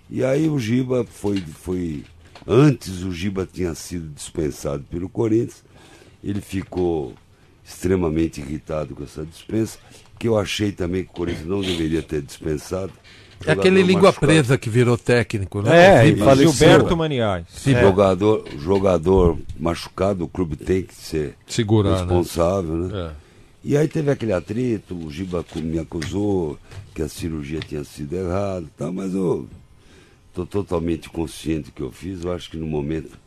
E 0.09 0.23
aí 0.23 0.47
o 0.47 0.57
Giba 0.57 1.05
foi, 1.05 1.41
foi. 1.41 2.03
Antes 2.47 3.03
o 3.03 3.11
Giba 3.11 3.47
tinha 3.51 3.73
sido 3.75 4.07
dispensado 4.13 4.83
pelo 4.89 5.09
Corinthians. 5.09 5.63
Ele 6.23 6.39
ficou 6.41 7.13
extremamente 7.65 8.39
irritado 8.39 8.95
com 8.95 9.03
essa 9.03 9.25
dispensa, 9.25 9.77
que 10.17 10.27
eu 10.27 10.37
achei 10.37 10.71
também 10.71 11.03
que 11.03 11.09
o 11.09 11.13
Corinthians 11.13 11.47
não 11.47 11.61
deveria 11.61 12.01
ter 12.01 12.21
dispensado. 12.21 12.93
É 13.45 13.51
aquele 13.51 13.83
língua 13.83 14.03
machucado. 14.03 14.31
presa 14.31 14.57
que 14.57 14.69
virou 14.69 14.97
técnico, 14.97 15.61
né? 15.61 16.09
É, 16.09 16.15
faleceu. 16.15 16.51
Gilberto 16.53 16.95
Maniais. 16.95 17.45
Sim, 17.49 17.73
Jogador, 17.73 18.45
jogador 18.57 19.37
machucado, 19.59 20.23
o 20.23 20.27
clube 20.27 20.55
tem 20.55 20.83
que 20.83 20.95
ser 20.95 21.35
Segurar, 21.45 21.91
né? 21.91 21.97
responsável, 21.97 22.75
né? 22.75 23.11
É. 23.11 23.24
E 23.67 23.75
aí 23.75 23.87
teve 23.87 24.11
aquele 24.11 24.31
atrito, 24.31 24.95
o 24.95 25.11
Giba 25.11 25.43
me 25.55 25.79
acusou 25.79 26.55
que 26.93 27.01
a 27.01 27.09
cirurgia 27.09 27.59
tinha 27.59 27.83
sido 27.83 28.13
errada, 28.13 28.67
tá, 28.77 28.91
mas 28.91 29.11
eu 29.15 29.47
estou 30.29 30.45
totalmente 30.45 31.09
consciente 31.09 31.65
do 31.65 31.71
que 31.71 31.81
eu 31.81 31.91
fiz. 31.91 32.23
Eu 32.23 32.31
acho 32.31 32.47
que 32.51 32.57
no 32.57 32.67
momento 32.67 33.17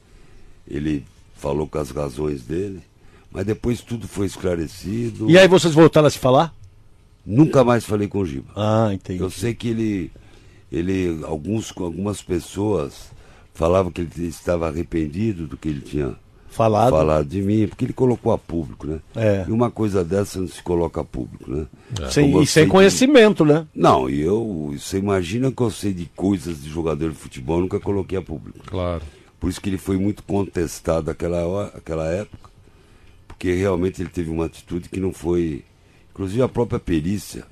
ele 0.70 1.04
falou 1.34 1.66
com 1.66 1.78
as 1.78 1.90
razões 1.90 2.42
dele, 2.42 2.80
mas 3.32 3.44
depois 3.44 3.80
tudo 3.80 4.06
foi 4.06 4.26
esclarecido. 4.26 5.28
E 5.28 5.36
aí 5.36 5.48
vocês 5.48 5.74
voltaram 5.74 6.06
a 6.06 6.10
se 6.10 6.20
falar? 6.20 6.54
Nunca 7.26 7.64
mais 7.64 7.84
falei 7.84 8.06
com 8.06 8.20
o 8.20 8.26
Giba. 8.26 8.52
Ah, 8.54 8.90
entendi. 8.92 9.20
Eu 9.20 9.30
sei 9.30 9.52
que 9.52 9.66
ele 9.66 10.12
ele, 10.70 11.18
alguns, 11.24 11.72
algumas 11.76 12.22
pessoas 12.22 13.10
falavam 13.54 13.90
que 13.90 14.02
ele 14.02 14.28
estava 14.28 14.68
arrependido 14.68 15.48
do 15.48 15.56
que 15.56 15.68
ele 15.68 15.80
tinha 15.80 16.14
Falado. 16.50 16.90
falado 16.90 17.26
de 17.28 17.40
mim, 17.42 17.68
porque 17.68 17.84
ele 17.84 17.92
colocou 17.92 18.32
a 18.32 18.38
público, 18.38 18.86
né? 18.86 19.00
É. 19.14 19.44
E 19.46 19.52
uma 19.52 19.70
coisa 19.70 20.02
dessa 20.04 20.40
não 20.40 20.48
se 20.48 20.62
coloca 20.62 21.00
a 21.00 21.04
público, 21.04 21.50
né? 21.50 21.66
Sem- 22.10 22.24
Como 22.26 22.38
eu 22.38 22.42
e 22.42 22.46
sem 22.46 22.66
conhecimento, 22.66 23.44
né? 23.44 23.66
Não, 23.74 24.08
e 24.10 24.20
eu, 24.20 24.74
você 24.76 24.98
imagina 24.98 25.52
que 25.52 25.62
eu 25.62 25.70
sei 25.70 25.92
de 25.92 26.06
coisas 26.16 26.62
de 26.62 26.68
jogador 26.68 27.10
de 27.10 27.16
futebol, 27.16 27.60
nunca 27.60 27.78
coloquei 27.78 28.18
a 28.18 28.22
público. 28.22 28.58
Claro. 28.66 29.02
Por 29.38 29.48
isso 29.50 29.60
que 29.60 29.68
ele 29.68 29.78
foi 29.78 29.96
muito 29.98 30.22
contestado 30.24 31.06
naquela 31.06 31.46
hora- 31.46 31.72
aquela 31.76 32.08
época, 32.08 32.50
porque 33.28 33.52
realmente 33.54 34.02
ele 34.02 34.08
teve 34.10 34.30
uma 34.30 34.46
atitude 34.46 34.88
que 34.88 34.98
não 34.98 35.12
foi. 35.12 35.62
Inclusive 36.10 36.42
a 36.42 36.48
própria 36.48 36.80
perícia 36.80 37.44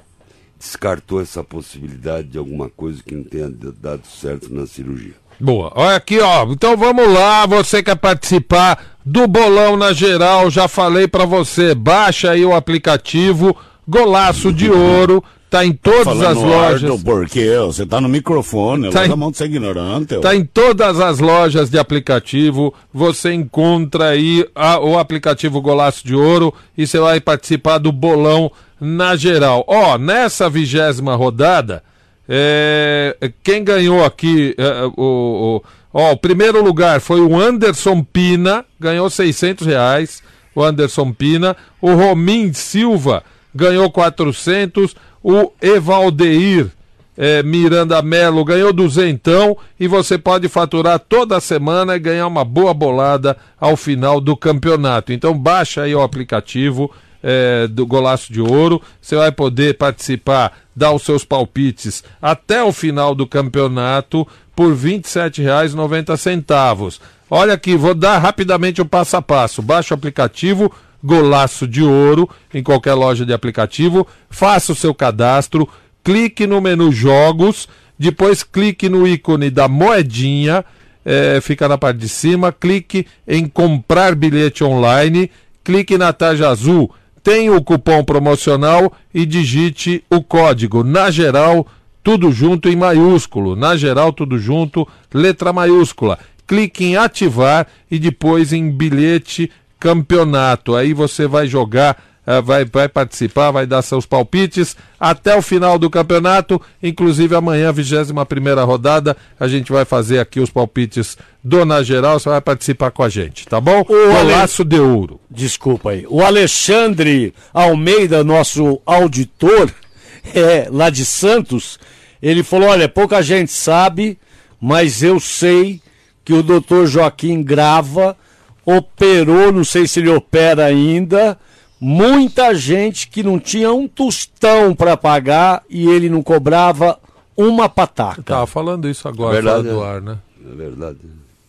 descartou 0.58 1.20
essa 1.20 1.44
possibilidade 1.44 2.28
de 2.28 2.38
alguma 2.38 2.68
coisa 2.68 3.02
que 3.02 3.14
não 3.14 3.22
tenha 3.22 3.48
dado 3.48 4.04
certo 4.06 4.52
na 4.52 4.66
cirurgia. 4.66 5.14
Boa. 5.40 5.72
Olha 5.74 5.96
aqui, 5.96 6.18
ó. 6.20 6.44
Então 6.50 6.76
vamos 6.76 7.12
lá. 7.12 7.46
Você 7.46 7.82
quer 7.82 7.96
participar 7.96 8.96
do 9.04 9.26
bolão 9.26 9.76
na 9.76 9.92
geral? 9.92 10.50
Já 10.50 10.66
falei 10.68 11.06
pra 11.06 11.24
você. 11.24 11.74
Baixa 11.74 12.30
aí 12.30 12.44
o 12.44 12.54
aplicativo 12.54 13.56
Golaço 13.86 14.52
de 14.52 14.70
Ouro. 14.70 15.22
Tá 15.48 15.64
em 15.64 15.72
todas 15.72 16.02
Falando 16.04 16.26
as 16.26 16.36
lojas. 16.42 16.90
alto, 16.90 17.04
porque 17.04 17.56
você 17.58 17.86
tá 17.86 18.00
no 18.00 18.08
microfone, 18.08 18.90
Tá 18.90 19.06
em- 19.06 19.12
a 19.12 19.16
mão 19.16 19.30
de 19.30 19.36
ser 19.36 19.44
ignorante. 19.44 20.16
Tá 20.18 20.34
em 20.34 20.44
todas 20.44 20.98
as 20.98 21.20
lojas 21.20 21.70
de 21.70 21.78
aplicativo. 21.78 22.74
Você 22.92 23.32
encontra 23.32 24.08
aí 24.08 24.44
a- 24.56 24.80
o 24.80 24.98
aplicativo 24.98 25.60
Golaço 25.60 26.04
de 26.04 26.16
Ouro 26.16 26.52
e 26.76 26.84
você 26.84 26.98
vai 26.98 27.20
participar 27.20 27.78
do 27.78 27.92
bolão 27.92 28.50
na 28.80 29.14
geral. 29.14 29.64
Ó, 29.68 29.96
nessa 29.96 30.50
vigésima 30.50 31.14
rodada, 31.14 31.82
é, 32.28 33.16
quem 33.42 33.62
ganhou 33.64 34.04
aqui, 34.04 34.54
é, 34.58 34.84
o, 34.96 35.60
o- 35.60 35.62
ó, 35.92 36.12
o 36.12 36.16
primeiro 36.16 36.62
lugar 36.62 37.00
foi 37.00 37.20
o 37.20 37.38
Anderson 37.40 38.02
Pina, 38.02 38.64
ganhou 38.78 39.08
600 39.08 39.66
reais. 39.66 40.22
O 40.54 40.62
Anderson 40.62 41.12
Pina. 41.12 41.54
O 41.82 41.92
Romim 41.94 42.50
Silva 42.54 43.22
ganhou 43.54 43.90
400. 43.90 44.96
O 45.22 45.52
Evaldeir 45.60 46.68
é, 47.16 47.42
Miranda 47.42 48.00
Melo 48.00 48.42
ganhou 48.44 48.72
duzentão 48.72 49.56
e 49.78 49.86
você 49.86 50.16
pode 50.16 50.48
faturar 50.48 50.98
toda 50.98 51.40
semana 51.40 51.94
e 51.96 51.98
ganhar 51.98 52.26
uma 52.26 52.44
boa 52.44 52.72
bolada 52.72 53.36
ao 53.60 53.76
final 53.76 54.18
do 54.20 54.34
campeonato. 54.36 55.12
Então 55.12 55.36
baixa 55.36 55.82
aí 55.82 55.94
o 55.94 56.00
aplicativo 56.02 56.90
é, 57.22 57.66
do 57.66 57.86
Golaço 57.86 58.32
de 58.32 58.40
Ouro, 58.40 58.80
você 59.00 59.16
vai 59.16 59.32
poder 59.32 59.76
participar, 59.76 60.52
dar 60.74 60.92
os 60.92 61.02
seus 61.02 61.24
palpites 61.24 62.04
até 62.20 62.62
o 62.62 62.72
final 62.72 63.14
do 63.14 63.26
campeonato 63.26 64.26
por 64.54 64.74
R$ 64.74 64.98
27,90. 64.98 67.00
Olha 67.28 67.54
aqui, 67.54 67.76
vou 67.76 67.94
dar 67.94 68.18
rapidamente 68.18 68.80
o 68.80 68.86
passo 68.86 69.16
a 69.16 69.22
passo. 69.22 69.60
Baixa 69.60 69.94
o 69.94 69.98
aplicativo 69.98 70.72
Golaço 71.02 71.66
de 71.66 71.82
Ouro 71.82 72.28
em 72.52 72.62
qualquer 72.62 72.94
loja 72.94 73.24
de 73.24 73.32
aplicativo, 73.32 74.06
faça 74.30 74.72
o 74.72 74.76
seu 74.76 74.94
cadastro, 74.94 75.68
clique 76.02 76.46
no 76.46 76.60
menu 76.60 76.90
Jogos, 76.90 77.68
depois 77.98 78.42
clique 78.42 78.88
no 78.88 79.06
ícone 79.06 79.50
da 79.50 79.68
moedinha, 79.68 80.64
eh, 81.04 81.38
fica 81.40 81.68
na 81.68 81.78
parte 81.78 81.98
de 81.98 82.08
cima, 82.08 82.52
clique 82.52 83.06
em 83.26 83.46
comprar 83.46 84.14
bilhete 84.14 84.64
online, 84.64 85.30
clique 85.62 85.96
na 85.96 86.12
tarja 86.12 86.48
azul, 86.48 86.92
tem 87.26 87.50
o 87.50 87.60
cupom 87.60 88.04
promocional 88.04 88.92
e 89.12 89.26
digite 89.26 90.04
o 90.08 90.22
código. 90.22 90.84
Na 90.84 91.10
geral, 91.10 91.66
tudo 92.00 92.30
junto 92.30 92.68
em 92.68 92.76
maiúsculo. 92.76 93.56
Na 93.56 93.76
geral, 93.76 94.12
tudo 94.12 94.38
junto, 94.38 94.86
letra 95.12 95.52
maiúscula. 95.52 96.20
Clique 96.46 96.84
em 96.84 96.96
ativar 96.96 97.66
e 97.90 97.98
depois 97.98 98.52
em 98.52 98.70
bilhete 98.70 99.50
campeonato. 99.80 100.76
Aí 100.76 100.94
você 100.94 101.26
vai 101.26 101.48
jogar, 101.48 102.00
vai, 102.44 102.64
vai 102.64 102.88
participar, 102.88 103.52
vai 103.52 103.66
dar 103.66 103.82
seus 103.82 104.04
palpites 104.04 104.76
até 104.98 105.36
o 105.36 105.40
final 105.40 105.78
do 105.78 105.88
campeonato. 105.88 106.60
Inclusive 106.82 107.36
amanhã, 107.36 107.72
21 107.72 108.24
primeira 108.24 108.64
rodada, 108.64 109.16
a 109.38 109.46
gente 109.46 109.70
vai 109.70 109.84
fazer 109.84 110.18
aqui 110.18 110.40
os 110.40 110.50
palpites 110.50 111.16
do 111.42 111.64
Na 111.64 111.82
Geral. 111.84 112.18
Você 112.18 112.28
vai 112.28 112.40
participar 112.40 112.90
com 112.90 113.04
a 113.04 113.08
gente, 113.08 113.46
tá 113.46 113.60
bom? 113.60 113.84
Golaço 113.84 114.64
de 114.64 114.80
ouro. 114.80 115.20
Desculpa 115.30 115.90
aí. 115.90 116.04
O 116.08 116.20
Alexandre 116.20 117.32
Almeida, 117.54 118.24
nosso 118.24 118.80
auditor, 118.84 119.72
é, 120.34 120.68
lá 120.70 120.90
de 120.90 121.04
Santos, 121.04 121.78
ele 122.20 122.42
falou: 122.42 122.70
olha, 122.70 122.88
pouca 122.88 123.22
gente 123.22 123.52
sabe, 123.52 124.18
mas 124.60 125.02
eu 125.02 125.20
sei 125.20 125.80
que 126.24 126.32
o 126.32 126.42
doutor 126.42 126.88
Joaquim 126.88 127.40
Grava 127.40 128.16
operou, 128.64 129.52
não 129.52 129.62
sei 129.62 129.86
se 129.86 130.00
ele 130.00 130.08
opera 130.08 130.64
ainda, 130.64 131.38
muita 131.80 132.54
gente 132.54 133.08
que 133.08 133.22
não 133.22 133.38
tinha 133.38 133.72
um 133.72 133.86
tostão 133.86 134.74
para 134.74 134.96
pagar 134.96 135.62
e 135.68 135.88
ele 135.88 136.08
não 136.08 136.22
cobrava 136.22 136.98
uma 137.36 137.68
pataca. 137.68 138.22
Tava 138.22 138.46
falando 138.46 138.88
isso 138.88 139.06
agora, 139.08 139.34
verdade, 139.34 139.68
fora 139.68 139.74
do 139.74 139.82
é. 139.82 139.88
ar, 139.88 140.00
né? 140.00 140.18
É 140.44 140.54
verdade. 140.54 140.98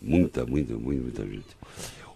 Muita, 0.00 0.44
muita, 0.44 0.74
muita, 0.74 1.02
muita 1.02 1.22
gente. 1.24 1.58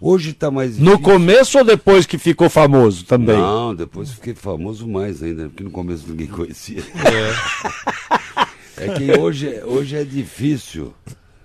Hoje 0.00 0.30
está 0.30 0.50
mais 0.50 0.78
No 0.78 0.98
começo 0.98 1.58
ou 1.58 1.64
depois 1.64 2.06
que 2.06 2.18
ficou 2.18 2.50
famoso 2.50 3.04
também? 3.04 3.36
Não, 3.36 3.72
depois 3.72 4.10
fiquei 4.10 4.34
famoso 4.34 4.86
mais 4.88 5.22
ainda, 5.22 5.44
porque 5.48 5.62
no 5.62 5.70
começo 5.70 6.04
ninguém 6.08 6.26
conhecia. 6.26 6.82
É, 8.76 8.88
que 8.98 9.16
hoje, 9.16 9.48
é- 9.48 9.64
hoje 9.64 9.96
é 9.96 10.02
difícil 10.02 10.92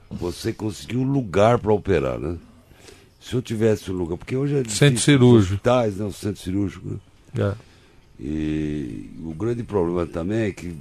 você 0.10 0.52
conseguir 0.52 0.98
um 0.98 1.04
lugar 1.04 1.60
para 1.60 1.72
operar, 1.72 2.18
né? 2.18 2.38
Se 3.28 3.36
eu 3.36 3.42
tivesse 3.42 3.92
um 3.92 3.96
lugar, 3.96 4.18
porque 4.18 4.36
hoje 4.36 4.56
é 4.56 4.62
difícil. 4.64 4.78
Centro 4.88 4.98
os 5.00 5.04
cirúrgico. 5.04 5.54
hospitais, 5.56 5.98
né? 5.98 6.06
O 6.06 6.12
centro 6.14 6.42
cirúrgico, 6.42 6.88
né? 6.90 6.98
É. 7.52 7.54
E 8.20 9.10
o 9.24 9.34
grande 9.34 9.64
problema 9.64 10.06
também 10.06 10.46
é 10.46 10.52
que 10.52 10.74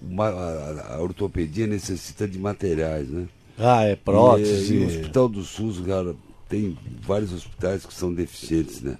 uma- 0.00 0.28
a, 0.28 0.94
a 0.96 1.00
ortopedia 1.00 1.66
necessita 1.66 2.26
de 2.26 2.38
materiais, 2.38 3.08
né? 3.08 3.26
Ah, 3.58 3.84
é 3.84 3.94
prótese. 3.94 4.74
E, 4.74 4.80
e 4.80 4.84
o 4.84 4.86
Hospital 4.88 5.28
do 5.28 5.42
SUS, 5.42 5.80
cara, 5.86 6.14
tem 6.48 6.76
vários 7.02 7.32
hospitais 7.32 7.86
que 7.86 7.94
são 7.94 8.12
deficientes, 8.12 8.80
né? 8.80 8.96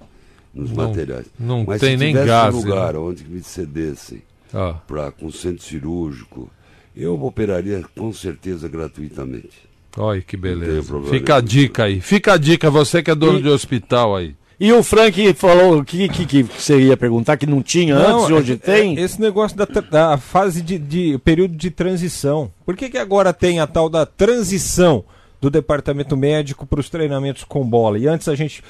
Nos 0.54 0.70
Não- 0.70 0.86
materiais. 0.88 1.26
não 1.38 1.64
Mas 1.66 1.80
tem 1.80 1.92
se 1.92 1.96
nem 1.96 2.08
tivesse 2.12 2.28
gás, 2.28 2.54
um 2.54 2.58
lugar 2.58 2.92
né? 2.92 2.98
onde 2.98 3.24
me 3.24 3.42
cedessem 3.42 4.22
Ah. 4.52 4.74
pra, 4.86 5.10
com 5.10 5.30
centro 5.32 5.64
cirúrgico, 5.64 6.50
eu 6.94 7.20
operaria 7.24 7.82
com 7.96 8.12
certeza 8.12 8.68
gratuitamente. 8.68 9.71
Olha 9.96 10.20
que 10.22 10.36
Não 10.36 10.42
tem 10.42 10.58
beleza. 10.58 11.00
Fica 11.10 11.36
a 11.36 11.40
dica 11.40 11.84
aí. 11.84 12.00
Fica 12.00 12.32
a 12.34 12.36
dica, 12.36 12.70
você 12.70 13.02
que 13.02 13.10
é 13.10 13.14
dono 13.14 13.38
E- 13.38 13.42
de 13.42 13.48
hospital 13.48 14.16
aí. 14.16 14.34
E 14.60 14.72
o 14.72 14.80
Frank 14.82 15.34
falou 15.34 15.78
o 15.78 15.84
que, 15.84 16.08
que, 16.08 16.24
que 16.24 16.42
você 16.44 16.80
ia 16.80 16.96
perguntar 16.96 17.36
que 17.36 17.46
não 17.46 17.60
tinha 17.60 17.96
antes 17.96 18.28
e 18.28 18.32
é- 18.32 18.34
hoje 18.36 18.56
tem? 18.56 18.96
é 18.96 19.00
Esse 19.00 19.20
negócio 19.20 19.56
da, 19.56 19.64
da 19.64 20.16
fase 20.16 20.62
de, 20.62 20.78
de 20.78 21.18
período 21.24 21.56
de 21.56 21.68
transição. 21.70 22.52
Por 22.64 22.76
que, 22.76 22.88
que 22.88 22.96
agora 22.98 23.32
tem 23.32 23.58
a 23.58 23.66
tal 23.66 23.88
da 23.88 24.06
transição 24.06 25.04
do 25.40 25.50
departamento 25.50 26.16
médico 26.16 26.64
para 26.64 26.78
os 26.78 26.88
treinamentos 26.88 27.42
com 27.42 27.64
bola? 27.68 27.98
E 27.98 28.06
antes 28.06 28.28
a 28.28 28.36
gente 28.36 28.62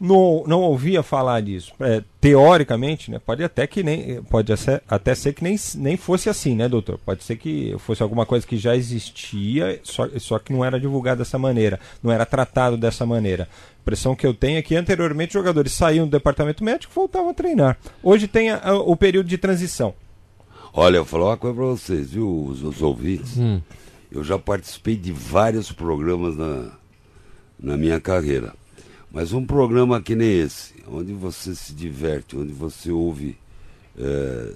não, 0.00 0.44
não 0.46 0.60
ouvia 0.60 1.02
falar 1.02 1.40
disso. 1.40 1.72
É, 1.80 2.02
teoricamente, 2.20 3.10
né, 3.10 3.18
pode 3.24 3.42
até 3.44 3.66
que 3.66 3.82
nem 3.82 4.22
pode 4.24 4.54
ser- 4.56 4.82
até 4.88 5.14
ser 5.14 5.32
que 5.32 5.42
nem, 5.42 5.56
nem 5.76 5.96
fosse 5.96 6.28
assim, 6.28 6.54
né, 6.54 6.68
doutor? 6.68 6.98
Pode 6.98 7.22
ser 7.24 7.36
que 7.36 7.74
fosse 7.78 8.02
alguma 8.02 8.26
coisa 8.26 8.46
que 8.46 8.56
já 8.56 8.74
existia, 8.76 9.80
só, 9.82 10.08
só 10.18 10.38
que 10.38 10.52
não 10.52 10.64
era 10.64 10.78
divulgado 10.80 11.18
dessa 11.18 11.38
maneira, 11.38 11.78
não 12.02 12.10
era 12.12 12.26
tratado 12.26 12.76
dessa 12.76 13.06
maneira. 13.06 13.44
A 13.44 13.80
impressão 13.82 14.16
que 14.16 14.26
eu 14.26 14.32
tenho 14.34 14.58
é 14.58 14.62
que 14.62 14.74
anteriormente 14.76 15.28
os 15.30 15.34
jogadores 15.34 15.72
saíam 15.72 16.06
do 16.06 16.10
departamento 16.12 16.64
médico 16.64 16.92
e 16.92 16.94
voltavam 16.94 17.30
a 17.30 17.34
treinar. 17.34 17.78
Hoje 18.02 18.26
tem 18.26 18.50
a- 18.50 18.60
a- 18.62 18.74
o 18.78 18.96
período 18.96 19.28
de 19.28 19.38
transição. 19.38 19.94
Olha, 20.72 20.96
eu 20.96 21.04
vou 21.04 21.10
falar 21.20 21.30
uma 21.30 21.36
coisa 21.36 21.54
pra 21.56 21.64
vocês, 21.66 22.10
viu, 22.10 22.46
os, 22.46 22.62
os 22.62 22.82
ouvintes? 22.82 23.36
Hum. 23.36 23.60
Eu 24.10 24.24
já 24.24 24.38
participei 24.38 24.96
de 24.96 25.12
vários 25.12 25.70
programas 25.70 26.36
na, 26.36 26.70
na 27.60 27.76
minha 27.76 28.00
carreira. 28.00 28.54
Mas 29.14 29.32
um 29.32 29.46
programa 29.46 30.02
que 30.02 30.16
nem 30.16 30.40
esse, 30.40 30.74
onde 30.90 31.12
você 31.12 31.54
se 31.54 31.72
diverte, 31.72 32.36
onde 32.36 32.52
você 32.52 32.90
ouve. 32.90 33.36
é, 33.98 34.50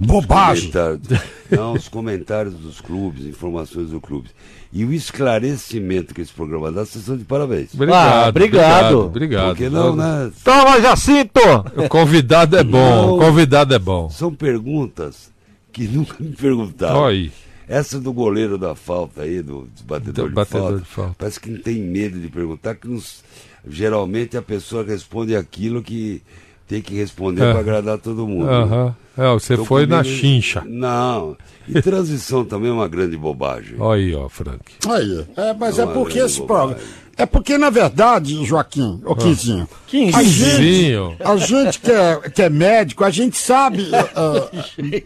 os 0.00 0.06
Bobagem. 0.06 0.70
comentários- 0.70 1.22
Não, 1.50 1.72
os 1.74 1.88
comentários 1.88 2.54
dos 2.54 2.80
clubes, 2.80 3.24
informações 3.26 3.88
do 3.90 4.00
clube. 4.00 4.28
E 4.72 4.84
o 4.84 4.92
esclarecimento 4.92 6.14
que 6.14 6.20
esse 6.22 6.32
programa 6.32 6.70
dá, 6.72 6.80
vocês 6.84 6.96
estão 7.02 7.16
de 7.16 7.24
parabéns. 7.24 7.72
Obrigado. 7.74 8.24
Ah, 8.24 8.28
obrigado. 8.28 8.98
Obrigado. 9.00 9.46
Porque 9.48 9.68
não, 9.68 9.94
né? 9.96 10.30
Toma, 10.44 10.80
Jacinto! 10.80 11.40
O 11.76 11.88
convidado 11.88 12.56
é 12.56 12.64
bom. 12.64 12.78
Não. 13.06 13.14
O 13.16 13.18
convidado 13.18 13.74
é 13.74 13.78
bom. 13.78 14.08
São 14.10 14.34
perguntas 14.34 15.30
que 15.72 15.84
nunca 15.86 16.16
me 16.20 16.32
perguntaram. 16.32 16.96
Olha 16.96 17.12
aí. 17.14 17.32
Essa 17.68 17.98
do 18.00 18.12
goleiro 18.12 18.58
da 18.58 18.74
falta 18.74 19.22
aí, 19.22 19.40
do, 19.40 19.62
do 19.62 19.84
batedor, 19.86 20.24
Do 20.24 20.28
de, 20.28 20.34
batedor 20.34 20.62
falta, 20.68 20.78
de 20.78 20.84
falta. 20.88 21.14
Parece 21.18 21.40
que 21.40 21.50
não 21.50 21.60
tem 21.62 21.80
medo 21.80 22.18
de 22.18 22.28
perguntar, 22.28 22.74
que 22.74 22.88
nos- 22.88 23.22
geralmente 23.68 24.36
a 24.36 24.42
pessoa 24.42 24.84
responde 24.84 25.34
aquilo 25.36 25.82
que 25.82 26.22
tem 26.66 26.80
que 26.80 26.94
responder 26.94 27.42
É. 27.42 27.50
para 27.52 27.60
agradar 27.60 27.98
todo 27.98 28.26
mundo. 28.26 28.48
Aham. 28.48 28.96
É, 29.16 29.30
você 29.34 29.52
Então, 29.54 29.64
foi 29.66 29.84
na 29.86 30.02
chincha. 30.02 30.62
Não. 30.66 31.36
E 31.68 31.82
transição 31.82 32.44
também 32.46 32.70
é 32.70 32.72
uma 32.72 32.88
grande 32.88 33.16
bobagem. 33.16 33.76
Olha 33.78 34.00
aí, 34.02 34.14
ó, 34.14 34.28
Frank. 34.28 34.60
Aí, 34.88 35.26
é, 35.36 35.52
mas 35.52 35.78
é 35.78 35.82
é 35.82 35.86
porque 35.86 36.18
esse 36.18 36.40
programa. 36.42 36.76
É 37.14 37.26
porque, 37.26 37.58
na 37.58 37.68
verdade, 37.68 38.42
Joaquim, 38.42 38.98
ô 39.04 39.14
Quinzinho, 39.14 39.64
a 39.64 39.86
Quinzinho. 39.86 41.10
gente, 41.10 41.22
a 41.22 41.36
gente 41.36 41.78
que, 41.78 41.90
é, 41.90 42.16
que 42.30 42.40
é 42.42 42.48
médico, 42.48 43.04
a 43.04 43.10
gente 43.10 43.36
sabe 43.36 43.86
ah, 43.94 44.48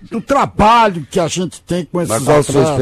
do 0.09 0.21
trabalho 0.21 1.05
que 1.11 1.19
a 1.19 1.27
gente 1.27 1.61
tem 1.63 1.85
com 1.85 2.01
esses 2.01 2.15
Mas 2.15 2.23
qual 2.23 2.39
a 2.39 2.43
sua 2.45 2.63
atletas. 2.63 2.79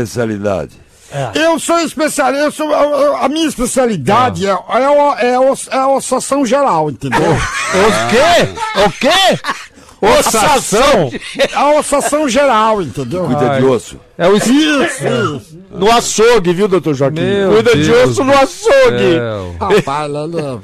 Especialidade? 1.13 1.39
Eu 1.39 1.59
sou 1.59 1.79
especialista, 1.81 2.45
eu 2.45 2.53
sou, 2.53 2.75
a, 2.75 3.25
a 3.25 3.29
minha 3.29 3.47
especialidade 3.49 4.47
é, 4.47 4.51
é, 4.51 4.89
o- 4.91 5.15
é, 5.15 5.39
os- 5.51 5.69
é 5.69 5.77
a 5.77 5.89
ossação 5.89 6.45
geral, 6.47 6.91
entendeu? 6.91 7.21
O 7.75 7.91
quê? 8.11 8.81
O 8.87 8.91
quê? 8.93 9.39
Ossação? 10.19 11.11
A 11.55 11.71
ossação 11.79 12.29
geral, 12.29 12.83
entendeu? 12.83 13.25
Cuida 13.25 13.59
de 13.59 13.65
osso. 13.65 13.99
É 14.19 14.29
o 14.29 14.37
Isso. 14.37 15.59
No 15.71 15.91
açougue, 15.91 16.53
viu, 16.53 16.69
doutor 16.69 16.95
Joaquim? 16.95 17.21
Meu 17.21 17.53
Cuida 17.55 17.75
de 17.75 17.85
Deus 17.85 18.11
osso 18.11 18.23
no 18.25 18.33
açougue. 18.33 19.19
Rapaz, 19.59 20.11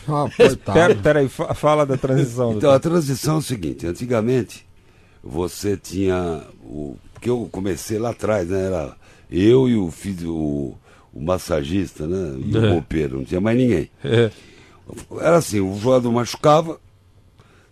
ah, 0.09 0.73
Pera, 0.73 0.95
peraí, 0.95 1.29
fa- 1.29 1.55
fala 1.55 1.85
da 1.87 1.97
transição. 1.97 2.53
Então, 2.53 2.71
a 2.71 2.79
transição 2.79 3.37
é 3.37 3.39
o 3.39 3.43
seguinte: 3.43 3.87
antigamente, 3.87 4.65
você 5.25 5.77
tinha. 5.77 6.43
O, 6.63 6.97
porque 7.15 7.29
eu 7.31 7.49
comecei 7.51 7.99
lá 7.99 8.11
atrás, 8.11 8.49
né? 8.49 8.67
Era 8.67 8.93
eu 9.31 9.69
e 9.69 9.77
o 9.77 9.91
filho, 9.91 10.35
o, 10.35 10.79
o 11.13 11.21
massagista, 11.21 12.07
né? 12.07 12.37
E 12.45 12.57
o 12.57 12.65
É. 12.65 12.71
roupeiro, 12.73 13.19
não 13.19 13.25
tinha 13.25 13.41
mais 13.41 13.57
ninguém. 13.59 13.91
É. 14.05 14.31
Era 15.21 15.37
assim: 15.37 15.61
o 15.61 15.79
jogador 15.79 16.11
machucava, 16.11 16.81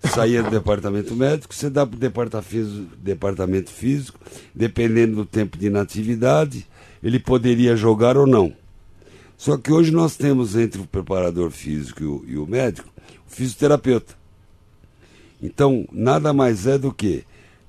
saía 0.05 0.43
do 0.43 0.51
departamento 0.51 1.15
médico, 1.17 1.53
você 1.55 1.69
dá 1.69 1.85
para 1.87 1.97
o 1.97 1.99
departamento 1.99 2.47
físico, 2.49 2.87
departamento 3.03 3.71
físico, 3.71 4.19
dependendo 4.55 5.17
do 5.17 5.25
tempo 5.25 5.59
de 5.59 5.67
inatividade, 5.67 6.67
ele 7.03 7.19
poderia 7.19 7.75
jogar 7.77 8.17
ou 8.17 8.27
não. 8.27 8.53
Só 9.37 9.57
que 9.57 9.73
hoje 9.73 9.91
nós 9.93 10.17
temos 10.17 10.57
entre 10.57 10.81
o 10.81 10.87
preparador 10.87 11.51
físico 11.51 12.03
e 12.03 12.07
o, 12.07 12.25
e 12.29 12.39
o 12.39 12.47
médico 12.47 12.89
o 13.27 13.31
fisioterapeuta. 13.31 14.15
Então, 15.41 15.87
nada 15.93 16.33
mais 16.33 16.67
é 16.67 16.77
do 16.79 16.93
que 16.93 17.23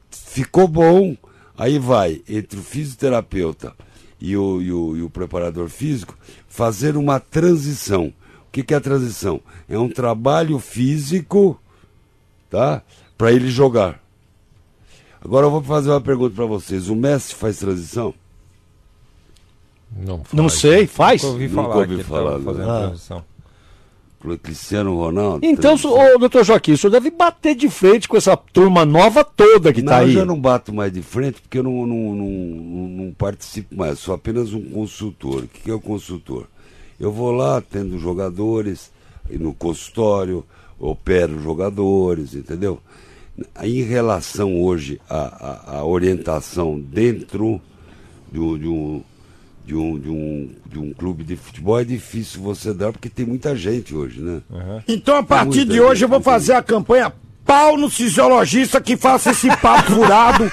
ficou 0.09 0.67
bom, 0.67 1.15
aí 1.59 1.77
vai 1.77 2.21
entre 2.27 2.57
o 2.57 2.63
fisioterapeuta 2.63 3.75
e 4.19 4.35
o, 4.35 4.61
e 4.61 4.71
o, 4.71 4.97
e 4.97 5.01
o 5.03 5.09
preparador 5.09 5.67
físico 5.69 6.17
fazer 6.47 6.95
uma 6.97 7.19
transição. 7.19 8.13
O 8.47 8.51
que, 8.51 8.63
que 8.63 8.73
é 8.73 8.77
a 8.77 8.81
transição? 8.81 9.39
É 9.67 9.77
um 9.77 9.89
trabalho 9.89 10.57
físico, 10.57 11.59
tá? 12.49 12.81
Para 13.17 13.31
ele 13.31 13.49
jogar. 13.49 14.01
Agora 15.23 15.45
eu 15.45 15.51
vou 15.51 15.61
fazer 15.61 15.91
uma 15.91 16.01
pergunta 16.01 16.33
para 16.33 16.45
vocês. 16.45 16.87
O 16.87 16.95
Messi 16.95 17.35
faz 17.35 17.59
transição? 17.59 18.13
Não, 19.95 20.21
Não 20.31 20.47
faz. 20.49 20.53
sei, 20.61 20.87
faz? 20.87 21.21
Nunca 21.21 21.33
ouvi 21.33 21.47
Nunca 21.47 21.61
falar 21.61 21.75
ouvi 21.75 21.87
que 21.87 21.93
ele 21.95 22.03
falar, 22.03 22.31
tava 22.31 22.43
fazendo 22.43 22.67
né? 22.67 22.79
transição. 22.79 23.25
Cristiano 24.37 24.95
Ronaldo? 24.97 25.45
Então, 25.45 25.77
transição. 25.77 26.15
ô, 26.15 26.17
doutor 26.19 26.43
Joaquim, 26.43 26.73
o 26.73 26.77
senhor 26.77 26.91
deve 26.91 27.09
bater 27.09 27.55
de 27.55 27.69
frente 27.69 28.07
com 28.07 28.17
essa 28.17 28.35
turma 28.35 28.85
nova 28.85 29.23
toda 29.23 29.71
que 29.71 29.81
não, 29.81 29.93
tá 29.93 30.01
eu 30.03 30.07
aí. 30.07 30.13
já 30.13 30.25
não 30.25 30.39
bato 30.39 30.73
mais 30.73 30.91
de 30.91 31.01
frente 31.01 31.41
porque 31.41 31.59
eu 31.59 31.63
não, 31.63 31.87
não, 31.87 32.15
não, 32.15 32.25
não- 33.05 33.13
participo 33.13 33.75
mais, 33.75 33.97
sou 33.99 34.13
apenas 34.13 34.53
um 34.53 34.61
consultor. 34.61 35.43
O 35.43 35.47
que 35.47 35.71
é 35.71 35.73
o 35.73 35.79
consultor? 35.79 36.47
Eu 36.99 37.11
vou 37.13 37.31
lá, 37.31 37.57
atendo 37.57 37.97
jogadores, 37.97 38.91
no 39.29 39.53
consultório, 39.53 40.43
opero 40.77 41.41
jogadores, 41.41 42.33
entendeu? 42.35 42.79
Em 43.63 43.81
relação 43.83 44.61
hoje 44.61 44.99
à, 45.09 45.17
à- 45.75 45.77
à 45.79 45.85
orientação 45.85 46.77
dentro 46.77 47.61
de 48.31 48.59
de, 48.59 48.67
um, 48.67 49.01
de, 49.69 49.75
um, 49.75 49.99
de, 49.99 50.09
um, 50.09 50.49
de 50.65 50.79
um 50.79 50.93
clube 50.93 51.23
de 51.23 51.35
futebol, 51.35 51.79
é 51.79 51.83
difícil 51.83 52.41
você 52.41 52.73
dar, 52.73 52.91
porque 52.91 53.07
tem 53.07 53.23
muita 53.23 53.55
gente 53.55 53.93
hoje, 53.93 54.19
né? 54.19 54.41
Então, 54.87 55.15
a 55.17 55.21
partir 55.23 55.63
de 55.63 55.79
hoje, 55.79 55.99
gente, 55.99 56.03
eu 56.03 56.09
vou 56.09 56.21
fazer 56.21 56.53
a 56.53 56.63
campanha 56.63 57.13
pau 57.45 57.77
no 57.77 57.87
fisiologista 57.87 58.81
que 58.81 58.97
faça 58.97 59.29
esse 59.29 59.47
papo 59.57 59.91
furado. 59.93 60.51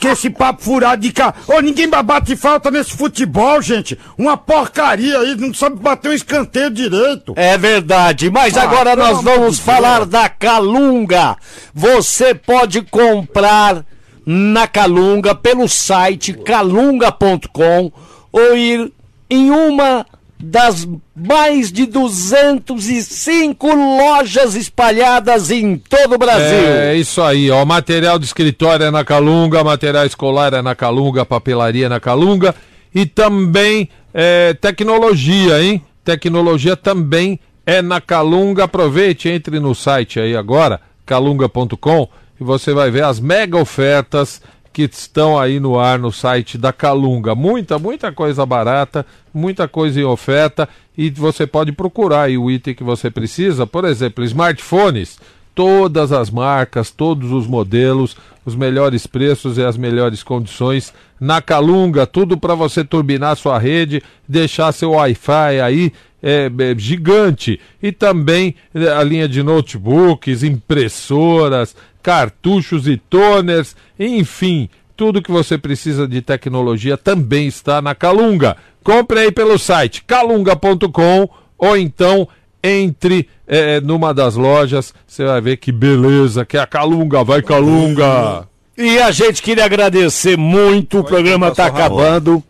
Que 0.00 0.08
esse 0.08 0.30
papo 0.30 0.62
furado 0.62 1.02
de 1.02 1.12
cá. 1.12 1.34
Ô, 1.46 1.60
ninguém 1.60 1.86
bate 1.88 2.34
falta 2.34 2.70
nesse 2.70 2.92
futebol, 2.96 3.60
gente. 3.60 3.98
Uma 4.16 4.38
porcaria 4.38 5.18
aí, 5.18 5.34
não 5.36 5.52
sabe 5.52 5.76
bater 5.76 6.10
um 6.10 6.14
escanteio 6.14 6.70
direito. 6.70 7.34
É 7.36 7.58
verdade, 7.58 8.30
mas 8.30 8.56
Ah, 8.56 8.62
agora 8.62 8.96
nós 8.96 9.22
vamos 9.22 9.58
falar 9.58 9.98
Deus. 9.98 10.08
da 10.10 10.30
Calunga. 10.30 11.36
Você 11.74 12.34
pode 12.34 12.80
comprar 12.82 13.84
na 14.24 14.66
Calunga 14.66 15.34
pelo 15.34 15.68
site 15.68 16.32
calunga.com 16.32 17.92
ou 18.32 18.56
ir 18.56 18.92
em 19.28 19.50
uma 19.50 20.06
das 20.38 20.86
mais 21.14 21.72
de 21.72 21.86
205 21.86 23.66
lojas 23.74 24.54
espalhadas 24.54 25.50
em 25.50 25.78
todo 25.78 26.14
o 26.14 26.18
Brasil. 26.18 26.68
É 26.68 26.94
isso 26.94 27.22
aí, 27.22 27.50
ó. 27.50 27.64
Material 27.64 28.18
de 28.18 28.26
escritório 28.26 28.84
é 28.84 28.90
na 28.90 29.04
Calunga, 29.04 29.64
material 29.64 30.04
escolar 30.04 30.52
é 30.52 30.60
na 30.60 30.74
Calunga, 30.74 31.24
papelaria 31.24 31.86
é 31.86 31.88
na 31.88 31.98
Calunga 31.98 32.54
e 32.94 33.06
também 33.06 33.88
é, 34.12 34.54
tecnologia, 34.54 35.62
hein? 35.62 35.82
Tecnologia 36.04 36.76
também 36.76 37.40
é 37.64 37.80
na 37.80 38.00
Calunga. 38.00 38.64
Aproveite, 38.64 39.28
entre 39.28 39.58
no 39.58 39.74
site 39.74 40.20
aí 40.20 40.36
agora, 40.36 40.80
calunga.com, 41.04 42.08
e 42.38 42.44
você 42.44 42.74
vai 42.74 42.90
ver 42.90 43.04
as 43.04 43.18
mega 43.18 43.58
ofertas 43.58 44.42
que 44.76 44.82
estão 44.82 45.38
aí 45.38 45.58
no 45.58 45.78
ar 45.78 45.98
no 45.98 46.12
site 46.12 46.58
da 46.58 46.70
Calunga. 46.70 47.34
Muita, 47.34 47.78
muita 47.78 48.12
coisa 48.12 48.44
barata, 48.44 49.06
muita 49.32 49.66
coisa 49.66 49.98
em 49.98 50.04
oferta 50.04 50.68
e 50.98 51.08
você 51.08 51.46
pode 51.46 51.72
procurar 51.72 52.28
o 52.28 52.50
item 52.50 52.74
que 52.74 52.84
você 52.84 53.10
precisa. 53.10 53.66
Por 53.66 53.86
exemplo, 53.86 54.22
smartphones, 54.22 55.18
todas 55.54 56.12
as 56.12 56.28
marcas, 56.28 56.90
todos 56.90 57.32
os 57.32 57.46
modelos, 57.46 58.18
os 58.44 58.54
melhores 58.54 59.06
preços 59.06 59.56
e 59.56 59.64
as 59.64 59.78
melhores 59.78 60.22
condições 60.22 60.92
na 61.18 61.40
Calunga, 61.40 62.06
tudo 62.06 62.36
para 62.36 62.54
você 62.54 62.84
turbinar 62.84 63.34
sua 63.36 63.58
rede, 63.58 64.02
deixar 64.28 64.72
seu 64.72 64.90
Wi-Fi 64.90 65.58
aí 65.58 65.90
é, 66.22 66.50
é, 66.58 66.78
gigante 66.78 67.58
e 67.82 67.92
também 67.92 68.54
é, 68.74 68.88
a 68.88 69.02
linha 69.02 69.26
de 69.26 69.42
notebooks, 69.42 70.42
impressoras, 70.42 71.74
cartuchos 72.06 72.86
e 72.86 72.96
toners, 72.96 73.74
enfim, 73.98 74.68
tudo 74.96 75.20
que 75.20 75.32
você 75.32 75.58
precisa 75.58 76.06
de 76.06 76.22
tecnologia 76.22 76.96
também 76.96 77.48
está 77.48 77.82
na 77.82 77.96
Calunga. 77.96 78.56
Compre 78.84 79.18
aí 79.18 79.32
pelo 79.32 79.58
site 79.58 80.04
calunga.com 80.06 81.28
ou 81.58 81.76
então 81.76 82.28
entre 82.62 83.28
eh, 83.48 83.80
numa 83.80 84.14
das 84.14 84.36
lojas, 84.36 84.94
você 85.04 85.24
vai 85.24 85.40
ver 85.40 85.56
que 85.56 85.72
beleza, 85.72 86.44
que 86.44 86.56
é 86.56 86.60
a 86.60 86.66
Calunga, 86.66 87.24
vai 87.24 87.42
Calunga! 87.42 88.46
E 88.78 89.00
a 89.00 89.10
gente 89.10 89.42
queria 89.42 89.64
agradecer 89.64 90.38
muito, 90.38 91.00
o 91.00 91.04
programa 91.04 91.48
está 91.48 91.66
acabando. 91.66 92.40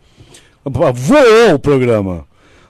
Voou 0.63 1.55
o 1.55 1.59
programa. 1.59 2.25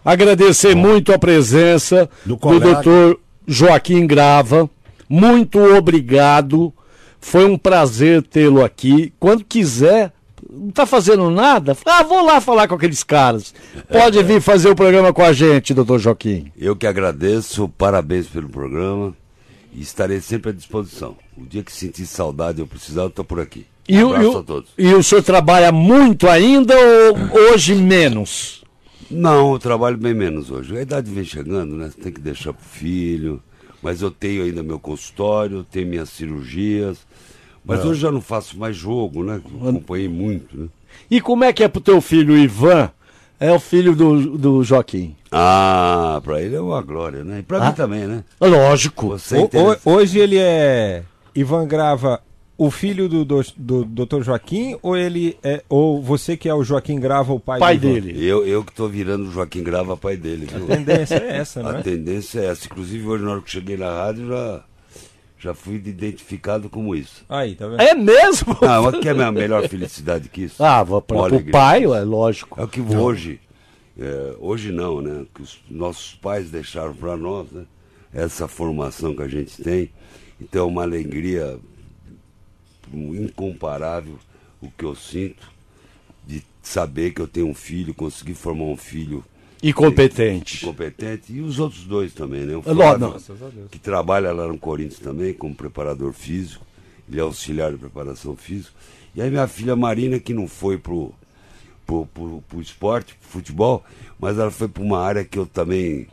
Agradecer 0.05 0.73
muito 0.73 1.11
a 1.11 1.19
presença 1.19 2.09
do, 2.25 2.37
colega. 2.37 2.75
doutor 2.75 3.19
Joaquim 3.45 4.07
Grava. 4.07 4.69
Muito 5.09 5.59
obrigado. 5.59 6.73
Foi 7.19 7.45
um 7.45 7.57
prazer 7.57 8.21
tê-lo 8.23 8.63
aqui. 8.63 9.13
Quando 9.19 9.43
quiser, 9.43 10.13
não 10.49 10.69
está 10.69 10.85
fazendo 10.85 11.29
nada? 11.29 11.75
Ah, 11.85 12.03
vou 12.03 12.23
lá 12.23 12.39
falar 12.39 12.67
com 12.67 12.75
aqueles 12.75 13.03
caras. 13.03 13.53
Pode 13.91 14.21
vir 14.23 14.41
fazer 14.41 14.69
o 14.69 14.75
programa 14.75 15.11
com 15.11 15.23
a 15.23 15.33
gente, 15.33 15.73
doutor 15.73 15.99
Joaquim. 15.99 16.51
Eu 16.57 16.75
que 16.75 16.87
agradeço, 16.87 17.67
parabéns 17.77 18.27
pelo 18.27 18.47
programa 18.49 19.13
e 19.73 19.81
estarei 19.81 20.21
sempre 20.21 20.51
à 20.51 20.53
disposição. 20.53 21.15
O 21.37 21.45
dia 21.45 21.63
que 21.63 21.71
sentir 21.71 22.05
saudade 22.05 22.61
ou 22.61 22.67
precisar, 22.67 23.01
eu 23.01 23.07
estou 23.07 23.25
por 23.25 23.39
aqui. 23.39 23.65
E, 23.89 24.03
Um 24.03 24.09
o- 24.09 24.15
abraço 24.15 24.31
o- 24.31 24.39
a 24.39 24.43
todos. 24.43 24.69
e 24.77 24.93
o 24.93 25.03
senhor 25.03 25.21
trabalha 25.23 25.71
muito 25.71 26.27
ainda 26.27 26.75
ou 26.77 27.51
hoje 27.51 27.73
menos? 27.75 28.63
Não, 29.09 29.53
eu 29.53 29.59
trabalho 29.59 29.97
bem 29.97 30.13
menos 30.13 30.51
hoje. 30.51 30.77
A 30.77 30.81
idade 30.81 31.09
vem 31.09 31.23
chegando, 31.23 31.75
né? 31.77 31.89
Tem 32.01 32.11
que 32.11 32.19
deixar 32.19 32.51
pro 32.53 32.65
filho. 32.65 33.41
Mas 33.81 34.01
eu 34.01 34.09
tenho 34.11 34.43
ainda 34.43 34.63
meu 34.63 34.79
consultório, 34.79 35.63
tenho 35.63 35.87
minhas 35.87 36.09
cirurgias. 36.09 36.97
Mas 37.63 37.81
É. 37.81 37.83
hoje 37.85 37.99
já 38.01 38.11
não 38.11 38.21
faço 38.21 38.57
mais 38.57 38.75
jogo, 38.75 39.23
né? 39.23 39.41
Acompanhei 39.61 40.07
muito, 40.07 40.57
né? 40.57 40.67
E 41.11 41.19
como 41.21 41.43
é 41.43 41.51
que 41.53 41.63
é 41.63 41.67
pro 41.67 41.81
teu 41.81 41.99
filho 42.01 42.37
Ivan? 42.37 42.89
É 43.39 43.51
o 43.51 43.59
filho 43.59 43.95
do, 43.95 44.35
do 44.37 44.63
Joaquim. 44.63 45.15
Ah, 45.31 46.19
pra 46.23 46.41
ele 46.41 46.55
é 46.55 46.59
uma 46.61 46.81
glória, 46.81 47.23
né? 47.23 47.39
E 47.39 47.43
pra 47.43 47.59
Ah? 47.61 47.67
mim 47.67 47.73
também, 47.75 48.07
né? 48.07 48.23
Lógico. 48.41 49.15
Entende? 49.15 49.57
o- 49.85 49.91
hoje 49.93 50.17
ele 50.17 50.37
é 50.39 51.03
Ivan 51.35 51.67
Grava, 51.67 52.19
o 52.57 52.71
filho 52.71 53.07
do, 53.07 53.23
do, 53.23 53.41
do 53.55 54.05
Dr. 54.05 54.23
Joaquim, 54.23 54.77
ou 54.81 54.97
ele 54.97 55.37
é 55.43 55.63
ou 55.69 56.01
você 56.01 56.35
que 56.35 56.49
é 56.49 56.53
o 56.53 56.63
Joaquim 56.63 56.99
Grava, 56.99 57.31
o 57.31 57.39
pai, 57.39 57.59
Pai 57.59 57.77
dele. 57.77 58.25
Eu, 58.25 58.45
eu 58.47 58.63
que 58.63 58.73
tô 58.73 58.87
virando 58.87 59.29
o 59.29 59.31
Joaquim 59.31 59.61
Grava 59.61 59.95
pai 59.95 60.17
dele, 60.17 60.47
viu? 60.47 60.63
A 60.63 60.75
tendência 60.75 61.15
é 61.15 61.37
essa, 61.37 61.61
não 61.61 61.69
A 61.69 61.83
tendência 61.83 62.39
é 62.39 62.45
essa. 62.45 62.65
Inclusive, 62.65 63.07
hoje, 63.07 63.23
na 63.23 63.31
hora 63.31 63.41
que 63.41 63.51
cheguei 63.51 63.77
na 63.77 63.91
rádio, 63.91 64.27
já 64.27 64.63
Já 65.37 65.53
fui 65.53 65.75
identificado 65.75 66.67
como 66.67 66.95
isso. 66.95 67.23
Aí, 67.29 67.53
tá 67.53 67.67
vendo? 67.67 67.79
É 67.79 67.93
mesmo? 67.93 68.57
Não, 68.59 68.83
mas 68.83 68.99
que 68.99 69.07
é 69.07 69.11
a 69.11 69.31
melhor 69.31 69.69
felicidade 69.69 70.27
que 70.27 70.45
isso? 70.45 70.63
Ah, 70.63 70.83
pro 70.83 71.19
alegria. 71.19 71.51
pai, 71.51 71.83
é 71.83 72.01
lógico. 72.01 72.59
É 72.59 72.63
o 72.63 72.67
que 72.67 72.81
hoje, 72.81 73.39
é, 73.99 74.35
hoje 74.39 74.71
não, 74.71 74.99
né? 74.99 75.25
Que 75.35 75.43
os 75.43 75.59
nossos 75.69 76.15
pais 76.15 76.49
deixaram 76.49 76.95
para 76.95 77.15
nós, 77.15 77.51
né? 77.51 77.65
Essa 78.11 78.47
formação 78.47 79.15
que 79.15 79.21
a 79.21 79.27
gente 79.27 79.61
tem. 79.61 79.91
Então 80.41 80.63
é 80.63 80.67
uma 80.67 80.81
alegria 80.81 81.59
incomparável 82.93 84.17
o 84.61 84.69
que 84.71 84.83
eu 84.83 84.95
sinto 84.95 85.49
de 86.25 86.43
saber 86.61 87.11
que 87.13 87.21
eu 87.21 87.27
tenho 87.27 87.47
um 87.47 87.53
filho, 87.53 87.93
conseguir 87.93 88.33
formar 88.33 88.65
um 88.65 88.77
filho 88.77 89.23
E 89.63 89.71
competente. 89.73 90.65
competente 90.65 91.31
e 91.33 91.41
os 91.41 91.59
outros 91.59 91.83
dois 91.85 92.13
também, 92.13 92.41
né? 92.45 92.55
O 92.55 92.59
É, 92.59 92.73
Flávio, 92.73 92.99
não. 92.99 93.67
que 93.69 93.79
trabalha 93.79 94.31
lá 94.31 94.47
no 94.47 94.57
Corinthians 94.57 94.99
também 94.99 95.33
como 95.33 95.55
preparador 95.55 96.11
físico, 96.13 96.65
ele 97.09 97.19
é 97.19 97.21
auxiliar 97.21 97.71
de 97.71 97.77
preparação 97.77 98.35
física. 98.35 98.71
E 99.15 99.21
aí 99.21 99.29
minha 99.29 99.47
filha 99.47 99.75
Marina, 99.75 100.19
que 100.19 100.33
não 100.33 100.47
foi 100.47 100.77
pro, 100.77 101.11
pro, 101.85 102.05
pro, 102.07 102.43
pro 102.47 102.61
esporte, 102.61 103.15
pro 103.15 103.29
futebol, 103.29 103.83
mas 104.19 104.37
ela 104.37 104.51
foi 104.51 104.67
para 104.67 104.83
uma 104.83 104.99
área 104.99 105.23
que 105.23 105.39
eu 105.39 105.45
também 105.45 106.07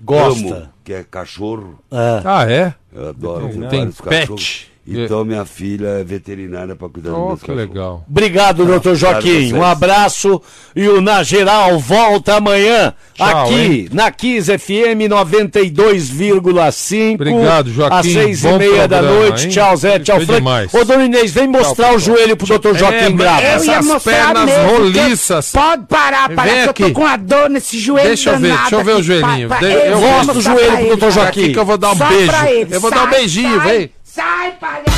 Gosta. 0.00 0.54
amo, 0.54 0.68
que 0.84 0.92
é 0.92 1.02
cachorro. 1.02 1.78
É. 1.90 2.22
Ah, 2.24 2.50
é? 2.50 2.74
Eu 2.92 3.08
adoro 3.08 3.48
Tem 3.48 3.60
vários 3.90 4.00
pet. 4.00 4.20
cachorros. 4.20 4.66
Então 4.90 5.24
minha 5.24 5.44
filha 5.44 5.88
é 6.00 6.04
veterinária 6.04 6.74
para 6.74 6.88
cuidar 6.88 7.12
Oh, 7.12 7.28
meus 7.28 7.40
que 7.40 7.46
cachorros. 7.46 7.68
legal. 7.68 8.04
Obrigado, 8.08 8.64
doutor 8.64 8.96
Joaquim. 8.96 9.48
vocês. 9.48 9.52
Um 9.52 9.62
abraço 9.62 10.40
e 10.74 10.88
o 10.88 11.00
Na 11.00 11.22
Geral 11.22 11.78
volta 11.78 12.36
amanhã 12.36 12.94
Tchau, 13.14 13.44
aqui 13.44 13.54
hein? 13.54 13.88
na 13.92 14.10
Kiss 14.10 14.50
FM 14.58 15.06
92,5. 15.08 17.14
Obrigado, 17.14 17.72
Joaquim. 17.72 17.96
Às 17.96 18.06
seis 18.06 18.40
Bom 18.42 18.56
e 18.56 18.58
meia 18.58 18.88
da 18.88 18.98
programa, 18.98 19.20
noite. 19.26 19.44
hein? 19.44 19.50
Tchau, 19.50 19.76
Zé. 19.76 19.98
Tchau, 19.98 20.16
Frank. 20.20 20.34
demais. 20.34 20.74
Ô, 20.74 20.84
dona 20.84 21.04
Inês, 21.04 21.32
vem 21.32 21.46
mostrar 21.48 21.94
o 21.94 21.98
joelho 21.98 22.36
pro 22.36 22.46
doutor 22.46 22.76
Joaquim 22.76 22.96
É, 22.96 23.08
mas 23.10 23.66
Eu 23.66 23.72
ia 23.72 23.78
Essas 23.78 24.02
pernas 24.02 24.44
mesmo, 24.44 24.68
roliças. 24.70 25.52
Pode 25.52 25.86
parar, 25.86 26.28
parar, 26.34 26.48
Vem 26.50 26.54
que 26.62 26.66
eu 26.66 26.70
aqui. 26.70 26.82
tô 26.84 26.90
com 26.92 27.06
a 27.06 27.16
dor 27.16 27.50
nesse 27.50 27.78
joelho 27.78 28.08
Deixa 28.08 28.30
eu 28.30 28.38
ver, 28.38 28.56
deixa 28.56 28.74
eu 28.76 28.84
ver 28.84 28.92
o 28.96 29.02
joelhinho. 29.02 29.48
Pa- 29.48 29.56
pa- 29.56 29.60
De- 29.66 29.72
eu 29.72 29.78
eu 29.80 30.00
mostro 30.00 30.38
o 30.38 30.42
joelho 30.42 30.76
pro 30.88 30.96
doutor. 30.96 31.26
Aqui 31.26 31.52
que 31.52 31.58
eu 31.58 31.64
vou 31.64 31.78
dar 31.78 31.92
um 31.92 31.96
beijo. 31.96 32.32
Eu 32.70 32.80
vou 32.80 32.90
dar 32.90 33.04
um 33.04 33.10
beijinho, 33.10 33.60
vem. 33.60 33.90
Sai, 34.18 34.50
palhaço! 34.58 34.88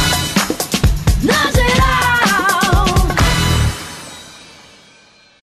lá. 1.25 1.60